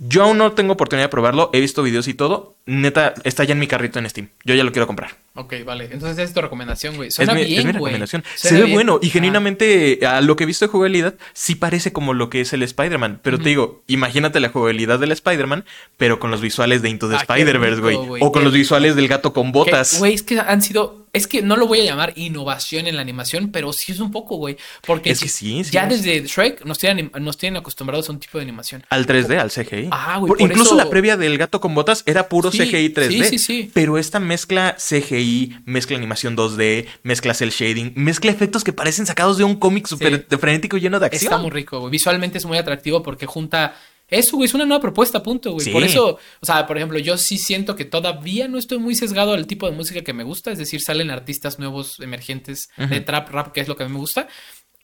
Yo 0.00 0.24
aún 0.24 0.38
no 0.38 0.50
tengo 0.50 0.72
oportunidad 0.72 1.04
de 1.04 1.10
probarlo, 1.10 1.50
he 1.52 1.60
visto 1.60 1.84
videos 1.84 2.08
y 2.08 2.14
todo. 2.14 2.56
Neta, 2.64 3.14
está 3.24 3.42
ya 3.44 3.52
en 3.52 3.58
mi 3.58 3.66
carrito 3.66 3.98
en 3.98 4.08
Steam. 4.08 4.28
Yo 4.44 4.54
ya 4.54 4.62
lo 4.62 4.70
quiero 4.70 4.86
comprar. 4.86 5.16
Ok, 5.34 5.54
vale. 5.64 5.84
Entonces 5.84 6.12
esa 6.12 6.22
es 6.22 6.32
tu 6.34 6.40
recomendación, 6.42 6.94
güey. 6.94 7.10
Suena 7.10 7.32
es 7.32 7.38
mi, 7.40 7.44
bien, 7.46 7.58
es 7.60 7.64
mi 7.66 7.72
recomendación. 7.72 8.22
Se 8.36 8.54
ve 8.54 8.62
bien. 8.64 8.72
bueno 8.74 8.98
y 9.02 9.08
Ah. 9.08 9.12
genuinamente 9.12 9.98
a 10.06 10.20
lo 10.20 10.36
que 10.36 10.44
he 10.44 10.46
visto 10.46 10.64
de 10.66 10.70
jugabilidad 10.70 11.14
sí 11.32 11.54
parece 11.54 11.92
como 11.92 12.12
lo 12.14 12.28
que 12.30 12.40
es 12.42 12.52
el 12.52 12.62
Spider-Man. 12.62 13.20
Pero 13.22 13.38
te 13.38 13.48
digo, 13.48 13.82
imagínate 13.88 14.38
la 14.40 14.50
jugabilidad 14.50 14.98
del 15.00 15.10
Spider-Man, 15.12 15.64
pero 15.96 16.20
con 16.20 16.30
los 16.30 16.40
visuales 16.40 16.82
de 16.82 16.90
Into 16.90 17.08
the 17.08 17.16
Ah, 17.16 17.20
Spider-Verse, 17.22 17.80
güey. 17.80 17.96
O 18.20 18.30
con 18.30 18.44
los 18.44 18.52
visuales 18.52 18.94
del 18.94 19.08
gato 19.08 19.32
con 19.32 19.50
botas. 19.52 19.98
Güey, 19.98 20.14
es 20.14 20.22
que 20.22 20.38
han 20.38 20.62
sido. 20.62 21.00
Es 21.14 21.26
que 21.26 21.42
no 21.42 21.56
lo 21.58 21.66
voy 21.66 21.80
a 21.80 21.84
llamar 21.84 22.14
innovación 22.16 22.86
en 22.86 22.96
la 22.96 23.02
animación, 23.02 23.50
pero 23.52 23.74
sí 23.74 23.92
es 23.92 24.00
un 24.00 24.10
poco, 24.10 24.36
güey. 24.36 24.56
Porque 24.86 25.10
Es 25.10 25.20
que 25.20 25.28
sí, 25.28 25.62
sí 25.62 25.70
ya 25.70 25.82
es. 25.86 26.02
desde 26.02 26.26
Shrek 26.26 26.64
nos 26.64 26.78
tienen, 26.78 27.10
nos 27.20 27.36
tienen 27.36 27.58
acostumbrados 27.60 28.08
a 28.08 28.12
un 28.12 28.18
tipo 28.18 28.38
de 28.38 28.44
animación. 28.44 28.82
Al 28.88 29.06
3D, 29.06 29.38
al 29.38 29.50
CGI. 29.50 29.88
Ah, 29.90 30.16
güey, 30.20 30.32
incluso 30.38 30.62
eso- 30.74 30.74
la 30.76 30.88
previa 30.88 31.18
del 31.18 31.36
gato 31.36 31.60
con 31.60 31.74
botas 31.74 32.02
era 32.06 32.30
puro 32.30 32.50
Sí, 32.52 32.58
CGI 32.58 32.94
3D. 32.94 33.10
sí, 33.10 33.24
sí, 33.24 33.38
sí. 33.38 33.70
Pero 33.72 33.98
esta 33.98 34.20
mezcla 34.20 34.76
CGI, 34.78 35.56
mezcla 35.64 35.96
animación 35.96 36.36
2D, 36.36 36.86
mezcla 37.02 37.34
cel 37.34 37.50
shading, 37.50 37.92
mezcla 37.96 38.30
efectos 38.30 38.64
que 38.64 38.72
parecen 38.72 39.06
sacados 39.06 39.38
de 39.38 39.44
un 39.44 39.56
cómic 39.56 39.86
súper 39.86 40.26
frenético 40.38 40.76
lleno 40.76 41.00
de 41.00 41.06
acción. 41.06 41.32
Está 41.32 41.38
muy 41.38 41.50
rico, 41.50 41.80
güey. 41.80 41.90
Visualmente 41.90 42.38
es 42.38 42.46
muy 42.46 42.58
atractivo 42.58 43.02
porque 43.02 43.26
junta. 43.26 43.74
Eso, 44.08 44.36
güey, 44.36 44.46
es 44.46 44.52
una 44.52 44.66
nueva 44.66 44.82
propuesta, 44.82 45.22
punto, 45.22 45.52
güey. 45.52 45.64
Sí. 45.64 45.70
Por 45.70 45.82
eso, 45.82 46.18
o 46.40 46.46
sea, 46.46 46.66
por 46.66 46.76
ejemplo, 46.76 46.98
yo 46.98 47.16
sí 47.16 47.38
siento 47.38 47.74
que 47.74 47.86
todavía 47.86 48.46
no 48.46 48.58
estoy 48.58 48.78
muy 48.78 48.94
sesgado 48.94 49.32
al 49.32 49.46
tipo 49.46 49.70
de 49.70 49.74
música 49.74 50.02
que 50.02 50.12
me 50.12 50.22
gusta. 50.22 50.52
Es 50.52 50.58
decir, 50.58 50.82
salen 50.82 51.10
artistas 51.10 51.58
nuevos, 51.58 51.98
emergentes 52.00 52.68
de 52.76 53.00
trap, 53.00 53.30
rap, 53.30 53.52
que 53.52 53.62
es 53.62 53.68
lo 53.68 53.76
que 53.76 53.84
a 53.84 53.86
mí 53.86 53.92
me 53.92 53.98
gusta. 53.98 54.28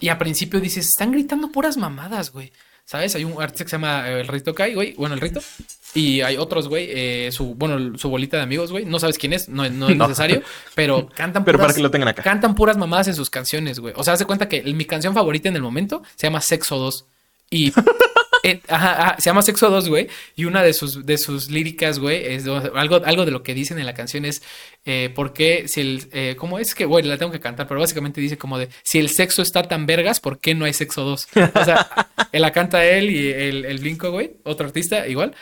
Y 0.00 0.08
a 0.08 0.18
principio 0.18 0.60
dices, 0.60 0.88
están 0.88 1.12
gritando 1.12 1.50
puras 1.50 1.76
mamadas, 1.76 2.32
güey. 2.32 2.52
¿Sabes? 2.84 3.14
Hay 3.16 3.24
un 3.24 3.42
artista 3.42 3.64
que 3.64 3.70
se 3.70 3.76
llama 3.76 4.08
eh, 4.08 4.20
el 4.20 4.28
Rito 4.28 4.54
Kai, 4.54 4.72
güey. 4.72 4.94
Bueno, 4.94 5.14
el 5.14 5.20
Rito. 5.20 5.42
Y 5.94 6.20
hay 6.20 6.36
otros, 6.36 6.68
güey. 6.68 6.88
eh, 6.90 7.30
su, 7.32 7.54
bueno, 7.54 7.96
su 7.98 8.08
bolita 8.10 8.36
de 8.36 8.42
amigos, 8.42 8.70
güey. 8.70 8.84
No 8.84 8.98
sabes 9.00 9.18
quién 9.18 9.32
es, 9.32 9.48
no, 9.48 9.68
no 9.70 9.88
es 9.88 9.96
No. 9.96 10.06
necesario. 10.06 10.42
Pero 10.74 11.08
cantan 11.14 11.44
Pero 11.44 11.58
para 11.58 11.72
que 11.74 11.80
lo 11.80 11.90
tengan 11.90 12.08
acá. 12.08 12.22
Cantan 12.22 12.54
puras 12.54 12.76
mamadas 12.76 13.08
en 13.08 13.14
sus 13.14 13.30
canciones, 13.30 13.80
güey. 13.80 13.94
O 13.96 14.04
sea, 14.04 14.12
haz 14.12 14.18
de 14.18 14.26
cuenta 14.26 14.48
que 14.48 14.62
mi 14.62 14.84
canción 14.84 15.14
favorita 15.14 15.48
en 15.48 15.56
el 15.56 15.62
momento 15.62 16.02
se 16.16 16.26
llama 16.26 16.40
Sexo 16.40 16.76
2. 16.78 17.06
Y. 17.50 17.72
eh, 18.44 18.60
ajá, 18.68 19.02
ajá, 19.02 19.16
se 19.18 19.30
llama 19.30 19.40
Sexo 19.42 19.70
2, 19.70 19.88
güey. 19.88 20.08
Y 20.36 20.44
una 20.44 20.62
de 20.62 20.74
sus, 20.74 21.06
de 21.06 21.16
sus 21.16 21.50
líricas, 21.50 21.98
güey, 21.98 22.34
es 22.34 22.46
algo, 22.46 22.96
algo 23.04 23.24
de 23.24 23.30
lo 23.30 23.42
que 23.42 23.54
dicen 23.54 23.78
en 23.78 23.86
la 23.86 23.94
canción 23.94 24.26
es. 24.26 24.42
Eh, 24.84 25.10
¿Por 25.14 25.32
qué? 25.32 25.66
Si 25.68 25.80
el. 25.80 26.08
eh, 26.12 26.36
¿Cómo 26.38 26.58
es 26.58 26.74
que, 26.74 26.84
güey? 26.84 27.02
La 27.04 27.16
tengo 27.16 27.32
que 27.32 27.40
cantar, 27.40 27.66
pero 27.66 27.80
básicamente 27.80 28.20
dice 28.20 28.36
como 28.36 28.58
de. 28.58 28.68
Si 28.82 28.98
el 28.98 29.08
sexo 29.08 29.40
está 29.40 29.62
tan 29.62 29.86
vergas, 29.86 30.20
¿por 30.20 30.38
qué 30.38 30.54
no 30.54 30.66
hay 30.66 30.74
Sexo 30.74 31.02
2? 31.04 31.28
O 31.54 31.64
sea, 31.64 31.88
él 32.30 32.42
la 32.42 32.52
canta 32.52 32.84
él 32.84 33.08
y 33.10 33.32
el, 33.32 33.64
el 33.64 33.78
Blinco, 33.78 34.10
güey. 34.10 34.32
Otro 34.44 34.66
artista, 34.66 35.08
igual. 35.08 35.34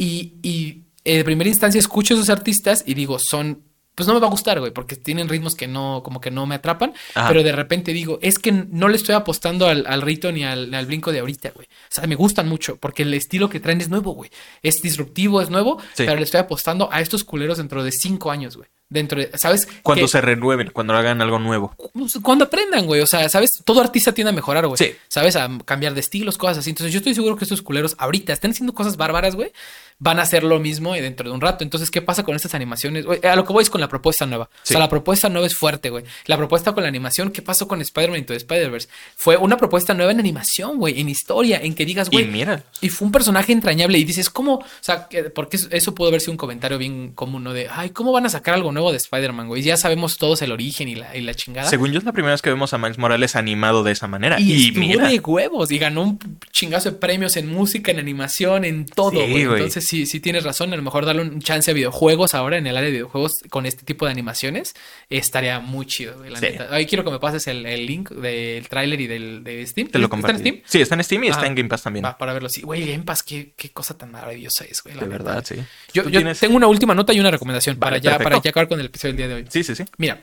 Y, 0.00 0.32
y 0.42 0.84
eh, 1.04 1.18
de 1.18 1.24
primera 1.24 1.50
instancia 1.50 1.78
escucho 1.78 2.14
a 2.14 2.16
esos 2.16 2.30
artistas 2.30 2.82
y 2.86 2.94
digo, 2.94 3.18
son 3.18 3.64
pues 3.94 4.06
no 4.06 4.14
me 4.14 4.20
va 4.20 4.28
a 4.28 4.30
gustar, 4.30 4.58
güey, 4.60 4.72
porque 4.72 4.96
tienen 4.96 5.28
ritmos 5.28 5.54
que 5.54 5.68
no, 5.68 6.00
como 6.02 6.22
que 6.22 6.30
no 6.30 6.46
me 6.46 6.54
atrapan, 6.54 6.94
pero 7.28 7.42
de 7.42 7.52
repente 7.52 7.92
digo, 7.92 8.18
es 8.22 8.38
que 8.38 8.50
no 8.50 8.88
le 8.88 8.96
estoy 8.96 9.14
apostando 9.14 9.66
al, 9.66 9.84
al 9.86 10.00
rito 10.00 10.32
ni 10.32 10.42
al, 10.42 10.72
al, 10.72 10.86
brinco 10.86 11.12
de 11.12 11.18
ahorita, 11.18 11.50
güey. 11.50 11.66
O 11.66 11.90
sea, 11.90 12.06
me 12.06 12.14
gustan 12.14 12.48
mucho, 12.48 12.76
porque 12.76 13.02
el 13.02 13.12
estilo 13.12 13.50
que 13.50 13.60
traen 13.60 13.82
es 13.82 13.90
nuevo, 13.90 14.12
güey. 14.12 14.30
Es 14.62 14.80
disruptivo, 14.80 15.42
es 15.42 15.50
nuevo, 15.50 15.82
pero 15.98 16.16
le 16.16 16.22
estoy 16.22 16.40
apostando 16.40 16.88
a 16.90 17.02
estos 17.02 17.24
culeros 17.24 17.58
dentro 17.58 17.84
de 17.84 17.92
cinco 17.92 18.30
años, 18.30 18.56
güey 18.56 18.70
dentro 18.90 19.20
de, 19.20 19.30
¿sabes? 19.38 19.66
Cuando 19.82 20.06
se 20.06 20.20
renueven, 20.20 20.70
cuando 20.70 20.94
hagan 20.94 21.22
algo 21.22 21.38
nuevo. 21.38 21.74
Pues, 21.94 22.18
cuando 22.22 22.44
aprendan, 22.44 22.86
güey. 22.86 23.00
O 23.00 23.06
sea, 23.06 23.28
¿sabes? 23.28 23.62
Todo 23.64 23.80
artista 23.80 24.12
tiende 24.12 24.30
a 24.30 24.34
mejorar, 24.34 24.66
güey. 24.66 24.76
Sí. 24.76 24.94
¿Sabes? 25.08 25.36
A 25.36 25.48
cambiar 25.64 25.94
de 25.94 26.00
estilos, 26.00 26.36
cosas 26.36 26.58
así. 26.58 26.70
Entonces 26.70 26.92
yo 26.92 26.98
estoy 26.98 27.14
seguro 27.14 27.36
que 27.36 27.44
estos 27.44 27.62
culeros 27.62 27.94
ahorita 27.98 28.32
están 28.32 28.50
haciendo 28.50 28.74
cosas 28.74 28.96
bárbaras, 28.96 29.36
güey 29.36 29.52
van 30.00 30.18
a 30.18 30.22
hacer 30.22 30.42
lo 30.42 30.58
mismo 30.58 30.94
dentro 30.94 31.28
de 31.28 31.34
un 31.34 31.40
rato. 31.40 31.62
Entonces, 31.62 31.90
¿qué 31.90 32.00
pasa 32.00 32.24
con 32.24 32.34
estas 32.34 32.54
animaciones? 32.54 33.04
A 33.22 33.36
lo 33.36 33.44
que 33.44 33.52
voy 33.52 33.62
es 33.62 33.70
con 33.70 33.82
la 33.82 33.88
propuesta 33.88 34.24
nueva. 34.24 34.44
O 34.44 34.66
sea, 34.66 34.80
la 34.80 34.88
propuesta 34.88 35.28
nueva 35.28 35.46
es 35.46 35.54
fuerte, 35.54 35.90
güey. 35.90 36.04
La 36.24 36.38
propuesta 36.38 36.72
con 36.72 36.82
la 36.82 36.88
animación, 36.88 37.30
¿qué 37.30 37.42
pasó 37.42 37.68
con 37.68 37.82
Spider-Man 37.82 38.24
y 38.26 38.32
Spider-Verse? 38.32 38.88
Fue 39.14 39.36
una 39.36 39.58
propuesta 39.58 39.92
nueva 39.92 40.10
en 40.10 40.18
animación, 40.18 40.78
güey, 40.78 40.98
en 41.00 41.10
historia, 41.10 41.60
en 41.62 41.74
que 41.74 41.84
digas, 41.84 42.08
güey. 42.08 42.24
Y 42.24 42.28
mira. 42.28 42.64
Y 42.80 42.88
fue 42.88 43.06
un 43.06 43.12
personaje 43.12 43.52
entrañable 43.52 43.98
y 43.98 44.04
dices, 44.04 44.30
¿cómo? 44.30 44.54
O 44.54 44.64
sea, 44.80 45.06
porque 45.34 45.58
eso 45.70 45.94
pudo 45.94 46.08
haber 46.08 46.22
sido 46.22 46.32
un 46.32 46.38
comentario 46.38 46.78
bien 46.78 47.12
común, 47.12 47.44
¿no? 47.44 47.52
De, 47.52 47.68
ay, 47.70 47.90
¿cómo 47.90 48.10
van 48.10 48.24
a 48.24 48.30
sacar 48.30 48.54
algo 48.54 48.72
nuevo 48.72 48.79
de 48.90 48.96
Spider-Man, 48.96 49.48
güey? 49.48 49.62
Ya 49.62 49.76
sabemos 49.76 50.16
todos 50.16 50.40
el 50.42 50.52
origen 50.52 50.88
y 50.88 50.94
la, 50.94 51.16
y 51.16 51.20
la 51.20 51.34
chingada. 51.34 51.68
Según 51.68 51.92
yo, 51.92 51.98
es 51.98 52.04
la 52.04 52.12
primera 52.12 52.32
vez 52.32 52.42
que 52.42 52.48
vemos 52.48 52.72
a 52.72 52.78
Miles 52.78 52.98
Morales 52.98 53.36
animado 53.36 53.82
de 53.82 53.92
esa 53.92 54.06
manera. 54.08 54.40
Y, 54.40 54.68
y 54.68 54.72
mira. 54.72 55.08
de 55.08 55.20
huevos 55.20 55.70
y 55.70 55.78
ganó 55.78 56.02
un 56.02 56.38
chingazo 56.50 56.90
de 56.90 56.96
premios 56.96 57.36
en 57.36 57.52
música, 57.52 57.90
en 57.92 57.98
animación, 57.98 58.64
en 58.64 58.86
todo, 58.86 59.12
güey. 59.12 59.42
Entonces, 59.42 59.86
sí, 59.86 60.06
sí 60.06 60.20
tienes 60.20 60.44
razón 60.44 60.72
a 60.72 60.76
lo 60.76 60.82
mejor 60.82 61.04
darle 61.04 61.22
un 61.22 61.40
chance 61.40 61.70
a 61.70 61.74
videojuegos 61.74 62.34
ahora 62.34 62.56
en 62.56 62.66
el 62.66 62.76
área 62.76 62.86
de 62.86 62.92
videojuegos 62.92 63.42
con 63.50 63.66
este 63.66 63.84
tipo 63.84 64.06
de 64.06 64.12
animaciones, 64.12 64.74
estaría 65.08 65.60
muy 65.60 65.86
chido, 65.86 66.24
la 66.24 66.40
neta. 66.40 66.68
Ahí 66.70 66.86
quiero 66.86 67.04
que 67.04 67.10
me 67.10 67.18
pases 67.18 67.46
el, 67.46 67.62
link 67.86 68.10
del 68.10 68.68
tráiler 68.68 69.00
y 69.00 69.06
del 69.06 69.44
de 69.44 69.66
Steam. 69.66 69.88
Te 69.88 69.98
lo 69.98 70.06
¿Está 70.06 70.30
en 70.30 70.38
Steam? 70.38 70.60
Sí, 70.64 70.80
está 70.80 70.94
en 70.94 71.04
Steam 71.04 71.24
y 71.24 71.28
está 71.28 71.46
en 71.46 71.54
Game 71.54 71.68
Pass 71.68 71.82
también. 71.82 72.06
para 72.18 72.32
verlo. 72.32 72.48
Sí, 72.48 72.62
güey, 72.62 72.86
Game 72.86 73.04
Pass, 73.04 73.22
qué, 73.22 73.52
qué, 73.56 73.70
cosa 73.70 73.96
tan 73.96 74.10
maravillosa 74.10 74.64
es, 74.64 74.82
güey. 74.82 74.96
de 74.96 75.06
verdad, 75.06 75.44
sí. 75.46 75.56
Yo, 75.92 76.04
tengo 76.34 76.56
una 76.56 76.66
última 76.66 76.94
nota 76.94 77.12
y 77.12 77.20
una 77.20 77.30
recomendación 77.30 77.76
para, 77.76 77.98
ya, 77.98 78.18
para 78.18 78.40
ya 78.40 78.50
acabar 78.50 78.68
con 78.70 78.80
el 78.80 78.86
episodio 78.86 79.12
del 79.12 79.16
día 79.18 79.28
de 79.28 79.34
hoy. 79.34 79.46
Sí, 79.50 79.62
sí, 79.64 79.74
sí. 79.74 79.84
Mira, 79.98 80.22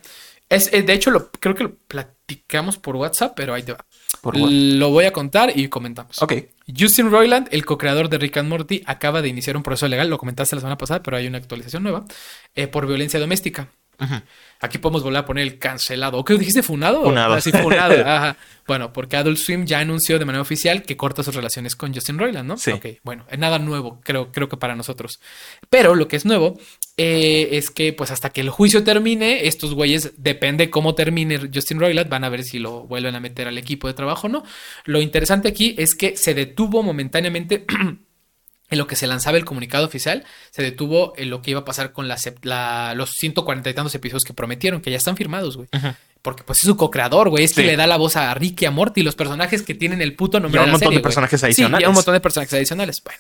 es, 0.50 0.72
eh, 0.74 0.82
de 0.82 0.94
hecho, 0.94 1.12
lo, 1.12 1.30
creo 1.32 1.54
que 1.54 1.64
lo 1.64 1.76
platicamos 1.76 2.78
por 2.78 2.96
WhatsApp, 2.96 3.34
pero 3.36 3.54
ahí 3.54 3.64
te 3.64 3.74
va. 3.74 3.86
Lo 4.34 4.90
voy 4.90 5.06
a 5.06 5.12
contar 5.12 5.52
y 5.54 5.68
comentamos. 5.68 6.22
Ok. 6.22 6.34
Justin 6.78 7.12
Roiland, 7.12 7.48
el 7.52 7.66
co-creador 7.66 8.10
de 8.10 8.18
Rick 8.18 8.38
and 8.38 8.50
Morty, 8.50 8.82
acaba 8.86 9.22
de 9.22 9.28
iniciar 9.28 9.58
un 9.58 9.64
proceso 9.64 9.88
legal, 9.88 10.10
lo 10.10 10.18
comentaste 10.18 10.56
la 10.56 10.62
semana 10.62 10.78
pasada, 10.78 11.04
pero 11.04 11.18
hay 11.18 11.28
una 11.28 11.38
actualización 11.38 11.84
nueva, 11.84 12.06
eh, 12.56 12.68
por 12.68 12.88
violencia 12.88 13.20
doméstica. 13.20 13.70
Aquí 14.60 14.78
podemos 14.78 15.04
volver 15.04 15.20
a 15.20 15.26
poner 15.26 15.44
el 15.44 15.58
cancelado. 15.58 16.18
¿O 16.18 16.26
qué 16.26 16.36
dijiste? 16.36 16.62
¿Funado? 16.62 17.04
Funado. 17.04 17.34
Así, 17.34 17.52
funado. 17.52 17.96
Ajá. 18.06 18.38
Bueno, 18.68 18.94
porque 18.94 19.18
Adult 19.18 19.38
Swim 19.38 19.66
ya 19.66 19.80
anunció 19.80 20.20
de 20.20 20.26
manera 20.26 20.42
oficial 20.42 20.84
que 20.84 20.98
corta 20.98 21.24
sus 21.24 21.34
relaciones 21.34 21.76
con 21.76 21.94
Justin 21.94 22.20
Roiland, 22.20 22.48
¿no? 22.48 22.58
Sí. 22.58 22.72
Ok, 22.72 22.86
bueno, 23.04 23.26
nada 23.38 23.60
nuevo, 23.60 24.02
creo, 24.04 24.32
creo 24.32 24.50
que 24.50 24.58
para 24.58 24.76
nosotros. 24.76 25.20
Pero 25.70 25.96
lo 25.96 26.08
que 26.08 26.16
es 26.16 26.26
nuevo 26.26 26.60
eh, 26.98 27.50
es 27.58 27.70
que, 27.70 27.94
pues, 27.94 28.10
hasta 28.10 28.32
que 28.32 28.42
el 28.42 28.50
juicio 28.50 28.84
termine, 28.84 29.48
estos 29.48 29.76
güeyes, 29.76 30.14
depende 30.18 30.72
cómo 30.72 30.96
termine 30.96 31.40
Justin 31.54 31.80
Roiland, 31.80 32.10
van 32.10 32.24
a 32.24 32.30
ver 32.30 32.44
si 32.44 32.58
lo 32.58 32.88
vuelven 32.88 33.14
a 33.16 33.20
meter 33.20 33.48
al 33.48 33.60
equipo 33.60 33.88
de 33.88 33.94
trabajo 33.94 34.26
o 34.26 34.30
no. 34.30 34.44
Lo 34.86 35.00
interesante 35.00 35.48
aquí 35.48 35.76
es 35.78 35.94
que 35.94 36.18
se 36.18 36.34
detuvo 36.34 36.82
momentáneamente. 36.82 37.66
en 38.70 38.78
lo 38.78 38.88
que 38.88 38.98
se 38.98 39.08
lanzaba 39.08 39.38
el 39.38 39.46
comunicado 39.46 39.86
oficial, 39.86 40.26
se 40.52 40.62
detuvo 40.62 41.14
en 41.16 41.30
lo 41.30 41.42
que 41.42 41.52
iba 41.52 41.62
a 41.62 41.66
pasar 41.66 41.94
con 41.94 42.08
la, 42.10 42.94
los 42.96 43.12
140 43.12 43.70
y 43.70 43.74
tantos 43.74 43.96
episodios 43.96 44.26
que 44.26 44.34
prometieron, 44.34 44.82
que 44.82 44.92
ya 44.92 44.98
están 44.98 45.16
firmados, 45.16 45.56
güey. 45.56 45.70
Porque 46.22 46.44
pues 46.44 46.60
es 46.60 46.66
su 46.66 46.76
co-creador, 46.76 47.30
güey. 47.30 47.44
Es 47.44 47.54
que 47.54 47.64
le 47.64 47.76
da 47.76 47.88
la 47.88 47.98
voz 47.98 48.16
a 48.16 48.34
Ricky 48.34 48.66
y 48.66 48.68
a 48.68 48.72
Morty, 48.72 49.04
los 49.04 49.16
personajes 49.16 49.62
que 49.62 49.76
tienen 49.76 50.02
el 50.02 50.16
puto 50.16 50.40
nombre. 50.40 50.62
Y 50.62 50.64
un 50.64 50.72
montón 50.72 50.94
de 50.94 51.00
personajes 51.00 51.44
adicionales. 51.44 51.84
Sí, 51.84 51.86
y 51.86 51.90
un 51.90 51.96
montón 51.96 52.14
de 52.14 52.20
personajes 52.20 52.54
adicionales. 52.54 53.04
Bueno, 53.04 53.20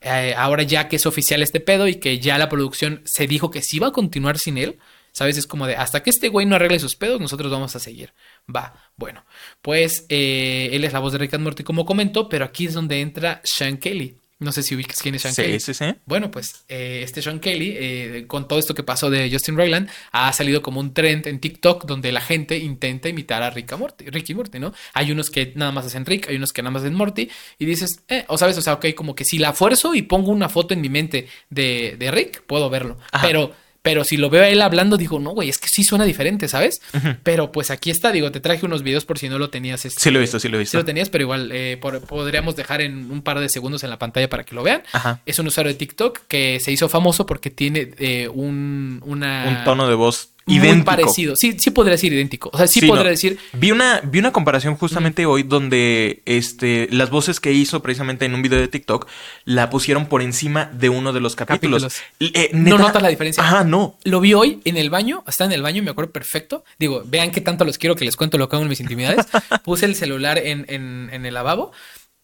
eh, 0.00 0.34
ahora 0.36 0.62
ya 0.62 0.88
que 0.88 0.96
es 0.96 1.06
oficial 1.06 1.42
este 1.42 1.60
pedo 1.60 1.88
y 1.88 1.96
que 1.96 2.18
ya 2.18 2.38
la 2.38 2.48
producción 2.48 3.02
se 3.04 3.26
dijo 3.26 3.50
que 3.50 3.62
sí 3.62 3.78
va 3.78 3.88
a 3.88 3.92
continuar 3.92 4.38
sin 4.38 4.58
él, 4.58 4.78
¿sabes? 5.12 5.36
Es 5.36 5.46
como 5.46 5.66
de 5.66 5.76
hasta 5.76 6.02
que 6.02 6.10
este 6.10 6.28
güey 6.28 6.46
no 6.46 6.56
arregle 6.56 6.78
sus 6.78 6.96
pedos, 6.96 7.20
nosotros 7.20 7.50
vamos 7.50 7.74
a 7.74 7.78
seguir. 7.78 8.12
Va, 8.54 8.74
bueno, 8.96 9.24
pues 9.62 10.06
eh, 10.08 10.70
él 10.72 10.84
es 10.84 10.92
la 10.92 10.98
voz 10.98 11.12
de 11.12 11.18
Rick 11.18 11.34
and 11.34 11.44
Morty, 11.44 11.64
como 11.64 11.86
comentó, 11.86 12.28
pero 12.28 12.44
aquí 12.44 12.66
es 12.66 12.74
donde 12.74 13.00
entra 13.00 13.40
Sean 13.44 13.78
Kelly. 13.78 14.18
No 14.38 14.52
sé 14.52 14.62
si 14.62 14.74
ubicas 14.74 15.00
quién 15.00 15.14
es 15.14 15.22
Sean 15.22 15.34
Kelly. 15.34 15.60
Sí, 15.60 15.72
sí. 15.72 15.84
Bueno, 16.04 16.30
pues 16.30 16.64
eh, 16.68 17.00
este 17.02 17.22
Sean 17.22 17.40
Kelly, 17.40 17.74
eh, 17.74 18.24
con 18.26 18.46
todo 18.46 18.58
esto 18.58 18.74
que 18.74 18.82
pasó 18.82 19.08
de 19.08 19.30
Justin 19.30 19.56
Roiland, 19.56 19.88
ha 20.12 20.30
salido 20.34 20.60
como 20.60 20.78
un 20.80 20.92
trend 20.92 21.26
en 21.26 21.40
TikTok 21.40 21.86
donde 21.86 22.12
la 22.12 22.20
gente 22.20 22.58
intenta 22.58 23.08
imitar 23.08 23.42
a 23.42 23.48
Rick, 23.48 23.76
Morty, 23.78 24.10
Rick 24.10 24.28
y 24.30 24.34
Morty, 24.34 24.58
¿no? 24.58 24.74
Hay 24.92 25.10
unos 25.10 25.30
que 25.30 25.52
nada 25.54 25.72
más 25.72 25.86
hacen 25.86 26.04
Rick, 26.04 26.28
hay 26.28 26.36
unos 26.36 26.52
que 26.52 26.62
nada 26.62 26.70
más 26.72 26.82
hacen 26.82 26.94
Morty, 26.94 27.30
y 27.58 27.64
dices, 27.64 28.02
eh, 28.08 28.26
o 28.28 28.36
sabes, 28.36 28.58
o 28.58 28.62
sea, 28.62 28.74
ok, 28.74 28.86
como 28.94 29.14
que 29.14 29.24
si 29.24 29.38
la 29.38 29.54
fuerzo 29.54 29.94
y 29.94 30.02
pongo 30.02 30.32
una 30.32 30.50
foto 30.50 30.74
en 30.74 30.82
mi 30.82 30.90
mente 30.90 31.28
de, 31.48 31.96
de 31.98 32.10
Rick, 32.10 32.42
puedo 32.42 32.68
verlo. 32.68 32.98
Pero 33.22 33.54
pero 33.86 34.02
si 34.02 34.16
lo 34.16 34.30
veo 34.30 34.42
a 34.42 34.48
él 34.48 34.62
hablando, 34.62 34.96
digo, 34.96 35.20
no, 35.20 35.30
güey, 35.30 35.48
es 35.48 35.58
que 35.58 35.68
sí 35.68 35.84
suena 35.84 36.04
diferente, 36.04 36.48
¿sabes? 36.48 36.82
Pero 37.22 37.52
pues 37.52 37.70
aquí 37.70 37.92
está, 37.92 38.10
digo, 38.10 38.32
te 38.32 38.40
traje 38.40 38.66
unos 38.66 38.82
videos 38.82 39.04
por 39.04 39.16
si 39.16 39.28
no 39.28 39.38
lo 39.38 39.48
tenías. 39.48 39.84
Este, 39.84 40.00
sí 40.00 40.10
lo 40.10 40.18
he 40.18 40.22
visto, 40.22 40.40
sí 40.40 40.48
lo 40.48 40.56
he 40.56 40.58
visto. 40.58 40.72
Sí 40.72 40.76
lo 40.76 40.84
tenías, 40.84 41.08
pero 41.08 41.22
igual 41.22 41.52
eh, 41.52 41.78
podríamos 42.08 42.56
dejar 42.56 42.80
en 42.80 43.12
un 43.12 43.22
par 43.22 43.38
de 43.38 43.48
segundos 43.48 43.84
en 43.84 43.90
la 43.90 43.98
pantalla 44.00 44.28
para 44.28 44.42
que 44.42 44.56
lo 44.56 44.64
vean. 44.64 44.82
Es 45.24 45.38
un 45.38 45.46
usuario 45.46 45.72
de 45.72 45.78
TikTok 45.78 46.22
que 46.26 46.58
se 46.58 46.72
hizo 46.72 46.88
famoso 46.88 47.26
porque 47.26 47.48
tiene 47.48 47.92
eh, 47.98 48.26
un, 48.26 49.00
una... 49.06 49.44
Un 49.46 49.62
tono 49.62 49.88
de 49.88 49.94
voz 49.94 50.30
Idéntico. 50.48 50.74
Muy 50.74 50.84
parecido. 50.84 51.34
Sí, 51.34 51.56
sí 51.58 51.70
podría 51.72 51.92
decir 51.92 52.12
idéntico. 52.12 52.50
O 52.52 52.56
sea, 52.56 52.68
sí, 52.68 52.86
podría 52.86 53.10
decir. 53.10 53.36
Vi 53.52 53.72
una, 53.72 54.00
vi 54.04 54.20
una 54.20 54.32
comparación 54.32 54.76
justamente 54.76 55.26
hoy 55.26 55.42
donde 55.42 56.22
este, 56.24 56.88
las 56.92 57.10
voces 57.10 57.40
que 57.40 57.52
hizo 57.52 57.82
precisamente 57.82 58.26
en 58.26 58.34
un 58.34 58.42
video 58.42 58.60
de 58.60 58.68
TikTok 58.68 59.08
la 59.44 59.70
pusieron 59.70 60.06
por 60.06 60.22
encima 60.22 60.66
de 60.66 60.88
uno 60.88 61.12
de 61.12 61.20
los 61.20 61.34
capítulos. 61.34 62.00
Eh, 62.20 62.50
no 62.52 62.78
notas 62.78 63.02
la 63.02 63.08
diferencia. 63.08 63.42
Ajá, 63.42 63.64
no. 63.64 63.98
Lo 64.04 64.20
vi 64.20 64.34
hoy 64.34 64.60
en 64.64 64.76
el 64.76 64.88
baño, 64.88 65.24
está 65.26 65.44
en 65.44 65.52
el 65.52 65.62
baño, 65.62 65.82
me 65.82 65.90
acuerdo 65.90 66.12
perfecto. 66.12 66.64
Digo, 66.78 67.02
vean 67.04 67.32
qué 67.32 67.40
tanto 67.40 67.64
los 67.64 67.76
quiero 67.76 67.96
que 67.96 68.04
les 68.04 68.16
cuento 68.16 68.38
lo 68.38 68.48
que 68.48 68.54
hago 68.54 68.62
en 68.62 68.68
mis 68.68 68.80
intimidades. 68.80 69.26
Puse 69.64 69.86
el 69.86 69.96
celular 69.96 70.38
en, 70.38 70.64
en, 70.68 71.10
en 71.12 71.26
el 71.26 71.34
lavabo 71.34 71.72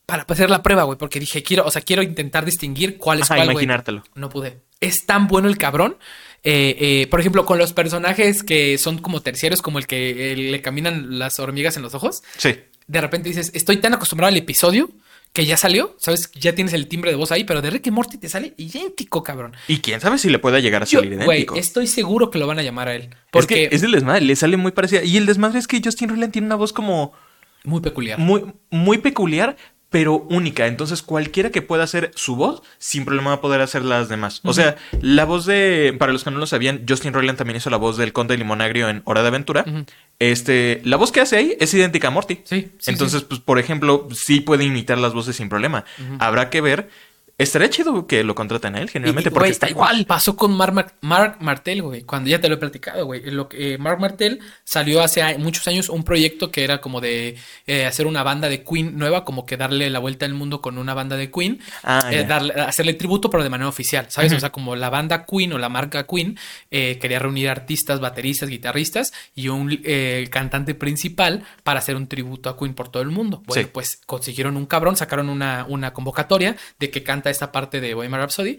para 0.06 0.24
hacer 0.28 0.50
la 0.50 0.62
prueba, 0.62 0.82
güey, 0.84 0.98
porque 0.98 1.18
dije, 1.18 1.42
quiero, 1.42 1.64
o 1.64 1.70
sea, 1.70 1.82
quiero 1.82 2.02
intentar 2.02 2.44
distinguir 2.44 2.98
cuál 2.98 3.20
es 3.20 3.28
cuál, 3.28 3.50
imaginártelo. 3.50 4.02
No 4.14 4.28
pude. 4.28 4.60
Es 4.80 5.06
tan 5.06 5.26
bueno 5.26 5.48
el 5.48 5.56
cabrón 5.58 5.96
eh, 6.44 6.76
eh, 6.78 7.06
por 7.08 7.20
ejemplo, 7.20 7.46
con 7.46 7.58
los 7.58 7.72
personajes 7.72 8.42
que 8.42 8.76
son 8.78 8.98
como 8.98 9.20
terciarios, 9.20 9.62
como 9.62 9.78
el 9.78 9.86
que 9.86 10.34
le 10.36 10.60
caminan 10.60 11.18
las 11.18 11.38
hormigas 11.38 11.76
en 11.76 11.82
los 11.82 11.94
ojos. 11.94 12.22
Sí. 12.36 12.56
De 12.86 13.00
repente 13.00 13.28
dices, 13.28 13.52
estoy 13.54 13.76
tan 13.76 13.94
acostumbrado 13.94 14.28
al 14.28 14.36
episodio 14.36 14.90
que 15.32 15.46
ya 15.46 15.56
salió, 15.56 15.96
sabes, 15.98 16.30
ya 16.32 16.54
tienes 16.54 16.74
el 16.74 16.88
timbre 16.88 17.10
de 17.10 17.16
voz 17.16 17.32
ahí, 17.32 17.44
pero 17.44 17.62
de 17.62 17.70
Rick 17.70 17.86
y 17.86 17.90
Morty 17.90 18.18
te 18.18 18.28
sale 18.28 18.52
idéntico, 18.58 19.22
cabrón. 19.22 19.54
Y 19.66 19.78
quién 19.78 20.00
sabe 20.00 20.18
si 20.18 20.28
le 20.28 20.38
pueda 20.38 20.58
llegar 20.58 20.82
a 20.82 20.86
salir 20.86 21.14
idéntico. 21.14 21.54
estoy 21.56 21.86
seguro 21.86 22.30
que 22.30 22.38
lo 22.38 22.46
van 22.46 22.58
a 22.58 22.62
llamar 22.62 22.88
a 22.88 22.94
él. 22.94 23.08
Porque 23.30 23.64
es, 23.64 23.70
que 23.70 23.76
es 23.76 23.82
el 23.82 23.92
desmadre, 23.92 24.22
le 24.22 24.36
sale 24.36 24.56
muy 24.58 24.72
parecida. 24.72 25.02
Y 25.04 25.16
el 25.16 25.24
desmadre 25.24 25.58
es 25.58 25.66
que 25.66 25.80
Justin 25.82 26.10
Roiland 26.10 26.32
tiene 26.32 26.46
una 26.46 26.56
voz 26.56 26.72
como... 26.72 27.12
Muy 27.64 27.80
peculiar. 27.80 28.18
Muy, 28.18 28.52
muy 28.70 28.98
peculiar, 28.98 29.56
pero 29.92 30.26
única. 30.30 30.66
Entonces, 30.66 31.02
cualquiera 31.02 31.50
que 31.50 31.62
pueda 31.62 31.84
hacer 31.84 32.10
su 32.16 32.34
voz, 32.34 32.62
sin 32.78 33.04
problema 33.04 33.30
va 33.30 33.36
a 33.36 33.40
poder 33.40 33.60
hacer 33.60 33.84
las 33.84 34.08
demás. 34.08 34.40
O 34.42 34.54
sea, 34.54 34.76
la 35.00 35.26
voz 35.26 35.44
de, 35.44 35.94
para 35.98 36.12
los 36.12 36.24
que 36.24 36.30
no 36.30 36.38
lo 36.38 36.46
sabían, 36.46 36.84
Justin 36.88 37.12
Roiland 37.12 37.38
también 37.38 37.58
hizo 37.58 37.68
la 37.68 37.76
voz 37.76 37.98
del 37.98 38.14
Conde 38.14 38.36
Limonagrio 38.38 38.88
en 38.88 39.02
Hora 39.04 39.20
de 39.22 39.28
Aventura. 39.28 39.64
Este, 40.18 40.80
la 40.84 40.96
voz 40.96 41.12
que 41.12 41.20
hace 41.20 41.36
ahí 41.36 41.56
es 41.60 41.72
idéntica 41.74 42.08
a 42.08 42.10
Morty. 42.10 42.40
Sí. 42.44 42.72
Entonces, 42.86 43.22
pues, 43.22 43.38
por 43.40 43.58
ejemplo, 43.58 44.08
sí 44.12 44.40
puede 44.40 44.64
imitar 44.64 44.96
las 44.96 45.12
voces 45.12 45.36
sin 45.36 45.50
problema. 45.50 45.84
Habrá 46.18 46.48
que 46.48 46.62
ver 46.62 46.88
Estaría 47.38 47.70
chido 47.70 48.06
que 48.06 48.22
lo 48.22 48.34
contraten 48.34 48.76
a 48.76 48.80
él, 48.80 48.90
generalmente, 48.90 49.30
porque 49.30 49.48
está 49.48 49.68
igual. 49.68 50.04
Pasó 50.06 50.36
con 50.36 50.52
Mark, 50.52 50.94
Martel, 51.00 51.82
güey, 51.82 52.02
cuando 52.02 52.28
ya 52.30 52.40
te 52.40 52.48
lo 52.48 52.54
he 52.54 52.58
platicado, 52.58 53.06
güey. 53.06 53.22
Eh, 53.52 53.78
Mark 53.78 53.98
Martel 53.98 54.40
salió 54.64 55.02
hace 55.02 55.38
muchos 55.38 55.66
años 55.66 55.88
un 55.88 56.04
proyecto 56.04 56.50
que 56.50 56.62
era 56.62 56.80
como 56.80 57.00
de 57.00 57.36
eh, 57.66 57.86
hacer 57.86 58.06
una 58.06 58.22
banda 58.22 58.48
de 58.48 58.62
Queen 58.62 58.96
nueva, 58.98 59.24
como 59.24 59.46
que 59.46 59.56
darle 59.56 59.88
la 59.90 59.98
vuelta 59.98 60.26
al 60.26 60.34
mundo 60.34 60.60
con 60.60 60.78
una 60.78 60.94
banda 60.94 61.16
de 61.16 61.30
Queen, 61.30 61.60
ah, 61.82 62.10
eh, 62.12 62.24
darle, 62.24 62.54
hacerle 62.54 62.94
tributo, 62.94 63.30
pero 63.30 63.42
de 63.42 63.50
manera 63.50 63.68
oficial, 63.68 64.06
¿sabes? 64.10 64.32
O 64.32 64.40
sea, 64.40 64.50
como 64.50 64.76
la 64.76 64.90
banda 64.90 65.24
Queen 65.26 65.52
o 65.54 65.58
la 65.58 65.68
marca 65.68 66.06
Queen 66.06 66.38
quería 66.70 67.18
reunir 67.18 67.48
artistas, 67.48 67.98
bateristas, 67.98 68.48
guitarristas 68.50 69.12
y 69.34 69.48
un 69.48 69.82
cantante 70.30 70.74
principal 70.74 71.44
para 71.62 71.80
hacer 71.80 71.96
un 71.96 72.06
tributo 72.06 72.50
a 72.50 72.58
Queen 72.58 72.74
por 72.74 72.88
todo 72.88 73.02
el 73.02 73.10
mundo. 73.10 73.42
Bueno, 73.46 73.68
pues 73.72 74.00
consiguieron 74.06 74.56
un 74.56 74.66
cabrón, 74.66 74.96
sacaron 74.96 75.28
una, 75.28 75.66
una 75.68 75.92
convocatoria 75.92 76.56
de 76.78 76.90
que 76.90 77.02
canta 77.02 77.31
esta 77.32 77.50
parte 77.52 77.80
de 77.80 77.94
Bohemian 77.94 78.20
Rhapsody 78.20 78.58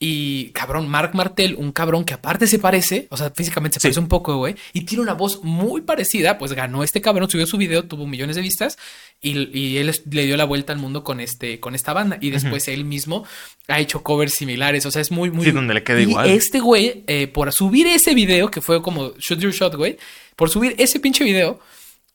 Y 0.00 0.50
cabrón, 0.50 0.88
Mark 0.88 1.12
Martel, 1.14 1.54
un 1.56 1.70
cabrón 1.70 2.04
que 2.04 2.14
aparte 2.14 2.48
se 2.48 2.58
parece, 2.58 3.06
o 3.10 3.16
sea, 3.16 3.30
físicamente 3.30 3.74
se 3.74 3.80
Sí. 3.80 3.86
parece 3.86 4.00
un 4.00 4.08
poco, 4.08 4.36
güey, 4.36 4.56
y 4.72 4.80
tiene 4.82 5.02
una 5.02 5.14
voz 5.14 5.42
muy 5.44 5.82
parecida, 5.82 6.36
pues 6.36 6.52
ganó 6.52 6.82
este 6.82 7.00
cabrón, 7.00 7.30
subió 7.30 7.46
su 7.46 7.56
video, 7.56 7.84
tuvo 7.84 8.04
millones 8.06 8.34
de 8.34 8.42
vistas 8.42 8.76
y, 9.22 9.56
y 9.56 9.78
él 9.78 9.94
le 10.10 10.26
dio 10.26 10.36
la 10.36 10.44
vuelta 10.44 10.72
al 10.72 10.80
mundo 10.80 11.04
con 11.04 11.20
este, 11.20 11.60
con 11.60 11.76
esta 11.76 11.92
banda. 11.92 12.18
Y 12.20 12.30
después 12.30 12.66
él 12.68 12.84
mismo 12.84 13.24
ha 13.68 13.78
hecho 13.78 14.02
covers 14.02 14.34
similares, 14.34 14.84
o 14.84 14.90
sea, 14.90 15.00
es 15.00 15.12
muy, 15.12 15.30
muy. 15.30 15.44
Sí, 15.46 15.52
donde 15.52 15.74
le 15.74 15.84
queda 15.84 16.00
y 16.00 16.10
igual. 16.10 16.28
Este 16.28 16.58
güey, 16.58 17.04
eh, 17.06 17.28
por 17.28 17.52
subir 17.52 17.86
ese 17.86 18.14
video, 18.14 18.50
que 18.50 18.60
fue 18.60 18.82
como 18.82 19.12
Shoot 19.16 19.38
Your 19.38 19.52
Shot, 19.52 19.76
güey, 19.76 19.96
por 20.34 20.50
subir 20.50 20.74
ese 20.78 20.98
pinche 20.98 21.22
video, 21.24 21.60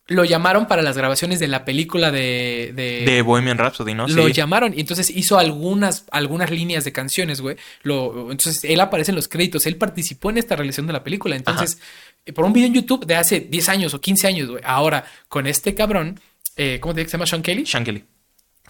lo 0.09 0.25
llamaron 0.25 0.67
para 0.67 0.81
las 0.81 0.97
grabaciones 0.97 1.39
de 1.39 1.47
la 1.47 1.63
película 1.65 2.11
de. 2.11 2.71
de, 2.75 3.03
De 3.05 3.21
Bohemian 3.21 3.57
Rhapsody, 3.57 3.93
¿no? 3.93 4.07
lo 4.07 4.27
Sí. 4.27 4.33
llamaron 4.33 4.73
y 4.75 4.81
entonces 4.81 5.09
hizo 5.09 5.39
algunas, 5.39 6.05
algunas 6.11 6.51
líneas 6.51 6.83
de 6.83 6.91
canciones, 6.91 7.41
güey. 7.41 7.55
Lo, 7.83 8.31
entonces 8.31 8.63
él 8.63 8.79
aparece 8.81 9.11
en 9.11 9.15
los 9.15 9.27
créditos, 9.27 9.65
él 9.65 9.77
participó 9.77 10.29
en 10.29 10.37
esta 10.39 10.55
realización 10.55 10.87
de 10.87 10.93
la 10.93 11.03
película. 11.03 11.35
Entonces, 11.35 11.79
eh, 12.25 12.33
por 12.33 12.43
un 12.45 12.53
video 12.53 12.67
en 12.67 12.73
YouTube 12.73 13.05
de 13.05 13.15
hace 13.15 13.39
10 13.39 13.69
años 13.69 13.93
o 13.93 14.01
15 14.01 14.27
años, 14.27 14.49
güey. 14.49 14.61
Ahora, 14.65 15.05
con 15.27 15.47
este 15.47 15.73
cabrón, 15.75 16.19
eh, 16.57 16.79
¿cómo 16.81 16.93
te 16.93 16.99
dice 17.01 17.05
que 17.05 17.11
se 17.11 17.17
llama 17.17 17.25
Sean 17.27 17.41
Kelly? 17.41 17.63
Shankly. 17.63 18.03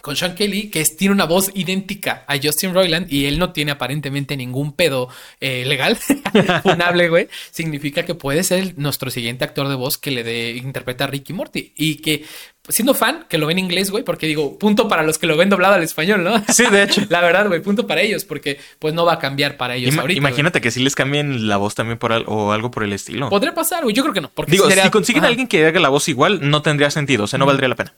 Con 0.02 0.16
Sean 0.16 0.34
Kelly, 0.34 0.70
que 0.70 0.80
es- 0.80 0.96
tiene 0.96 1.12
una 1.14 1.24
voz 1.26 1.50
idéntica 1.54 2.24
a 2.26 2.36
Justin 2.42 2.72
Roiland 2.74 3.12
y 3.12 3.26
él 3.26 3.38
no 3.38 3.52
tiene 3.52 3.70
aparentemente 3.72 4.36
ningún 4.36 4.72
pedo 4.72 5.08
eh, 5.40 5.64
legal, 5.66 5.96
funable, 6.62 7.08
güey. 7.08 7.28
Significa 7.50 8.04
que 8.04 8.14
puede 8.14 8.42
ser 8.44 8.74
nuestro 8.78 9.10
siguiente 9.10 9.44
actor 9.44 9.68
de 9.68 9.74
voz 9.74 9.98
que 9.98 10.10
le 10.10 10.22
dé, 10.24 10.50
interpreta 10.52 11.04
a 11.04 11.06
Ricky 11.06 11.32
Morty. 11.32 11.72
Y 11.76 11.96
que, 11.96 12.24
siendo 12.68 12.94
fan, 12.94 13.26
que 13.28 13.38
lo 13.38 13.46
ven 13.46 13.58
en 13.58 13.64
inglés, 13.66 13.90
güey, 13.90 14.04
porque 14.04 14.26
digo, 14.26 14.58
punto 14.58 14.88
para 14.88 15.02
los 15.02 15.18
que 15.18 15.26
lo 15.26 15.36
ven 15.36 15.50
doblado 15.50 15.74
al 15.74 15.82
español, 15.82 16.22
¿no? 16.24 16.42
Sí, 16.48 16.64
de 16.66 16.82
hecho. 16.84 17.02
La 17.10 17.20
verdad, 17.20 17.46
güey, 17.48 17.60
punto 17.60 17.86
para 17.86 18.00
ellos, 18.00 18.24
porque 18.24 18.58
pues 18.78 18.94
no 18.94 19.04
va 19.04 19.14
a 19.14 19.18
cambiar 19.18 19.56
para 19.56 19.76
ellos 19.76 19.94
Ima- 19.94 20.00
ahorita. 20.02 20.18
imagínate 20.18 20.60
que 20.60 20.70
si 20.70 20.80
les 20.82 20.94
cambien 20.94 21.48
la 21.48 21.56
voz 21.56 21.74
también 21.74 21.98
por 21.98 22.12
al- 22.12 22.24
o 22.26 22.52
algo 22.52 22.70
por 22.70 22.84
el 22.84 22.92
estilo. 22.92 23.28
Podría 23.28 23.54
pasar, 23.54 23.82
güey. 23.82 23.94
Yo 23.94 24.02
creo 24.02 24.14
que 24.14 24.20
no. 24.20 24.30
Porque 24.30 24.52
Digo, 24.52 24.68
sería- 24.68 24.84
si 24.84 24.90
consiguen 24.90 25.24
a 25.24 25.28
alguien 25.28 25.46
que 25.48 25.66
haga 25.66 25.80
la 25.80 25.88
voz 25.88 26.08
igual, 26.08 26.48
no 26.50 26.62
tendría 26.62 26.90
sentido, 26.90 27.24
o 27.24 27.26
sea, 27.26 27.38
no 27.38 27.46
valdría 27.46 27.68
la 27.68 27.76
pena. 27.76 27.92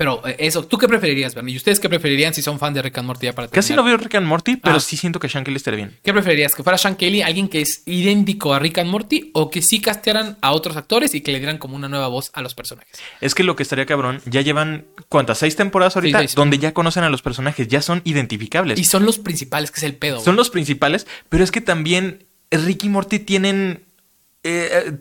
Pero 0.00 0.26
eh, 0.26 0.34
eso, 0.38 0.64
¿tú 0.64 0.78
qué 0.78 0.88
preferirías, 0.88 1.34
Bernie? 1.34 1.52
¿Y 1.52 1.58
ustedes 1.58 1.78
qué 1.78 1.90
preferirían 1.90 2.32
si 2.32 2.40
son 2.40 2.58
fan 2.58 2.72
de 2.72 2.80
Rick 2.80 2.96
and 2.96 3.06
Morty 3.06 3.26
ya 3.26 3.34
para 3.34 3.48
Casi 3.48 3.68
terminar? 3.68 3.84
no 3.84 3.88
veo 3.90 3.96
Rick 4.02 4.14
and 4.14 4.26
Morty, 4.26 4.56
pero 4.56 4.76
Ah. 4.76 4.80
sí 4.80 4.96
siento 4.96 5.20
que 5.20 5.28
Shankly 5.28 5.54
estaría 5.54 5.76
bien. 5.76 5.98
¿Qué 6.02 6.10
preferirías? 6.14 6.54
¿Que 6.54 6.62
fuera 6.62 6.78
Sean 6.78 6.96
Kelly, 6.96 7.20
alguien 7.20 7.48
que 7.48 7.60
es 7.60 7.82
idéntico 7.84 8.54
a 8.54 8.58
Rick 8.58 8.78
and 8.78 8.88
Morty, 8.90 9.30
o 9.34 9.50
que 9.50 9.60
sí 9.60 9.82
castearan 9.82 10.38
a 10.40 10.52
otros 10.52 10.78
actores 10.78 11.14
y 11.14 11.20
que 11.20 11.32
le 11.32 11.38
dieran 11.38 11.58
como 11.58 11.76
una 11.76 11.90
nueva 11.90 12.08
voz 12.08 12.30
a 12.32 12.40
los 12.40 12.54
personajes? 12.54 12.98
Es 13.20 13.34
que 13.34 13.44
lo 13.44 13.56
que 13.56 13.62
estaría 13.62 13.84
cabrón, 13.84 14.22
ya 14.24 14.40
llevan, 14.40 14.86
¿cuántas? 15.10 15.36
¿Seis 15.36 15.54
temporadas 15.54 15.96
ahorita? 15.96 16.20
seis. 16.20 16.34
Donde 16.34 16.56
ya 16.56 16.72
conocen 16.72 17.04
a 17.04 17.10
los 17.10 17.20
personajes, 17.20 17.68
ya 17.68 17.82
son 17.82 18.00
identificables. 18.04 18.78
Y 18.78 18.84
son 18.84 19.04
los 19.04 19.18
principales, 19.18 19.70
que 19.70 19.80
es 19.80 19.84
el 19.84 19.96
pedo. 19.96 20.14
güey. 20.16 20.24
Son 20.24 20.34
los 20.34 20.48
principales, 20.48 21.06
pero 21.28 21.44
es 21.44 21.50
que 21.50 21.60
también 21.60 22.24
Rick 22.50 22.84
y 22.84 22.88
Morty 22.88 23.18
tienen... 23.18 23.84
eh, 24.44 24.70
eh, 24.86 24.92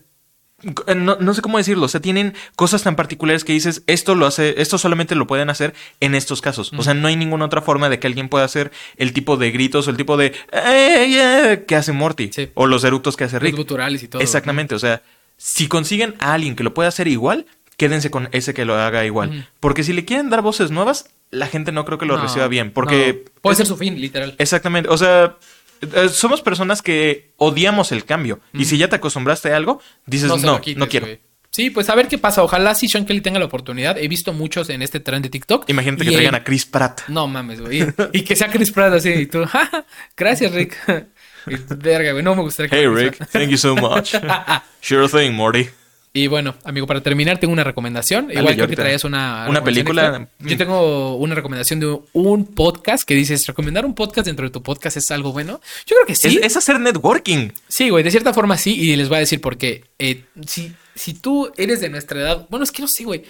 no, 0.95 1.17
no 1.19 1.33
sé 1.33 1.41
cómo 1.41 1.57
decirlo, 1.57 1.85
o 1.85 1.89
sea, 1.89 2.01
tienen 2.01 2.33
cosas 2.55 2.83
tan 2.83 2.95
particulares 2.95 3.43
que 3.43 3.53
dices, 3.53 3.83
esto 3.87 4.15
lo 4.15 4.25
hace, 4.25 4.61
esto 4.61 4.77
solamente 4.77 5.15
lo 5.15 5.27
pueden 5.27 5.49
hacer 5.49 5.73
en 5.99 6.15
estos 6.15 6.41
casos. 6.41 6.71
O 6.77 6.83
sea, 6.83 6.93
no 6.93 7.07
hay 7.07 7.15
ninguna 7.15 7.45
otra 7.45 7.61
forma 7.61 7.89
de 7.89 7.99
que 7.99 8.07
alguien 8.07 8.29
pueda 8.29 8.45
hacer 8.45 8.71
el 8.97 9.13
tipo 9.13 9.37
de 9.37 9.51
gritos 9.51 9.87
o 9.87 9.91
el 9.91 9.97
tipo 9.97 10.17
de 10.17 10.33
"Eh, 10.51 11.07
yeah", 11.09 11.65
que 11.65 11.75
hace 11.75 11.91
Morty. 11.93 12.29
Sí. 12.33 12.49
O 12.55 12.67
los 12.67 12.83
eructos 12.83 13.15
que 13.17 13.23
hace 13.25 13.35
Los 13.37 13.43
Rick. 13.43 13.55
guturales 13.55 14.03
y 14.03 14.07
todo. 14.07 14.21
Exactamente, 14.21 14.75
o 14.75 14.79
sea, 14.79 15.01
si 15.37 15.67
consiguen 15.67 16.15
a 16.19 16.33
alguien 16.33 16.55
que 16.55 16.63
lo 16.63 16.73
pueda 16.73 16.89
hacer 16.89 17.07
igual, 17.07 17.45
quédense 17.77 18.11
con 18.11 18.27
ese 18.33 18.53
que 18.53 18.65
lo 18.65 18.75
haga 18.75 19.05
igual. 19.05 19.47
Porque 19.61 19.83
si 19.83 19.93
le 19.93 20.03
quieren 20.03 20.29
dar 20.29 20.41
voces 20.41 20.69
nuevas, 20.69 21.09
la 21.31 21.47
gente 21.47 21.71
no 21.71 21.85
creo 21.85 21.97
que 21.97 22.05
lo 22.05 22.17
No, 22.17 22.23
reciba 22.23 22.47
bien. 22.49 22.71
Porque 22.71 23.23
no. 23.25 23.31
Puede 23.41 23.53
es- 23.53 23.57
ser 23.59 23.67
su 23.67 23.77
fin, 23.77 24.01
literal. 24.01 24.35
Exactamente, 24.37 24.89
o 24.89 24.97
sea, 24.97 25.37
eh, 25.81 26.09
somos 26.09 26.41
personas 26.41 26.81
que 26.81 27.33
odiamos 27.37 27.91
el 27.91 28.05
cambio. 28.05 28.39
Y 28.53 28.65
si 28.65 28.77
ya 28.77 28.87
te 28.89 28.95
acostumbraste 28.97 29.51
a 29.53 29.57
algo, 29.57 29.81
dices, 30.05 30.29
no, 30.29 30.37
no, 30.37 30.61
quiero. 30.87 31.07
Sí, 31.51 31.71
pues 31.71 31.89
a 31.89 31.95
ver 31.95 32.07
qué 32.07 32.17
pasa. 32.17 32.43
Ojalá 32.43 32.75
si 32.75 32.87
Sean 32.87 33.05
Kelly 33.05 33.21
tenga 33.21 33.39
la 33.39 33.45
oportunidad. 33.45 33.97
He 33.97 34.07
visto 34.07 34.33
muchos 34.33 34.69
en 34.69 34.81
este 34.83 34.99
tren 34.99 35.21
de 35.21 35.29
TikTok. 35.29 35.67
Imagínate 35.69 36.05
que 36.05 36.11
traigan 36.11 36.35
a 36.35 36.43
Chris 36.43 36.65
Pratt. 36.65 37.01
No 37.07 37.27
mames, 37.27 37.59
güey. 37.59 37.81
Y, 37.81 37.87
y 38.19 38.21
que 38.23 38.35
sea 38.35 38.49
Chris 38.49 38.71
Pratt 38.71 38.93
así. 38.93 39.09
Y 39.09 39.25
tú, 39.25 39.45
"Ja, 39.45 39.65
ja, 39.65 39.85
gracias, 40.15 40.51
Rick. 40.53 40.77
Y, 41.47 41.55
Verga, 41.75 42.11
güey. 42.11 42.23
No 42.23 42.35
me 42.35 42.41
gustaría 42.41 42.69
que 42.69 42.75
Hey 42.75 42.87
Rick, 42.87 43.25
thank 43.31 43.49
you 43.49 43.57
so 43.57 43.73
much. 43.75 44.13
Sure 44.81 45.07
thing, 45.07 45.31
Morty. 45.33 45.69
Y 46.11 46.27
bueno, 46.27 46.55
amigo, 46.63 46.87
para 46.87 47.01
terminar, 47.01 47.39
tengo 47.39 47.53
una 47.53 47.63
recomendación. 47.63 48.27
Dale, 48.27 48.39
Igual 48.39 48.55
yo 48.55 48.57
creo 48.65 48.69
que 48.69 48.75
traías 48.75 49.03
una. 49.03 49.45
Una 49.47 49.63
película. 49.63 50.07
extra. 50.07 50.29
Yo 50.39 50.57
tengo 50.57 51.15
una 51.17 51.35
recomendación 51.35 51.79
de 51.79 51.99
un 52.13 52.45
podcast 52.45 53.07
que 53.07 53.13
dices: 53.13 53.45
recomendar 53.45 53.85
un 53.85 53.93
podcast 53.93 54.25
dentro 54.25 54.45
de 54.45 54.51
tu 54.51 54.63
podcast 54.63 54.97
es 54.97 55.11
algo 55.11 55.31
bueno. 55.31 55.61
Yo 55.85 55.95
creo 55.95 56.07
que 56.07 56.15
sí. 56.15 56.37
Es, 56.37 56.45
es 56.45 56.57
hacer 56.57 56.79
networking. 56.79 57.49
Sí, 57.67 57.89
güey, 57.89 58.03
de 58.03 58.09
cierta 58.09 58.33
forma 58.33 58.57
sí, 58.57 58.75
y 58.75 58.95
les 58.95 59.07
voy 59.07 59.17
a 59.17 59.19
decir 59.19 59.39
por 59.39 59.57
qué. 59.57 59.83
Eh, 59.99 60.23
si, 60.47 60.73
si 60.95 61.13
tú 61.13 61.51
eres 61.57 61.79
de 61.79 61.89
nuestra 61.89 62.19
edad, 62.19 62.47
bueno, 62.49 62.63
es 62.63 62.71
que 62.71 62.81
no 62.81 62.87
sé, 62.87 63.03
güey. 63.03 63.23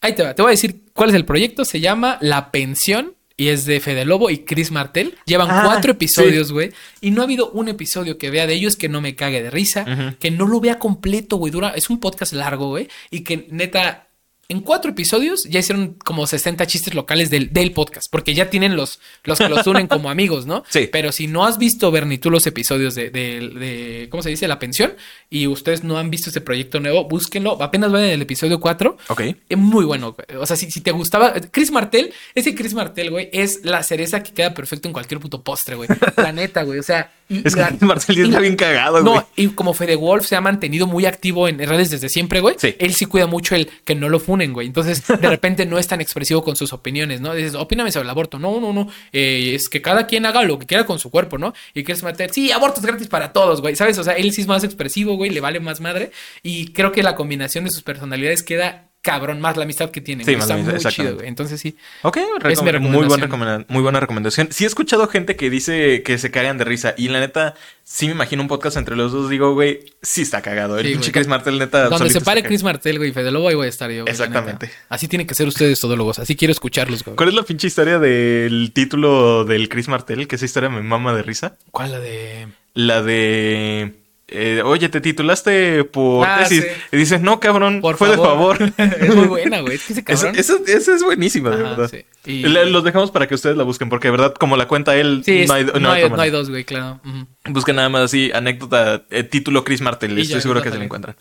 Ahí 0.00 0.14
te 0.14 0.24
va, 0.24 0.34
te 0.34 0.42
voy 0.42 0.50
a 0.50 0.58
decir 0.58 0.82
cuál 0.92 1.10
es 1.10 1.14
el 1.14 1.24
proyecto. 1.24 1.64
Se 1.64 1.80
llama 1.80 2.18
La 2.20 2.50
Pensión 2.50 3.14
y 3.36 3.48
es 3.48 3.64
de 3.66 3.80
Fede 3.80 4.04
Lobo 4.04 4.30
y 4.30 4.38
Chris 4.44 4.70
Martel. 4.70 5.16
Llevan 5.26 5.48
Ah, 5.50 5.62
cuatro 5.64 5.92
episodios, 5.92 6.52
güey, 6.52 6.70
y 7.00 7.10
no 7.10 7.20
ha 7.20 7.24
habido 7.24 7.50
un 7.50 7.68
episodio 7.68 8.16
que 8.18 8.30
vea 8.30 8.46
de 8.46 8.54
ellos 8.54 8.76
que 8.76 8.88
no 8.88 9.00
me 9.00 9.16
cague 9.16 9.42
de 9.42 9.50
risa, 9.50 10.16
que 10.20 10.30
no 10.30 10.46
lo 10.46 10.60
vea 10.60 10.78
completo, 10.78 11.36
güey. 11.36 11.50
Dura, 11.50 11.70
es 11.70 11.90
un 11.90 11.98
podcast 12.00 12.32
largo, 12.32 12.68
güey, 12.68 12.88
y 13.10 13.20
que 13.20 13.46
neta. 13.50 14.03
En 14.48 14.60
cuatro 14.60 14.90
episodios 14.90 15.44
ya 15.44 15.60
hicieron 15.60 15.94
como 16.04 16.26
60 16.26 16.66
chistes 16.66 16.94
locales 16.94 17.30
del, 17.30 17.52
del 17.52 17.72
podcast, 17.72 18.10
porque 18.10 18.34
ya 18.34 18.50
tienen 18.50 18.76
los, 18.76 19.00
los 19.24 19.38
que 19.38 19.48
los 19.48 19.66
unen 19.66 19.86
como 19.86 20.10
amigos, 20.10 20.44
¿no? 20.46 20.64
Sí. 20.68 20.88
Pero 20.92 21.12
si 21.12 21.26
no 21.26 21.46
has 21.46 21.56
visto, 21.58 21.90
Bernie, 21.90 22.18
tú 22.18 22.30
los 22.30 22.46
episodios 22.46 22.94
de, 22.94 23.10
de- 23.10 23.48
de- 23.48 24.08
¿cómo 24.10 24.22
se 24.22 24.28
dice? 24.30 24.46
La 24.46 24.58
pensión, 24.58 24.94
y 25.30 25.46
ustedes 25.46 25.82
no 25.82 25.96
han 25.98 26.10
visto 26.10 26.28
este 26.30 26.40
proyecto 26.42 26.78
nuevo, 26.80 27.04
búsquenlo. 27.08 27.62
Apenas 27.62 27.90
van 27.90 28.04
en 28.04 28.10
el 28.10 28.22
episodio 28.22 28.60
4. 28.60 28.98
Ok. 29.08 29.20
Es 29.48 29.56
muy 29.58 29.84
bueno. 29.84 30.14
O 30.38 30.46
sea, 30.46 30.56
si, 30.56 30.70
si 30.70 30.80
te 30.82 30.90
gustaba. 30.90 31.32
Chris 31.50 31.70
Martel, 31.70 32.12
ese 32.34 32.54
Chris 32.54 32.74
Martel, 32.74 33.10
güey, 33.10 33.30
es 33.32 33.60
la 33.64 33.82
cereza 33.82 34.22
que 34.22 34.32
queda 34.32 34.52
perfecto 34.52 34.88
en 34.88 34.92
cualquier 34.92 35.20
puto 35.20 35.42
postre, 35.42 35.74
güey. 35.76 35.88
La 36.16 36.32
neta, 36.32 36.62
güey. 36.64 36.78
O 36.78 36.82
sea. 36.82 37.12
Es 37.28 37.56
que 37.56 37.62
Chris 37.62 37.82
Martel 37.82 38.18
está 38.18 38.40
bien 38.40 38.56
cagado, 38.56 39.02
güey. 39.02 39.14
no, 39.14 39.26
y 39.36 39.48
como 39.48 39.72
Fede 39.72 39.96
Wolf 39.96 40.26
se 40.26 40.36
ha 40.36 40.40
mantenido 40.40 40.86
muy 40.86 41.06
activo 41.06 41.48
en 41.48 41.58
redes 41.58 41.90
desde 41.90 42.08
siempre, 42.08 42.40
güey. 42.40 42.56
Sí. 42.58 42.76
Él 42.78 42.94
sí 42.94 43.06
cuida 43.06 43.26
mucho 43.26 43.54
el 43.54 43.68
que 43.84 43.94
no 43.94 44.08
lo 44.08 44.20
funen, 44.20 44.52
güey. 44.52 44.66
Entonces, 44.66 45.06
de 45.06 45.16
repente 45.28 45.66
no 45.66 45.78
es 45.78 45.86
tan 45.86 46.00
expresivo 46.00 46.44
con 46.44 46.56
sus 46.56 46.72
opiniones, 46.72 47.20
¿no? 47.20 47.34
Dices, 47.34 47.54
opíname 47.54 47.92
sobre 47.92 48.04
el 48.04 48.10
aborto. 48.10 48.38
No, 48.38 48.60
no, 48.60 48.72
no. 48.72 48.88
Eh, 49.12 49.52
es 49.54 49.68
que 49.68 49.80
cada 49.80 50.06
quien 50.06 50.26
haga 50.26 50.42
lo 50.42 50.58
que 50.58 50.66
quiera 50.66 50.84
con 50.84 50.98
su 50.98 51.10
cuerpo, 51.10 51.38
¿no? 51.38 51.54
Y 51.72 51.84
quieres 51.84 52.02
meter, 52.02 52.32
sí, 52.32 52.52
abortos 52.52 52.84
gratis 52.84 53.08
para 53.08 53.32
todos, 53.32 53.60
güey. 53.60 53.74
¿Sabes? 53.76 53.98
O 53.98 54.04
sea, 54.04 54.14
él 54.14 54.32
sí 54.32 54.42
es 54.42 54.46
más 54.46 54.64
expresivo, 54.64 55.16
güey. 55.16 55.30
Le 55.30 55.40
vale 55.40 55.60
más 55.60 55.80
madre. 55.80 56.10
Y 56.42 56.72
creo 56.72 56.92
que 56.92 57.02
la 57.02 57.14
combinación 57.14 57.64
de 57.64 57.70
sus 57.70 57.82
personalidades 57.82 58.42
queda 58.42 58.90
cabrón, 59.04 59.38
más 59.38 59.56
la 59.58 59.64
amistad 59.64 59.90
que 59.90 60.00
tienen. 60.00 60.24
Sí, 60.24 60.32
Está 60.32 60.56
muy 60.56 60.78
chido, 60.78 61.16
güey. 61.16 61.28
Entonces, 61.28 61.60
sí. 61.60 61.76
Ok, 62.02 62.16
Es 62.48 62.62
mi 62.62 62.72
muy, 62.78 63.06
buena 63.06 63.64
muy 63.68 63.82
buena 63.82 64.00
recomendación. 64.00 64.48
Sí 64.50 64.64
he 64.64 64.66
escuchado 64.66 65.06
gente 65.08 65.36
que 65.36 65.50
dice 65.50 66.02
que 66.02 66.16
se 66.16 66.30
cagan 66.30 66.56
de 66.56 66.64
risa 66.64 66.94
y 66.96 67.08
la 67.08 67.20
neta, 67.20 67.54
sí 67.84 68.06
me 68.06 68.12
imagino 68.12 68.40
un 68.40 68.48
podcast 68.48 68.78
entre 68.78 68.96
los 68.96 69.12
dos, 69.12 69.28
digo, 69.28 69.52
güey, 69.52 69.80
sí 70.00 70.22
está 70.22 70.40
cagado. 70.40 70.78
El 70.78 70.86
Sí, 70.86 70.92
pinche. 70.92 71.12
Chris 71.12 71.26
Martel, 71.26 71.58
neta, 71.58 71.90
Donde 71.90 72.08
se 72.08 72.22
pare. 72.22 72.42
Chris 72.42 72.62
Martel, 72.62 72.96
güey, 72.96 73.12
Fede 73.12 73.30
Lobo, 73.30 73.48
ahí 73.48 73.54
voy 73.54 73.66
a 73.66 73.68
estar 73.68 73.90
yo. 73.90 74.02
güey, 74.02 74.10
Exactamente. 74.10 74.70
Así 74.88 75.06
tienen 75.06 75.26
que 75.26 75.34
ser 75.34 75.46
ustedes 75.46 75.78
todólogos. 75.78 76.18
Así 76.18 76.34
quiero 76.34 76.52
escucharlos, 76.52 77.04
güey. 77.04 77.14
¿Cuál 77.16 77.28
es 77.28 77.34
la 77.34 77.42
pinche 77.42 77.66
historia 77.66 77.98
del 77.98 78.72
título 78.74 79.44
del 79.44 79.68
Chris 79.68 79.88
Martel? 79.88 80.26
Que 80.26 80.36
esa 80.36 80.46
historia 80.46 80.70
me 80.70 80.82
mama 80.82 81.14
de 81.14 81.22
risa. 81.22 81.56
¿Cuál 81.70 81.92
la 81.92 82.00
de...? 82.00 82.48
La 82.72 83.02
de... 83.02 83.92
eh, 84.28 84.62
oye, 84.64 84.88
te 84.88 85.00
titulaste 85.00 85.84
por 85.84 86.26
Ah, 86.26 86.38
tesis. 86.42 86.62
sí. 86.64 86.68
Y 86.92 86.96
dices, 86.96 87.20
no, 87.20 87.40
cabrón, 87.40 87.80
Por 87.82 87.96
fue 87.96 88.16
favor. 88.16 88.58
de 88.58 88.70
favor. 88.70 88.90
es 89.02 89.14
muy 89.14 89.26
buena, 89.26 89.60
güey. 89.60 89.74
Es 89.76 89.84
que 89.84 89.92
ese 89.92 90.00
Esa, 90.08 90.22
cabrón... 90.26 90.40
esa- 90.40 90.72
esa 90.78 90.94
es 90.94 91.02
buenísima, 91.02 91.50
de 91.50 91.62
verdad. 91.62 91.88
sí. 91.90 92.04
Y- 92.26 92.42
Le- 92.44 92.64
Los 92.70 92.84
dejamos 92.84 93.10
para 93.10 93.28
que 93.28 93.34
ustedes 93.34 93.56
la 93.56 93.64
busquen, 93.64 93.90
porque 93.90 94.08
de 94.08 94.12
verdad, 94.12 94.32
como 94.34 94.56
la 94.56 94.66
cuenta 94.66 94.96
él, 94.96 95.22
Sí, 95.26 95.42
es- 95.42 95.48
no 95.48 95.54
hay, 95.54 95.64
no, 95.66 95.78
no 95.78 95.90
hay 95.92 96.08
no 96.08 96.38
dos, 96.38 96.48
güey, 96.48 96.64
claro. 96.64 97.00
Ujú. 97.04 97.26
Busquen 97.52 97.76
nada 97.76 97.90
más 97.90 98.02
así, 98.02 98.30
anécdota, 98.32 99.02
eh, 99.10 99.24
título 99.24 99.62
Chris 99.62 99.82
Martel, 99.82 100.18
estoy 100.18 100.40
seguro 100.40 100.62
que 100.62 100.70
se 100.70 100.78
lo 100.78 100.84
encuentran. 100.84 101.16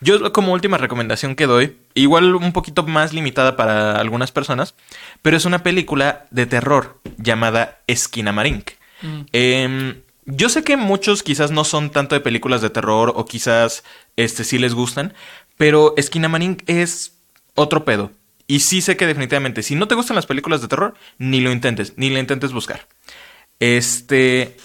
Yo 0.00 0.32
como 0.32 0.52
última 0.52 0.78
recomendación 0.78 1.36
que 1.36 1.46
doy, 1.46 1.76
igual 1.94 2.34
un 2.34 2.52
poquito 2.52 2.82
más 2.82 3.12
limitada 3.12 3.56
para 3.56 4.00
algunas 4.00 4.32
personas, 4.32 4.74
pero 5.22 5.36
es 5.36 5.44
una 5.44 5.62
película 5.62 6.26
de 6.32 6.46
terror 6.46 6.98
llamada 7.18 7.78
Esquina 7.86 8.32
Marink. 8.32 8.70
Mm. 9.02 9.20
Em, 9.32 9.94
yo 10.30 10.48
sé 10.50 10.62
que 10.62 10.76
muchos 10.76 11.22
quizás 11.22 11.50
no 11.50 11.64
son 11.64 11.90
tanto 11.90 12.14
de 12.14 12.20
películas 12.20 12.60
de 12.60 12.68
terror 12.70 13.12
o 13.16 13.24
quizás 13.24 13.82
este 14.16 14.44
sí 14.44 14.58
les 14.58 14.74
gustan, 14.74 15.14
pero 15.56 15.94
Esquina 15.96 16.28
Marink 16.28 16.62
es 16.66 17.14
otro 17.54 17.84
pedo. 17.84 18.12
Y 18.46 18.60
sí 18.60 18.80
sé 18.82 18.96
que 18.96 19.06
definitivamente, 19.06 19.62
si 19.62 19.74
no 19.74 19.88
te 19.88 19.94
gustan 19.94 20.16
las 20.16 20.26
películas 20.26 20.60
de 20.60 20.68
terror, 20.68 20.94
ni 21.18 21.40
lo 21.40 21.50
intentes, 21.50 21.94
ni 21.96 22.10
la 22.10 22.18
intentes 22.20 22.52
buscar. 22.52 22.86
Este 23.58 24.56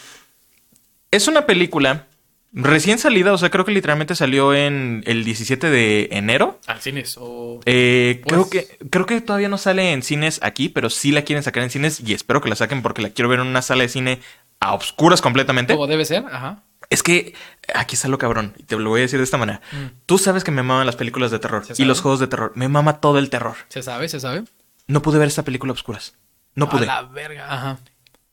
es 1.11 1.27
una 1.27 1.45
película 1.45 2.07
recién 2.53 2.99
salida, 2.99 3.33
o 3.33 3.37
sea, 3.37 3.49
creo 3.49 3.65
que 3.65 3.71
literalmente 3.71 4.15
salió 4.15 4.53
en 4.53 5.03
el 5.07 5.23
17 5.23 5.69
de 5.69 6.09
enero. 6.11 6.59
Al 6.67 6.81
cines 6.81 7.15
o... 7.19 7.59
Eh, 7.65 8.21
Pues- 8.23 8.33
creo, 8.33 8.49
que, 8.49 8.77
creo 8.89 9.05
que 9.05 9.21
todavía 9.21 9.49
no 9.49 9.57
sale 9.57 9.91
en 9.91 10.03
cines 10.03 10.39
aquí, 10.43 10.69
pero 10.69 10.89
sí 10.89 11.11
la 11.11 11.23
quieren 11.23 11.43
sacar 11.43 11.63
en 11.63 11.71
cines 11.71 11.99
y 11.99 12.13
espero 12.13 12.41
que 12.41 12.49
la 12.49 12.55
saquen 12.55 12.83
porque 12.83 13.01
la 13.01 13.09
quiero 13.09 13.29
ver 13.29 13.39
en 13.39 13.47
una 13.47 13.61
sala 13.63 13.83
de 13.83 13.89
cine 13.89 14.19
a 14.63 14.73
obscuras 14.73 15.21
completamente. 15.21 15.73
Como 15.73 15.87
debe 15.87 16.05
ser, 16.05 16.25
ajá. 16.31 16.63
Es 16.89 17.01
que 17.03 17.33
aquí 17.73 17.95
está 17.95 18.07
lo 18.07 18.17
cabrón, 18.17 18.53
y 18.57 18.63
te 18.63 18.77
lo 18.77 18.89
voy 18.89 18.99
a 18.99 19.03
decir 19.03 19.19
de 19.19 19.23
esta 19.23 19.37
manera. 19.37 19.61
Mm. 19.71 20.01
Tú 20.05 20.17
sabes 20.17 20.43
que 20.43 20.51
me 20.51 20.63
maman 20.63 20.85
las 20.85 20.95
películas 20.95 21.31
de 21.31 21.39
terror 21.39 21.63
y 21.77 21.85
los 21.85 22.01
juegos 22.01 22.19
de 22.19 22.27
terror. 22.27 22.51
Me 22.55 22.67
mama 22.67 22.99
todo 22.99 23.17
el 23.19 23.29
terror. 23.29 23.55
Se 23.69 23.81
sabe, 23.81 24.09
se 24.09 24.19
sabe. 24.19 24.43
No 24.87 25.01
pude 25.01 25.17
ver 25.17 25.27
esta 25.27 25.43
película 25.43 25.71
a 25.71 25.73
obscuras. 25.73 26.15
No 26.55 26.69
pude. 26.69 26.83
A 26.83 27.01
la 27.01 27.03
verga, 27.03 27.51
ajá. 27.51 27.79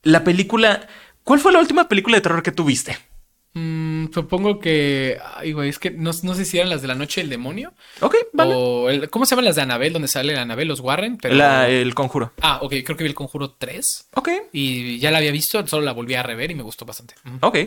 La 0.03 0.25
película. 0.25 0.87
¿Cuál 1.25 1.41
fue 1.41 1.53
la 1.53 1.59
última 1.59 1.89
película 1.89 2.17
de 2.17 2.23
terror 2.23 2.43
que 2.43 2.53
tú 2.53 2.65
viste? 2.65 2.99
Mm, 3.53 4.13
supongo 4.13 4.61
que. 4.61 5.19
Ay, 5.37 5.53
güey, 5.53 5.69
es 5.69 5.79
que 5.81 5.91
no, 5.91 6.13
no 6.23 6.35
sé 6.35 6.45
si 6.45 6.59
eran 6.59 6.71
las 6.71 6.83
de 6.83 6.89
la 6.89 6.95
noche 6.95 7.21
del 7.21 7.31
demonio. 7.31 7.73
Ok, 8.01 8.15
vale. 8.33 8.55
O 8.57 8.89
el- 8.89 9.11
¿Cómo 9.11 9.27
se 9.27 9.31
llaman 9.31 9.47
las 9.47 9.57
de 9.57 9.63
Anabel? 9.63 9.93
Donde 9.93 10.07
sale 10.09 10.37
Anabel, 10.39 10.69
los 10.69 10.81
Warren. 10.81 11.19
Pero... 11.19 11.35
La- 11.35 11.69
el 11.69 11.95
conjuro. 11.95 12.33
Ah, 12.41 12.61
ok, 12.63 12.75
creo 12.85 12.97
que 12.97 13.03
vi 13.05 13.09
el 13.11 13.15
conjuro 13.17 13.51
3. 13.51 14.09
Ok, 14.15 14.29
Y 14.53 14.99
ya 15.01 15.11
la 15.11 15.19
había 15.19 15.33
visto, 15.33 15.67
solo 15.67 15.85
la 15.85 15.93
volví 15.93 16.15
a 16.15 16.23
rever 16.23 16.51
y 16.51 16.55
me 16.55 16.63
gustó 16.63 16.85
bastante. 16.85 17.15
Ujú. 17.27 17.39
ok. 17.47 17.59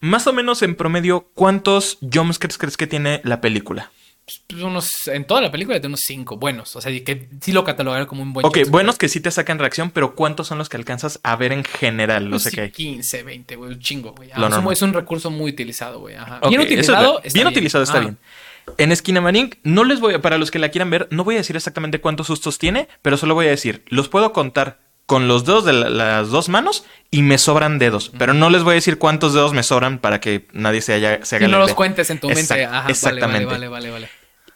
Más 0.00 0.26
o 0.26 0.32
menos 0.32 0.62
en 0.62 0.74
promedio, 0.74 1.30
¿cuántos 1.34 1.98
jumpscares 2.12 2.58
crees 2.58 2.76
que 2.76 2.86
tiene 2.86 3.20
la 3.24 3.40
película? 3.40 3.90
Pues 4.26 4.60
unos, 4.60 5.06
en 5.06 5.24
toda 5.24 5.40
la 5.40 5.52
película 5.52 5.78
de 5.78 5.86
unos 5.86 6.00
5 6.00 6.36
buenos. 6.36 6.74
O 6.74 6.80
sea, 6.80 6.90
que 7.04 7.28
sí 7.40 7.52
lo 7.52 7.62
catalogaron 7.62 8.08
como 8.08 8.22
un 8.22 8.32
buen 8.32 8.44
Ok, 8.44 8.58
buenos 8.68 8.98
que 8.98 9.08
sí 9.08 9.20
te 9.20 9.30
sacan 9.30 9.60
reacción, 9.60 9.90
pero 9.92 10.16
¿cuántos 10.16 10.48
son 10.48 10.58
los 10.58 10.68
que 10.68 10.76
alcanzas 10.76 11.20
a 11.22 11.36
ver 11.36 11.52
en 11.52 11.62
general? 11.62 12.28
No 12.28 12.40
sé 12.40 12.50
qué 12.50 12.60
hay. 12.62 12.70
15, 12.72 13.22
20, 13.22 13.54
güey, 13.54 13.70
un 13.70 13.78
chingo, 13.78 14.12
güey. 14.14 14.30
Ah, 14.34 14.48
es, 14.72 14.82
un, 14.82 14.92
recurso 14.92 15.30
muy 15.30 15.52
utilizado, 15.52 16.00
güey. 16.00 16.16
Bien 16.48 16.60
es 16.60 16.66
utilizado. 16.66 17.20
está 17.22 17.38
bien 17.38 17.46
utilizado 17.46 17.84
está 17.84 17.98
Ah. 17.98 18.00
bien. 18.00 18.18
En 18.78 18.90
Esquinamarink 18.90 19.56
no 19.62 19.84
les 19.84 20.00
voy 20.00 20.14
a, 20.14 20.20
para 20.20 20.38
los 20.38 20.50
que 20.50 20.58
la 20.58 20.70
quieran 20.70 20.90
ver, 20.90 21.06
no 21.12 21.22
voy 21.22 21.36
a 21.36 21.38
decir 21.38 21.54
exactamente 21.54 22.00
cuántos 22.00 22.26
sustos 22.26 22.58
tiene, 22.58 22.88
pero 23.02 23.16
solo 23.16 23.34
voy 23.34 23.46
a 23.46 23.50
decir, 23.50 23.84
los 23.86 24.08
puedo 24.08 24.32
contar 24.32 24.80
con 25.06 25.28
los 25.28 25.44
dedos 25.44 25.64
de 25.64 25.72
la- 25.72 25.88
las 25.88 26.28
dos 26.30 26.48
manos 26.48 26.84
y 27.10 27.22
me 27.22 27.38
sobran 27.38 27.78
dedos, 27.78 28.10
pero 28.18 28.34
no 28.34 28.50
les 28.50 28.62
voy 28.64 28.72
a 28.72 28.74
decir 28.74 28.98
cuántos 28.98 29.32
dedos 29.34 29.52
me 29.52 29.62
sobran 29.62 29.98
para 30.00 30.20
que 30.20 30.46
nadie 30.52 30.80
se, 30.82 30.92
haya, 30.94 31.24
se 31.24 31.36
haga 31.36 31.46
Y 31.46 31.50
no 31.50 31.58
los 31.58 31.68
idea. 31.68 31.76
cuentes 31.76 32.10
en 32.10 32.18
tu 32.18 32.28
mente. 32.28 32.64
Ajá, 32.64 32.88
exactamente. 32.90 33.44
Vale, 33.46 33.68
vale, 33.68 33.88
vale, 33.90 33.90
vale. 33.90 34.08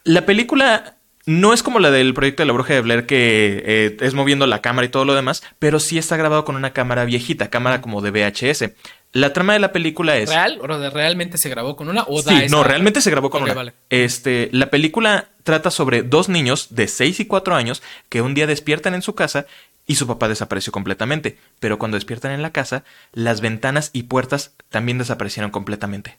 La 0.05 0.27
película 0.27 0.97
no 1.27 1.53
es 1.53 1.63
como 1.63 1.79
la 1.79 1.91
del 1.93 2.15
proyecto 2.15 2.43
de 2.43 2.47
la 2.49 2.53
bruja 2.53 2.75
de 2.75 2.81
Blair 2.81 3.07
que 3.07 3.63
eh, 3.65 3.97
es 4.01 4.15
moviendo 4.15 4.47
la 4.47 4.61
cámara 4.63 4.87
y 4.87 4.89
todo 4.91 5.05
lo 5.05 5.15
demás, 5.15 5.43
pero 5.61 5.79
sí 5.79 5.99
está 5.99 6.17
grabado 6.17 6.45
con 6.45 6.57
una 6.57 6.73
cámara 6.73 7.05
viejita, 7.05 7.51
cámara 7.51 7.81
como 7.81 8.01
de 8.01 8.11
VHS. 8.11 8.75
La 9.13 9.33
trama 9.33 9.53
de 9.55 9.59
la 9.59 9.73
película 9.73 10.17
es... 10.17 10.31
¿Real? 10.31 10.59
¿O 10.63 10.79
de- 10.79 10.89
¿Realmente 10.91 11.37
se 11.37 11.49
grabó 11.49 11.77
con 11.77 11.89
una? 11.89 12.05
¿O 12.07 12.23
da 12.23 12.33
Sí, 12.33 12.45
esa- 12.45 12.57
no, 12.57 12.63
realmente 12.65 13.01
se 13.01 13.11
grabó 13.11 13.29
con 13.29 13.43
una. 13.43 13.55
vale. 13.55 13.75
Este, 13.91 14.49
la 14.53 14.67
película 14.71 15.29
trata 15.43 15.71
sobre 15.73 16.03
dos 16.03 16.29
niños 16.29 16.69
de 16.71 16.87
6 16.89 17.19
y 17.21 17.27
4 17.27 17.55
años 17.57 17.83
que 18.09 18.23
un 18.23 18.35
día 18.35 18.47
despiertan 18.47 18.95
en 18.95 19.03
su 19.03 19.15
casa 19.15 19.47
y 19.91 19.97
su 19.97 20.07
papá 20.07 20.29
desapareció 20.29 20.73
completamente. 20.73 21.37
Pero 21.59 21.77
cuando 21.77 21.97
despiertan 21.97 22.31
en 22.31 22.43
la 22.43 22.53
casa, 22.53 22.85
las 23.13 23.41
ventanas 23.41 23.91
y 23.93 24.05
puertas 24.05 24.55
también 24.69 24.99
desaparecieron 24.99 25.51
completamente. 25.51 26.17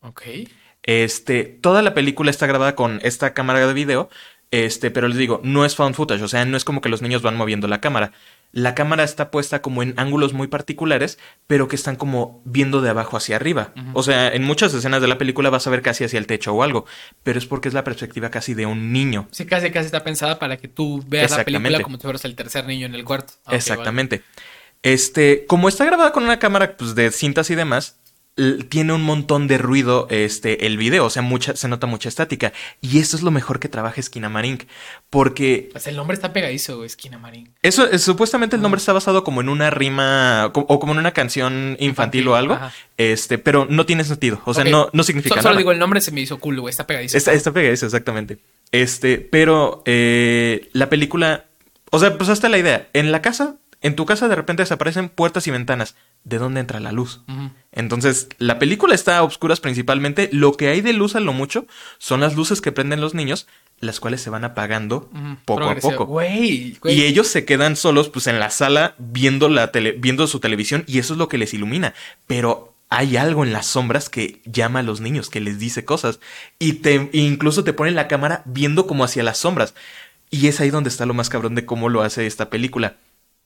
Ok. 0.00 0.22
Este, 0.82 1.44
toda 1.44 1.82
la 1.82 1.94
película 1.94 2.32
está 2.32 2.48
grabada 2.48 2.74
con 2.74 2.98
esta 3.04 3.32
cámara 3.32 3.64
de 3.64 3.72
video, 3.74 4.10
este, 4.50 4.90
pero 4.90 5.06
les 5.06 5.18
digo, 5.18 5.40
no 5.44 5.64
es 5.64 5.76
found 5.76 5.94
footage, 5.94 6.20
o 6.20 6.26
sea, 6.26 6.44
no 6.46 6.56
es 6.56 6.64
como 6.64 6.80
que 6.80 6.88
los 6.88 7.00
niños 7.00 7.22
van 7.22 7.36
moviendo 7.36 7.68
la 7.68 7.80
cámara. 7.80 8.10
La 8.52 8.74
cámara 8.74 9.02
está 9.02 9.30
puesta 9.30 9.62
como 9.62 9.82
en 9.82 9.94
ángulos 9.96 10.34
muy 10.34 10.46
particulares, 10.46 11.18
pero 11.46 11.68
que 11.68 11.76
están 11.76 11.96
como 11.96 12.42
viendo 12.44 12.82
de 12.82 12.90
abajo 12.90 13.16
hacia 13.16 13.36
arriba. 13.36 13.72
O 13.94 14.02
sea, 14.02 14.28
en 14.32 14.44
muchas 14.44 14.74
escenas 14.74 15.00
de 15.00 15.08
la 15.08 15.16
película 15.16 15.48
vas 15.48 15.66
a 15.66 15.70
ver 15.70 15.80
casi 15.80 16.04
hacia 16.04 16.18
el 16.18 16.26
techo 16.26 16.52
o 16.52 16.62
algo, 16.62 16.84
pero 17.22 17.38
es 17.38 17.46
porque 17.46 17.68
es 17.68 17.74
la 17.74 17.82
perspectiva 17.82 18.30
casi 18.30 18.52
de 18.52 18.66
un 18.66 18.92
niño. 18.92 19.26
Sí, 19.30 19.46
casi 19.46 19.70
casi 19.70 19.86
está 19.86 20.04
pensada 20.04 20.38
para 20.38 20.58
que 20.58 20.68
tú 20.68 21.02
veas 21.06 21.30
la 21.30 21.44
película 21.44 21.80
como 21.80 21.96
si 21.96 22.02
fueras 22.02 22.24
el 22.26 22.34
tercer 22.34 22.66
niño 22.66 22.86
en 22.86 22.94
el 22.94 23.04
cuarto. 23.04 23.32
Ah, 23.46 23.56
Exactamente. 23.56 24.22
Este, 24.82 25.46
como 25.46 25.68
está 25.68 25.84
grabada 25.84 26.12
con 26.12 26.24
una 26.24 26.38
cámara 26.38 26.76
pues, 26.76 26.94
de 26.94 27.10
cintas 27.10 27.50
y 27.50 27.54
demás, 27.54 28.00
tiene 28.70 28.94
un 28.94 29.02
montón 29.02 29.46
de 29.46 29.58
ruido 29.58 30.06
este, 30.10 30.66
el 30.66 30.78
video, 30.78 31.04
o 31.04 31.10
sea, 31.10 31.20
mucha, 31.22 31.54
se 31.54 31.68
nota 31.68 31.86
mucha 31.86 32.08
estática. 32.08 32.52
Y 32.80 32.98
eso 32.98 33.16
es 33.16 33.22
lo 33.22 33.30
mejor 33.30 33.60
que 33.60 33.68
trabaja 33.68 34.00
Esquina 34.00 34.28
Marink, 34.30 34.64
porque. 35.10 35.68
Pues 35.72 35.86
el 35.86 35.96
nombre 35.96 36.14
está 36.14 36.32
pegadizo, 36.32 36.76
güey, 36.76 36.86
Esquina 36.86 37.18
Marín. 37.18 37.54
eso 37.62 37.86
es, 37.90 38.02
supuestamente 38.02 38.56
el 38.56 38.62
nombre 38.62 38.78
está 38.78 38.92
basado 38.94 39.22
como 39.24 39.40
en 39.42 39.48
una 39.50 39.70
rima 39.70 40.50
co- 40.54 40.64
o 40.68 40.78
como 40.80 40.92
en 40.92 40.98
una 40.98 41.12
canción 41.12 41.76
infantil, 41.78 41.88
Infantil, 41.88 42.28
o 42.28 42.34
algo, 42.36 42.54
ajá. 42.54 42.72
este, 42.96 43.36
pero 43.38 43.66
no 43.68 43.84
tiene 43.86 44.04
sentido, 44.04 44.40
o 44.46 44.54
sea, 44.54 44.64
no, 44.64 44.88
no 44.92 45.02
significa 45.02 45.34
So- 45.34 45.36
nada. 45.36 45.48
Solo 45.50 45.58
digo, 45.58 45.72
el 45.72 45.78
nombre 45.78 46.00
se 46.00 46.10
me 46.10 46.20
hizo 46.22 46.38
cool, 46.38 46.58
güey, 46.60 46.70
está 46.70 46.86
pegadizo. 46.86 47.16
Está, 47.18 47.32
está 47.34 47.52
pegadizo, 47.52 47.84
exactamente. 47.86 48.38
Este, 48.70 49.18
pero 49.18 49.82
eh, 49.84 50.70
la 50.72 50.88
película. 50.88 51.44
O 51.90 51.98
sea, 51.98 52.16
pues 52.16 52.30
hasta 52.30 52.48
la 52.48 52.56
idea. 52.56 52.88
En 52.94 53.12
la 53.12 53.20
casa, 53.20 53.56
en 53.82 53.94
tu 53.94 54.06
casa 54.06 54.26
de 54.28 54.34
repente 54.36 54.62
desaparecen 54.62 55.10
puertas 55.10 55.46
y 55.46 55.50
ventanas. 55.50 55.94
¿De 56.24 56.38
dónde 56.38 56.60
entra 56.60 56.80
la 56.80 56.90
luz? 56.92 57.20
Entonces, 57.72 58.28
la 58.38 58.58
película 58.58 58.94
está 58.94 59.18
a 59.18 59.22
obscuras 59.22 59.60
principalmente. 59.60 60.28
Lo 60.32 60.52
que 60.52 60.68
hay 60.68 60.82
de 60.82 60.92
luz 60.92 61.16
a 61.16 61.20
lo 61.20 61.32
mucho 61.32 61.66
son 61.98 62.20
las 62.20 62.36
luces 62.36 62.60
que 62.60 62.70
prenden 62.70 63.00
los 63.00 63.14
niños, 63.14 63.46
las 63.80 63.98
cuales 63.98 64.20
se 64.20 64.30
van 64.30 64.44
apagando 64.44 65.10
poco 65.44 65.64
a 65.64 65.76
poco. 65.76 66.04
Y 66.84 67.02
ellos 67.02 67.28
se 67.28 67.44
quedan 67.44 67.76
solos, 67.76 68.10
pues, 68.10 68.26
en 68.26 68.38
la 68.38 68.50
sala 68.50 68.94
viendo 68.98 69.48
la 69.48 69.72
tele, 69.72 69.92
viendo 69.92 70.26
su 70.26 70.38
televisión, 70.38 70.84
y 70.86 70.98
eso 70.98 71.14
es 71.14 71.18
lo 71.18 71.28
que 71.28 71.38
les 71.38 71.54
ilumina. 71.54 71.94
Pero 72.26 72.74
hay 72.90 73.16
algo 73.16 73.42
en 73.42 73.54
las 73.54 73.66
sombras 73.66 74.10
que 74.10 74.42
llama 74.44 74.80
a 74.80 74.82
los 74.82 75.00
niños, 75.00 75.30
que 75.30 75.40
les 75.40 75.58
dice 75.58 75.86
cosas. 75.86 76.20
Y 76.58 76.74
te, 76.74 77.08
incluso 77.12 77.64
te 77.64 77.72
pone 77.72 77.90
la 77.90 78.06
cámara 78.06 78.42
viendo 78.44 78.86
como 78.86 79.02
hacia 79.02 79.22
las 79.22 79.38
sombras. 79.38 79.74
Y 80.30 80.46
es 80.48 80.60
ahí 80.60 80.68
donde 80.68 80.90
está 80.90 81.06
lo 81.06 81.14
más 81.14 81.30
cabrón 81.30 81.54
de 81.54 81.64
cómo 81.64 81.88
lo 81.88 82.02
hace 82.02 82.26
esta 82.26 82.50
película. 82.50 82.96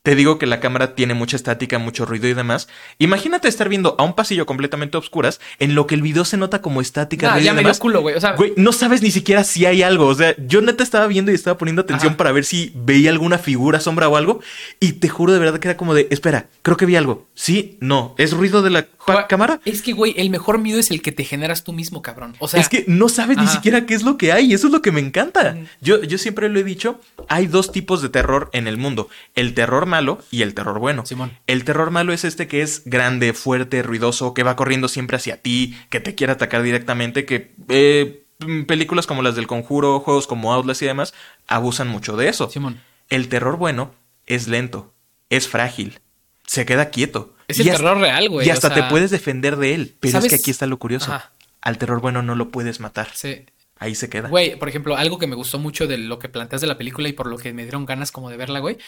Te 0.07 0.15
digo 0.15 0.39
que 0.39 0.47
la 0.47 0.61
cámara 0.61 0.95
tiene 0.95 1.15
mucha 1.15 1.35
estática, 1.35 1.81
mucho 1.81 2.07
ruido 2.07 2.29
y 2.29 2.35
demás. 2.35 2.69
Imagínate 3.01 3.49
estar 3.49 3.69
viendo 3.69 3.97
a 3.99 4.05
un 4.05 4.15
pasillo 4.15 4.47
completamente 4.47 4.97
a 4.97 5.01
oscuras, 5.01 5.41
en 5.59 5.75
lo 5.75 5.89
que 5.89 5.97
el 5.97 6.03
video 6.03 6.25
se 6.25 6.37
nota 6.37 6.63
como 6.63 6.81
estática, 6.81 7.29
Nah, 7.33 7.41
ya 7.41 7.53
me 7.53 7.65
dio 7.65 7.77
culo, 7.77 8.03
güey. 8.03 8.15
O 8.15 8.21
sea, 8.21 8.37
Güey, 8.37 8.53
no 8.57 8.71
sabes 8.71 9.03
ni 9.03 9.11
siquiera 9.11 9.43
si 9.43 9.67
hay 9.67 9.83
algo. 9.83 10.07
O 10.07 10.15
sea, 10.15 10.37
yo 10.39 10.61
neta 10.61 10.85
estaba 10.85 11.09
viendo 11.09 11.33
y 11.33 11.35
estaba 11.35 11.59
poniendo 11.59 11.83
atención 11.83 12.11
Ajá. 12.11 12.19
para 12.19 12.31
ver 12.31 12.45
si 12.45 12.71
veía 12.77 13.11
alguna 13.11 13.39
figura, 13.39 13.81
sombra 13.81 14.09
o 14.09 14.15
algo. 14.15 14.39
Y 14.79 14.93
te 14.93 15.09
juro 15.09 15.33
de 15.33 15.41
verdad 15.41 15.59
que 15.59 15.67
era 15.67 15.77
como 15.77 15.93
de, 15.93 16.07
espera, 16.13 16.51
creo 16.63 16.77
que 16.77 16.87
vi 16.87 16.95
algo. 16.95 17.27
Sí, 17.35 17.77
no. 17.81 18.15
¿Es 18.17 18.33
ruido 18.33 18.63
de 18.63 18.71
la 18.71 18.87
cámara? 19.29 19.61
Es 19.65 19.83
que, 19.83 19.93
güey, 19.93 20.15
el 20.19 20.31
mejor 20.31 20.61
miedo 20.61 20.79
es 20.79 20.93
el 20.93 21.03
que 21.03 21.11
te 21.11 21.25
generas 21.25 21.65
tú 21.65 21.73
mismo, 21.73 22.03
cabrón. 22.03 22.37
O 22.39 22.47
sea, 22.47 22.61
es 22.61 22.69
que 22.69 22.85
no 22.87 23.09
sabes 23.09 23.39
ni 23.39 23.49
siquiera 23.49 23.87
qué 23.87 23.95
es 23.95 24.05
lo 24.05 24.17
que 24.19 24.31
hay. 24.31 24.55
Eso 24.55 24.69
es 24.69 24.73
lo 24.73 24.83
que 24.83 24.93
me 24.93 25.01
encanta. 25.01 25.57
Yo, 25.81 26.01
yo 26.05 26.17
siempre 26.17 26.49
lo 26.49 26.61
he 26.61 26.65
dicho. 26.65 27.01
Hay 27.29 27.49
dos 27.49 27.73
tipos 27.73 28.03
de 28.03 28.09
terror 28.09 28.51
en 28.53 28.69
el 28.69 28.77
mundo. 28.77 29.09
El 29.35 29.53
terror 29.53 29.87
malo 29.97 30.19
y 30.31 30.43
el 30.43 30.55
terror 30.55 30.79
bueno. 30.79 31.05
Simón. 31.07 31.33
El 31.47 31.65
terror 31.65 31.91
malo 31.91 32.13
es 32.13 32.25
este 32.25 32.47
que 32.47 32.63
es 32.63 32.83
grande, 32.85 33.33
fuerte, 33.33 33.83
ruidoso, 33.83 34.35
que 34.35 34.43
va 34.43 34.57
corriendo 34.57 34.89
siempre 34.89 35.17
hacia 35.17 35.41
ti, 35.43 35.77
que 35.91 36.01
te 36.01 36.15
quiere 36.15 36.33
atacar 36.33 36.63
directamente, 36.63 37.25
que 37.25 37.55
eh, 37.69 38.25
películas 38.67 39.07
como 39.07 39.23
las 39.23 39.35
del 39.37 39.47
conjuro, 39.47 40.01
juegos 40.01 40.27
como 40.27 40.53
Outlast 40.53 40.83
y 40.83 40.87
demás, 40.87 41.15
abusan 41.47 41.89
mucho 41.89 42.17
de 42.17 42.29
eso. 42.29 42.51
Simón. 42.51 42.81
El 43.09 43.29
terror 43.29 43.57
bueno 43.57 43.95
es 44.27 44.49
lento, 44.49 44.93
es 45.31 45.49
frágil, 45.49 46.01
se 46.47 46.67
queda 46.67 46.91
quieto. 46.91 47.35
Es 47.49 47.61
el 47.61 47.69
hasta- 47.69 47.79
terror 47.83 47.99
real, 48.01 48.29
güey. 48.29 48.47
Y 48.47 48.51
o 48.51 48.53
hasta 48.53 48.69
sea, 48.69 48.75
te 48.85 48.91
puedes 48.91 49.11
defender 49.11 49.57
de 49.57 49.75
él. 49.75 49.97
Pero 50.01 50.19
es 50.19 50.27
que 50.27 50.35
aquí 50.35 50.51
está 50.51 50.67
lo 50.67 50.79
curioso. 50.79 51.13
Ajá. 51.13 51.31
Al 51.63 51.79
terror 51.79 52.01
bueno 52.01 52.23
no 52.23 52.35
lo 52.35 52.51
puedes 52.51 52.81
matar. 52.81 53.09
Sí. 53.15 53.45
Ahí 53.79 53.95
se 53.95 54.09
queda. 54.09 54.29
Güey, 54.29 54.59
por 54.59 54.69
ejemplo, 54.69 54.97
algo 54.97 55.19
que 55.19 55.27
me 55.27 55.37
gustó 55.37 55.59
mucho 55.59 55.87
de 55.87 55.99
lo 55.99 56.19
que 56.19 56.29
planteas 56.29 56.63
de 56.63 56.67
la 56.67 56.79
película 56.79 57.09
y 57.09 57.13
por 57.13 57.27
lo 57.27 57.37
que 57.37 57.53
me 57.53 57.63
dieron 57.63 57.85
ganas 57.85 58.11
como 58.11 58.31
de 58.31 58.37
verla, 58.37 58.61
güey, 58.61 58.79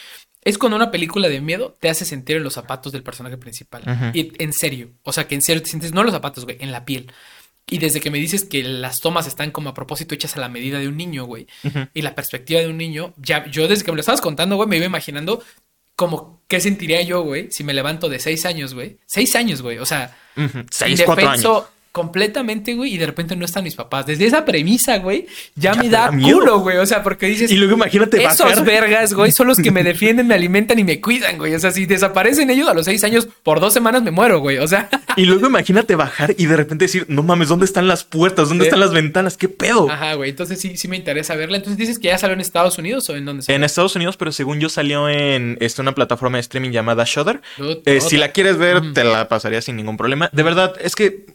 es 0.41 0.57
cuando 0.57 0.75
una 0.75 0.89
película 0.89 1.29
de 1.29 1.41
miedo 1.41 1.77
te 1.79 1.89
hace 1.89 2.05
sentir 2.05 2.37
en 2.37 2.43
los 2.43 2.53
zapatos 2.53 2.91
del 2.91 3.03
personaje 3.03 3.37
principal. 3.37 3.83
Y 4.13 4.31
en 4.43 4.51
serio, 4.53 4.91
o 5.03 5.13
sea, 5.13 5.27
que 5.27 5.35
en 5.35 5.41
serio 5.41 5.61
te 5.61 5.69
sientes, 5.69 5.93
no 5.93 6.01
en 6.01 6.07
los 6.07 6.15
zapatos, 6.15 6.45
güey, 6.45 6.57
en 6.59 6.71
la 6.71 6.85
piel. 6.85 7.11
Y 7.67 7.77
desde 7.77 8.01
que 8.01 8.09
me 8.09 8.17
dices 8.17 8.45
que 8.45 8.63
las 8.63 8.99
tomas 8.99 9.27
están 9.27 9.51
como 9.51 9.69
a 9.69 9.73
propósito 9.75 10.15
hechas 10.15 10.35
a 10.35 10.39
la 10.39 10.49
medida 10.49 10.79
de 10.79 10.87
un 10.87 10.97
niño, 10.97 11.25
güey, 11.25 11.45
y 11.93 12.01
la 12.01 12.15
perspectiva 12.15 12.59
de 12.61 12.67
un 12.67 12.77
niño, 12.77 13.13
ya 13.17 13.45
yo 13.45 13.67
desde 13.67 13.83
que 13.83 13.91
me 13.91 13.97
lo 13.97 14.01
estabas 14.01 14.21
contando, 14.21 14.55
güey, 14.55 14.67
me 14.67 14.77
iba 14.77 14.87
imaginando 14.87 15.43
como 15.95 16.41
qué 16.47 16.61
sentiría 16.61 17.01
yo, 17.01 17.23
güey, 17.23 17.51
si 17.51 17.63
me 17.65 17.73
levanto 17.73 18.07
de 18.07 18.19
seis 18.19 18.45
años, 18.45 18.73
güey. 18.73 18.97
Seis 19.05 19.35
años, 19.35 19.61
güey. 19.61 19.79
O 19.79 19.85
sea. 19.85 20.17
Seis, 20.71 21.03
cuatro 21.05 21.27
años. 21.27 21.63
Completamente, 21.91 22.75
güey, 22.75 22.93
y 22.93 22.97
de 22.97 23.05
repente 23.05 23.35
no 23.35 23.45
están 23.45 23.63
mis 23.63 23.75
papás. 23.75 24.05
Desde 24.05 24.25
esa 24.25 24.45
premisa, 24.45 24.97
güey, 24.97 25.27
ya, 25.55 25.73
Ya 25.73 25.81
me 25.83 25.89
da 25.89 26.09
culo, 26.09 26.59
güey. 26.59 26.77
O 26.77 26.85
sea, 26.85 27.03
porque 27.03 27.27
dices, 27.27 27.51
Y 27.51 27.55
luego 27.57 27.73
imagínate 27.73 28.23
esos 28.23 28.39
bajar. 28.39 28.63
vergas, 28.65 29.13
güey, 29.13 29.31
son 29.31 29.47
los 29.47 29.57
que 29.57 29.71
me 29.71 29.83
defienden, 29.83 30.27
me 30.27 30.35
alimentan 30.35 30.79
y 30.79 30.83
me 30.83 31.01
cuidan, 31.01 31.37
güey. 31.37 31.53
O 31.55 31.59
sea, 31.59 31.71
si 31.71 31.85
desaparecen 31.85 32.49
ellos 32.49 32.67
a 32.67 32.73
los 32.73 32.85
seis 32.85 33.03
años, 33.03 33.27
por 33.43 33.59
dos 33.59 33.73
semanas 33.73 34.01
me 34.03 34.11
muero, 34.11 34.39
güey. 34.39 34.57
O 34.57 34.67
sea, 34.67 34.89
Y 35.15 35.25
luego 35.25 35.47
imagínate 35.47 35.95
bajar 35.95 36.33
y 36.37 36.45
de 36.45 36.55
repente 36.55 36.85
decir, 36.85 37.05
no 37.09 37.23
mames, 37.23 37.49
¿dónde 37.49 37.65
están 37.65 37.87
las 37.87 38.03
puertas? 38.03 38.47
¿Dónde 38.49 38.63
Sí. 38.65 38.67
están 38.67 38.79
las 38.79 38.91
ventanas? 38.93 39.37
¿Qué 39.37 39.49
pedo? 39.49 39.89
ajá, 39.89 40.13
güey. 40.13 40.29
Entonces 40.29 40.59
sí, 40.61 40.77
sí 40.77 40.87
me 40.87 40.95
interesa 40.97 41.35
verla. 41.35 41.57
Entonces 41.57 41.77
dices 41.77 41.99
que 41.99 42.07
ya 42.09 42.17
salió 42.17 42.33
en 42.35 42.41
Estados 42.41 42.77
Unidos 42.77 43.09
o 43.09 43.15
en 43.15 43.25
dónde 43.25 43.43
salió? 43.43 43.55
En 43.57 43.63
Estados 43.63 43.95
Unidos, 43.95 44.15
pero 44.17 44.31
según 44.31 44.59
yo 44.59 44.69
salió 44.69 45.09
en 45.09 45.57
este, 45.59 45.81
una 45.81 45.93
plataforma 45.95 46.37
de 46.37 46.41
streaming 46.41 46.69
llamada 46.71 47.03
Shudder. 47.05 47.41
Eh, 47.85 47.99
si 48.01 48.17
la 48.17 48.31
quieres 48.31 48.57
ver, 48.57 48.81
Mm. 48.81 48.93
te 48.93 49.03
la 49.03 49.27
pasaría 49.27 49.61
sin 49.61 49.75
ningún 49.75 49.97
problema. 49.97 50.29
De 50.31 50.43
verdad, 50.43 50.73
es 50.81 50.95
que 50.95 51.25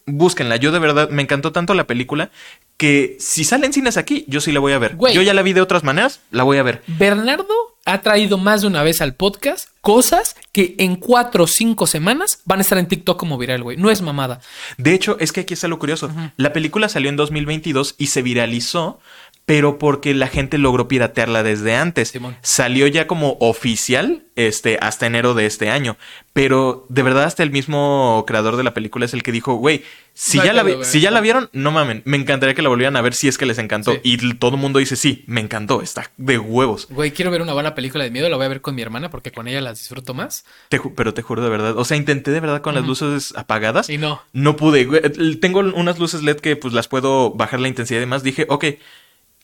búsquenla. 0.45 0.57
Yo 0.57 0.73
de 0.73 0.79
verdad 0.79 1.11
me 1.11 1.23
encantó 1.23 1.53
tanto 1.53 1.75
la 1.75 1.87
película 1.87 2.31
que 2.77 3.17
si 3.21 3.45
sale 3.45 3.67
en 3.67 3.73
cines 3.73 3.97
aquí, 3.97 4.25
yo 4.29 4.41
sí 4.41 4.53
la 4.53 4.61
voy 4.61 4.73
a 4.73 4.79
ver. 4.79 4.97
Güey. 4.97 5.15
Yo 5.15 5.23
ya 5.23 5.35
la 5.35 5.43
vi 5.43 5.53
de 5.53 5.61
otras 5.61 5.85
maneras, 5.85 6.21
la 6.31 6.43
voy 6.43 6.59
a 6.59 6.63
ver. 6.63 6.83
Bernardo 6.87 7.55
ha 7.87 8.01
traído 8.01 8.39
más 8.39 8.63
de 8.63 8.67
una 8.67 8.83
vez 8.83 9.01
al 9.01 9.15
podcast 9.15 9.69
cosas 9.81 10.37
que 10.53 10.75
en 10.79 10.97
cuatro 10.97 11.45
o 11.45 11.47
cinco 11.47 11.87
semanas 11.87 12.41
van 12.45 12.59
a 12.59 12.63
estar 12.63 12.79
en 12.79 12.89
TikTok 12.89 13.19
como 13.19 13.39
viral, 13.39 13.63
güey. 13.63 13.77
No 13.77 13.91
es 13.91 14.01
mamada. 14.03 14.41
De 14.79 14.95
hecho, 14.95 15.17
es 15.21 15.33
que 15.33 15.41
aquí 15.41 15.55
está 15.55 15.69
lo 15.69 15.79
curioso. 15.79 16.11
La 16.37 16.53
película 16.53 16.89
salió 16.89 17.11
en 17.11 17.17
2022 17.17 17.95
y 17.99 18.07
se 18.07 18.23
viralizó 18.23 18.99
pero 19.47 19.79
porque 19.79 20.15
la 20.15 20.29
gente 20.29 20.57
logró 20.59 20.89
piratearla 20.89 21.43
desde 21.43 21.75
antes. 21.77 22.09
Simón. 22.09 22.37
Salió 22.43 22.87
ya 22.87 23.07
como 23.07 23.37
oficial 23.41 24.25
este, 24.37 24.79
hasta 24.81 25.07
enero 25.07 25.35
de 25.35 25.45
este 25.47 25.69
año. 25.71 25.97
Pero 26.33 26.87
de 26.89 27.03
verdad 27.03 27.25
hasta 27.25 27.43
el 27.43 27.51
mismo 27.51 28.25
creador 28.27 28.57
de 28.57 28.65
la 28.65 28.75
película 28.75 29.05
es 29.05 29.13
el 29.15 29.23
que 29.23 29.31
dijo, 29.33 29.55
güey, 29.55 29.85
si, 30.15 30.39
No 30.39 30.45
ya, 30.47 30.53
la, 30.53 30.63
vi- 30.63 30.77
si 30.83 31.01
ya 31.01 31.11
la 31.11 31.21
vieron, 31.21 31.51
no 31.53 31.71
mamen, 31.73 32.03
me 32.07 32.17
encantaría 32.17 32.55
que 32.55 32.63
la 32.63 32.69
volvieran 32.71 32.97
a 32.97 33.03
ver 33.03 33.15
si 33.15 33.29
es 33.29 33.37
que 33.37 33.47
les 33.47 33.59
encantó. 33.59 33.93
Sí. 33.95 34.01
Y 34.03 34.35
todo 34.35 34.53
el 34.57 34.61
mundo 34.61 34.79
dice, 34.79 34.97
sí, 34.97 35.25
me 35.27 35.41
encantó, 35.41 35.83
está 35.83 36.11
de 36.17 36.39
huevos. 36.39 36.89
Güey, 36.91 37.13
quiero 37.13 37.31
ver 37.31 37.43
una 37.43 37.53
buena 37.53 37.75
película 37.75 38.03
de 38.05 38.11
miedo. 38.11 38.29
La 38.29 38.37
voy 38.37 38.47
a 38.47 38.49
ver 38.49 38.61
con 38.63 38.75
mi 38.75 38.83
hermana 38.83 39.11
porque 39.11 39.31
con 39.31 39.47
ella 39.47 39.61
las 39.61 39.79
disfruto 39.79 40.15
más. 40.15 40.45
Te 40.71 40.81
pero 40.97 41.13
te 41.15 41.23
juro 41.23 41.43
de 41.43 41.51
verdad. 41.51 41.77
O 41.77 41.85
sea, 41.85 41.97
intenté 41.97 42.31
de 42.31 42.41
verdad 42.41 42.63
con 42.63 42.75
las 42.75 42.85
luces 42.87 43.35
apagadas. 43.37 43.89
Y 43.91 43.99
no. 43.99 44.23
No 44.33 44.57
pude. 44.57 44.85
güey. 44.87 45.03
Tengo 45.41 45.61
unas 45.61 45.99
luces 45.99 46.23
LED 46.23 46.37
que 46.41 46.57
pues 46.57 46.73
las 46.75 46.89
puedo 46.89 47.31
bajar 47.33 47.61
la 47.61 47.69
intensidad 47.69 47.99
y 47.99 48.01
demás. 48.01 48.23
Dije, 48.23 48.47
ok, 48.49 48.65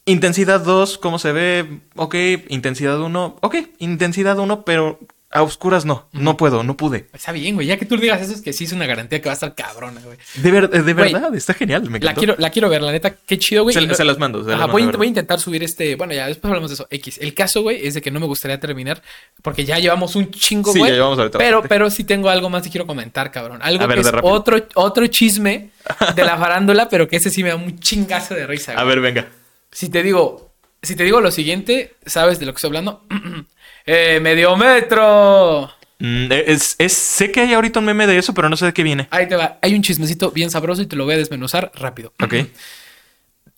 intensidad 0.04 0.60
2, 0.60 0.98
¿cómo 0.98 1.18
se 1.18 1.32
ve? 1.32 1.80
Ok, 1.96 2.14
intensidad 2.48 3.00
1, 3.00 3.38
ok, 3.40 3.56
intensidad 3.78 4.38
1, 4.38 4.64
pero 4.64 4.98
a 5.32 5.42
oscuras 5.42 5.84
no. 5.84 6.08
No 6.10 6.36
puedo, 6.36 6.64
no 6.64 6.76
pude. 6.76 7.06
Está 7.12 7.30
bien, 7.30 7.54
güey. 7.54 7.68
Ya 7.68 7.76
que 7.76 7.86
tú 7.86 7.96
digas 7.96 8.20
eso, 8.20 8.32
es 8.32 8.40
que 8.42 8.52
sí 8.52 8.64
es 8.64 8.72
una 8.72 8.86
garantía 8.86 9.20
que 9.20 9.26
va 9.28 9.30
a 9.30 9.34
estar 9.34 9.54
cabrona, 9.54 10.00
güey. 10.00 10.16
De, 10.34 10.50
ver- 10.50 10.68
de 10.68 10.80
Güey, 10.92 11.12
verdad, 11.12 11.32
está 11.36 11.54
genial. 11.54 11.88
Me 11.88 12.00
La 12.00 12.14
quiero, 12.14 12.34
la 12.36 12.50
quiero 12.50 12.68
ver, 12.68 12.82
la 12.82 12.90
neta, 12.90 13.14
qué 13.14 13.38
chido, 13.38 13.62
güey. 13.62 13.72
Se- 13.72 13.80
las 14.04 14.18
mando, 14.18 14.40
se 14.42 14.46
las 14.50 14.56
Ajá, 14.56 14.66
mando, 14.66 14.72
voy, 14.72 14.82
de 14.82 14.88
a- 14.88 14.96
voy 14.96 15.06
a 15.06 15.08
intentar 15.08 15.38
subir 15.38 15.62
este. 15.62 15.94
Bueno, 15.94 16.14
ya 16.14 16.26
después 16.26 16.50
hablamos 16.50 16.70
de 16.70 16.74
eso. 16.74 16.88
X. 16.90 17.18
El 17.20 17.32
caso, 17.34 17.62
güey, 17.62 17.86
es 17.86 17.94
de 17.94 18.02
que 18.02 18.10
no 18.10 18.18
me 18.18 18.26
gustaría 18.26 18.58
terminar 18.58 19.02
porque 19.40 19.64
ya 19.64 19.78
llevamos 19.78 20.16
un 20.16 20.32
chingo, 20.32 20.72
Sí, 20.72 20.80
güey. 20.80 20.90
ya 20.90 20.96
llevamos 20.96 21.18
ahorita 21.20 21.38
pero, 21.38 21.58
bastante. 21.58 21.68
pero 21.68 21.90
sí 21.90 22.02
tengo 22.02 22.28
algo 22.28 22.50
más 22.50 22.64
que 22.64 22.70
quiero 22.70 22.88
comentar, 22.88 23.30
cabrón. 23.30 23.60
Algo 23.62 23.84
A 23.84 23.88
que 23.88 23.94
de 23.94 24.00
es 24.00 24.12
otro, 24.24 24.56
otro 24.74 25.06
chisme 25.06 25.70
de 26.16 26.24
la 26.24 26.36
farándula, 26.38 26.88
pero 26.88 27.06
que 27.06 27.14
ese 27.18 27.30
sí 27.30 27.44
me 27.44 27.50
da 27.50 27.54
un 27.56 27.78
chingazo 27.78 28.34
de 28.34 28.48
risa, 28.48 28.72
A 28.72 28.82
güey. 28.82 28.96
ver, 28.96 29.00
venga. 29.00 29.28
Si 29.72 29.88
te 29.88 30.02
digo, 30.02 30.52
si 30.82 30.96
te 30.96 31.04
digo 31.04 31.20
lo 31.20 31.30
siguiente, 31.30 31.94
¿sabes 32.06 32.38
de 32.38 32.46
lo 32.46 32.52
que 32.52 32.56
estoy 32.56 32.68
hablando? 32.68 33.04
eh, 33.86 34.18
Mediometro. 34.20 35.70
Mm, 35.98 36.32
es, 36.32 36.76
es- 36.78 36.92
sé 36.92 37.30
que 37.30 37.40
hay 37.40 37.52
ahorita 37.52 37.78
un 37.80 37.84
meme 37.86 38.06
de 38.06 38.18
eso, 38.18 38.32
pero 38.34 38.48
no 38.48 38.56
sé 38.56 38.66
de 38.66 38.72
qué 38.72 38.82
viene. 38.82 39.06
Ahí 39.10 39.28
te 39.28 39.36
va. 39.36 39.58
Hay 39.62 39.74
un 39.74 39.82
chismecito 39.82 40.30
bien 40.30 40.50
sabroso 40.50 40.82
y 40.82 40.86
te 40.86 40.96
lo 40.96 41.04
voy 41.04 41.14
a 41.14 41.18
desmenuzar 41.18 41.70
rápido. 41.74 42.12
Ok. 42.22 42.34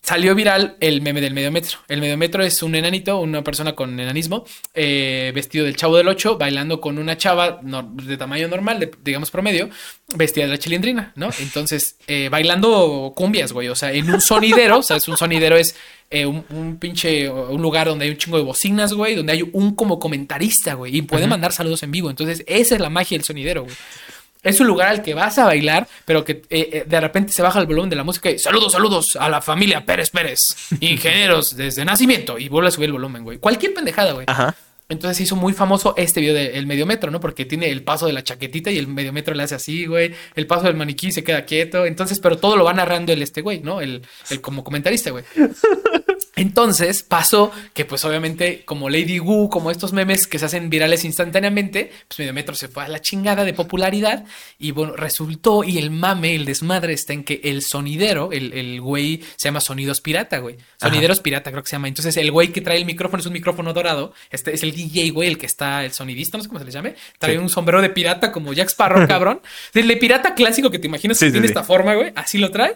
Salió 0.05 0.35
viral 0.35 0.75
el 0.81 1.01
meme 1.01 1.21
del 1.21 1.33
mediometro. 1.33 1.79
El 1.87 2.01
mediometro 2.01 2.43
es 2.43 2.61
un 2.61 2.75
enanito, 2.75 3.19
una 3.19 3.41
persona 3.41 3.73
con 3.73 3.97
enanismo, 3.97 4.43
eh, 4.73 5.31
vestido 5.33 5.63
del 5.63 5.77
chavo 5.77 5.95
del 5.95 6.09
8, 6.09 6.37
bailando 6.37 6.81
con 6.81 6.97
una 6.97 7.17
chava 7.17 7.61
no- 7.63 7.83
de 7.83 8.17
tamaño 8.17 8.49
normal, 8.49 8.81
de- 8.81 8.91
digamos 9.01 9.31
promedio, 9.31 9.69
vestida 10.17 10.43
de 10.43 10.51
la 10.51 10.57
chilindrina, 10.57 11.13
¿no? 11.15 11.29
Entonces, 11.39 11.95
eh, 12.07 12.27
bailando 12.29 13.13
cumbias, 13.15 13.53
güey. 13.53 13.69
O 13.69 13.75
sea, 13.75 13.93
en 13.93 14.09
un 14.13 14.19
sonidero, 14.19 14.79
o 14.79 14.83
sea, 14.83 14.97
es 14.97 15.07
un 15.07 15.15
sonidero, 15.15 15.55
es 15.55 15.73
eh, 16.09 16.25
un, 16.25 16.43
un 16.49 16.77
pinche, 16.79 17.29
un 17.29 17.61
lugar 17.61 17.87
donde 17.87 18.03
hay 18.03 18.11
un 18.11 18.17
chingo 18.17 18.37
de 18.37 18.43
bocinas, 18.43 18.91
güey, 18.93 19.15
donde 19.15 19.31
hay 19.31 19.49
un 19.53 19.73
como 19.73 19.99
comentarista, 19.99 20.73
güey, 20.73 20.97
y 20.97 21.01
puede 21.03 21.27
mandar 21.27 21.53
saludos 21.53 21.81
en 21.81 21.91
vivo. 21.91 22.09
Entonces, 22.09 22.43
esa 22.45 22.75
es 22.75 22.81
la 22.81 22.89
magia 22.89 23.17
del 23.17 23.23
sonidero, 23.25 23.63
güey. 23.63 23.75
Es 24.43 24.59
un 24.59 24.67
lugar 24.67 24.89
al 24.89 25.01
que 25.01 25.13
vas 25.13 25.37
a 25.39 25.45
bailar, 25.45 25.87
pero 26.05 26.25
que 26.25 26.33
eh, 26.33 26.69
eh, 26.73 26.83
de 26.85 26.99
repente 26.99 27.31
se 27.31 27.41
baja 27.41 27.59
el 27.59 27.65
volumen 27.65 27.89
de 27.89 27.95
la 27.95 28.03
música 28.03 28.29
y 28.29 28.37
saludos, 28.37 28.73
saludos 28.73 29.15
a 29.15 29.29
la 29.29 29.41
familia 29.41 29.85
Pérez 29.85 30.09
Pérez, 30.09 30.55
ingenieros 30.81 31.55
desde 31.55 31.85
nacimiento. 31.85 32.37
Y 32.37 32.49
vuelve 32.49 32.67
a 32.67 32.71
subir 32.71 32.87
el 32.87 32.93
volumen, 32.93 33.23
güey. 33.23 33.37
Cualquier 33.37 33.73
pendejada, 33.73 34.11
güey. 34.11 34.25
Ajá. 34.27 34.53
Entonces 34.89 35.17
se 35.17 35.23
hizo 35.23 35.37
muy 35.37 35.53
famoso 35.53 35.93
este 35.97 36.19
video 36.19 36.33
del 36.35 36.67
mediometro, 36.67 37.09
¿no? 37.09 37.19
Porque 37.19 37.45
tiene 37.45 37.69
el 37.69 37.83
paso 37.83 38.05
de 38.05 38.13
la 38.13 38.23
chaquetita 38.23 38.69
y 38.69 38.77
el 38.77 38.87
mediometro 38.87 39.33
le 39.33 39.43
hace 39.43 39.55
así, 39.55 39.85
güey. 39.85 40.13
El 40.35 40.45
paso 40.45 40.63
del 40.63 40.75
maniquí 40.75 41.11
se 41.11 41.23
queda 41.23 41.45
quieto. 41.45 41.85
Entonces, 41.85 42.19
pero 42.19 42.37
todo 42.37 42.57
lo 42.57 42.65
va 42.65 42.73
narrando 42.73 43.13
el 43.13 43.21
este 43.21 43.41
güey, 43.41 43.61
¿no? 43.61 43.79
El, 43.79 44.01
el 44.29 44.41
como 44.41 44.63
comentarista, 44.63 45.11
güey. 45.11 45.23
Entonces 46.35 47.03
pasó 47.03 47.51
que 47.73 47.85
pues 47.85 48.03
obviamente 48.05 48.63
como 48.65 48.89
Lady 48.89 49.19
Wu, 49.19 49.49
como 49.49 49.69
estos 49.69 49.93
memes 49.93 50.25
que 50.25 50.39
se 50.39 50.45
hacen 50.45 50.69
virales 50.69 51.05
instantáneamente, 51.05 51.91
pues 52.07 52.17
Mediometro 52.19 52.55
se 52.55 52.67
fue 52.67 52.83
a 52.83 52.87
la 52.87 52.99
chingada 53.01 53.43
de 53.45 53.53
popularidad 53.53 54.25
y 54.57 54.71
bueno, 54.71 54.95
resultó 54.95 55.63
y 55.63 55.77
el 55.77 55.91
mame, 55.91 56.33
el 56.35 56.45
desmadre 56.45 56.93
está 56.93 57.13
en 57.13 57.23
que 57.23 57.39
el 57.43 57.61
sonidero, 57.61 58.31
el, 58.31 58.51
el 58.53 58.81
güey 58.81 59.21
se 59.35 59.49
llama 59.49 59.59
Sonidos 59.61 60.01
Pirata, 60.01 60.39
güey. 60.39 60.57
Sonideros 60.81 61.19
Pirata 61.19 61.51
creo 61.51 61.61
que 61.61 61.69
se 61.69 61.75
llama. 61.75 61.87
Entonces 61.87 62.17
el 62.17 62.31
güey 62.31 62.49
que 62.51 62.61
trae 62.61 62.77
el 62.77 62.85
micrófono 62.85 63.21
es 63.21 63.27
un 63.27 63.33
micrófono 63.33 63.71
dorado, 63.73 64.13
este 64.31 64.53
es 64.53 64.63
el 64.63 64.71
DJ, 64.73 65.11
güey, 65.11 65.29
el 65.29 65.37
que 65.37 65.45
está, 65.45 65.85
el 65.85 65.91
sonidista, 65.93 66.37
no 66.37 66.43
sé 66.43 66.49
cómo 66.49 66.59
se 66.59 66.65
le 66.65 66.71
llame, 66.71 66.95
trae 67.19 67.33
Sí. 67.33 67.37
un 67.37 67.49
sombrero 67.49 67.81
de 67.81 67.89
pirata 67.89 68.31
como 68.31 68.53
Jack 68.53 68.69
Sparrow, 68.69 69.07
cabrón. 69.07 69.41
El 69.73 69.87
de 69.87 69.97
pirata 69.97 70.33
clásico 70.33 70.71
que 70.71 70.79
te 70.79 70.87
imaginas 70.87 71.17
Sí, 71.17 71.25
que 71.25 71.29
sí, 71.29 71.31
tiene 71.33 71.47
esta 71.47 71.63
forma, 71.63 71.93
güey, 71.95 72.11
así 72.15 72.37
lo 72.37 72.49
trae. 72.51 72.75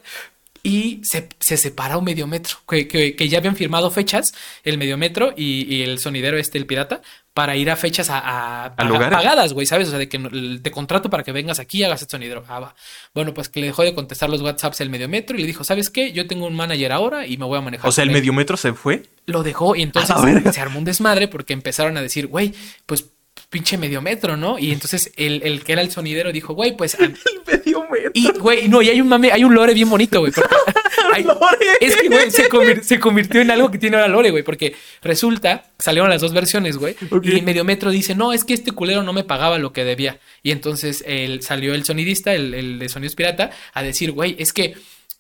Y 0.64 1.02
se, 1.04 1.30
se 1.40 1.58
separa 1.58 1.98
un 1.98 2.04
mediometro, 2.06 2.58
que, 2.70 2.88
que, 2.88 3.16
que 3.16 3.30
ya 3.30 3.38
habían 3.40 3.56
firmado 3.56 3.90
fechas, 3.92 4.34
el 4.64 4.78
mediometro 4.78 5.34
y, 5.36 5.74
y 5.74 5.84
el 5.84 6.00
sonidero 6.00 6.38
este, 6.38 6.58
el 6.58 6.66
pirata, 6.66 7.02
para 7.34 7.56
ir 7.56 7.70
a 7.70 7.76
fechas 7.76 8.10
a, 8.10 8.66
a- 8.66 8.76
paga- 8.76 9.10
pagadas, 9.12 9.54
güey, 9.54 9.66
¿sabes? 9.68 9.88
O 9.88 9.92
sea, 9.92 10.00
de 10.00 10.10
que 10.10 10.20
te 10.62 10.72
contrato 10.72 11.10
para 11.10 11.24
que 11.24 11.32
vengas 11.32 11.60
aquí 11.60 11.80
y 11.80 11.84
hagas 11.84 12.02
el 12.02 12.10
sonidero. 12.10 12.44
Ah, 12.48 12.60
va. 12.60 12.76
Bueno, 13.14 13.34
pues 13.34 13.48
que 13.50 13.60
le 13.62 13.68
dejó 13.68 13.84
de 13.84 13.94
contestar 13.94 14.30
los 14.30 14.42
WhatsApps 14.42 14.82
el 14.82 14.90
mediometro 14.90 15.38
y 15.38 15.42
le 15.42 15.48
dijo, 15.48 15.64
¿sabes 15.64 15.90
qué? 15.90 16.12
Yo 16.12 16.26
tengo 16.28 16.48
un 16.48 16.56
manager 16.56 16.92
ahora 16.92 17.28
y 17.28 17.38
me 17.38 17.46
voy 17.46 17.58
a 17.58 17.62
manejar. 17.62 17.88
O 17.88 17.92
sea, 17.92 18.04
el 18.04 18.10
con 18.10 18.16
él". 18.16 18.22
mediometro 18.22 18.58
se 18.58 18.74
fue. 18.74 19.04
Lo 19.28 19.44
dejó 19.44 19.76
y 19.76 19.84
entonces 19.84 20.16
se 20.56 20.62
armó 20.62 20.80
un 20.80 20.86
desmadre 20.86 21.28
porque 21.28 21.54
empezaron 21.54 21.96
a 21.98 22.02
decir, 22.02 22.28
güey, 22.28 22.54
pues 22.86 23.06
pinche 23.50 23.78
mediometro, 23.78 24.36
¿no? 24.36 24.60
Y 24.60 24.72
entonces 24.72 25.12
el, 25.16 25.42
el 25.44 25.64
que 25.64 25.72
era 25.74 25.82
el 25.82 25.90
sonidero 25.90 26.32
dijo, 26.32 26.54
güey, 26.54 26.76
pues... 26.76 26.96
a- 26.96 26.98
El 27.06 27.16
mediometro. 27.46 28.12
y, 28.14 28.32
güey, 28.38 28.68
no, 28.68 28.82
y 28.82 28.90
hay 28.90 29.00
un 29.00 29.08
mame, 29.08 29.32
hay 29.32 29.44
un 29.44 29.54
lore 29.56 29.74
bien 29.74 29.90
bonito, 29.90 30.20
güey. 30.20 30.34
hay- 31.14 31.24
Lore. 31.24 31.58
Es 31.80 31.96
que, 31.96 32.10
güey, 32.10 32.30
se, 32.32 32.50
convir- 32.50 32.82
se 32.82 33.00
convirtió 33.00 33.40
en 33.42 33.50
algo 33.52 33.72
que 33.72 33.78
tiene 33.78 33.96
ahora 33.96 34.08
lore, 34.10 34.32
güey. 34.32 34.44
Porque 34.44 34.76
resulta, 35.02 35.66
salieron 35.80 36.10
las 36.10 36.22
dos 36.22 36.34
versiones, 36.34 36.78
güey. 36.78 36.96
Ok. 37.10 37.26
Y 37.26 37.42
Mediometro 37.42 37.90
dice, 37.92 38.16
no, 38.16 38.34
es 38.34 38.44
que 38.44 38.54
este 38.54 38.72
culero 38.72 39.04
no 39.04 39.14
me 39.14 39.24
pagaba 39.24 39.58
lo 39.60 39.72
que 39.72 39.86
debía. 39.86 40.20
Y 40.44 40.52
entonces 40.52 41.04
él, 41.08 41.42
salió 41.42 41.74
el 41.74 41.86
sonidista, 41.86 42.34
el, 42.34 42.54
el 42.54 42.80
de 42.80 42.90
Sonidos 42.90 43.16
Pirata, 43.16 43.52
a 43.74 43.82
decir, 43.84 44.12
güey, 44.12 44.36
es 44.40 44.52
que 44.52 44.76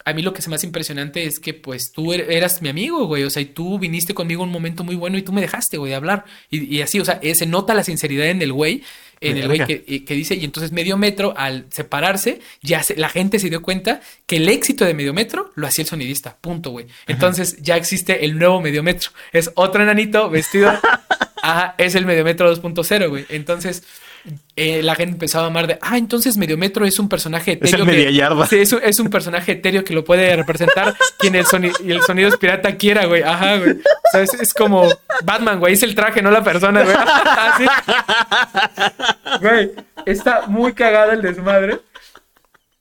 a 0.06 0.14
mí 0.14 0.22
lo 0.22 0.34
que 0.34 0.42
se 0.42 0.50
me 0.50 0.56
hace 0.56 0.66
impresionante 0.68 1.26
es 1.26 1.40
que, 1.40 1.54
pues, 1.54 1.92
tú 1.92 2.14
er- 2.14 2.28
eras 2.30 2.62
mi 2.62 2.70
amigo, 2.70 3.06
güey. 3.08 3.24
O 3.24 3.30
sea, 3.30 3.42
y 3.42 3.46
tú 3.48 3.78
viniste 3.78 4.14
conmigo 4.14 4.42
un 4.44 4.52
momento 4.52 4.84
muy 4.86 4.96
bueno 4.96 5.18
y 5.18 5.22
tú 5.22 5.34
me 5.34 5.42
dejaste, 5.42 5.78
güey, 5.78 5.90
de 5.90 5.96
hablar. 5.96 6.24
Y, 6.50 6.64
y 6.76 6.82
así, 6.82 7.00
o 7.00 7.06
sea, 7.06 7.20
eh, 7.22 7.36
se 7.36 7.46
nota 7.46 7.74
la 7.74 7.84
sinceridad 7.84 8.28
en 8.28 8.42
el 8.42 8.54
güey. 8.54 8.84
En 9.20 9.36
el 9.38 9.48
güey 9.48 9.60
que, 9.66 10.06
que 10.06 10.14
dice, 10.14 10.36
y 10.36 10.46
entonces 10.46 10.72
Mediometro, 10.72 11.34
al 11.36 11.66
separarse, 11.72 12.40
ya 12.62 12.84
se- 12.84 12.96
la 12.96 13.10
gente 13.10 13.40
se 13.40 13.50
dio 13.50 13.62
cuenta 13.64 14.00
que 14.28 14.38
el 14.38 14.48
éxito 14.48 14.86
de 14.86 14.94
Mediometro 14.94 15.52
lo 15.56 15.66
hacía 15.68 15.82
el 15.84 15.90
sonidista. 15.90 16.38
Punto, 16.40 16.70
güey. 16.70 16.86
Entonces 17.08 17.58
ya 17.62 17.76
existe 17.78 18.24
el 18.26 18.38
nuevo 18.38 18.62
Mediometro. 18.62 19.10
Es 19.34 19.52
otro 19.56 19.82
enanito 19.84 20.30
vestido. 20.30 20.70
Ajá, 21.42 21.76
es 21.78 21.96
el 21.96 22.06
Mediometro 22.06 22.50
2.0, 22.56 23.10
güey. 23.10 23.26
Entonces. 23.30 23.84
Eh, 24.56 24.82
la 24.84 24.96
gente 24.96 25.14
empezaba 25.14 25.46
a 25.46 25.48
amar 25.48 25.68
de, 25.68 25.78
ah, 25.82 25.98
entonces 25.98 26.38
Mediometro 26.38 26.86
es 26.86 26.98
un 27.00 27.08
personaje 27.10 27.54
Es 27.62 27.74
etéreo. 27.74 27.86
el 27.86 27.92
que- 28.08 28.14
yarda. 28.14 28.46
Sí, 28.48 28.58
es 28.58 28.72
un, 28.74 28.80
es 28.84 29.00
un 29.00 29.10
personaje 29.10 29.52
etéreo 29.54 29.84
que 29.84 29.94
lo 29.94 30.04
puede 30.04 30.36
representar 30.36 30.96
quien 31.20 31.36
el, 31.36 31.46
soni- 31.46 31.72
y 31.84 31.92
el 31.92 32.02
sonido 32.02 32.30
es 32.30 32.38
pirata 32.38 32.76
quiera, 32.76 33.06
güey. 33.06 33.24
Ajá, 33.24 33.58
güey. 33.58 33.72
O 33.72 34.10
sea, 34.12 34.22
es, 34.24 34.34
es 34.36 34.54
como 34.54 34.88
Batman, 35.24 35.60
güey. 35.60 35.74
Es 35.74 35.84
el 35.84 35.94
traje, 35.96 36.22
no 36.22 36.32
la 36.32 36.44
persona, 36.44 36.84
güey. 36.84 36.96
Así. 37.38 37.66
Güey, 39.42 39.72
está 40.06 40.48
muy 40.48 40.74
cagado 40.74 41.12
el 41.12 41.22
desmadre. 41.22 41.80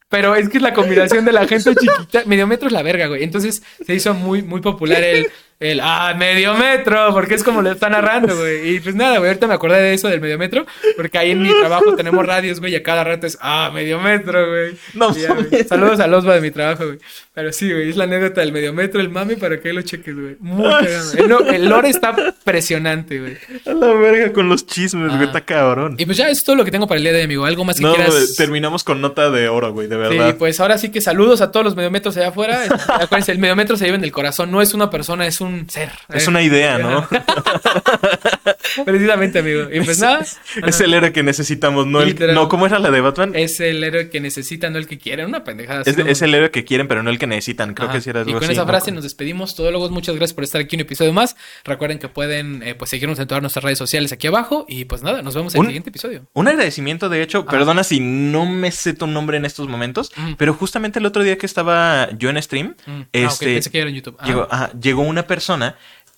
Pero 0.09 0.37
es 0.37 0.49
que 0.49 0.59
es 0.59 0.63
la 0.63 0.73
combinación 0.73 1.25
de 1.25 1.33
la 1.33 1.47
gente 1.49 1.75
chiquita. 1.75 2.23
Mediometro 2.27 2.69
es 2.69 2.73
la 2.73 2.83
verga, 2.83 3.07
güey. 3.09 3.25
Entonces 3.25 3.63
se 3.85 3.95
hizo 3.95 4.15
muy, 4.15 4.41
muy 4.43 4.61
popular 4.61 5.03
el, 5.03 5.27
el 5.59 5.81
ah, 5.83 6.15
mediometro, 6.19 7.13
porque 7.15 7.35
es 7.35 7.43
como 7.43 7.63
lo 7.63 7.73
está 7.73 7.89
narrando, 7.89 8.37
güey. 8.37 8.75
Y 8.77 8.81
pues 8.81 8.95
nada, 8.95 9.19
güey, 9.19 9.29
ahorita 9.31 9.47
me 9.47 9.55
acordé 9.55 9.81
de 9.81 9.95
eso 9.95 10.09
del 10.09 10.21
mediometro, 10.21 10.67
porque 10.97 11.17
ahí 11.19 11.31
en 11.31 11.43
mi 11.43 11.49
trabajo 11.51 11.95
tenemos 11.97 12.25
radios, 12.27 12.61
güey, 12.61 12.73
y 12.73 12.77
a 12.77 12.83
cada 12.83 13.05
rato 13.05 13.27
es 13.27 13.39
ah, 13.41 13.71
mediometro, 13.73 14.47
güey. 14.49 14.75
No 14.95 15.17
ya, 15.17 15.33
güey. 15.33 15.65
Saludos 15.65 16.01
a 16.01 16.07
Losba 16.07 16.35
de 16.35 16.41
mi 16.43 16.51
trabajo, 16.51 16.85
güey. 16.87 16.99
Pero 17.33 17.53
sí, 17.53 17.71
güey, 17.73 17.91
es 17.91 17.97
la 17.97 18.05
anécdota 18.05 18.41
del 18.41 18.53
mediometro, 18.53 19.01
el 19.01 19.09
mami, 19.11 19.37
para 19.37 19.61
que 19.61 19.69
ahí 19.69 19.75
lo 19.75 19.83
cheques, 19.83 20.15
güey. 20.15 20.37
Muy 20.41 20.71
cagado. 20.71 21.13
El, 21.19 21.29
lo- 21.29 21.47
el 21.47 21.65
lore 21.69 21.89
está 21.91 22.15
impresionante, 22.17 23.21
güey. 23.21 23.37
A 23.67 23.73
la 23.75 23.93
verga 23.95 24.33
con 24.33 24.49
los 24.49 24.67
chismes, 24.67 25.09
güey. 25.09 25.23
Ah. 25.23 25.25
Está 25.25 25.41
cabrón. 25.43 25.97
Y 25.99 26.07
pues 26.07 26.17
ya 26.17 26.29
es 26.31 26.45
todo 26.45 26.57
lo 26.57 26.65
que 26.65 26.71
tengo 26.71 26.87
para 26.87 26.97
el 26.99 27.03
día 27.03 27.13
de 27.13 27.19
hoy, 27.19 27.25
amigo. 27.25 27.45
Algo 27.45 27.65
más 27.65 27.77
que 27.77 27.83
No, 27.83 27.95
quieras. 27.95 28.13
güey, 28.15 28.25
terminamos 28.37 28.85
con 28.85 29.01
nota 29.01 29.31
de 29.31 29.49
oro, 29.49 29.73
güey, 29.73 29.89
de 29.89 29.97
verdad. 29.97 30.29
Sí, 30.29 30.35
pues 30.39 30.61
ahora 30.61 30.79
sí 30.79 30.91
que 30.91 31.01
saludos 31.01 31.41
a 31.41 31.51
todos 31.51 31.65
los 31.65 31.77
mediometros 31.77 32.17
allá 32.17 32.29
afuera. 32.29 32.63
Acuérdense, 32.89 33.33
el 33.33 33.39
mediometro 33.39 33.77
se 33.77 33.85
lleva 33.85 33.97
en 33.99 34.05
el 34.05 34.13
corazón, 34.13 34.51
no 34.51 34.63
es 34.63 34.73
una 34.73 34.89
persona, 34.91 35.27
es 35.27 35.41
un 35.41 35.46
ser. 35.69 35.91
Es 36.13 36.29
una 36.29 36.43
idea, 36.43 36.79
¿no? 36.79 37.07
Precisamente, 38.85 39.39
amigo. 39.39 39.69
Y 39.73 39.81
pues 39.81 39.99
nada, 40.01 40.21
Es 40.67 40.81
el 40.81 40.93
héroe 40.95 41.13
que 41.13 41.23
necesitamos, 41.23 41.87
no 41.87 42.03
el... 42.03 42.17
No, 42.35 42.49
¿cómo 42.49 42.67
era 42.67 42.79
la 42.79 42.91
de 42.91 43.01
Batman? 43.01 43.33
es 43.35 43.61
el 43.61 43.83
héroe 43.83 44.11
que 44.11 44.21
necesita, 44.21 44.71
no 44.71 44.79
el 44.79 44.87
que 44.87 44.99
quiere. 44.99 45.25
Una 45.25 45.45
pendejada. 45.45 45.81
así, 45.81 45.91
Es, 45.91 45.99
es 45.99 46.23
el 46.23 46.35
héroe 46.35 46.51
que 46.51 46.65
quieren, 46.65 46.89
pero 46.89 47.03
no 47.03 47.11
el 47.11 47.19
que 47.19 47.27
necesitan. 47.27 47.75
Creo 47.75 47.89
Ajá. 47.89 47.97
que 47.99 48.03
sí 48.03 48.11
era 48.11 48.21
algo 48.21 48.31
Y 48.31 48.35
con 48.35 48.45
así, 48.45 48.53
esa 48.53 48.63
¿no? 48.63 48.69
frase 48.69 48.93
nos 48.93 49.03
despedimos. 49.05 49.55
Todólogos, 49.55 49.91
muchas 49.91 50.15
gracias 50.17 50.35
por 50.35 50.45
estar 50.45 50.61
aquí 50.61 50.77
un 50.77 50.81
episodio 50.81 51.13
más. 51.13 51.37
Recuerden 51.65 51.99
que 51.99 52.09
pueden 52.09 52.63
eh, 52.63 52.75
pues 52.75 52.91
seguirnos 52.91 53.19
en 53.19 53.27
todas 53.27 53.43
nuestras 53.43 53.65
redes 53.65 53.79
sociales 53.79 54.13
aquí 54.13 54.27
abajo. 54.27 54.67
Y 54.69 54.85
pues 54.85 55.03
nada, 55.03 55.23
nos 55.23 55.35
vemos 55.35 55.55
en 55.55 55.61
Un- 55.61 55.67
el 55.67 55.71
siguiente 55.71 55.91
episodio. 55.91 56.27
Un 56.33 56.49
agradecimiento, 56.49 57.09
de 57.09 57.23
hecho, 57.23 57.47
perdona 57.47 57.85
si 57.85 58.01
no 58.01 58.47
me 58.47 58.71
sé 58.71 58.93
tu 58.95 59.07
nombre 59.07 59.37
en 59.37 59.45
estos 59.45 59.69
momentos, 59.69 60.13
Mm. 60.17 60.35
pero 60.39 60.55
justamente 60.55 60.99
el 60.99 61.07
otro 61.07 61.23
día 61.23 61.37
que 61.39 61.47
estaba 61.47 62.11
yo 62.19 62.31
en 62.31 62.41
stream, 62.43 62.75
Mm. 62.87 62.91
Ah, 62.91 63.03
ok, 63.03 63.09
este, 63.13 63.47
pensé 63.55 63.71
que 63.71 63.79
era 63.81 63.89
en 63.91 63.97
YouTube. 63.97 64.17
Ah. 64.19 64.27
llegó, 64.27 64.49
ajá, 64.51 64.71
llegó 64.81 65.03
una 65.03 65.23
persona, 65.27 65.36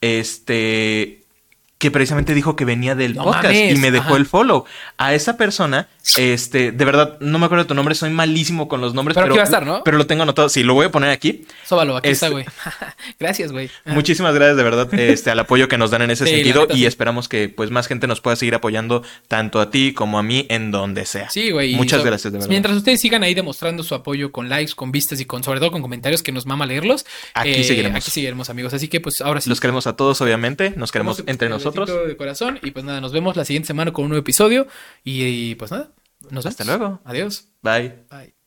este, 0.01 1.23
que 1.79 1.91
precisamente 1.93 2.35
dijo 2.35 2.57
que 2.57 2.65
venía 2.65 2.95
del 2.97 3.15
No 3.15 3.23
podcast 3.25 3.55
mames, 3.55 3.79
y 3.79 3.81
me 3.81 3.91
dejó 3.93 4.09
ajá. 4.09 4.17
el 4.17 4.27
follow. 4.27 4.65
A 4.97 5.15
esa 5.15 5.37
persona, 5.37 5.87
este, 6.17 6.73
de 6.73 6.85
verdad, 6.85 7.17
no 7.21 7.39
me 7.39 7.47
acuerdo 7.47 7.65
de 7.65 7.69
tu 7.69 7.75
nombre, 7.75 7.95
soy 7.95 8.11
malísimo 8.11 8.67
con 8.69 8.81
los 8.81 8.95
nombres, 8.95 9.15
Pero 9.15 9.27
pero, 9.27 9.35
aquí 9.35 9.39
va 9.39 9.43
a 9.43 9.45
estar, 9.45 9.65
¿no? 9.65 9.85
pero 9.85 9.97
lo 9.97 10.07
tengo 10.07 10.25
anotado. 10.25 10.49
Sí, 10.49 10.65
lo 10.65 10.75
voy 10.75 10.87
a 10.87 10.91
poner 10.91 11.11
aquí. 11.11 11.47
Sóbalo, 11.65 11.97
aquí 11.97 12.09
Este- 12.09 12.27
está, 12.27 12.29
güey. 12.33 12.45
gracias, 13.21 13.53
güey. 13.53 13.71
Muchísimas 13.87 14.35
gracias 14.35 14.57
de 14.57 14.63
verdad 14.65 14.93
este, 14.95 15.31
al 15.31 15.39
apoyo 15.39 15.69
que 15.69 15.79
nos 15.79 15.91
dan 15.91 16.03
en 16.03 16.11
ese 16.11 16.25
Sí, 16.27 16.33
sentido 16.35 16.63
neta, 16.63 16.75
y 16.75 16.79
sí. 16.79 16.87
esperamos 16.87 17.29
que 17.29 17.49
pues 17.49 17.71
más 17.71 17.87
gente 17.87 18.07
nos 18.07 18.21
pueda 18.21 18.35
seguir 18.37 18.55
apoyando 18.57 19.03
tanto 19.29 19.61
a 19.61 19.71
ti 19.71 19.93
como 19.93 20.19
a 20.19 20.23
mí 20.25 20.47
en 20.49 20.71
donde 20.73 21.07
sea. 21.07 21.31
Sí, 21.31 21.51
güey. 21.53 21.75
Muchas 21.77 22.01
so- 22.01 22.05
gracias, 22.07 22.33
de 22.33 22.39
verdad. 22.39 22.51
Mientras 22.51 22.77
ustedes 22.77 23.01
sigan 23.01 23.23
ahí 23.23 23.35
demostrando 23.35 23.83
su 23.85 23.95
apoyo 23.95 24.33
con 24.33 24.49
likes, 24.49 24.73
con 24.75 24.91
vistas 24.91 25.21
y 25.21 25.27
con 25.27 25.45
sobre 25.45 25.61
todo 25.61 25.71
con 25.71 25.83
comentarios 25.83 26.23
que 26.25 26.33
nos 26.33 26.45
mama 26.45 26.67
leerlos. 26.67 27.07
Aquí 27.35 27.51
eh, 27.51 27.65
seguiremos. 27.65 27.99
Aquí 28.03 28.11
seguiremos, 28.11 28.51
amigos. 28.51 28.75
Así 28.75 28.89
que 28.89 29.01
pues 29.01 29.21
ahora 29.21 29.41
sí. 29.41 29.49
Los 29.49 29.61
queremos 29.61 29.87
a 29.87 29.95
todos, 29.95 30.21
obviamente. 30.21 30.73
Nos 30.77 30.91
queremos 30.91 31.23
entre 31.27 31.47
un 31.49 31.55
nosotros. 31.75 32.09
De 32.09 32.17
corazón. 32.17 32.59
Y 32.63 32.71
pues 32.71 32.85
nada, 32.85 33.01
nos 33.01 33.13
vemos 33.13 33.37
la 33.37 33.45
siguiente 33.45 33.67
semana 33.67 33.93
con 33.93 34.05
un 34.05 34.11
nuevo 34.11 34.21
episodio. 34.21 34.67
Y, 35.05 35.25
y, 35.25 35.55
pues 35.55 35.71
nada, 35.71 35.93
nos 36.31 36.45
vemos. 36.45 36.47
Hasta 36.47 36.65
luego. 36.65 37.01
Adiós. 37.05 37.49
Bye. 37.63 38.05
Bye. 38.11 38.38